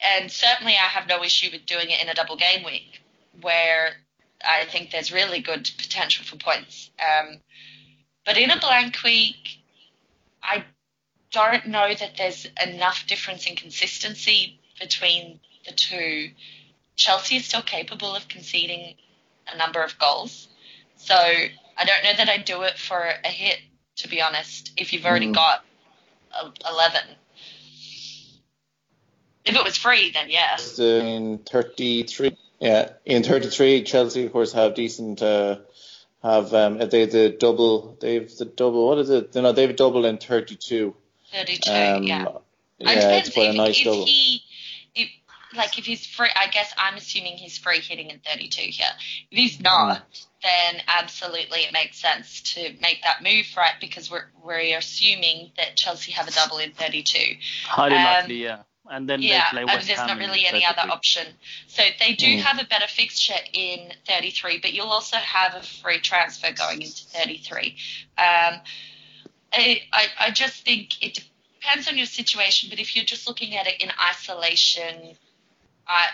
and 0.00 0.30
certainly 0.30 0.74
I 0.74 0.88
have 0.88 1.08
no 1.08 1.22
issue 1.24 1.50
with 1.52 1.66
doing 1.66 1.90
it 1.90 2.02
in 2.02 2.08
a 2.08 2.14
double 2.14 2.36
game 2.36 2.64
week 2.64 3.00
where 3.40 3.92
I 4.46 4.66
think 4.66 4.90
there's 4.90 5.12
really 5.12 5.40
good 5.40 5.70
potential 5.78 6.24
for 6.24 6.36
points. 6.36 6.90
Um, 7.00 7.40
but 8.26 8.36
in 8.38 8.50
a 8.50 8.60
blank 8.60 8.98
week, 9.04 9.60
I 10.42 10.64
don't 11.32 11.66
know 11.68 11.94
that 11.94 12.16
there's 12.18 12.46
enough 12.64 13.06
difference 13.06 13.46
in 13.46 13.56
consistency 13.56 14.60
between 14.80 15.40
the 15.66 15.72
two. 15.72 16.30
Chelsea 16.96 17.36
is 17.36 17.44
still 17.44 17.62
capable 17.62 18.14
of 18.16 18.26
conceding 18.28 18.94
a 19.52 19.56
number 19.56 19.82
of 19.82 19.98
goals. 19.98 20.48
So 20.96 21.14
I 21.14 21.84
don't 21.84 22.02
know 22.04 22.12
that 22.16 22.28
I'd 22.28 22.44
do 22.44 22.62
it 22.62 22.78
for 22.78 22.98
a 22.98 23.28
hit, 23.28 23.58
to 23.96 24.08
be 24.08 24.20
honest, 24.22 24.72
if 24.76 24.92
you've 24.92 25.04
already 25.06 25.28
Mm. 25.28 25.34
got 25.34 25.64
11. 26.68 27.02
If 29.44 29.54
it 29.54 29.62
was 29.62 29.76
free, 29.76 30.10
then 30.10 30.28
yeah. 30.28 30.56
in 30.78 31.38
33. 31.38 32.36
Yeah, 32.58 32.90
in 33.04 33.22
33, 33.22 33.84
Chelsea 33.84 34.24
of 34.26 34.32
course 34.32 34.52
have 34.52 34.74
decent. 34.74 35.22
Uh, 35.22 35.58
have 36.22 36.52
um, 36.54 36.78
they 36.78 37.04
the 37.04 37.28
double? 37.28 37.96
They've 38.00 38.34
the 38.36 38.46
double. 38.46 38.88
What 38.88 38.98
is 38.98 39.10
it? 39.10 39.34
No, 39.34 39.52
they've 39.52 39.76
double 39.76 40.04
in 40.06 40.16
32. 40.18 40.94
32, 41.32 41.70
Um, 41.70 42.02
yeah. 42.02 42.24
yeah, 42.78 43.18
it's 43.18 43.30
quite 43.30 43.50
a 43.50 43.52
nice 43.52 43.78
if 43.78 43.84
double. 43.84 44.06
he, 44.06 44.42
if, 44.94 45.10
like 45.54 45.78
if 45.78 45.84
he's 45.84 46.06
free, 46.06 46.28
I 46.34 46.48
guess 46.48 46.72
I'm 46.76 46.94
assuming 46.96 47.36
he's 47.36 47.58
free 47.58 47.80
hitting 47.80 48.10
in 48.10 48.20
32 48.20 48.62
here. 48.62 48.86
If 49.30 49.38
he's 49.38 49.60
not, 49.60 50.02
then 50.42 50.82
absolutely 50.88 51.60
it 51.60 51.72
makes 51.72 51.98
sense 51.98 52.42
to 52.54 52.74
make 52.80 53.02
that 53.04 53.22
move, 53.22 53.46
right? 53.56 53.74
Because 53.80 54.10
we're 54.10 54.26
we're 54.42 54.78
assuming 54.78 55.52
that 55.56 55.76
Chelsea 55.76 56.12
have 56.12 56.28
a 56.28 56.32
double 56.32 56.58
in 56.58 56.72
32. 56.72 57.36
Highly 57.64 57.94
Um, 57.96 58.04
likely, 58.04 58.42
yeah. 58.42 58.62
And 58.88 59.08
then 59.08 59.20
yeah, 59.20 59.46
and 59.52 59.68
there's 59.68 59.88
Ham 59.88 60.06
not 60.06 60.18
really 60.18 60.46
any 60.46 60.64
other 60.64 60.82
option. 60.88 61.26
So 61.66 61.82
they 61.98 62.14
do 62.14 62.26
Mm. 62.26 62.40
have 62.42 62.60
a 62.60 62.64
better 62.64 62.86
fixture 62.86 63.34
in 63.52 63.92
33, 64.06 64.58
but 64.58 64.72
you'll 64.74 64.86
also 64.92 65.16
have 65.16 65.54
a 65.56 65.62
free 65.62 65.98
transfer 65.98 66.52
going 66.52 66.82
into 66.82 67.04
33. 67.06 67.76
Um, 68.16 68.60
I, 69.52 69.82
I, 69.92 70.06
I 70.20 70.30
just 70.30 70.64
think 70.64 71.02
it 71.02 71.18
depends 71.60 71.88
on 71.88 71.96
your 71.96 72.06
situation, 72.06 72.70
but 72.70 72.78
if 72.78 72.94
you're 72.94 73.04
just 73.04 73.26
looking 73.26 73.56
at 73.56 73.66
it 73.66 73.80
in 73.80 73.90
isolation, 74.00 75.16
uh, 75.88 76.06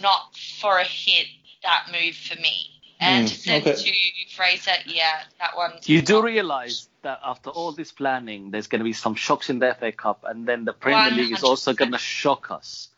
not 0.00 0.36
for 0.60 0.78
a 0.78 0.84
hit, 0.84 1.26
that 1.62 1.86
move 1.92 2.14
for 2.14 2.36
me. 2.40 2.78
Anderson 3.00 3.62
okay. 3.62 3.74
to 3.74 3.92
Fraser, 4.34 4.72
yeah, 4.86 5.22
that 5.38 5.56
one. 5.56 5.72
You 5.84 6.02
do 6.02 6.22
realise 6.22 6.88
that 7.02 7.20
after 7.24 7.50
all 7.50 7.72
this 7.72 7.92
planning, 7.92 8.50
there's 8.50 8.66
going 8.66 8.80
to 8.80 8.84
be 8.84 8.92
some 8.92 9.14
shocks 9.14 9.50
in 9.50 9.60
the 9.60 9.74
FA 9.78 9.92
Cup, 9.92 10.24
and 10.26 10.46
then 10.46 10.64
the 10.64 10.72
Premier 10.72 11.10
League 11.10 11.32
is 11.32 11.44
also 11.44 11.74
going 11.74 11.92
to 11.92 11.98
shock 11.98 12.50
us 12.50 12.88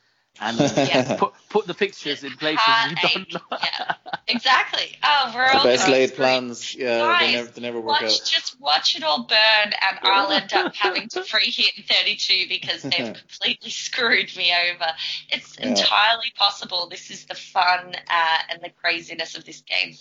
and 0.41 0.59
Yeah. 0.59 1.17
put 1.19 1.33
put 1.49 1.67
the 1.67 1.75
pictures 1.75 2.25
in 2.25 2.33
places 2.33 2.65
we 2.89 2.95
don't 3.09 3.33
know. 3.35 3.41
yeah. 3.63 3.95
Exactly. 4.29 4.97
Oh, 5.03 5.33
we're 5.35 5.47
The 5.53 5.59
all 5.59 5.65
best 5.65 5.85
gonna 5.87 5.93
laid 5.99 6.09
scream. 6.11 6.17
plans, 6.17 6.75
yeah, 6.75 6.99
Guys, 6.99 7.21
they 7.21 7.33
never 7.37 7.51
they 7.51 7.61
never 7.61 7.81
work 7.81 8.01
watch, 8.01 8.03
out. 8.05 8.23
Just 8.25 8.61
watch 8.61 8.97
it 8.97 9.03
all 9.03 9.25
burn, 9.25 9.39
and 9.73 9.99
I'll 10.03 10.31
end 10.31 10.53
up 10.53 10.75
having 10.77 11.09
to 11.11 11.23
free 11.25 11.51
hit 11.51 11.77
in 11.77 11.85
32 11.85 12.47
because 12.49 12.83
they've 12.83 12.93
completely 13.15 13.71
screwed 13.71 14.35
me 14.37 14.53
over. 14.73 14.87
It's 15.31 15.59
Yeah. 15.59 15.69
entirely 15.69 16.33
possible. 16.37 16.89
This 16.89 17.11
is 17.11 17.25
the 17.27 17.35
fun 17.35 17.95
uh, 18.09 18.39
and 18.51 18.61
the 18.63 18.71
craziness 18.71 19.37
of 19.37 19.45
this 19.45 19.63
game. 19.63 19.95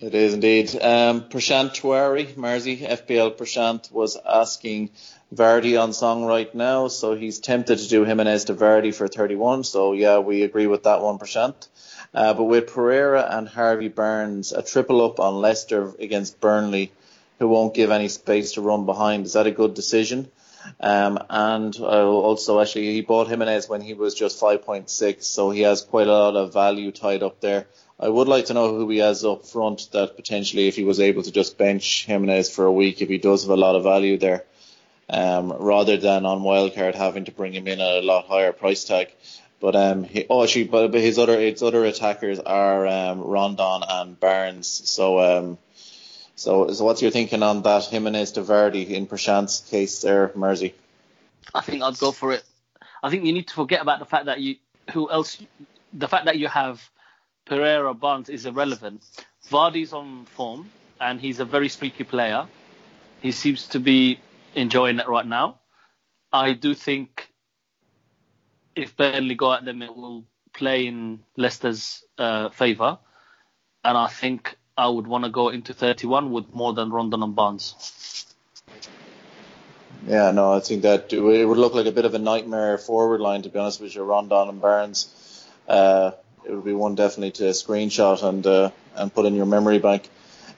It 0.00 0.14
is 0.14 0.34
indeed. 0.34 0.70
Um, 0.80 1.22
Prashant 1.28 1.70
Tiwari, 1.74 2.26
Marzi, 2.34 2.78
FPL 2.88 3.36
Prashant 3.36 3.90
was 3.90 4.16
asking 4.24 4.90
Vardy 5.34 5.78
on 5.78 5.92
song 5.92 6.24
right 6.24 6.54
now, 6.54 6.88
so 6.88 7.14
he's 7.14 7.38
tempted 7.38 7.78
to 7.78 7.88
do 7.88 8.04
Jimenez 8.04 8.44
to 8.46 8.54
Vardy 8.54 8.94
for 8.94 9.08
31. 9.08 9.62
So 9.64 9.92
yeah, 9.92 10.20
we 10.20 10.42
agree 10.42 10.66
with 10.66 10.84
that 10.84 11.02
one, 11.02 11.18
Uh, 12.14 12.32
but 12.32 12.44
with 12.44 12.72
Pereira 12.72 13.26
and 13.30 13.46
Harvey 13.46 13.88
Barnes, 13.88 14.52
a 14.52 14.62
triple 14.62 15.04
up 15.04 15.20
on 15.20 15.42
Leicester 15.42 15.92
against 15.98 16.40
Burnley, 16.40 16.92
who 17.38 17.48
won't 17.48 17.74
give 17.74 17.90
any 17.90 18.08
space 18.08 18.52
to 18.52 18.62
run 18.62 18.86
behind. 18.86 19.26
Is 19.26 19.34
that 19.34 19.46
a 19.46 19.50
good 19.50 19.74
decision? 19.74 20.30
Um, 20.80 21.18
and 21.28 21.76
uh, 21.78 22.06
also, 22.06 22.60
actually, 22.60 22.94
he 22.94 23.02
bought 23.02 23.28
Jimenez 23.28 23.68
when 23.68 23.82
he 23.82 23.92
was 23.92 24.14
just 24.14 24.40
5.6, 24.40 25.22
so 25.22 25.50
he 25.50 25.60
has 25.62 25.82
quite 25.82 26.06
a 26.06 26.12
lot 26.12 26.36
of 26.36 26.54
value 26.54 26.90
tied 26.90 27.22
up 27.22 27.40
there. 27.40 27.66
I 28.00 28.08
would 28.08 28.28
like 28.28 28.46
to 28.46 28.54
know 28.54 28.74
who 28.74 28.88
he 28.88 28.98
has 28.98 29.24
up 29.24 29.44
front 29.44 29.88
that 29.92 30.16
potentially, 30.16 30.68
if 30.68 30.76
he 30.76 30.84
was 30.84 31.00
able 31.00 31.22
to 31.22 31.32
just 31.32 31.58
bench 31.58 32.06
Jimenez 32.06 32.50
for 32.50 32.64
a 32.64 32.72
week, 32.72 33.02
if 33.02 33.08
he 33.08 33.18
does 33.18 33.42
have 33.42 33.50
a 33.50 33.56
lot 33.56 33.76
of 33.76 33.82
value 33.82 34.16
there, 34.16 34.44
um, 35.10 35.52
rather 35.52 35.96
than 35.96 36.26
on 36.26 36.42
wildcard 36.42 36.94
having 36.94 37.24
to 37.24 37.32
bring 37.32 37.52
him 37.52 37.66
in 37.66 37.80
at 37.80 37.96
a 37.96 38.00
lot 38.00 38.26
higher 38.26 38.52
price 38.52 38.84
tag. 38.84 39.08
But 39.60 39.74
um, 39.74 40.04
he, 40.04 40.26
oh, 40.30 40.44
actually, 40.44 40.64
but, 40.64 40.92
but 40.92 41.00
his 41.00 41.18
other 41.18 41.38
his 41.40 41.62
other 41.62 41.84
attackers 41.84 42.38
are 42.38 42.86
um, 42.86 43.20
Rondon 43.20 43.82
and 43.88 44.18
Barnes. 44.18 44.68
So 44.68 45.18
um, 45.18 45.58
so 46.36 46.70
so 46.72 46.84
what's 46.84 47.02
your 47.02 47.10
thinking 47.10 47.42
on 47.42 47.62
that 47.62 47.84
Jimenez 47.84 48.32
to 48.32 48.42
Vardy 48.42 48.90
in 48.90 49.06
Prashant's 49.06 49.60
case 49.68 50.00
there, 50.02 50.30
Mersey? 50.34 50.74
I 51.52 51.60
think 51.62 51.82
I'd 51.82 51.98
go 51.98 52.12
for 52.12 52.32
it. 52.32 52.44
I 53.02 53.10
think 53.10 53.24
you 53.24 53.32
need 53.32 53.48
to 53.48 53.54
forget 53.54 53.82
about 53.82 53.98
the 53.98 54.04
fact 54.04 54.26
that 54.26 54.40
you 54.40 54.56
who 54.92 55.10
else 55.10 55.42
the 55.92 56.08
fact 56.08 56.26
that 56.26 56.38
you 56.38 56.46
have 56.48 56.80
Pereira 57.46 57.94
Barnes 57.94 58.28
is 58.28 58.46
irrelevant. 58.46 59.02
Vardy's 59.50 59.92
on 59.92 60.26
form 60.26 60.70
and 61.00 61.20
he's 61.20 61.40
a 61.40 61.44
very 61.44 61.68
streaky 61.68 62.04
player. 62.04 62.46
He 63.20 63.32
seems 63.32 63.68
to 63.68 63.80
be 63.80 64.20
enjoying 64.60 64.98
it 64.98 65.08
right 65.08 65.26
now. 65.26 65.60
I 66.32 66.52
do 66.52 66.74
think 66.74 67.28
if 68.74 68.96
Burnley 68.96 69.34
go 69.34 69.52
at 69.52 69.64
them, 69.64 69.82
it 69.82 69.94
will 69.94 70.24
play 70.52 70.86
in 70.86 71.20
Leicester's 71.36 72.04
uh, 72.18 72.50
favour, 72.50 72.98
and 73.84 73.96
I 73.96 74.08
think 74.08 74.56
I 74.76 74.88
would 74.88 75.06
want 75.06 75.24
to 75.24 75.30
go 75.30 75.48
into 75.48 75.74
31 75.74 76.30
with 76.30 76.52
more 76.54 76.74
than 76.74 76.90
Rondon 76.90 77.22
and 77.22 77.34
Barnes. 77.34 78.26
Yeah, 80.06 80.30
no, 80.30 80.52
I 80.52 80.60
think 80.60 80.82
that 80.82 81.12
it 81.12 81.20
would 81.20 81.58
look 81.58 81.74
like 81.74 81.86
a 81.86 81.92
bit 81.92 82.04
of 82.04 82.14
a 82.14 82.18
nightmare 82.18 82.78
forward 82.78 83.20
line 83.20 83.42
to 83.42 83.48
be 83.48 83.58
honest 83.58 83.80
with 83.80 83.94
you, 83.94 84.02
Rondon 84.02 84.48
and 84.48 84.60
Barnes. 84.60 85.44
Uh, 85.66 86.12
it 86.46 86.52
would 86.52 86.64
be 86.64 86.72
one 86.72 86.94
definitely 86.94 87.32
to 87.32 87.44
screenshot 87.50 88.22
and 88.22 88.46
uh, 88.46 88.70
and 88.94 89.12
put 89.12 89.26
in 89.26 89.34
your 89.34 89.46
memory 89.46 89.78
bank. 89.78 90.08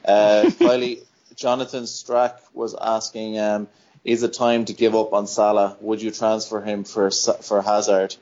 Uh, 0.04 0.44
Kylie, 0.50 1.00
Jonathan 1.34 1.84
Strack 1.84 2.38
was 2.52 2.74
asking, 2.74 3.38
um, 3.38 3.68
is 4.04 4.22
it 4.22 4.32
time 4.32 4.64
to 4.66 4.72
give 4.72 4.94
up 4.94 5.12
on 5.12 5.26
Salah? 5.26 5.76
Would 5.80 6.02
you 6.02 6.10
transfer 6.10 6.60
him 6.60 6.84
for 6.84 7.10
for 7.10 7.62
Hazard? 7.62 8.16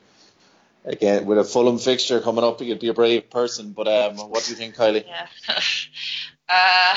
Again, 0.85 1.25
with 1.25 1.37
a 1.37 1.43
Fulham 1.43 1.77
fixture 1.77 2.21
coming 2.21 2.43
up, 2.43 2.61
you'd 2.61 2.79
be 2.79 2.87
a 2.87 2.93
brave 2.93 3.29
person. 3.29 3.73
But 3.73 3.87
um, 3.87 4.17
what 4.29 4.45
do 4.45 4.51
you 4.51 4.57
think, 4.57 4.75
Kylie? 4.75 5.05
Yeah. 5.05 5.27
uh, 6.49 6.95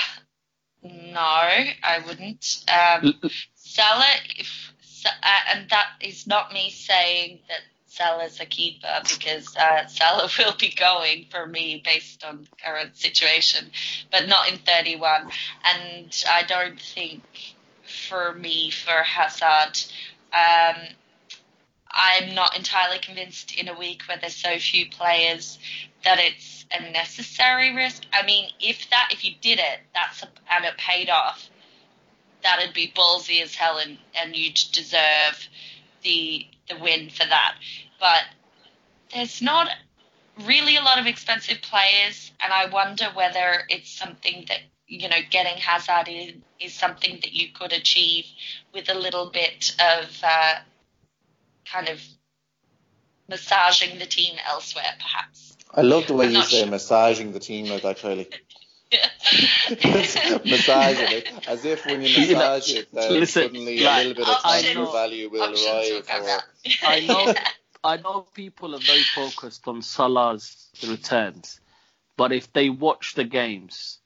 no, 0.82 1.20
I 1.20 2.02
wouldn't. 2.06 2.64
Um, 2.68 3.14
Salah, 3.54 4.04
if, 4.36 4.72
uh, 5.04 5.54
and 5.54 5.68
that 5.70 5.88
is 6.00 6.26
not 6.26 6.52
me 6.52 6.70
saying 6.70 7.40
that 7.48 7.60
Salah's 7.92 8.40
a 8.40 8.46
keeper 8.46 9.02
because 9.02 9.54
uh, 9.54 9.86
Salah 9.86 10.30
will 10.38 10.54
be 10.58 10.74
going 10.74 11.26
for 11.30 11.46
me 11.46 11.82
based 11.84 12.24
on 12.24 12.48
current 12.64 12.96
situation, 12.96 13.70
but 14.10 14.28
not 14.28 14.50
in 14.50 14.58
31. 14.58 15.30
And 15.64 16.24
I 16.30 16.42
don't 16.44 16.80
think 16.80 17.22
for 18.12 18.34
me 18.34 18.70
for 18.70 19.02
Hazard. 19.02 19.80
Um, 20.34 20.82
I'm 21.90 22.34
not 22.34 22.56
entirely 22.56 22.98
convinced 22.98 23.56
in 23.58 23.68
a 23.68 23.78
week 23.78 24.02
where 24.06 24.18
there's 24.18 24.36
so 24.36 24.58
few 24.58 24.88
players 24.90 25.58
that 26.04 26.18
it's 26.18 26.66
a 26.70 26.90
necessary 26.90 27.74
risk. 27.74 28.02
I 28.12 28.24
mean, 28.26 28.50
if 28.60 28.88
that 28.90 29.08
if 29.12 29.24
you 29.24 29.32
did 29.40 29.58
it, 29.58 29.80
that's 29.94 30.22
a, 30.22 30.28
and 30.50 30.64
it 30.66 30.76
paid 30.76 31.08
off, 31.08 31.48
that'd 32.42 32.74
be 32.74 32.92
ballsy 32.94 33.42
as 33.42 33.54
hell, 33.54 33.78
and, 33.78 33.96
and 34.14 34.36
you'd 34.36 34.60
deserve 34.72 35.48
the 36.02 36.46
the 36.68 36.76
win 36.78 37.08
for 37.08 37.24
that. 37.24 37.54
But 37.98 38.24
there's 39.14 39.40
not 39.40 39.68
really 40.44 40.76
a 40.76 40.82
lot 40.82 40.98
of 40.98 41.06
expensive 41.06 41.62
players, 41.62 42.30
and 42.42 42.52
I 42.52 42.66
wonder 42.66 43.06
whether 43.14 43.64
it's 43.68 43.90
something 43.90 44.44
that 44.48 44.60
you 44.92 45.08
know 45.08 45.16
getting 45.30 45.56
Hazard 45.56 46.08
in 46.08 46.42
is 46.60 46.74
something 46.74 47.18
that 47.22 47.32
you 47.32 47.48
could 47.52 47.72
achieve 47.72 48.26
with 48.74 48.90
a 48.90 48.94
little 48.94 49.30
bit 49.30 49.74
of 49.80 50.20
uh, 50.22 50.54
kind 51.64 51.88
of 51.88 52.00
massaging 53.28 53.98
the 53.98 54.06
team 54.06 54.36
elsewhere, 54.46 54.94
perhaps. 54.98 55.56
I 55.74 55.80
love 55.80 56.06
the 56.06 56.14
way 56.14 56.26
I'm 56.26 56.32
you 56.32 56.42
say 56.42 56.60
sure. 56.60 56.70
massaging 56.70 57.32
the 57.32 57.40
team 57.40 57.66
like 57.66 57.82
that, 57.82 57.98
Kylie. 57.98 58.32
Yeah. 58.90 59.08
massaging 60.44 61.16
it 61.16 61.48
as 61.48 61.64
if 61.64 61.86
when 61.86 62.02
you 62.02 62.08
You 62.08 62.34
know, 62.34 62.38
massage 62.38 62.74
it, 62.74 62.88
then 62.92 63.12
listen, 63.14 63.44
suddenly 63.44 63.80
like, 63.80 64.04
a 64.04 64.08
little 64.08 64.24
bit 64.24 64.28
of 64.28 64.40
I 64.44 64.60
transfer 64.60 64.92
value 64.92 65.30
will 65.30 65.42
arrive. 65.42 66.04
Or. 66.10 66.40
I 66.82 67.00
know 67.00 67.34
I 67.82 67.96
know 67.96 68.26
people 68.34 68.74
are 68.74 68.80
very 68.80 69.02
focused 69.02 69.66
on 69.66 69.80
Salah's 69.80 70.68
returns, 70.86 71.60
but 72.18 72.32
if 72.32 72.52
they 72.52 72.68
watch 72.68 73.14
the 73.14 73.24
games, 73.24 73.98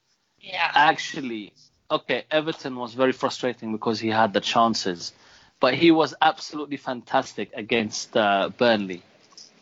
Yeah. 0.51 0.71
actually, 0.73 1.53
okay, 1.89 2.23
Everton 2.31 2.75
was 2.75 2.93
very 2.93 3.11
frustrating 3.13 3.71
because 3.71 3.99
he 3.99 4.09
had 4.09 4.33
the 4.33 4.41
chances, 4.41 5.13
but 5.59 5.73
he 5.73 5.91
was 5.91 6.13
absolutely 6.21 6.77
fantastic 6.77 7.51
against 7.53 8.15
uh, 8.15 8.49
Burnley. 8.57 9.01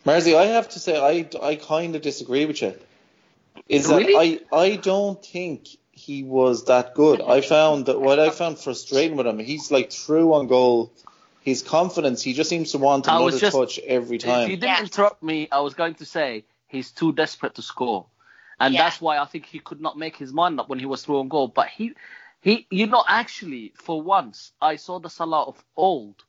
Marzi, 0.06 0.36
I 0.38 0.46
have 0.58 0.70
to 0.70 0.80
say, 0.80 0.96
I, 1.00 1.28
I 1.42 1.56
kind 1.56 1.96
of 1.96 2.02
disagree 2.02 2.46
with 2.46 2.62
you. 2.62 2.76
Is 3.68 3.88
Really? 3.88 4.14
that 4.14 4.46
I, 4.54 4.58
I 4.58 4.76
don't 4.76 5.24
think 5.26 5.68
he 5.92 6.24
was 6.24 6.66
that 6.66 6.94
good. 6.94 7.22
I 7.22 7.42
found 7.42 7.88
that 7.88 8.00
what 8.00 8.20
I 8.20 8.30
found 8.30 8.60
frustrating 8.60 9.18
with 9.18 9.26
him, 9.26 9.40
he's 9.40 9.72
like 9.72 9.92
through 9.92 10.34
on 10.34 10.48
goal. 10.48 10.92
His 11.42 11.62
confidence, 11.62 12.22
he 12.24 12.34
just 12.34 12.50
seems 12.50 12.72
to 12.72 12.80
want 12.80 13.08
I 13.08 13.20
was 13.20 13.36
another 13.36 13.40
just- 13.40 13.56
touch 13.56 13.80
every 13.88 14.18
time. 14.18 14.44
If 14.46 14.50
you 14.50 14.58
time. 14.58 14.70
didn't 14.76 14.84
interrupt 14.92 15.24
me, 15.24 15.48
I 15.52 15.60
was 15.62 15.74
going 15.76 15.96
to 15.96 16.06
say 16.06 16.44
he's 16.68 16.92
too 16.92 17.14
desperate 17.14 17.56
to 17.56 17.62
score, 17.62 18.08
and 18.60 18.74
Yeah. 18.74 18.82
that's 18.82 19.02
why 19.02 19.18
I 19.18 19.26
think 19.26 19.46
he 19.46 19.60
could 19.60 19.82
not 19.82 19.98
make 19.98 20.16
his 20.18 20.34
mind 20.34 20.60
up 20.60 20.70
when 20.70 20.80
he 20.80 20.86
was 20.86 21.08
on 21.10 21.30
goal. 21.30 21.48
But 21.50 21.68
he, 21.70 21.94
he, 22.42 22.68
you 22.70 22.88
know, 22.88 23.04
actually, 23.08 23.74
for 23.76 24.02
once, 24.02 24.52
I 24.62 24.78
saw 24.78 25.00
the 25.00 25.10
Salah 25.10 25.44
of 25.44 25.64
old 25.76 26.24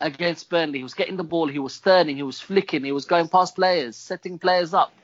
against 0.00 0.50
Burnley. 0.50 0.78
He 0.78 0.82
was 0.84 0.94
getting 0.94 1.16
the 1.16 1.24
ball, 1.24 1.48
he 1.48 1.58
was 1.58 1.80
turning, 1.80 2.16
he 2.16 2.22
was 2.22 2.40
flicking, 2.40 2.84
he 2.84 2.92
was 2.92 3.06
going 3.06 3.28
past 3.28 3.56
players, 3.56 3.96
setting 3.96 4.38
players 4.38 4.74
up. 4.74 4.94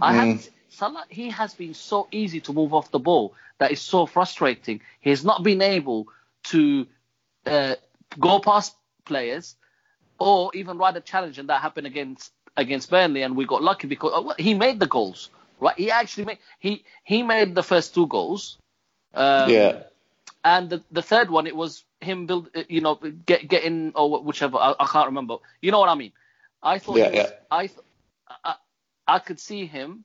I 0.00 0.12
Mm. 0.12 0.16
haven't. 0.16 0.50
Salah, 0.68 1.04
he 1.10 1.30
has 1.30 1.54
been 1.54 1.74
so 1.74 2.08
easy 2.12 2.40
to 2.42 2.52
move 2.52 2.74
off 2.74 2.90
the 2.90 2.98
ball 2.98 3.34
that 3.58 3.72
is 3.72 3.80
so 3.80 4.06
frustrating. 4.06 4.80
He 5.00 5.10
has 5.10 5.24
not 5.24 5.42
been 5.42 5.62
able 5.62 6.08
to 6.44 6.86
uh, 7.46 7.76
go 8.18 8.40
past 8.40 8.76
players 9.04 9.56
or 10.18 10.50
even 10.54 10.78
ride 10.78 10.96
a 10.96 11.00
challenge, 11.00 11.38
and 11.38 11.48
that 11.50 11.60
happened 11.62 11.86
against 11.86 12.32
against 12.56 12.90
Burnley, 12.90 13.22
and 13.22 13.36
we 13.36 13.46
got 13.46 13.62
lucky 13.62 13.86
because 13.88 14.12
uh, 14.14 14.34
he 14.38 14.54
made 14.54 14.80
the 14.80 14.86
goals. 14.86 15.30
Right, 15.62 15.78
he 15.78 15.90
actually 15.92 16.26
made 16.26 16.38
he 16.60 16.84
he 17.04 17.22
made 17.22 17.54
the 17.54 17.62
first 17.62 17.94
two 17.94 18.08
goals. 18.08 18.58
Um, 19.14 19.50
yeah, 19.50 19.82
and 20.44 20.70
the, 20.70 20.82
the 20.90 21.02
third 21.02 21.30
one 21.30 21.46
it 21.46 21.56
was 21.56 21.84
him 22.00 22.26
build 22.26 22.50
uh, 22.56 22.62
you 22.68 22.80
know 22.80 22.96
get 23.26 23.48
getting 23.48 23.92
or 23.94 24.22
whichever 24.22 24.58
I, 24.58 24.74
I 24.80 24.86
can't 24.86 25.08
remember 25.08 25.36
you 25.62 25.70
know 25.72 25.80
what 25.80 25.88
i 25.90 25.94
mean 25.94 26.12
i 26.62 26.78
thought 26.78 26.98
Yeah, 26.98 27.10
was, 27.10 27.14
yeah. 27.14 27.30
i 27.50 27.66
th- 27.68 27.78
I, 28.44 28.56
I 29.06 29.18
could 29.20 29.40
see 29.40 29.66
him 29.66 30.04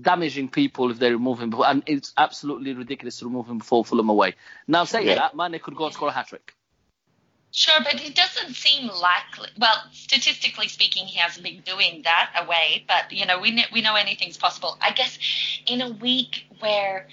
damaging 0.00 0.48
people 0.50 0.90
if 0.90 0.98
they 0.98 1.10
remove 1.12 1.40
him 1.40 1.54
and 1.64 1.82
it's 1.86 2.12
absolutely 2.16 2.74
ridiculous 2.74 3.18
to 3.20 3.26
remove 3.26 3.48
him 3.48 3.58
before 3.58 3.84
fulham 3.84 4.10
away 4.10 4.36
now 4.68 4.84
saying 4.84 5.06
Yeah. 5.08 5.16
that 5.16 5.36
Mane 5.36 5.58
could 5.60 5.76
go 5.76 5.86
and 5.86 5.94
score 5.94 6.08
a 6.08 6.12
hat 6.12 6.28
trick 6.28 6.54
Sure, 7.58 7.80
but 7.82 8.00
it 8.00 8.14
doesn't 8.14 8.54
seem 8.54 8.86
likely. 8.86 9.48
Well, 9.58 9.82
statistically 9.90 10.68
speaking, 10.68 11.06
he 11.06 11.18
hasn't 11.18 11.42
been 11.42 11.60
doing 11.62 12.02
that 12.04 12.30
away. 12.36 12.84
But 12.86 13.10
you 13.10 13.26
know, 13.26 13.40
we 13.40 13.50
know, 13.50 13.64
we 13.72 13.80
know 13.80 13.96
anything's 13.96 14.36
possible. 14.36 14.78
I 14.80 14.92
guess 14.92 15.18
in 15.66 15.80
a 15.80 15.90
week 15.90 16.44
where 16.60 17.08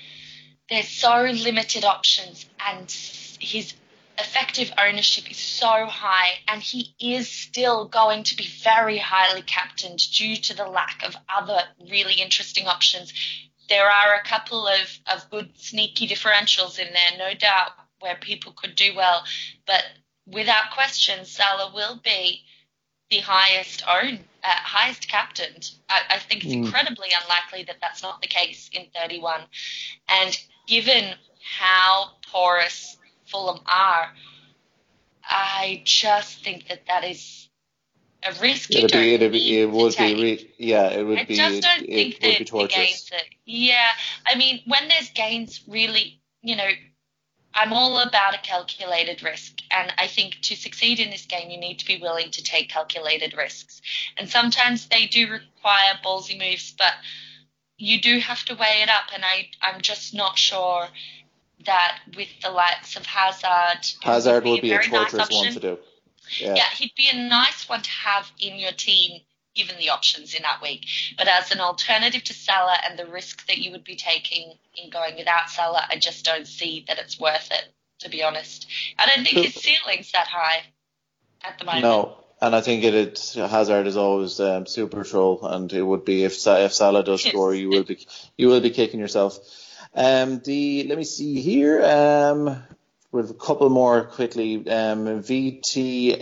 there's 0.69 0.87
so 0.87 1.23
limited 1.23 1.83
options 1.83 2.45
and 2.59 2.91
his 3.39 3.73
effective 4.19 4.71
ownership 4.77 5.31
is 5.31 5.37
so 5.37 5.87
high, 5.87 6.33
and 6.47 6.61
he 6.61 6.93
is 6.99 7.27
still 7.27 7.87
going 7.87 8.23
to 8.25 8.37
be 8.37 8.47
very 8.63 8.99
highly 8.99 9.41
captained 9.41 9.99
due 10.13 10.35
to 10.35 10.55
the 10.55 10.67
lack 10.67 11.01
of 11.03 11.15
other 11.27 11.63
really 11.89 12.21
interesting 12.21 12.67
options. 12.67 13.11
There 13.67 13.89
are 13.89 14.13
a 14.13 14.23
couple 14.23 14.67
of, 14.67 14.99
of 15.11 15.27
good 15.31 15.57
sneaky 15.57 16.07
differentials 16.07 16.77
in 16.77 16.93
there, 16.93 17.17
no 17.17 17.33
doubt, 17.33 17.71
where 17.99 18.15
people 18.15 18.53
could 18.55 18.75
do 18.75 18.93
well, 18.95 19.23
but 19.65 19.83
without 20.27 20.71
question, 20.73 21.25
Salah 21.25 21.71
will 21.73 21.99
be 22.03 22.41
the 23.09 23.19
highest 23.19 23.83
owned, 23.87 24.19
uh, 24.43 24.47
highest 24.47 25.07
captained. 25.07 25.71
I, 25.89 26.01
I 26.11 26.19
think 26.19 26.43
it's 26.43 26.53
Mm. 26.53 26.65
incredibly 26.65 27.09
unlikely 27.21 27.63
that 27.65 27.77
that's 27.81 28.01
not 28.01 28.21
the 28.21 28.27
case 28.27 28.69
in 28.73 28.87
31. 28.95 29.41
And 30.09 30.37
given 30.67 31.15
how 31.57 32.11
porous 32.31 32.97
Fulham 33.25 33.61
are, 33.67 34.11
I 35.23 35.81
just 35.85 36.43
think 36.43 36.67
that 36.67 36.85
that 36.87 37.03
is 37.03 37.49
a 38.23 38.31
risk 38.41 38.71
it'd 38.71 38.91
don't 38.91 39.01
be, 39.01 39.13
it'd 39.13 39.31
be, 39.31 39.59
it 39.61 39.69
would 39.69 39.95
be, 39.97 40.15
re- 40.15 40.53
yeah, 40.57 40.87
it 40.89 41.03
would 41.03 41.19
I 41.19 41.23
be, 41.25 41.35
just 41.35 41.61
don't 41.61 41.81
it, 41.83 41.87
think 41.87 42.15
it 42.15 42.21
that 42.21 42.27
would 42.29 42.37
be 42.39 42.45
torturous. 42.45 43.09
that 43.11 43.23
yeah, 43.45 43.91
I 44.27 44.35
mean 44.35 44.61
when 44.65 44.87
there's 44.87 45.09
gains 45.11 45.61
really, 45.67 46.19
you 46.41 46.55
know, 46.55 46.69
I'm 47.55 47.71
all 47.71 47.99
about 47.99 48.35
a 48.35 48.39
calculated 48.39 49.23
risk 49.23 49.61
and 49.71 49.93
I 49.97 50.07
think 50.07 50.41
to 50.43 50.55
succeed 50.55 50.99
in 50.99 51.09
this 51.09 51.25
game 51.25 51.49
you 51.49 51.57
need 51.57 51.79
to 51.79 51.85
be 51.85 51.97
willing 51.97 52.29
to 52.31 52.43
take 52.43 52.69
calculated 52.69 53.33
risks. 53.35 53.81
And 54.17 54.29
sometimes 54.29 54.87
they 54.87 55.07
do 55.07 55.31
require 55.31 55.99
ballsy 56.03 56.37
moves, 56.37 56.75
but 56.77 56.93
you 57.77 58.01
do 58.01 58.19
have 58.19 58.43
to 58.45 58.55
weigh 58.55 58.81
it 58.83 58.89
up 58.89 59.05
and 59.13 59.23
I 59.23 59.49
I'm 59.61 59.81
just 59.81 60.13
not 60.13 60.37
sure 60.37 60.89
that 61.65 61.99
with 62.15 62.29
the 62.41 62.51
likes 62.51 62.97
of 62.97 63.05
Hazard 63.05 63.85
Hazard 64.01 64.43
would 64.43 64.61
be 64.61 64.71
a 64.71 64.77
very 64.77 64.89
nice 64.89 65.11
torturous 65.11 65.29
one 65.31 65.47
option, 65.47 65.53
to 65.53 65.59
do. 65.59 65.77
Yeah. 66.39 66.55
yeah, 66.55 66.69
he'd 66.75 66.93
be 66.95 67.09
a 67.09 67.29
nice 67.29 67.69
one 67.69 67.81
to 67.81 67.89
have 67.89 68.31
in 68.39 68.57
your 68.57 68.71
team, 68.71 69.21
given 69.55 69.75
the 69.77 69.89
options 69.89 70.33
in 70.33 70.43
that 70.43 70.61
week. 70.61 70.85
But 71.17 71.27
as 71.27 71.51
an 71.51 71.59
alternative 71.59 72.23
to 72.25 72.33
Salah 72.33 72.77
and 72.87 72.99
the 72.99 73.05
risk 73.05 73.47
that 73.47 73.57
you 73.57 73.71
would 73.71 73.83
be 73.83 73.95
taking 73.95 74.53
in 74.75 74.89
going 74.89 75.15
without 75.15 75.49
Salah, 75.49 75.85
I 75.89 75.97
just 75.97 76.25
don't 76.25 76.47
see 76.47 76.85
that 76.87 76.99
it's 76.99 77.19
worth 77.19 77.49
it, 77.51 77.65
to 77.99 78.09
be 78.09 78.23
honest. 78.23 78.67
I 78.99 79.07
don't 79.07 79.25
think 79.25 79.45
his 79.45 79.55
ceiling's 79.55 80.11
that 80.11 80.27
high 80.27 80.63
at 81.43 81.57
the 81.57 81.65
moment. 81.65 81.83
No, 81.83 82.17
and 82.41 82.55
I 82.55 82.61
think 82.61 82.83
it, 82.83 82.93
it 82.93 83.33
Hazard 83.35 83.87
is 83.87 83.97
always 83.97 84.39
um, 84.39 84.65
super 84.65 85.03
troll, 85.03 85.45
and 85.45 85.71
it 85.71 85.81
would 85.81 86.05
be 86.05 86.23
if 86.23 86.45
if 86.45 86.73
Salah 86.73 87.03
does 87.03 87.23
score, 87.23 87.53
you 87.55 87.69
will 87.69 87.83
be 87.83 88.05
you 88.37 88.49
will 88.49 88.61
be 88.61 88.71
kicking 88.71 88.99
yourself. 88.99 89.39
Um, 89.93 90.39
the 90.43 90.85
let 90.87 90.97
me 90.97 91.05
see 91.05 91.39
here. 91.39 91.83
Um, 91.83 92.63
with 93.15 93.31
a 93.31 93.33
couple 93.33 93.69
more 93.69 94.03
quickly. 94.03 94.57
Um, 94.69 95.23
VTMPI. 95.23 96.19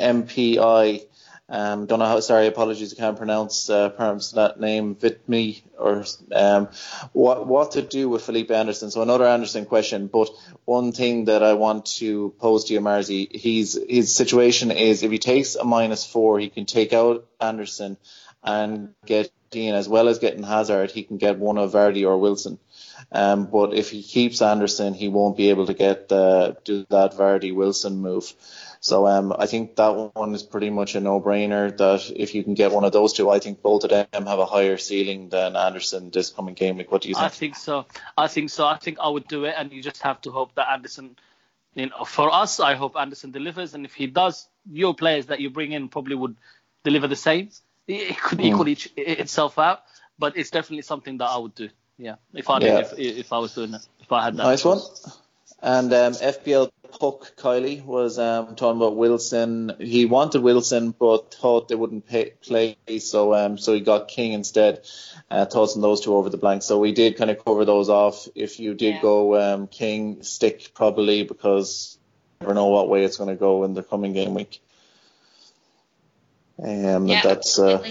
Um, 1.50 1.86
don't 1.88 2.00
know 2.00 2.06
how. 2.06 2.20
Sorry, 2.22 2.48
apologies. 2.48 2.94
I 2.94 2.96
can't 2.96 3.18
pronounce 3.18 3.70
uh, 3.70 3.90
that 4.34 4.60
name. 4.60 4.96
Vitme 4.96 5.62
or 5.78 6.06
um, 6.34 6.70
what 7.12 7.46
what 7.46 7.72
to 7.72 7.82
do 7.82 8.08
with 8.08 8.24
Felipe 8.24 8.50
Anderson? 8.50 8.92
So 8.92 9.02
another 9.02 9.28
Anderson 9.28 9.66
question. 9.66 10.08
But 10.08 10.30
one 10.66 10.94
thing 10.94 11.26
that 11.26 11.44
I 11.44 11.54
want 11.54 11.86
to 11.98 12.34
pose 12.40 12.66
to 12.66 12.74
you, 12.74 12.80
Marzi, 12.80 13.30
he's 13.36 13.78
his 13.90 14.16
situation 14.16 14.72
is 14.72 15.04
if 15.04 15.12
he 15.12 15.20
takes 15.20 15.56
a 15.56 15.66
minus 15.66 16.06
four, 16.06 16.40
he 16.40 16.50
can 16.50 16.66
take 16.66 16.94
out 16.94 17.28
Anderson 17.42 17.98
and 18.42 18.94
get 19.06 19.32
Dean 19.52 19.76
as 19.76 19.88
well 19.88 20.08
as 20.08 20.20
getting 20.20 20.44
Hazard. 20.44 20.92
He 20.92 21.04
can 21.04 21.18
get 21.18 21.40
one 21.40 21.58
of 21.58 21.74
Vardy 21.74 22.06
or 22.06 22.18
Wilson. 22.18 22.58
Um, 23.12 23.46
but 23.46 23.74
if 23.74 23.90
he 23.92 24.02
keeps 24.02 24.42
Anderson, 24.42 24.94
he 24.94 25.08
won't 25.08 25.38
be 25.38 25.50
able 25.50 25.68
to 25.68 25.74
get 25.74 26.10
the 26.10 26.58
do 26.64 26.86
that 26.90 27.14
Vardy 27.14 27.54
Wilson 27.54 27.98
move. 27.98 28.34
So 28.84 29.08
um, 29.08 29.34
I 29.40 29.46
think 29.46 29.78
that 29.78 30.12
one 30.14 30.36
is 30.36 30.44
pretty 30.44 30.70
much 30.70 30.96
a 30.96 31.00
no-brainer. 31.00 31.76
That 31.78 32.12
if 32.14 32.36
you 32.36 32.44
can 32.44 32.54
get 32.54 32.74
one 32.74 32.84
of 32.84 32.92
those 32.92 33.14
two, 33.14 33.30
I 33.30 33.40
think 33.40 33.62
both 33.62 33.86
of 33.86 33.92
them 33.92 34.26
have 34.26 34.40
a 34.40 34.46
higher 34.46 34.76
ceiling 34.76 35.30
than 35.30 35.56
Anderson 35.56 36.10
this 36.10 36.32
coming 36.32 36.54
game 36.54 36.76
week. 36.76 36.92
What 36.92 37.04
do 37.04 37.08
you 37.08 37.16
think? 37.16 37.26
I 37.26 37.30
think? 37.30 37.56
so. 37.56 37.86
I 38.18 38.28
think 38.28 38.50
so. 38.50 38.68
I 38.68 38.76
think 38.76 38.98
I 39.00 39.08
would 39.08 39.26
do 39.30 39.46
it, 39.46 39.56
and 39.58 39.72
you 39.72 39.82
just 39.82 40.02
have 40.02 40.20
to 40.24 40.32
hope 40.32 40.54
that 40.56 40.70
Anderson, 40.70 41.16
you 41.76 41.86
know, 41.86 42.04
for 42.04 42.30
us, 42.30 42.60
I 42.60 42.76
hope 42.76 42.98
Anderson 42.98 43.32
delivers, 43.32 43.74
and 43.74 43.86
if 43.86 43.94
he 43.94 44.06
does, 44.08 44.50
your 44.70 44.94
players 44.94 45.28
that 45.28 45.40
you 45.40 45.50
bring 45.50 45.72
in 45.72 45.88
probably 45.88 46.16
would 46.16 46.36
deliver 46.84 47.08
the 47.08 47.16
same. 47.16 47.52
It, 47.88 48.18
could 48.18 48.40
Mm. 48.40 48.46
equal 48.48 48.68
each, 48.68 48.92
itself 48.98 49.60
out, 49.60 49.84
but 50.20 50.36
it's 50.36 50.50
definitely 50.50 50.82
something 50.82 51.20
that 51.20 51.30
I 51.30 51.38
would 51.38 51.56
do. 51.56 51.70
Yeah, 51.98 52.16
if 52.34 52.50
I 52.50 52.60
did, 52.60 52.68
Yeah. 52.68 52.80
if, 52.80 53.00
if 53.00 53.32
I 53.32 53.38
was 53.40 53.56
doing 53.56 53.76
it, 53.76 53.88
if 54.02 54.12
I 54.12 54.26
had 54.26 54.36
that. 54.36 54.44
Nice 54.44 54.66
one. 54.66 54.82
And 55.62 55.94
um, 55.94 56.12
FPL 56.12 56.70
Puck 57.00 57.36
Kylie 57.36 57.84
was 57.84 58.20
um, 58.20 58.56
talking 58.56 58.80
about 58.80 58.96
Wilson. 58.96 59.74
He 59.80 60.06
wanted 60.06 60.42
Wilson, 60.42 60.92
but 60.92 61.34
thought 61.34 61.68
they 61.68 61.76
wouldn't 61.76 62.08
pay, 62.08 62.34
play, 62.42 62.78
so 63.00 63.34
um, 63.34 63.58
so 63.58 63.74
he 63.74 63.80
got 63.82 64.08
King 64.08 64.34
instead. 64.34 64.86
Uh, 65.30 65.46
tossing 65.46 65.82
those 65.82 66.02
two 66.02 66.16
over 66.16 66.30
the 66.30 66.38
blank. 66.38 66.62
So 66.62 66.80
we 66.80 66.92
did 66.92 67.18
kind 67.18 67.32
of 67.32 67.44
cover 67.44 67.66
those 67.66 67.90
off. 67.90 68.28
If 68.36 68.60
you 68.60 68.74
did 68.76 68.96
Yeah. 68.96 69.02
go 69.02 69.42
um, 69.42 69.68
King, 69.68 70.22
stick 70.24 70.72
probably 70.76 71.24
because 71.24 71.98
you 72.40 72.46
never 72.46 72.54
know 72.54 72.68
what 72.68 72.90
way 72.90 73.04
it's 73.04 73.18
going 73.18 73.30
to 73.30 73.36
go 73.36 73.64
in 73.64 73.74
the 73.74 73.84
coming 73.84 74.14
game 74.14 74.36
week. 74.36 74.62
Um, 76.62 77.08
Yeah, 77.08 77.22
that's 77.24 77.58
uh. 77.58 77.84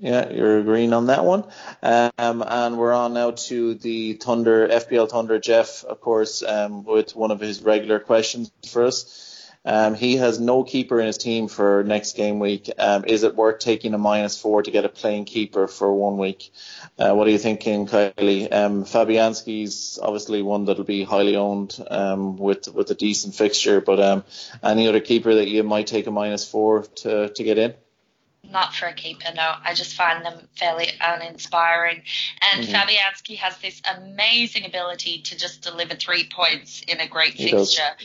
Yeah, 0.00 0.30
you're 0.30 0.58
agreeing 0.58 0.92
on 0.92 1.06
that 1.06 1.24
one. 1.24 1.44
Um, 1.82 2.44
and 2.46 2.78
we're 2.78 2.92
on 2.92 3.14
now 3.14 3.32
to 3.32 3.74
the 3.74 4.14
Thunder, 4.14 4.68
FPL 4.68 5.10
Thunder, 5.10 5.38
Jeff, 5.38 5.84
of 5.84 6.00
course, 6.00 6.42
um, 6.42 6.84
with 6.84 7.16
one 7.16 7.30
of 7.30 7.40
his 7.40 7.62
regular 7.62 7.98
questions 7.98 8.52
for 8.70 8.84
us. 8.84 9.24
Um, 9.64 9.94
he 9.94 10.16
has 10.16 10.38
no 10.38 10.62
keeper 10.62 11.00
in 11.00 11.06
his 11.06 11.18
team 11.18 11.48
for 11.48 11.82
next 11.82 12.16
game 12.16 12.38
week. 12.38 12.70
Um, 12.78 13.04
is 13.06 13.24
it 13.24 13.34
worth 13.34 13.58
taking 13.58 13.92
a 13.92 13.98
minus 13.98 14.40
four 14.40 14.62
to 14.62 14.70
get 14.70 14.84
a 14.84 14.88
playing 14.88 15.24
keeper 15.24 15.66
for 15.66 15.92
one 15.92 16.16
week? 16.16 16.52
Uh, 16.96 17.12
what 17.14 17.26
are 17.26 17.30
you 17.30 17.38
thinking, 17.38 17.86
Kylie? 17.86 18.50
Um, 18.52 18.84
Fabianski's 18.84 19.98
obviously 20.00 20.42
one 20.42 20.66
that'll 20.66 20.84
be 20.84 21.02
highly 21.02 21.36
owned 21.36 21.76
um, 21.90 22.36
with 22.36 22.68
with 22.68 22.90
a 22.92 22.94
decent 22.94 23.34
fixture, 23.34 23.80
but 23.80 24.24
any 24.62 24.88
other 24.88 25.00
keeper 25.00 25.34
that 25.34 25.48
you 25.48 25.64
might 25.64 25.88
take 25.88 26.06
a 26.06 26.12
minus 26.12 26.48
four 26.48 26.84
to, 26.84 27.28
to 27.30 27.44
get 27.44 27.58
in? 27.58 27.74
Not 28.50 28.74
for 28.74 28.86
a 28.86 28.94
keeper, 28.94 29.28
no. 29.34 29.54
I 29.62 29.74
just 29.74 29.94
find 29.94 30.24
them 30.24 30.48
fairly 30.56 30.88
uninspiring. 31.00 32.02
And 32.40 32.66
Mhm. 32.66 32.72
Fabianski 32.72 33.36
has 33.36 33.58
this 33.58 33.82
amazing 33.84 34.64
ability 34.64 35.22
to 35.22 35.36
just 35.36 35.60
deliver 35.60 35.94
three 35.96 36.24
points 36.28 36.80
in 36.88 37.00
a 37.00 37.06
great 37.06 37.34
He 37.34 37.50
does. 37.50 37.74
fixture. 37.74 37.96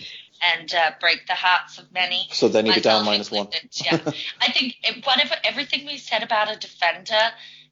and 0.46 0.74
uh, 0.76 0.92
break 1.00 1.26
the 1.28 1.34
hearts 1.36 1.78
of 1.78 1.90
many. 1.94 2.28
So 2.34 2.50
then 2.50 2.66
you'd 2.66 2.76
be 2.76 2.82
down 2.82 3.06
minus 3.06 3.32
one. 3.32 3.48
Yeah, 3.72 3.98
I 4.42 4.52
think 4.52 4.76
it, 4.84 5.06
whatever 5.06 5.36
everything 5.42 5.86
we 5.86 5.98
said 5.98 6.22
about 6.22 6.52
a 6.54 6.58
defender 6.58 7.32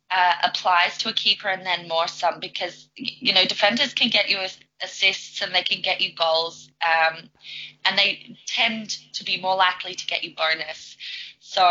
uh, 0.09 0.33
applies 0.43 0.97
to 0.99 1.09
a 1.09 1.13
keeper, 1.13 1.49
and 1.49 1.65
then 1.65 1.89
more 1.89 2.07
some 2.07 2.39
because 2.39 2.87
you 2.95 3.33
know 3.33 3.43
defenders 3.43 3.93
can 3.93 4.07
get 4.09 4.29
you 4.29 4.37
as- 4.37 4.57
assists 4.81 5.41
and 5.41 5.53
they 5.53 5.63
can 5.63 5.81
get 5.81 5.99
you 5.99 6.13
goals, 6.15 6.69
um, 6.85 7.29
and 7.83 7.97
they 7.97 8.37
tend 8.45 8.91
to 9.15 9.25
be 9.25 9.37
more 9.41 9.57
likely 9.57 9.93
to 9.93 10.05
get 10.07 10.23
you 10.23 10.33
bonus. 10.33 10.95
So 11.41 11.67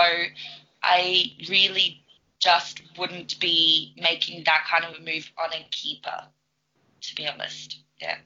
I 0.82 1.32
really 1.48 2.02
just 2.39 2.82
wouldn't 2.98 3.39
be 3.39 3.94
making 4.01 4.44
that 4.47 4.65
kind 4.70 4.85
of 4.85 5.01
a 5.01 5.05
move 5.05 5.31
on 5.39 5.52
a 5.52 5.66
keeper, 5.70 6.24
to 7.02 7.15
be 7.15 7.28
honest. 7.28 7.78
Yeah. 8.01 8.16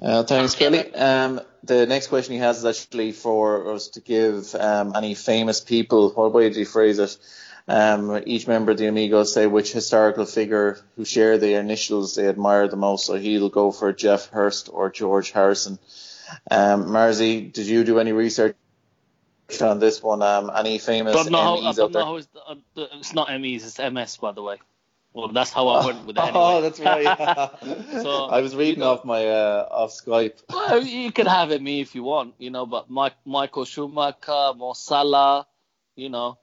Uh, 0.00 0.24
thanks. 0.24 0.54
Kelly. 0.54 0.92
Um, 0.94 1.40
the 1.62 1.86
next 1.86 2.08
question 2.08 2.34
he 2.34 2.40
has 2.40 2.58
is 2.58 2.64
actually 2.64 3.12
for 3.12 3.72
us 3.72 3.88
to 3.88 4.00
give 4.00 4.54
um, 4.56 4.94
any 4.96 5.14
famous 5.14 5.60
people. 5.60 6.10
What 6.10 6.32
way 6.32 6.48
did 6.48 6.56
he 6.56 6.64
phrase 6.64 6.98
it? 6.98 7.16
Um, 7.68 8.20
each 8.26 8.48
member 8.48 8.72
of 8.72 8.78
the 8.78 8.88
Amigos 8.88 9.32
say 9.32 9.46
which 9.46 9.72
historical 9.72 10.26
figure 10.26 10.80
who 10.96 11.04
share 11.04 11.38
the 11.38 11.54
initials 11.54 12.16
they 12.16 12.26
admire 12.26 12.66
the 12.66 12.76
most. 12.76 13.06
So 13.06 13.14
he'll 13.14 13.48
go 13.48 13.70
for 13.70 13.92
Geoff 13.92 14.28
Hurst 14.30 14.68
or 14.72 14.90
George 14.90 15.30
Harrison. 15.30 15.78
Um, 16.50 16.86
Marzi, 16.86 17.52
did 17.52 17.66
you 17.66 17.84
do 17.84 18.00
any 18.00 18.12
research 18.12 18.56
on 19.60 19.78
this 19.80 20.02
one? 20.02 20.22
Um, 20.22 20.50
any 20.56 20.78
famous 20.78 21.14
But 21.14 21.30
no, 21.30 21.38
how, 21.38 21.56
MEs 21.60 21.76
but 21.76 21.82
out 21.84 21.90
no, 21.90 21.98
there? 21.98 22.04
how 22.04 22.16
is 22.16 22.26
the, 22.28 22.40
uh, 22.40 22.86
it's 22.98 23.12
not 23.12 23.28
MEs, 23.40 23.64
it's 23.66 23.78
MS, 23.78 24.16
by 24.16 24.32
the 24.32 24.42
way. 24.42 24.56
Well, 25.12 25.28
that's 25.28 25.52
how 25.52 25.68
I 25.68 25.84
went 25.84 26.06
with 26.06 26.16
it 26.16 26.20
anyway. 26.22 26.32
Oh, 26.34 26.60
that's 26.62 26.80
right. 26.80 27.50
So, 28.02 28.24
I 28.26 28.40
was 28.40 28.56
reading 28.56 28.76
you 28.78 28.84
know- 28.84 28.92
off 28.92 29.04
my 29.04 29.26
uh, 29.26 29.68
off 29.70 29.90
Skype. 29.90 30.40
Well, 30.48 30.82
you 30.82 31.12
can 31.12 31.26
have 31.26 31.50
ME 31.60 31.80
if 31.82 31.94
you 31.94 32.02
want, 32.02 32.34
you 32.38 32.50
know, 32.50 32.64
but 32.64 32.88
Mike, 32.88 33.16
Michael 33.26 33.66
Schumacher, 33.66 34.54
Mo 34.56 34.72
Salah, 34.72 35.46
you 35.96 36.08
know. 36.08 36.38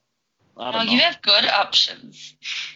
I 0.56 0.69
Oh, 0.69 0.72
don't 0.73 0.90
you 0.91 0.99
have 0.99 1.22
good 1.22 1.45
options. 1.48 2.36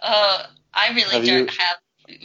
Uh, 0.00 0.44
I 0.72 0.88
really 0.90 1.02
Have 1.16 1.24
don't 1.24 1.50
you- 1.52 1.58
have 1.58 1.76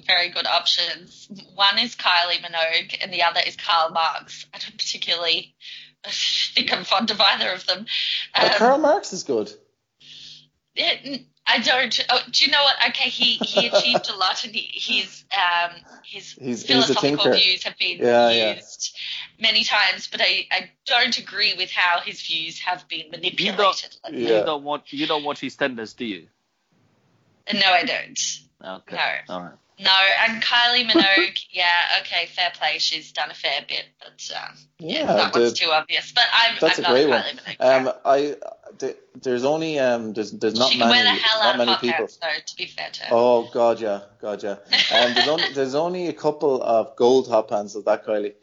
very 0.08 0.30
good 0.30 0.46
options. 0.48 1.28
One 1.56 1.78
is 1.80 1.96
Kylie 1.96 2.42
Minogue, 2.42 2.98
and 3.02 3.12
the 3.14 3.24
other 3.24 3.42
is 3.46 3.56
Karl 3.56 3.92
Marx. 3.92 4.46
I 4.54 4.58
don't 4.60 4.78
particularly 4.78 5.56
think 6.08 6.74
I'm 6.74 6.84
fond 6.84 7.12
of 7.12 7.20
either 7.22 7.50
of 7.52 7.66
them. 7.66 7.86
Uh, 8.36 8.50
Um, 8.52 8.58
Karl 8.58 8.78
Marx 8.78 9.14
is 9.14 9.24
good. 9.24 9.52
it- 10.76 11.26
I 11.46 11.60
don't. 11.60 12.00
Oh, 12.10 12.22
do 12.32 12.46
you 12.46 12.52
know 12.52 12.64
what? 12.64 12.76
Okay, 12.92 13.10
he, 13.10 13.34
he 13.34 13.68
achieved 13.74 14.10
a 14.10 14.16
lot, 14.16 14.46
and 14.46 14.56
he, 14.56 14.62
his 14.80 15.26
um 15.36 15.72
his 16.06 16.32
He's- 16.32 16.36
he's 16.40 16.64
philosophical 16.66 17.18
thinker. 17.26 17.34
views 17.36 17.64
have 17.64 17.78
been 17.78 17.98
Yeah, 17.98 18.30
yeah. 18.30 18.56
used 18.56 18.98
many 19.42 19.66
times, 19.66 20.08
but 20.10 20.22
I, 20.22 20.48
I 20.52 20.70
don't 20.86 21.18
agree 21.18 21.54
with 21.58 21.70
how 21.70 22.00
his 22.00 22.22
views 22.22 22.60
have 22.60 22.88
been 22.88 23.12
manipulated. 23.12 23.94
don't- 24.06 24.14
Yeah. 24.14 24.40
You 24.40 24.46
don't 24.46 24.64
watch, 24.64 24.94
you 24.94 25.06
don't 25.06 25.26
watch 25.26 25.42
EastEnders, 25.42 25.94
do 25.98 26.06
you? 26.06 26.28
No, 27.54 27.60
I 27.74 27.84
don't. 27.84 28.20
Okay. 28.64 28.96
No. 29.30 29.36
All 29.36 29.42
right. 29.42 29.54
No, 29.80 29.92
and 30.28 30.42
Kylie 30.42 30.88
Minogue, 30.88 31.46
yeah, 31.52 31.66
okay, 32.02 32.28
fair 32.28 32.52
play. 32.56 32.78
She's 32.78 33.12
done 33.12 33.32
a 33.32 33.34
fair 33.34 33.62
bit, 33.68 33.86
but 34.00 34.32
um, 34.38 34.56
yeah, 34.80 35.00
Yeah, 35.00 35.06
that 35.08 35.34
the- 35.34 35.40
one's 35.40 35.54
too 35.60 35.72
obvious. 35.72 36.12
But 36.12 36.26
I'm, 36.32 36.56
That's 36.62 36.78
I'm 36.78 36.86
a 36.86 36.88
not 36.88 36.94
great 36.94 37.10
one. 37.10 37.24
Minogue. 37.24 37.88
Um, 37.88 37.94
I 38.06 38.36
th- 38.78 38.96
there's 39.22 39.44
only 39.44 39.80
um 39.80 40.14
there's 40.14 40.32
there's 40.32 40.58
not 40.58 40.70
she 40.72 40.78
can 40.78 40.88
many 40.90 41.04
wear 41.04 41.16
the 41.16 41.20
hell 41.22 41.40
not 41.44 41.54
out 41.54 41.58
many 41.58 41.76
people. 41.78 41.98
pants, 41.98 42.18
though, 42.18 42.28
to 42.46 42.56
be 42.56 42.68
fair 42.68 42.90
to 42.92 43.02
her. 43.06 43.10
Oh 43.12 43.50
god, 43.52 43.82
yeah, 43.82 44.02
god, 44.22 44.44
yeah. 44.44 44.58
Um, 44.94 45.14
there's 45.16 45.28
only 45.28 45.54
there's 45.54 45.76
only 45.76 46.08
a 46.08 46.14
couple 46.14 46.62
of 46.62 46.96
gold 46.96 47.28
hot 47.28 47.48
pants 47.50 47.74
of 47.74 47.86
that 47.86 48.06
Kylie, 48.06 48.36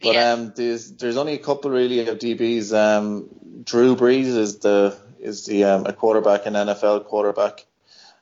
but 0.00 0.14
Yeah. 0.14 0.32
um 0.32 0.52
there's 0.56 0.90
there's 0.92 1.18
only 1.18 1.34
a 1.34 1.38
couple 1.38 1.70
really 1.70 2.08
of 2.08 2.18
DBs. 2.18 2.72
Um, 2.74 3.28
Drew 3.62 3.94
Brees 3.94 4.24
is 4.36 4.60
the 4.60 4.96
is 5.20 5.44
the 5.44 5.64
um, 5.64 5.84
a 5.86 5.92
quarterback 5.92 6.46
an 6.46 6.54
NFL 6.54 7.04
quarterback. 7.04 7.66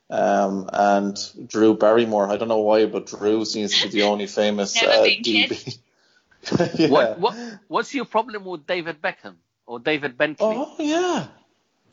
Um, 0.08 0.70
and 0.72 1.18
Drew 1.46 1.76
Barrymore. 1.76 2.30
I 2.30 2.36
don't 2.36 2.48
know 2.48 2.60
why, 2.60 2.86
but 2.86 3.06
Drew 3.06 3.44
seems 3.44 3.80
to 3.80 3.88
be 3.88 3.94
the 3.94 4.02
only 4.02 4.26
famous 4.26 4.76
uh, 4.82 5.02
DB. 5.02 5.78
yeah. 6.78 6.88
What, 6.88 7.18
what, 7.18 7.36
what's 7.66 7.94
your 7.94 8.04
problem 8.04 8.44
with 8.44 8.66
David 8.66 9.02
Beckham 9.02 9.34
or 9.66 9.80
David 9.80 10.16
Bentley? 10.16 10.54
Oh 10.56 10.74
yeah. 10.78 11.26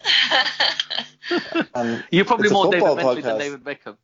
You're 2.12 2.26
probably 2.26 2.50
more 2.50 2.66
David 2.66 2.86
football 2.86 3.16
Bentley 3.16 3.22
than. 3.22 3.40
David 3.40 3.64
Beckham. 3.64 3.98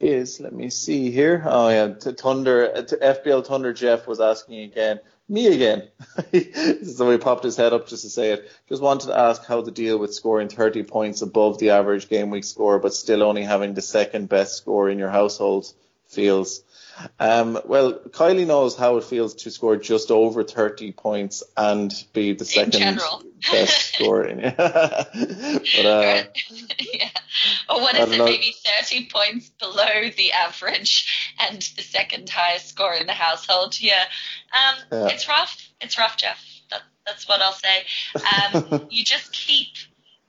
is 0.00 0.40
let 0.40 0.52
me 0.52 0.70
see 0.70 1.10
here. 1.10 1.42
Oh 1.46 1.68
yeah, 1.68 1.94
t- 1.94 2.12
Thunder 2.12 2.82
t- 2.82 2.96
FPL 2.96 3.46
Thunder 3.46 3.72
Jeff 3.72 4.06
was 4.06 4.20
asking 4.20 4.60
again. 4.60 5.00
Me 5.30 5.46
again. 5.46 5.86
so 6.84 7.08
he 7.08 7.16
popped 7.16 7.44
his 7.44 7.56
head 7.56 7.72
up 7.72 7.86
just 7.86 8.02
to 8.02 8.10
say 8.10 8.32
it. 8.32 8.50
Just 8.68 8.82
wanted 8.82 9.06
to 9.06 9.16
ask 9.16 9.44
how 9.44 9.60
the 9.62 9.70
deal 9.70 9.96
with 9.96 10.12
scoring 10.12 10.48
30 10.48 10.82
points 10.82 11.22
above 11.22 11.58
the 11.58 11.70
average 11.70 12.08
game 12.08 12.30
week 12.30 12.42
score, 12.42 12.80
but 12.80 12.92
still 12.92 13.22
only 13.22 13.44
having 13.44 13.74
the 13.74 13.80
second 13.80 14.28
best 14.28 14.56
score 14.56 14.90
in 14.90 14.98
your 14.98 15.08
household 15.08 15.72
feels. 16.08 16.64
Um, 17.18 17.58
well, 17.64 17.94
Kylie 17.94 18.46
knows 18.46 18.76
how 18.76 18.96
it 18.98 19.04
feels 19.04 19.34
to 19.34 19.50
score 19.50 19.76
just 19.76 20.10
over 20.10 20.42
30 20.44 20.92
points 20.92 21.42
and 21.56 21.92
be 22.12 22.32
the 22.34 22.44
second 22.44 23.00
best 23.50 23.94
scorer. 23.94 24.26
In, 24.26 24.40
but 24.56 25.86
uh, 25.86 26.24
yeah. 26.78 27.10
Or 27.68 27.80
what 27.80 27.96
is 27.96 28.12
it? 28.12 28.18
know. 28.18 28.24
Maybe 28.24 28.54
30 28.64 29.08
points 29.12 29.50
below 29.58 30.10
the 30.16 30.32
average 30.32 31.34
and 31.38 31.60
the 31.76 31.82
second 31.82 32.28
highest 32.28 32.68
score 32.68 32.94
in 32.94 33.06
the 33.06 33.12
household. 33.12 33.80
Yeah. 33.80 34.04
Um, 34.52 34.76
Yeah. 34.92 35.08
It's 35.08 35.28
rough. 35.28 35.56
It's 35.80 35.98
rough, 35.98 36.16
Jeff. 36.16 36.44
That, 36.70 36.82
that's 37.06 37.28
what 37.28 37.40
I'll 37.40 37.52
say. 37.52 37.84
Um, 38.14 38.86
you 38.90 39.04
just 39.04 39.32
keep 39.32 39.68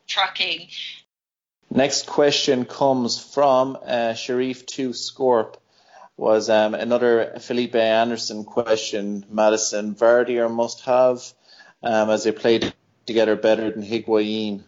trucking. 0.08 0.68
Next 1.74 2.06
question 2.06 2.66
comes 2.66 3.18
from 3.18 3.78
uh, 3.86 4.14
Sharif 4.14 4.66
Two 4.66 4.90
Scorp. 4.90 5.56
Was 6.22 6.52
um, 6.52 6.76
another 6.76 7.40
Felipe 7.40 7.74
Anderson 7.74 8.44
question. 8.44 9.26
Maddison 9.32 9.96
Vardy 9.96 10.38
or 10.38 10.50
must 10.50 10.82
have 10.82 11.24
um, 11.82 12.12
as 12.12 12.26
they 12.26 12.32
played 12.32 12.72
together 13.08 13.36
better 13.36 13.72
than 13.72 13.82
Higuain. 13.82 14.62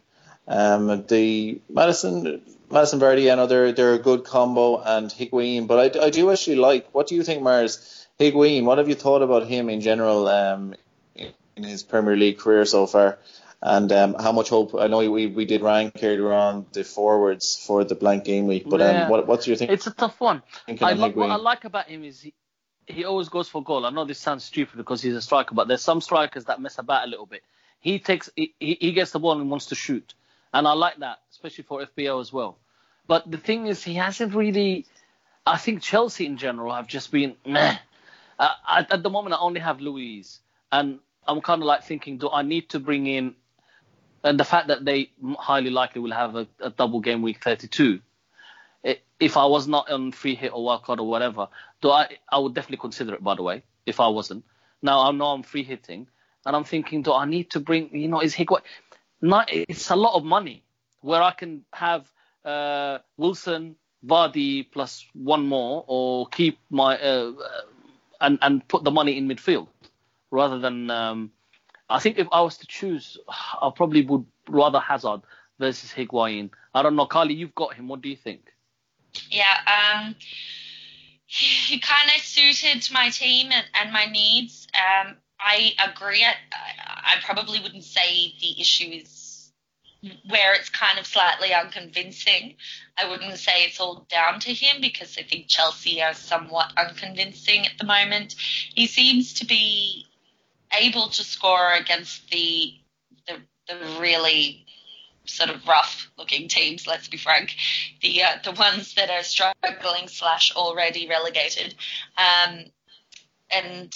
Um, 0.47 1.05
the 1.05 1.61
Maddison 1.69 2.41
Maddison 2.71 2.99
Vardy, 2.99 3.31
I 3.31 3.35
know 3.35 3.45
they're 3.45 3.71
they're 3.71 3.93
a 3.93 3.99
good 3.99 4.23
combo 4.23 4.81
and 4.81 5.11
Higuain, 5.11 5.67
but 5.67 5.95
I, 5.95 6.05
I 6.05 6.09
do 6.09 6.31
actually 6.31 6.55
like. 6.55 6.89
What 6.91 7.05
do 7.05 7.13
you 7.13 7.21
think, 7.21 7.43
Mars? 7.43 8.07
Higuain, 8.19 8.63
what 8.63 8.79
have 8.79 8.89
you 8.89 8.95
thought 8.95 9.21
about 9.21 9.45
him 9.45 9.69
in 9.69 9.79
general 9.79 10.27
um, 10.27 10.73
in 11.15 11.63
his 11.63 11.83
Premier 11.83 12.15
League 12.15 12.39
career 12.39 12.65
so 12.65 12.87
far? 12.87 13.19
And 13.65 13.93
um, 13.93 14.15
how 14.19 14.33
much 14.33 14.49
hope? 14.49 14.75
I 14.77 14.87
know 14.87 15.09
we, 15.09 15.27
we 15.27 15.45
did 15.45 15.61
rank 15.61 15.97
earlier 16.03 16.33
on 16.33 16.65
the 16.73 16.83
forwards 16.83 17.55
for 17.65 17.85
the 17.85 17.95
blank 17.95 18.25
game 18.25 18.45
week, 18.45 18.69
but 18.69 18.81
Yeah. 18.81 19.03
um, 19.03 19.09
what 19.09 19.25
what's 19.25 19.47
your 19.47 19.55
think, 19.55 19.71
It's 19.71 19.87
a 19.87 19.91
tough 19.91 20.19
one. 20.19 20.43
I 20.67 20.93
what 20.93 21.31
I 21.31 21.37
like 21.37 21.63
about 21.63 21.87
him 21.87 22.03
is 22.03 22.19
he, 22.19 22.33
he 22.85 23.05
always 23.05 23.29
goes 23.29 23.47
for 23.47 23.63
goal. 23.63 23.85
I 23.85 23.89
know 23.89 24.03
this 24.03 24.19
sounds 24.19 24.43
stupid 24.43 24.75
because 24.75 25.01
he's 25.01 25.15
a 25.15 25.21
striker, 25.21 25.55
but 25.55 25.69
there's 25.69 25.81
some 25.81 26.01
strikers 26.01 26.43
that 26.45 26.59
mess 26.59 26.77
about 26.77 27.05
a 27.05 27.09
little 27.09 27.25
bit. 27.25 27.41
He 27.79 27.99
takes 27.99 28.29
he, 28.35 28.53
he 28.59 28.91
gets 28.91 29.11
the 29.11 29.19
ball 29.19 29.39
and 29.39 29.49
wants 29.49 29.67
to 29.67 29.75
shoot, 29.75 30.13
and 30.53 30.67
I 30.67 30.73
like 30.73 30.97
that, 30.97 31.19
especially 31.31 31.63
for 31.63 31.85
FPL 31.85 32.19
as 32.19 32.33
well. 32.33 32.57
But 33.07 33.31
the 33.31 33.37
thing 33.37 33.67
is, 33.67 33.81
he 33.81 33.93
hasn't 33.93 34.35
really. 34.35 34.85
I 35.47 35.57
think 35.57 35.81
Chelsea 35.81 36.25
in 36.25 36.35
general 36.35 36.73
have 36.73 36.87
just 36.87 37.11
been 37.11 37.37
meh. 37.45 37.77
Uh, 38.37 38.49
at, 38.69 38.91
at 38.91 39.03
the 39.03 39.09
moment, 39.09 39.35
I 39.35 39.39
only 39.39 39.61
have 39.61 39.79
Luiz, 39.79 40.39
and 40.69 40.99
I'm 41.25 41.39
kind 41.39 41.61
of 41.61 41.65
like 41.65 41.83
thinking, 41.83 42.17
do 42.17 42.29
I 42.29 42.41
need 42.41 42.69
to 42.71 42.79
bring 42.79 43.07
in? 43.07 43.35
And 44.23 44.39
the 44.39 44.45
fact 44.45 44.67
that 44.69 44.85
they 44.85 45.11
highly 45.37 45.69
likely 45.69 46.01
will 46.01 46.11
have 46.13 46.35
a, 46.35 46.47
a 46.59 46.69
double 46.69 47.01
game 47.01 47.21
week 47.21 47.43
32 47.43 47.99
i- 48.85 48.99
if 49.19 49.37
I 49.37 49.45
was 49.45 49.67
not 49.67 49.89
on 49.89 50.11
free 50.11 50.35
hit 50.35 50.53
or 50.53 50.63
wild 50.63 50.83
card 50.83 50.99
or 50.99 51.07
whatever, 51.07 51.47
do 51.81 51.89
I 51.91 52.17
I 52.31 52.39
would 52.39 52.53
definitely 52.53 52.77
consider 52.77 53.13
it. 53.15 53.23
By 53.23 53.35
the 53.35 53.43
way, 53.43 53.63
if 53.85 53.99
I 53.99 54.07
wasn't, 54.07 54.43
now 54.81 55.01
I 55.07 55.11
know 55.11 55.27
I'm 55.27 55.43
free 55.43 55.63
hitting, 55.63 56.07
and 56.45 56.55
I'm 56.55 56.63
thinking, 56.63 57.01
do 57.03 57.13
I 57.13 57.25
need 57.25 57.51
to 57.51 57.59
bring? 57.59 57.95
You 57.95 58.07
know, 58.07 58.21
is 58.21 58.35
Higuain? 58.35 58.61
Not, 59.21 59.49
it's 59.53 59.89
a 59.89 59.95
lot 59.95 60.15
of 60.15 60.25
money 60.25 60.63
where 61.01 61.21
I 61.21 61.31
can 61.31 61.63
have 61.73 62.11
uh, 62.43 62.99
Wilson, 63.17 63.77
Vardy 64.05 64.69
plus 64.69 65.05
one 65.13 65.47
more, 65.47 65.85
or 65.87 66.27
keep 66.27 66.59
my 66.69 66.97
uh, 66.99 67.31
uh, 67.31 67.61
and 68.19 68.37
and 68.41 68.67
put 68.67 68.83
the 68.83 68.91
money 68.91 69.17
in 69.17 69.27
midfield 69.27 69.67
rather 70.31 70.59
than. 70.59 70.89
Um, 70.91 71.31
I 71.89 71.99
think 71.99 72.17
if 72.17 72.27
I 72.31 72.41
was 72.41 72.57
to 72.57 72.67
choose, 72.67 73.17
I 73.27 73.71
probably 73.75 74.05
would 74.05 74.25
rather 74.47 74.79
Hazard 74.79 75.21
versus 75.59 75.91
Higuain. 75.91 76.49
I 76.73 76.81
don't 76.81 76.95
know, 76.95 77.05
Carly, 77.05 77.33
you've 77.33 77.55
got 77.55 77.75
him. 77.75 77.87
What 77.87 78.01
do 78.01 78.09
you 78.09 78.15
think? 78.15 78.51
Yeah, 79.29 79.57
um, 79.67 80.15
he 81.25 81.79
kind 81.79 82.09
of 82.15 82.21
suited 82.21 82.87
my 82.91 83.09
team 83.09 83.51
and, 83.51 83.65
and 83.73 83.93
my 83.93 84.05
needs. 84.05 84.67
Um, 84.73 85.15
I 85.39 85.73
agree. 85.91 86.23
I, 86.23 86.35
I 86.53 87.15
probably 87.23 87.59
wouldn't 87.59 87.83
say 87.83 88.33
the 88.39 88.59
issue 88.59 88.89
is 89.01 89.51
where 90.27 90.53
it's 90.53 90.69
kind 90.69 90.99
of 90.99 91.05
slightly 91.05 91.53
unconvincing. 91.53 92.55
I 92.97 93.09
wouldn't 93.09 93.37
say 93.37 93.65
it's 93.65 93.79
all 93.79 94.05
down 94.09 94.39
to 94.41 94.53
him 94.53 94.81
because 94.81 95.17
I 95.17 95.23
think 95.23 95.47
Chelsea 95.47 96.01
are 96.01 96.13
somewhat 96.13 96.73
unconvincing 96.77 97.65
at 97.65 97.77
the 97.77 97.85
moment. 97.85 98.35
He 98.73 98.87
seems 98.87 99.33
to 99.35 99.45
be 99.45 100.07
able 100.79 101.09
to 101.09 101.23
score 101.23 101.73
against 101.73 102.29
the 102.29 102.73
the, 103.27 103.35
the 103.67 103.99
really 103.99 104.65
sort 105.25 105.49
of 105.49 105.65
rough 105.67 106.11
looking 106.17 106.47
teams, 106.47 106.85
let's 106.87 107.07
be 107.07 107.17
frank, 107.17 107.55
the 108.01 108.23
uh, 108.23 108.37
the 108.43 108.51
ones 108.51 108.95
that 108.95 109.09
are 109.09 109.23
struggling 109.23 110.07
slash 110.07 110.53
already 110.55 111.07
relegated, 111.07 111.75
um, 112.17 112.65
and 113.49 113.93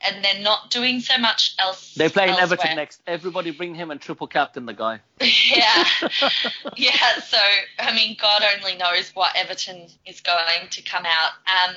and 0.00 0.24
they're 0.24 0.42
not 0.42 0.70
doing 0.70 1.00
so 1.00 1.16
much 1.18 1.54
else. 1.58 1.94
They 1.94 2.08
play 2.08 2.24
in 2.24 2.30
elsewhere. 2.30 2.58
Everton 2.58 2.76
next. 2.76 3.00
Everybody 3.06 3.50
bring 3.52 3.74
him 3.74 3.90
and 3.90 4.00
triple 4.00 4.26
captain 4.26 4.66
the 4.66 4.74
guy. 4.74 5.00
yeah, 5.20 5.84
yeah. 6.76 7.18
So 7.26 7.38
I 7.78 7.94
mean, 7.94 8.16
God 8.20 8.42
only 8.56 8.76
knows 8.76 9.10
what 9.14 9.34
Everton 9.36 9.86
is 10.06 10.20
going 10.20 10.68
to 10.70 10.82
come 10.82 11.04
out. 11.06 11.32
Um, 11.46 11.76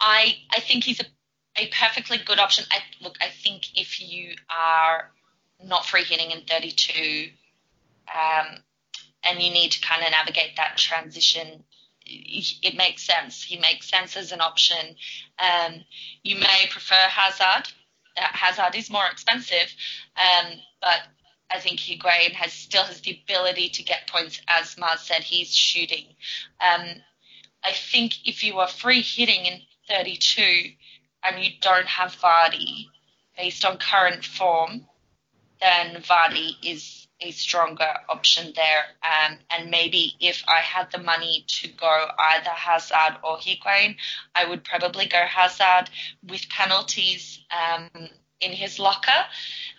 I 0.00 0.36
I 0.54 0.60
think 0.60 0.84
he's 0.84 1.00
a 1.00 1.04
a 1.56 1.68
perfectly 1.68 2.18
good 2.18 2.38
option. 2.38 2.64
I 2.70 2.78
look. 3.00 3.16
I 3.20 3.28
think 3.28 3.78
if 3.78 4.00
you 4.00 4.34
are 4.50 5.10
not 5.64 5.86
free 5.86 6.04
hitting 6.04 6.30
in 6.30 6.42
32, 6.42 7.30
um, 8.14 8.58
and 9.24 9.40
you 9.40 9.50
need 9.50 9.72
to 9.72 9.80
kind 9.80 10.02
of 10.04 10.10
navigate 10.10 10.56
that 10.56 10.76
transition, 10.76 11.64
it 12.06 12.76
makes 12.76 13.02
sense. 13.02 13.42
He 13.42 13.58
makes 13.58 13.88
sense 13.88 14.16
as 14.16 14.32
an 14.32 14.40
option. 14.40 14.96
Um, 15.38 15.84
you 16.22 16.36
may 16.36 16.66
prefer 16.70 16.94
Hazard. 16.94 17.72
Uh, 18.16 18.28
Hazard 18.32 18.74
is 18.76 18.90
more 18.90 19.06
expensive, 19.10 19.72
um, 20.16 20.52
but 20.80 21.02
I 21.50 21.60
think 21.60 21.80
Higuain 21.80 22.32
has 22.32 22.52
still 22.52 22.84
has 22.84 23.00
the 23.00 23.20
ability 23.22 23.70
to 23.70 23.82
get 23.82 24.08
points. 24.08 24.40
As 24.48 24.76
Mars 24.78 25.00
said, 25.00 25.22
he's 25.22 25.54
shooting. 25.54 26.06
Um, 26.60 26.86
I 27.64 27.72
think 27.72 28.26
if 28.26 28.42
you 28.42 28.58
are 28.58 28.68
free 28.68 29.02
hitting 29.02 29.46
in 29.46 29.60
32 29.88 30.72
and 31.26 31.42
you 31.42 31.50
don't 31.60 31.86
have 31.86 32.16
Vardy, 32.16 32.86
based 33.36 33.64
on 33.64 33.78
current 33.78 34.24
form, 34.24 34.86
then 35.60 36.02
Vardy 36.02 36.52
is 36.62 37.06
a 37.20 37.30
stronger 37.30 37.94
option 38.08 38.52
there. 38.54 38.84
Um, 39.02 39.38
and 39.50 39.70
maybe 39.70 40.12
if 40.20 40.42
I 40.48 40.60
had 40.60 40.90
the 40.92 40.98
money 40.98 41.44
to 41.46 41.68
go 41.68 42.08
either 42.18 42.50
Hazard 42.50 43.18
or 43.24 43.38
Higuain, 43.38 43.96
I 44.34 44.44
would 44.44 44.64
probably 44.64 45.06
go 45.06 45.18
Hazard 45.18 45.90
with 46.28 46.48
penalties 46.48 47.40
um, 47.50 47.90
in 48.40 48.52
his 48.52 48.78
locker 48.78 49.24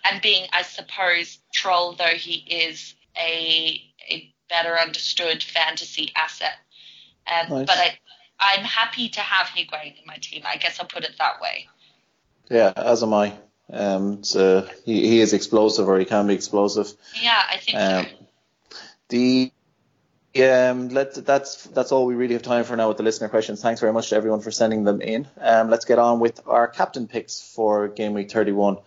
and 0.04 0.20
being, 0.20 0.48
I 0.52 0.62
suppose, 0.62 1.38
troll 1.54 1.94
though 1.94 2.04
he 2.06 2.44
is 2.48 2.94
a, 3.16 3.80
a 4.10 4.34
better 4.48 4.78
understood 4.78 5.42
fantasy 5.42 6.12
asset. 6.16 6.54
Um, 7.26 7.50
Nice. 7.50 7.66
But 7.66 7.78
I, 7.78 7.98
I'm 8.40 8.64
happy 8.64 9.08
to 9.10 9.20
have 9.20 9.48
Higuain 9.48 9.98
in 10.00 10.06
my 10.06 10.16
team. 10.20 10.42
I 10.46 10.56
guess 10.56 10.78
I'll 10.80 10.86
put 10.86 11.04
it 11.04 11.12
that 11.18 11.40
way. 11.40 11.68
Yeah, 12.50 12.72
as 12.76 13.02
am 13.02 13.12
I. 13.14 13.34
Um, 13.70 14.24
so 14.24 14.66
he, 14.84 15.06
he 15.06 15.20
is 15.20 15.32
explosive, 15.32 15.88
or 15.88 15.98
he 15.98 16.04
can 16.04 16.26
be 16.26 16.34
explosive. 16.34 16.92
Yeah, 17.20 17.42
I 17.50 17.56
think 17.58 17.76
Um, 17.78 18.06
so. 18.70 18.76
the 19.08 19.52
um, 20.40 20.88
let 20.90 21.14
that's 21.26 21.64
that's 21.64 21.90
all 21.90 22.06
we 22.06 22.14
really 22.14 22.34
have 22.34 22.42
time 22.42 22.62
for 22.64 22.76
now 22.76 22.88
with 22.88 22.96
the 22.96 23.02
listener 23.02 23.28
questions. 23.28 23.60
Thanks 23.60 23.80
very 23.80 23.92
much 23.92 24.10
to 24.10 24.16
everyone 24.16 24.40
for 24.40 24.50
sending 24.50 24.84
them 24.84 25.00
in. 25.00 25.26
Um, 25.40 25.68
let's 25.68 25.84
get 25.84 25.98
on 25.98 26.20
with 26.20 26.40
our 26.46 26.68
captain 26.68 27.08
picks 27.08 27.40
for 27.40 27.88
game 27.88 28.14
week 28.14 28.30
31. 28.30 28.78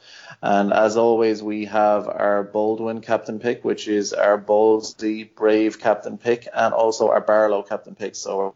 And 0.41 0.71
as 0.71 0.97
always, 0.97 1.43
we 1.43 1.65
have 1.65 2.07
our 2.07 2.43
Baldwin 2.43 3.01
captain 3.01 3.39
pick, 3.39 3.63
which 3.65 3.87
is 3.87 4.13
our 4.13 4.39
Ballsy 4.39 5.35
Brave 5.35 5.79
captain 5.79 6.17
pick, 6.17 6.47
and 6.53 6.73
also 6.73 7.09
our 7.09 7.21
Barlow 7.21 7.63
captain 7.63 7.95
pick. 7.95 8.15
So 8.15 8.55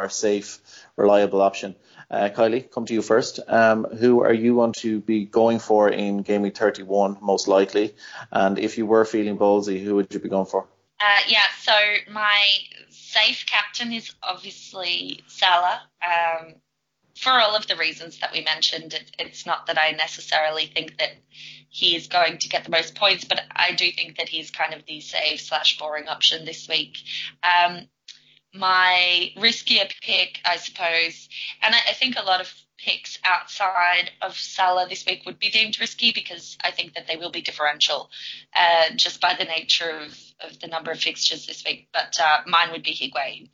our 0.00 0.08
safe, 0.08 0.58
reliable 0.96 1.40
option. 1.40 1.76
Uh, 2.10 2.28
Kylie, 2.28 2.68
come 2.70 2.86
to 2.86 2.94
you 2.94 3.02
first. 3.02 3.38
Um, 3.46 3.84
who 3.84 4.22
are 4.22 4.32
you 4.32 4.54
going 4.56 4.72
to 4.78 5.00
be 5.00 5.24
going 5.26 5.60
for 5.60 5.88
in 5.88 6.22
game 6.22 6.42
week 6.42 6.56
31, 6.56 7.18
most 7.20 7.46
likely? 7.46 7.94
And 8.32 8.58
if 8.58 8.78
you 8.78 8.86
were 8.86 9.04
feeling 9.04 9.38
ballsy, 9.38 9.82
who 9.84 9.94
would 9.96 10.12
you 10.12 10.18
be 10.18 10.28
going 10.28 10.46
for? 10.46 10.66
Uh, 11.00 11.20
yeah, 11.28 11.46
so 11.60 11.72
my 12.10 12.44
safe 12.90 13.46
captain 13.46 13.92
is 13.92 14.12
obviously 14.22 15.22
Salah. 15.28 15.82
Um, 16.02 16.54
for 17.16 17.30
all 17.30 17.54
of 17.54 17.66
the 17.66 17.76
reasons 17.76 18.18
that 18.20 18.32
we 18.32 18.42
mentioned, 18.42 18.94
it, 18.94 19.10
it's 19.18 19.46
not 19.46 19.66
that 19.66 19.78
I 19.78 19.92
necessarily 19.92 20.66
think 20.66 20.98
that 20.98 21.12
he 21.68 21.94
is 21.94 22.08
going 22.08 22.38
to 22.38 22.48
get 22.48 22.64
the 22.64 22.70
most 22.70 22.96
points, 22.96 23.24
but 23.24 23.40
I 23.54 23.72
do 23.72 23.90
think 23.92 24.18
that 24.18 24.28
he's 24.28 24.50
kind 24.50 24.74
of 24.74 24.84
the 24.86 25.00
safe 25.00 25.40
slash 25.40 25.78
boring 25.78 26.08
option 26.08 26.44
this 26.44 26.68
week. 26.68 26.98
Um, 27.42 27.88
my 28.54 29.32
riskier 29.36 29.90
pick, 30.02 30.40
I 30.44 30.56
suppose, 30.56 31.28
and 31.62 31.74
I, 31.74 31.78
I 31.90 31.92
think 31.92 32.16
a 32.16 32.24
lot 32.24 32.40
of 32.40 32.52
picks 32.78 33.18
outside 33.24 34.10
of 34.22 34.34
Salah 34.34 34.88
this 34.88 35.04
week 35.06 35.22
would 35.26 35.38
be 35.38 35.50
deemed 35.50 35.78
risky 35.78 36.12
because 36.12 36.56
I 36.64 36.70
think 36.70 36.94
that 36.94 37.06
they 37.06 37.16
will 37.16 37.30
be 37.30 37.42
differential 37.42 38.10
uh, 38.54 38.94
just 38.96 39.20
by 39.20 39.34
the 39.38 39.44
nature 39.44 39.90
of, 39.90 40.18
of 40.40 40.58
the 40.60 40.66
number 40.66 40.90
of 40.90 40.98
fixtures 40.98 41.46
this 41.46 41.62
week. 41.64 41.88
But 41.92 42.18
uh, 42.18 42.38
mine 42.46 42.72
would 42.72 42.82
be 42.82 42.92
Higuain. 42.92 43.48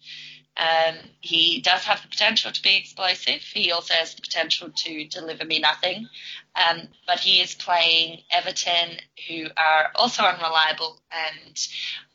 Um, 0.58 0.96
he 1.20 1.60
does 1.60 1.84
have 1.84 2.00
the 2.00 2.08
potential 2.08 2.50
to 2.50 2.62
be 2.62 2.76
explosive. 2.76 3.42
He 3.42 3.72
also 3.72 3.92
has 3.92 4.14
the 4.14 4.22
potential 4.22 4.70
to 4.74 5.06
deliver 5.08 5.44
me 5.44 5.58
nothing. 5.58 6.08
Um, 6.54 6.88
but 7.06 7.20
he 7.20 7.42
is 7.42 7.54
playing 7.54 8.22
Everton, 8.30 8.96
who 9.28 9.48
are 9.56 9.90
also 9.94 10.22
unreliable. 10.22 10.98
And 11.10 11.68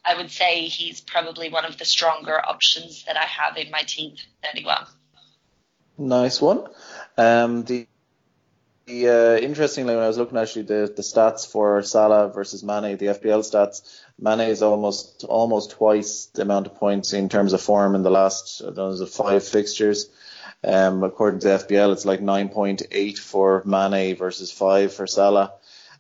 I 0.04 0.16
would 0.16 0.32
say 0.32 0.66
he's 0.66 1.02
probably 1.02 1.50
one 1.50 1.66
of 1.66 1.78
the 1.78 1.86
stronger 1.86 2.40
options 2.40 3.06
that 3.06 3.18
I 3.18 3.26
have 3.26 3.58
in 3.58 3.72
my 3.72 3.82
team 3.82 4.16
for 4.16 4.48
31. 4.48 4.86
Nice 5.98 6.42
one. 6.42 6.68
Um, 7.18 7.64
the 7.64 7.88
the 8.88 9.08
uh, 9.08 9.38
interestingly, 9.38 9.94
when 9.96 10.04
I 10.04 10.08
was 10.08 10.18
looking 10.18 10.38
actually 10.38 10.64
the, 10.64 10.92
the 10.94 11.04
stats 11.04 11.50
for 11.50 11.82
Salah 11.84 12.30
versus 12.30 12.64
Mane, 12.64 12.98
the 12.98 13.08
FPL 13.08 13.42
stats, 13.42 14.02
Mane 14.20 14.50
is 14.50 14.62
almost 14.62 15.24
almost 15.26 15.72
twice 15.72 16.26
the 16.34 16.42
amount 16.42 16.68
of 16.68 16.76
points 16.76 17.14
in 17.14 17.30
terms 17.30 17.54
of 17.54 17.62
form 17.62 17.96
in 17.96 18.02
the 18.02 18.10
last 18.10 18.62
is 18.62 19.02
it 19.02 19.10
five 19.10 19.48
fixtures. 19.48 20.10
Um, 20.64 21.04
according 21.04 21.40
to 21.42 21.48
FPL, 21.48 21.94
it's 21.94 22.06
like 22.06 22.20
9.8 22.22 23.18
for 23.18 23.64
Mane 23.66 24.16
versus 24.16 24.52
five 24.52 24.94
for 24.94 25.08
Salah. 25.08 25.54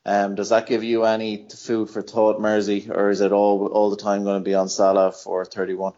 Um, 0.05 0.35
does 0.35 0.49
that 0.49 0.67
give 0.67 0.83
you 0.83 1.05
any 1.05 1.47
food 1.47 1.89
for 1.89 2.01
thought, 2.01 2.41
Mersey, 2.41 2.89
or 2.89 3.09
is 3.11 3.21
it 3.21 3.31
all 3.31 3.67
all 3.67 3.89
the 3.89 3.97
time 3.97 4.23
going 4.23 4.41
to 4.41 4.43
be 4.43 4.55
on 4.55 4.67
Salah 4.67 5.11
for 5.11 5.45
31? 5.45 5.93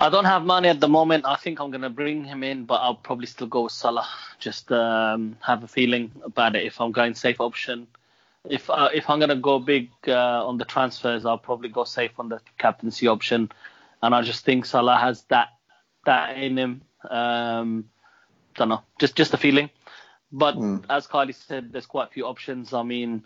I 0.00 0.10
don't 0.10 0.26
have 0.26 0.44
money 0.44 0.68
at 0.68 0.78
the 0.78 0.88
moment. 0.88 1.24
I 1.26 1.34
think 1.34 1.58
I'm 1.58 1.72
gonna 1.72 1.90
bring 1.90 2.22
him 2.24 2.44
in, 2.44 2.66
but 2.66 2.76
I'll 2.76 2.94
probably 2.94 3.26
still 3.26 3.48
go 3.48 3.62
with 3.62 3.72
Salah. 3.72 4.06
Just 4.38 4.70
um, 4.70 5.36
have 5.40 5.64
a 5.64 5.68
feeling 5.68 6.12
about 6.22 6.54
it. 6.54 6.64
If 6.64 6.80
I'm 6.80 6.92
going 6.92 7.14
safe 7.14 7.40
option, 7.40 7.88
if 8.48 8.70
uh, 8.70 8.90
if 8.94 9.10
I'm 9.10 9.18
gonna 9.18 9.34
go 9.34 9.58
big 9.58 9.90
uh, 10.06 10.46
on 10.46 10.56
the 10.56 10.64
transfers, 10.64 11.26
I'll 11.26 11.38
probably 11.38 11.68
go 11.68 11.82
safe 11.82 12.12
on 12.18 12.28
the 12.28 12.40
captaincy 12.58 13.08
option. 13.08 13.50
And 14.00 14.14
I 14.14 14.22
just 14.22 14.44
think 14.44 14.66
Salah 14.66 14.98
has 14.98 15.22
that 15.30 15.48
that 16.06 16.36
in 16.36 16.56
him. 16.56 16.82
Um, 17.10 17.90
don't 18.54 18.68
know, 18.68 18.82
just 19.00 19.16
just 19.16 19.34
a 19.34 19.36
feeling. 19.36 19.68
But 20.30 20.56
Mm. 20.56 20.84
as 20.90 21.06
Kylie 21.06 21.34
said, 21.34 21.72
there's 21.72 21.86
quite 21.86 22.08
a 22.08 22.10
few 22.10 22.26
options. 22.26 22.72
I 22.74 22.82
mean, 22.82 23.24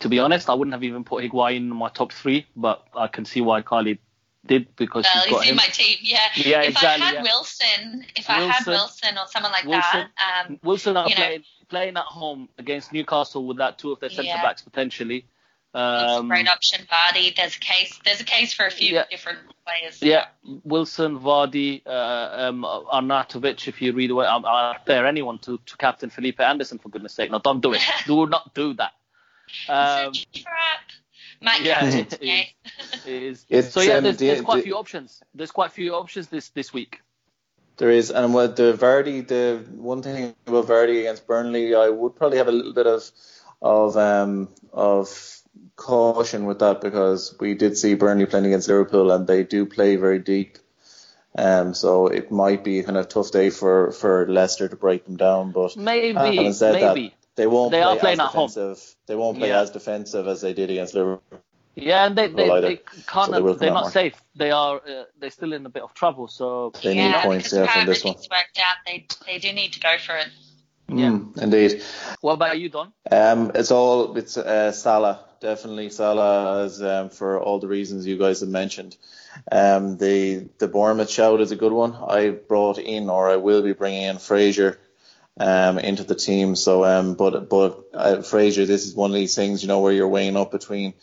to 0.00 0.08
be 0.08 0.18
honest, 0.20 0.48
I 0.48 0.54
wouldn't 0.54 0.74
have 0.74 0.84
even 0.84 1.04
put 1.04 1.24
Higuain 1.24 1.56
in 1.56 1.68
my 1.70 1.88
top 1.88 2.12
three, 2.12 2.46
but 2.54 2.86
I 2.94 3.08
can 3.08 3.24
see 3.24 3.40
why 3.40 3.62
Kylie 3.62 3.98
did 4.46 4.76
because 4.76 5.04
Well, 5.04 5.22
she's 5.24 5.32
got 5.32 5.40
he's 5.42 5.50
in 5.50 5.54
him. 5.54 5.56
my 5.56 5.64
team, 5.72 5.96
yeah. 6.02 6.18
Yeah, 6.36 6.60
if 6.62 6.68
exactly, 6.70 7.02
I 7.02 7.06
had 7.06 7.14
yeah. 7.16 7.22
Wilson, 7.22 8.06
if 8.14 8.30
I 8.30 8.34
had 8.34 8.64
Wilson. 8.66 8.72
Wilson 8.74 9.18
or 9.18 9.26
someone 9.26 9.50
like 9.50 9.64
Wilson. 9.64 10.08
that, 10.16 10.46
um, 10.46 10.60
Wilson 10.62 10.96
are 10.96 11.08
you 11.08 11.14
know- 11.16 11.20
playing 11.22 11.44
playing 11.68 11.96
at 11.96 12.04
home 12.04 12.48
against 12.58 12.92
Newcastle 12.92 13.44
with 13.44 13.56
that 13.56 13.76
two 13.76 13.90
of 13.90 13.98
their 13.98 14.08
centre 14.08 14.22
Yeah. 14.28 14.40
backs 14.42 14.62
potentially. 14.62 15.26
That's 15.76 16.12
a 16.12 16.16
Um, 16.16 16.28
great 16.28 16.48
option. 16.48 16.86
Vardy, 16.90 17.34
there's 17.36 17.56
a 17.56 17.60
case. 17.60 17.98
There's 18.04 18.20
a 18.20 18.24
case 18.24 18.52
for 18.52 18.66
a 18.66 18.70
few 18.70 18.94
Yeah. 18.94 19.04
different 19.10 19.38
players. 19.64 20.00
yeah, 20.02 20.26
Wilson, 20.64 21.18
Vardy, 21.20 21.82
uh, 21.86 22.48
um, 22.48 22.62
Arnautovic. 22.64 23.68
If 23.68 23.82
you 23.82 23.92
read 23.92 24.10
away, 24.10 24.26
um, 24.26 24.44
I 24.46 24.76
dare 24.86 25.06
anyone 25.06 25.38
to, 25.40 25.58
to 25.58 25.76
captain 25.76 26.10
Felipe 26.10 26.40
Anderson 26.40 26.78
for 26.78 26.88
goodness 26.88 27.12
sake. 27.14 27.30
No, 27.30 27.38
don't 27.38 27.60
do 27.60 27.72
it. 27.74 27.82
do 28.06 28.26
not 28.26 28.54
do 28.54 28.74
that. 28.74 28.92
Um, 29.68 30.08
it's 30.08 30.26
a 30.34 30.38
trap. 30.42 30.80
Matt 31.42 31.60
yeah, 31.60 31.80
captain 31.80 32.18
it 32.20 32.54
it 33.06 33.22
is. 33.22 33.44
It's, 33.50 33.72
so 33.72 33.80
yeah, 33.82 33.94
um, 33.96 34.04
there's, 34.04 34.16
there's 34.16 34.40
quite 34.40 34.60
a 34.60 34.62
few 34.62 34.76
options. 34.76 35.22
There's 35.34 35.50
quite 35.50 35.68
a 35.70 35.74
few 35.74 35.94
options 35.94 36.28
this 36.28 36.48
this 36.50 36.72
week. 36.72 37.00
There 37.76 37.90
is, 37.90 38.10
and 38.10 38.32
with 38.34 38.56
the 38.56 38.72
Vardy, 38.72 39.26
the 39.28 39.62
one 39.76 40.00
thing 40.02 40.34
about 40.46 40.66
Vardy 40.66 41.00
against 41.00 41.26
Burnley, 41.26 41.74
I 41.74 41.90
would 41.90 42.16
probably 42.16 42.38
have 42.38 42.48
a 42.48 42.52
little 42.52 42.72
bit 42.72 42.86
of 42.86 43.10
of 43.60 43.96
um 43.98 44.48
of 44.72 45.08
caution 45.76 46.46
with 46.46 46.60
that 46.60 46.80
because 46.80 47.34
we 47.38 47.54
did 47.54 47.76
see 47.76 47.94
Burnley 47.94 48.26
playing 48.26 48.46
against 48.46 48.68
Liverpool 48.68 49.10
and 49.10 49.26
they 49.26 49.44
do 49.44 49.66
play 49.66 49.96
very 49.96 50.18
deep. 50.18 50.58
Um, 51.38 51.74
so 51.74 52.06
it 52.06 52.30
might 52.30 52.64
be 52.64 52.78
a 52.78 52.82
kind 52.84 52.96
of 52.96 53.08
tough 53.08 53.30
day 53.30 53.50
for 53.50 53.92
for 53.92 54.26
Leicester 54.26 54.68
to 54.68 54.76
break 54.76 55.04
them 55.04 55.16
down, 55.16 55.52
but 55.52 55.76
Maybe, 55.76 56.14
having 56.14 56.52
said 56.54 56.76
that, 56.76 56.94
maybe. 56.94 57.14
they 57.34 57.46
won't 57.46 57.72
They 57.72 57.82
play 57.82 57.92
are 57.92 57.96
playing 57.96 58.20
as 58.20 58.20
at 58.20 58.26
home. 58.28 58.48
defensive. 58.48 58.96
They 59.06 59.16
won't 59.16 59.36
play 59.38 59.48
Yeah. 59.48 59.60
as 59.60 59.70
defensive 59.70 60.26
as 60.28 60.40
they 60.40 60.54
did 60.54 60.70
against 60.70 60.94
Liverpool. 60.94 61.40
Yeah, 61.74 62.06
and 62.06 62.16
they 62.16 62.28
they, 62.28 62.60
they 62.60 62.76
can't. 63.06 63.34
So 63.34 63.52
they 63.52 63.58
they're 63.66 63.70
not 63.74 63.82
more. 63.82 63.90
safe. 63.90 64.14
They 64.34 64.50
are. 64.50 64.76
Uh, 64.76 65.04
they're 65.20 65.30
still 65.30 65.52
in 65.52 65.66
a 65.66 65.68
bit 65.68 65.82
of 65.82 65.92
trouble. 65.92 66.26
So 66.26 66.72
They 66.82 66.94
need 66.94 67.10
yeah, 67.10 67.22
points 67.22 67.50
because 67.50 67.52
there 67.52 67.64
of 67.64 67.70
from 67.70 67.86
this 67.86 68.02
one. 68.02 68.14
worked 68.14 68.58
out, 68.64 68.76
they 68.86 69.06
they 69.26 69.38
do 69.38 69.52
need 69.52 69.74
to 69.74 69.80
go 69.80 69.98
for 69.98 70.16
it. 70.16 70.28
Yeah. 70.88 71.08
Mm, 71.10 71.36
indeed. 71.38 71.82
what 72.20 72.34
about 72.34 72.58
you, 72.58 72.68
Don? 72.68 72.92
Um, 73.10 73.52
it's 73.54 73.70
all 73.70 74.16
it's 74.16 74.36
uh, 74.36 74.72
Salah 74.72 75.26
definitely 75.40 75.90
Salah 75.90 76.64
as 76.64 76.82
um, 76.82 77.10
for 77.10 77.40
all 77.40 77.58
the 77.58 77.68
reasons 77.68 78.06
you 78.06 78.18
guys 78.18 78.40
have 78.40 78.48
mentioned. 78.48 78.96
Um, 79.50 79.96
the 79.98 80.48
the 80.58 80.68
Bournemouth 80.68 81.10
shout 81.10 81.40
is 81.40 81.52
a 81.52 81.56
good 81.56 81.72
one. 81.72 81.94
I 81.94 82.30
brought 82.30 82.78
in 82.78 83.10
or 83.10 83.28
I 83.28 83.36
will 83.36 83.62
be 83.62 83.72
bringing 83.72 84.02
in 84.02 84.18
Fraser 84.18 84.78
um, 85.38 85.78
into 85.78 86.02
the 86.04 86.14
team. 86.14 86.56
So 86.56 86.84
um, 86.84 87.14
but 87.14 87.48
but 87.48 87.84
uh, 87.92 88.16
this 88.16 88.86
is 88.86 88.94
one 88.94 89.10
of 89.10 89.14
these 89.14 89.34
things 89.34 89.62
you 89.62 89.68
know 89.68 89.80
where 89.80 89.92
you're 89.92 90.08
weighing 90.08 90.36
up 90.36 90.50
between 90.50 90.94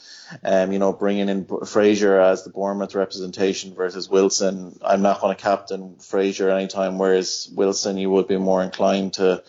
um, 0.44 0.72
you 0.72 0.80
know 0.80 0.94
bringing 0.94 1.30
in 1.30 1.48
Fraser 1.66 2.20
as 2.20 2.44
the 2.44 2.50
Bournemouth 2.50 2.96
representation 2.96 3.76
versus 3.76 4.10
Wilson. 4.10 4.80
I'm 4.84 5.02
not 5.02 5.22
going 5.22 5.36
to 5.36 5.42
captain 5.42 5.98
Fraser 5.98 6.50
anytime, 6.50 6.98
whereas 6.98 7.50
Wilson 7.54 7.98
you 7.98 8.10
would 8.10 8.28
be 8.28 8.38
more 8.38 8.64
inclined 8.64 9.14
to 9.14 9.44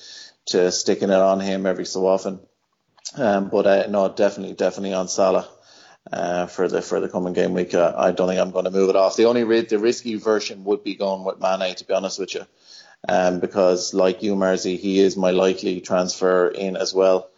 to 0.46 0.70
sticking 0.70 1.10
it 1.10 1.14
on 1.14 1.40
him 1.40 1.66
every 1.66 1.86
so 1.86 2.06
often. 2.06 2.40
Um, 3.16 3.48
but 3.48 3.66
uh, 3.66 3.86
no, 3.88 4.08
definitely, 4.08 4.54
definitely 4.54 4.94
on 4.94 5.08
Salah 5.08 5.48
uh, 6.12 6.46
for 6.46 6.68
the 6.68 6.82
for 6.82 7.00
the 7.00 7.08
coming 7.08 7.32
game 7.32 7.54
week. 7.54 7.74
Uh, 7.74 7.92
I 7.96 8.12
don't 8.12 8.28
think 8.28 8.40
I'm 8.40 8.50
going 8.50 8.64
to 8.64 8.70
move 8.70 8.90
it 8.90 8.96
off. 8.96 9.16
The 9.16 9.26
only 9.26 9.62
the 9.62 9.78
risky 9.78 10.16
version 10.16 10.64
would 10.64 10.84
be 10.84 10.94
going 10.94 11.24
with 11.24 11.40
Mane, 11.40 11.74
to 11.76 11.84
be 11.84 11.94
honest 11.94 12.18
with 12.18 12.34
you, 12.34 12.44
um, 13.08 13.40
because 13.40 13.94
like 13.94 14.22
you, 14.22 14.34
Marzi, 14.34 14.78
he 14.78 15.00
is 15.00 15.16
my 15.16 15.30
likely 15.30 15.80
transfer 15.80 16.48
in 16.48 16.76
as 16.76 16.94
well. 16.94 17.30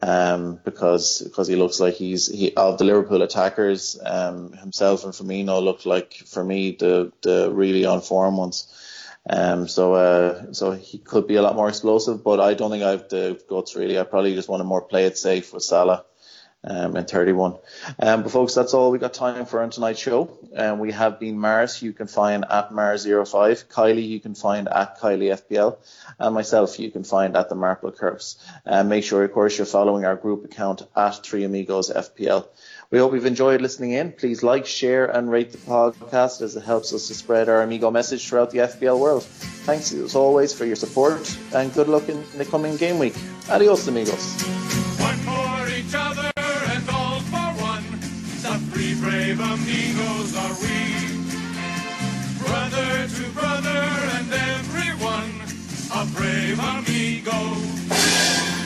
Um, 0.00 0.60
because 0.64 1.22
because 1.22 1.48
he 1.48 1.56
looks 1.56 1.80
like 1.80 1.94
he's 1.94 2.28
he 2.28 2.54
of 2.54 2.78
the 2.78 2.84
Liverpool 2.84 3.22
attackers, 3.22 3.98
um, 4.04 4.52
himself 4.52 5.02
and 5.02 5.12
Firmino 5.12 5.60
look 5.60 5.86
like 5.86 6.14
for 6.14 6.44
me 6.44 6.76
the 6.78 7.12
the 7.22 7.50
really 7.52 7.84
on 7.84 8.00
form 8.00 8.36
ones. 8.36 8.72
Um, 9.28 9.66
so 9.66 9.94
uh, 9.94 10.52
so 10.52 10.70
he 10.70 10.98
could 10.98 11.26
be 11.26 11.34
a 11.34 11.42
lot 11.42 11.56
more 11.56 11.68
explosive, 11.68 12.22
but 12.22 12.38
I 12.38 12.54
don't 12.54 12.70
think 12.70 12.84
I 12.84 12.90
have 12.90 13.08
the 13.08 13.42
guts 13.48 13.74
really. 13.74 13.98
I 13.98 14.04
probably 14.04 14.34
just 14.34 14.48
want 14.48 14.60
to 14.60 14.64
more 14.64 14.82
play 14.82 15.06
it 15.06 15.18
safe 15.18 15.52
with 15.52 15.64
Salah. 15.64 16.04
Um, 16.64 16.96
in 16.96 17.04
31. 17.04 17.56
Um, 18.00 18.24
but 18.24 18.32
folks, 18.32 18.52
that's 18.52 18.74
all 18.74 18.90
we 18.90 18.98
got 18.98 19.14
time 19.14 19.46
for 19.46 19.62
on 19.62 19.70
tonight's 19.70 20.00
show. 20.00 20.36
Um, 20.56 20.80
we 20.80 20.90
have 20.90 21.20
been 21.20 21.38
Mars, 21.38 21.80
you 21.80 21.92
can 21.92 22.08
find 22.08 22.44
at 22.50 22.70
Mars05, 22.70 23.66
Kylie, 23.66 24.08
you 24.08 24.18
can 24.18 24.34
find 24.34 24.66
at 24.66 24.98
Kylie 24.98 25.32
FPL, 25.40 25.78
and 26.18 26.34
myself, 26.34 26.80
you 26.80 26.90
can 26.90 27.04
find 27.04 27.36
at 27.36 27.48
the 27.48 27.54
Marple 27.54 27.92
Curves. 27.92 28.44
Um, 28.66 28.88
make 28.88 29.04
sure, 29.04 29.22
of 29.22 29.32
course, 29.32 29.56
you're 29.56 29.66
following 29.66 30.04
our 30.04 30.16
group 30.16 30.44
account 30.44 30.82
at 30.96 31.22
Three 31.22 31.44
Amigos 31.44 31.90
FPL. 31.90 32.48
We 32.90 32.98
hope 32.98 33.12
you've 33.12 33.24
enjoyed 33.24 33.60
listening 33.60 33.92
in. 33.92 34.10
Please 34.10 34.42
like, 34.42 34.66
share, 34.66 35.06
and 35.06 35.30
rate 35.30 35.52
the 35.52 35.58
podcast 35.58 36.42
as 36.42 36.56
it 36.56 36.64
helps 36.64 36.92
us 36.92 37.06
to 37.06 37.14
spread 37.14 37.48
our 37.48 37.62
Amigo 37.62 37.92
message 37.92 38.28
throughout 38.28 38.50
the 38.50 38.58
FPL 38.58 38.98
world. 38.98 39.22
Thanks 39.22 39.92
as 39.92 40.16
always 40.16 40.52
for 40.52 40.64
your 40.64 40.76
support, 40.76 41.38
and 41.54 41.72
good 41.72 41.86
luck 41.88 42.08
in 42.08 42.24
the 42.36 42.44
coming 42.44 42.76
game 42.76 42.98
week. 42.98 43.14
Adios, 43.48 43.86
amigos. 43.86 45.07
Here, 56.48 56.56
amigo. 56.58 58.57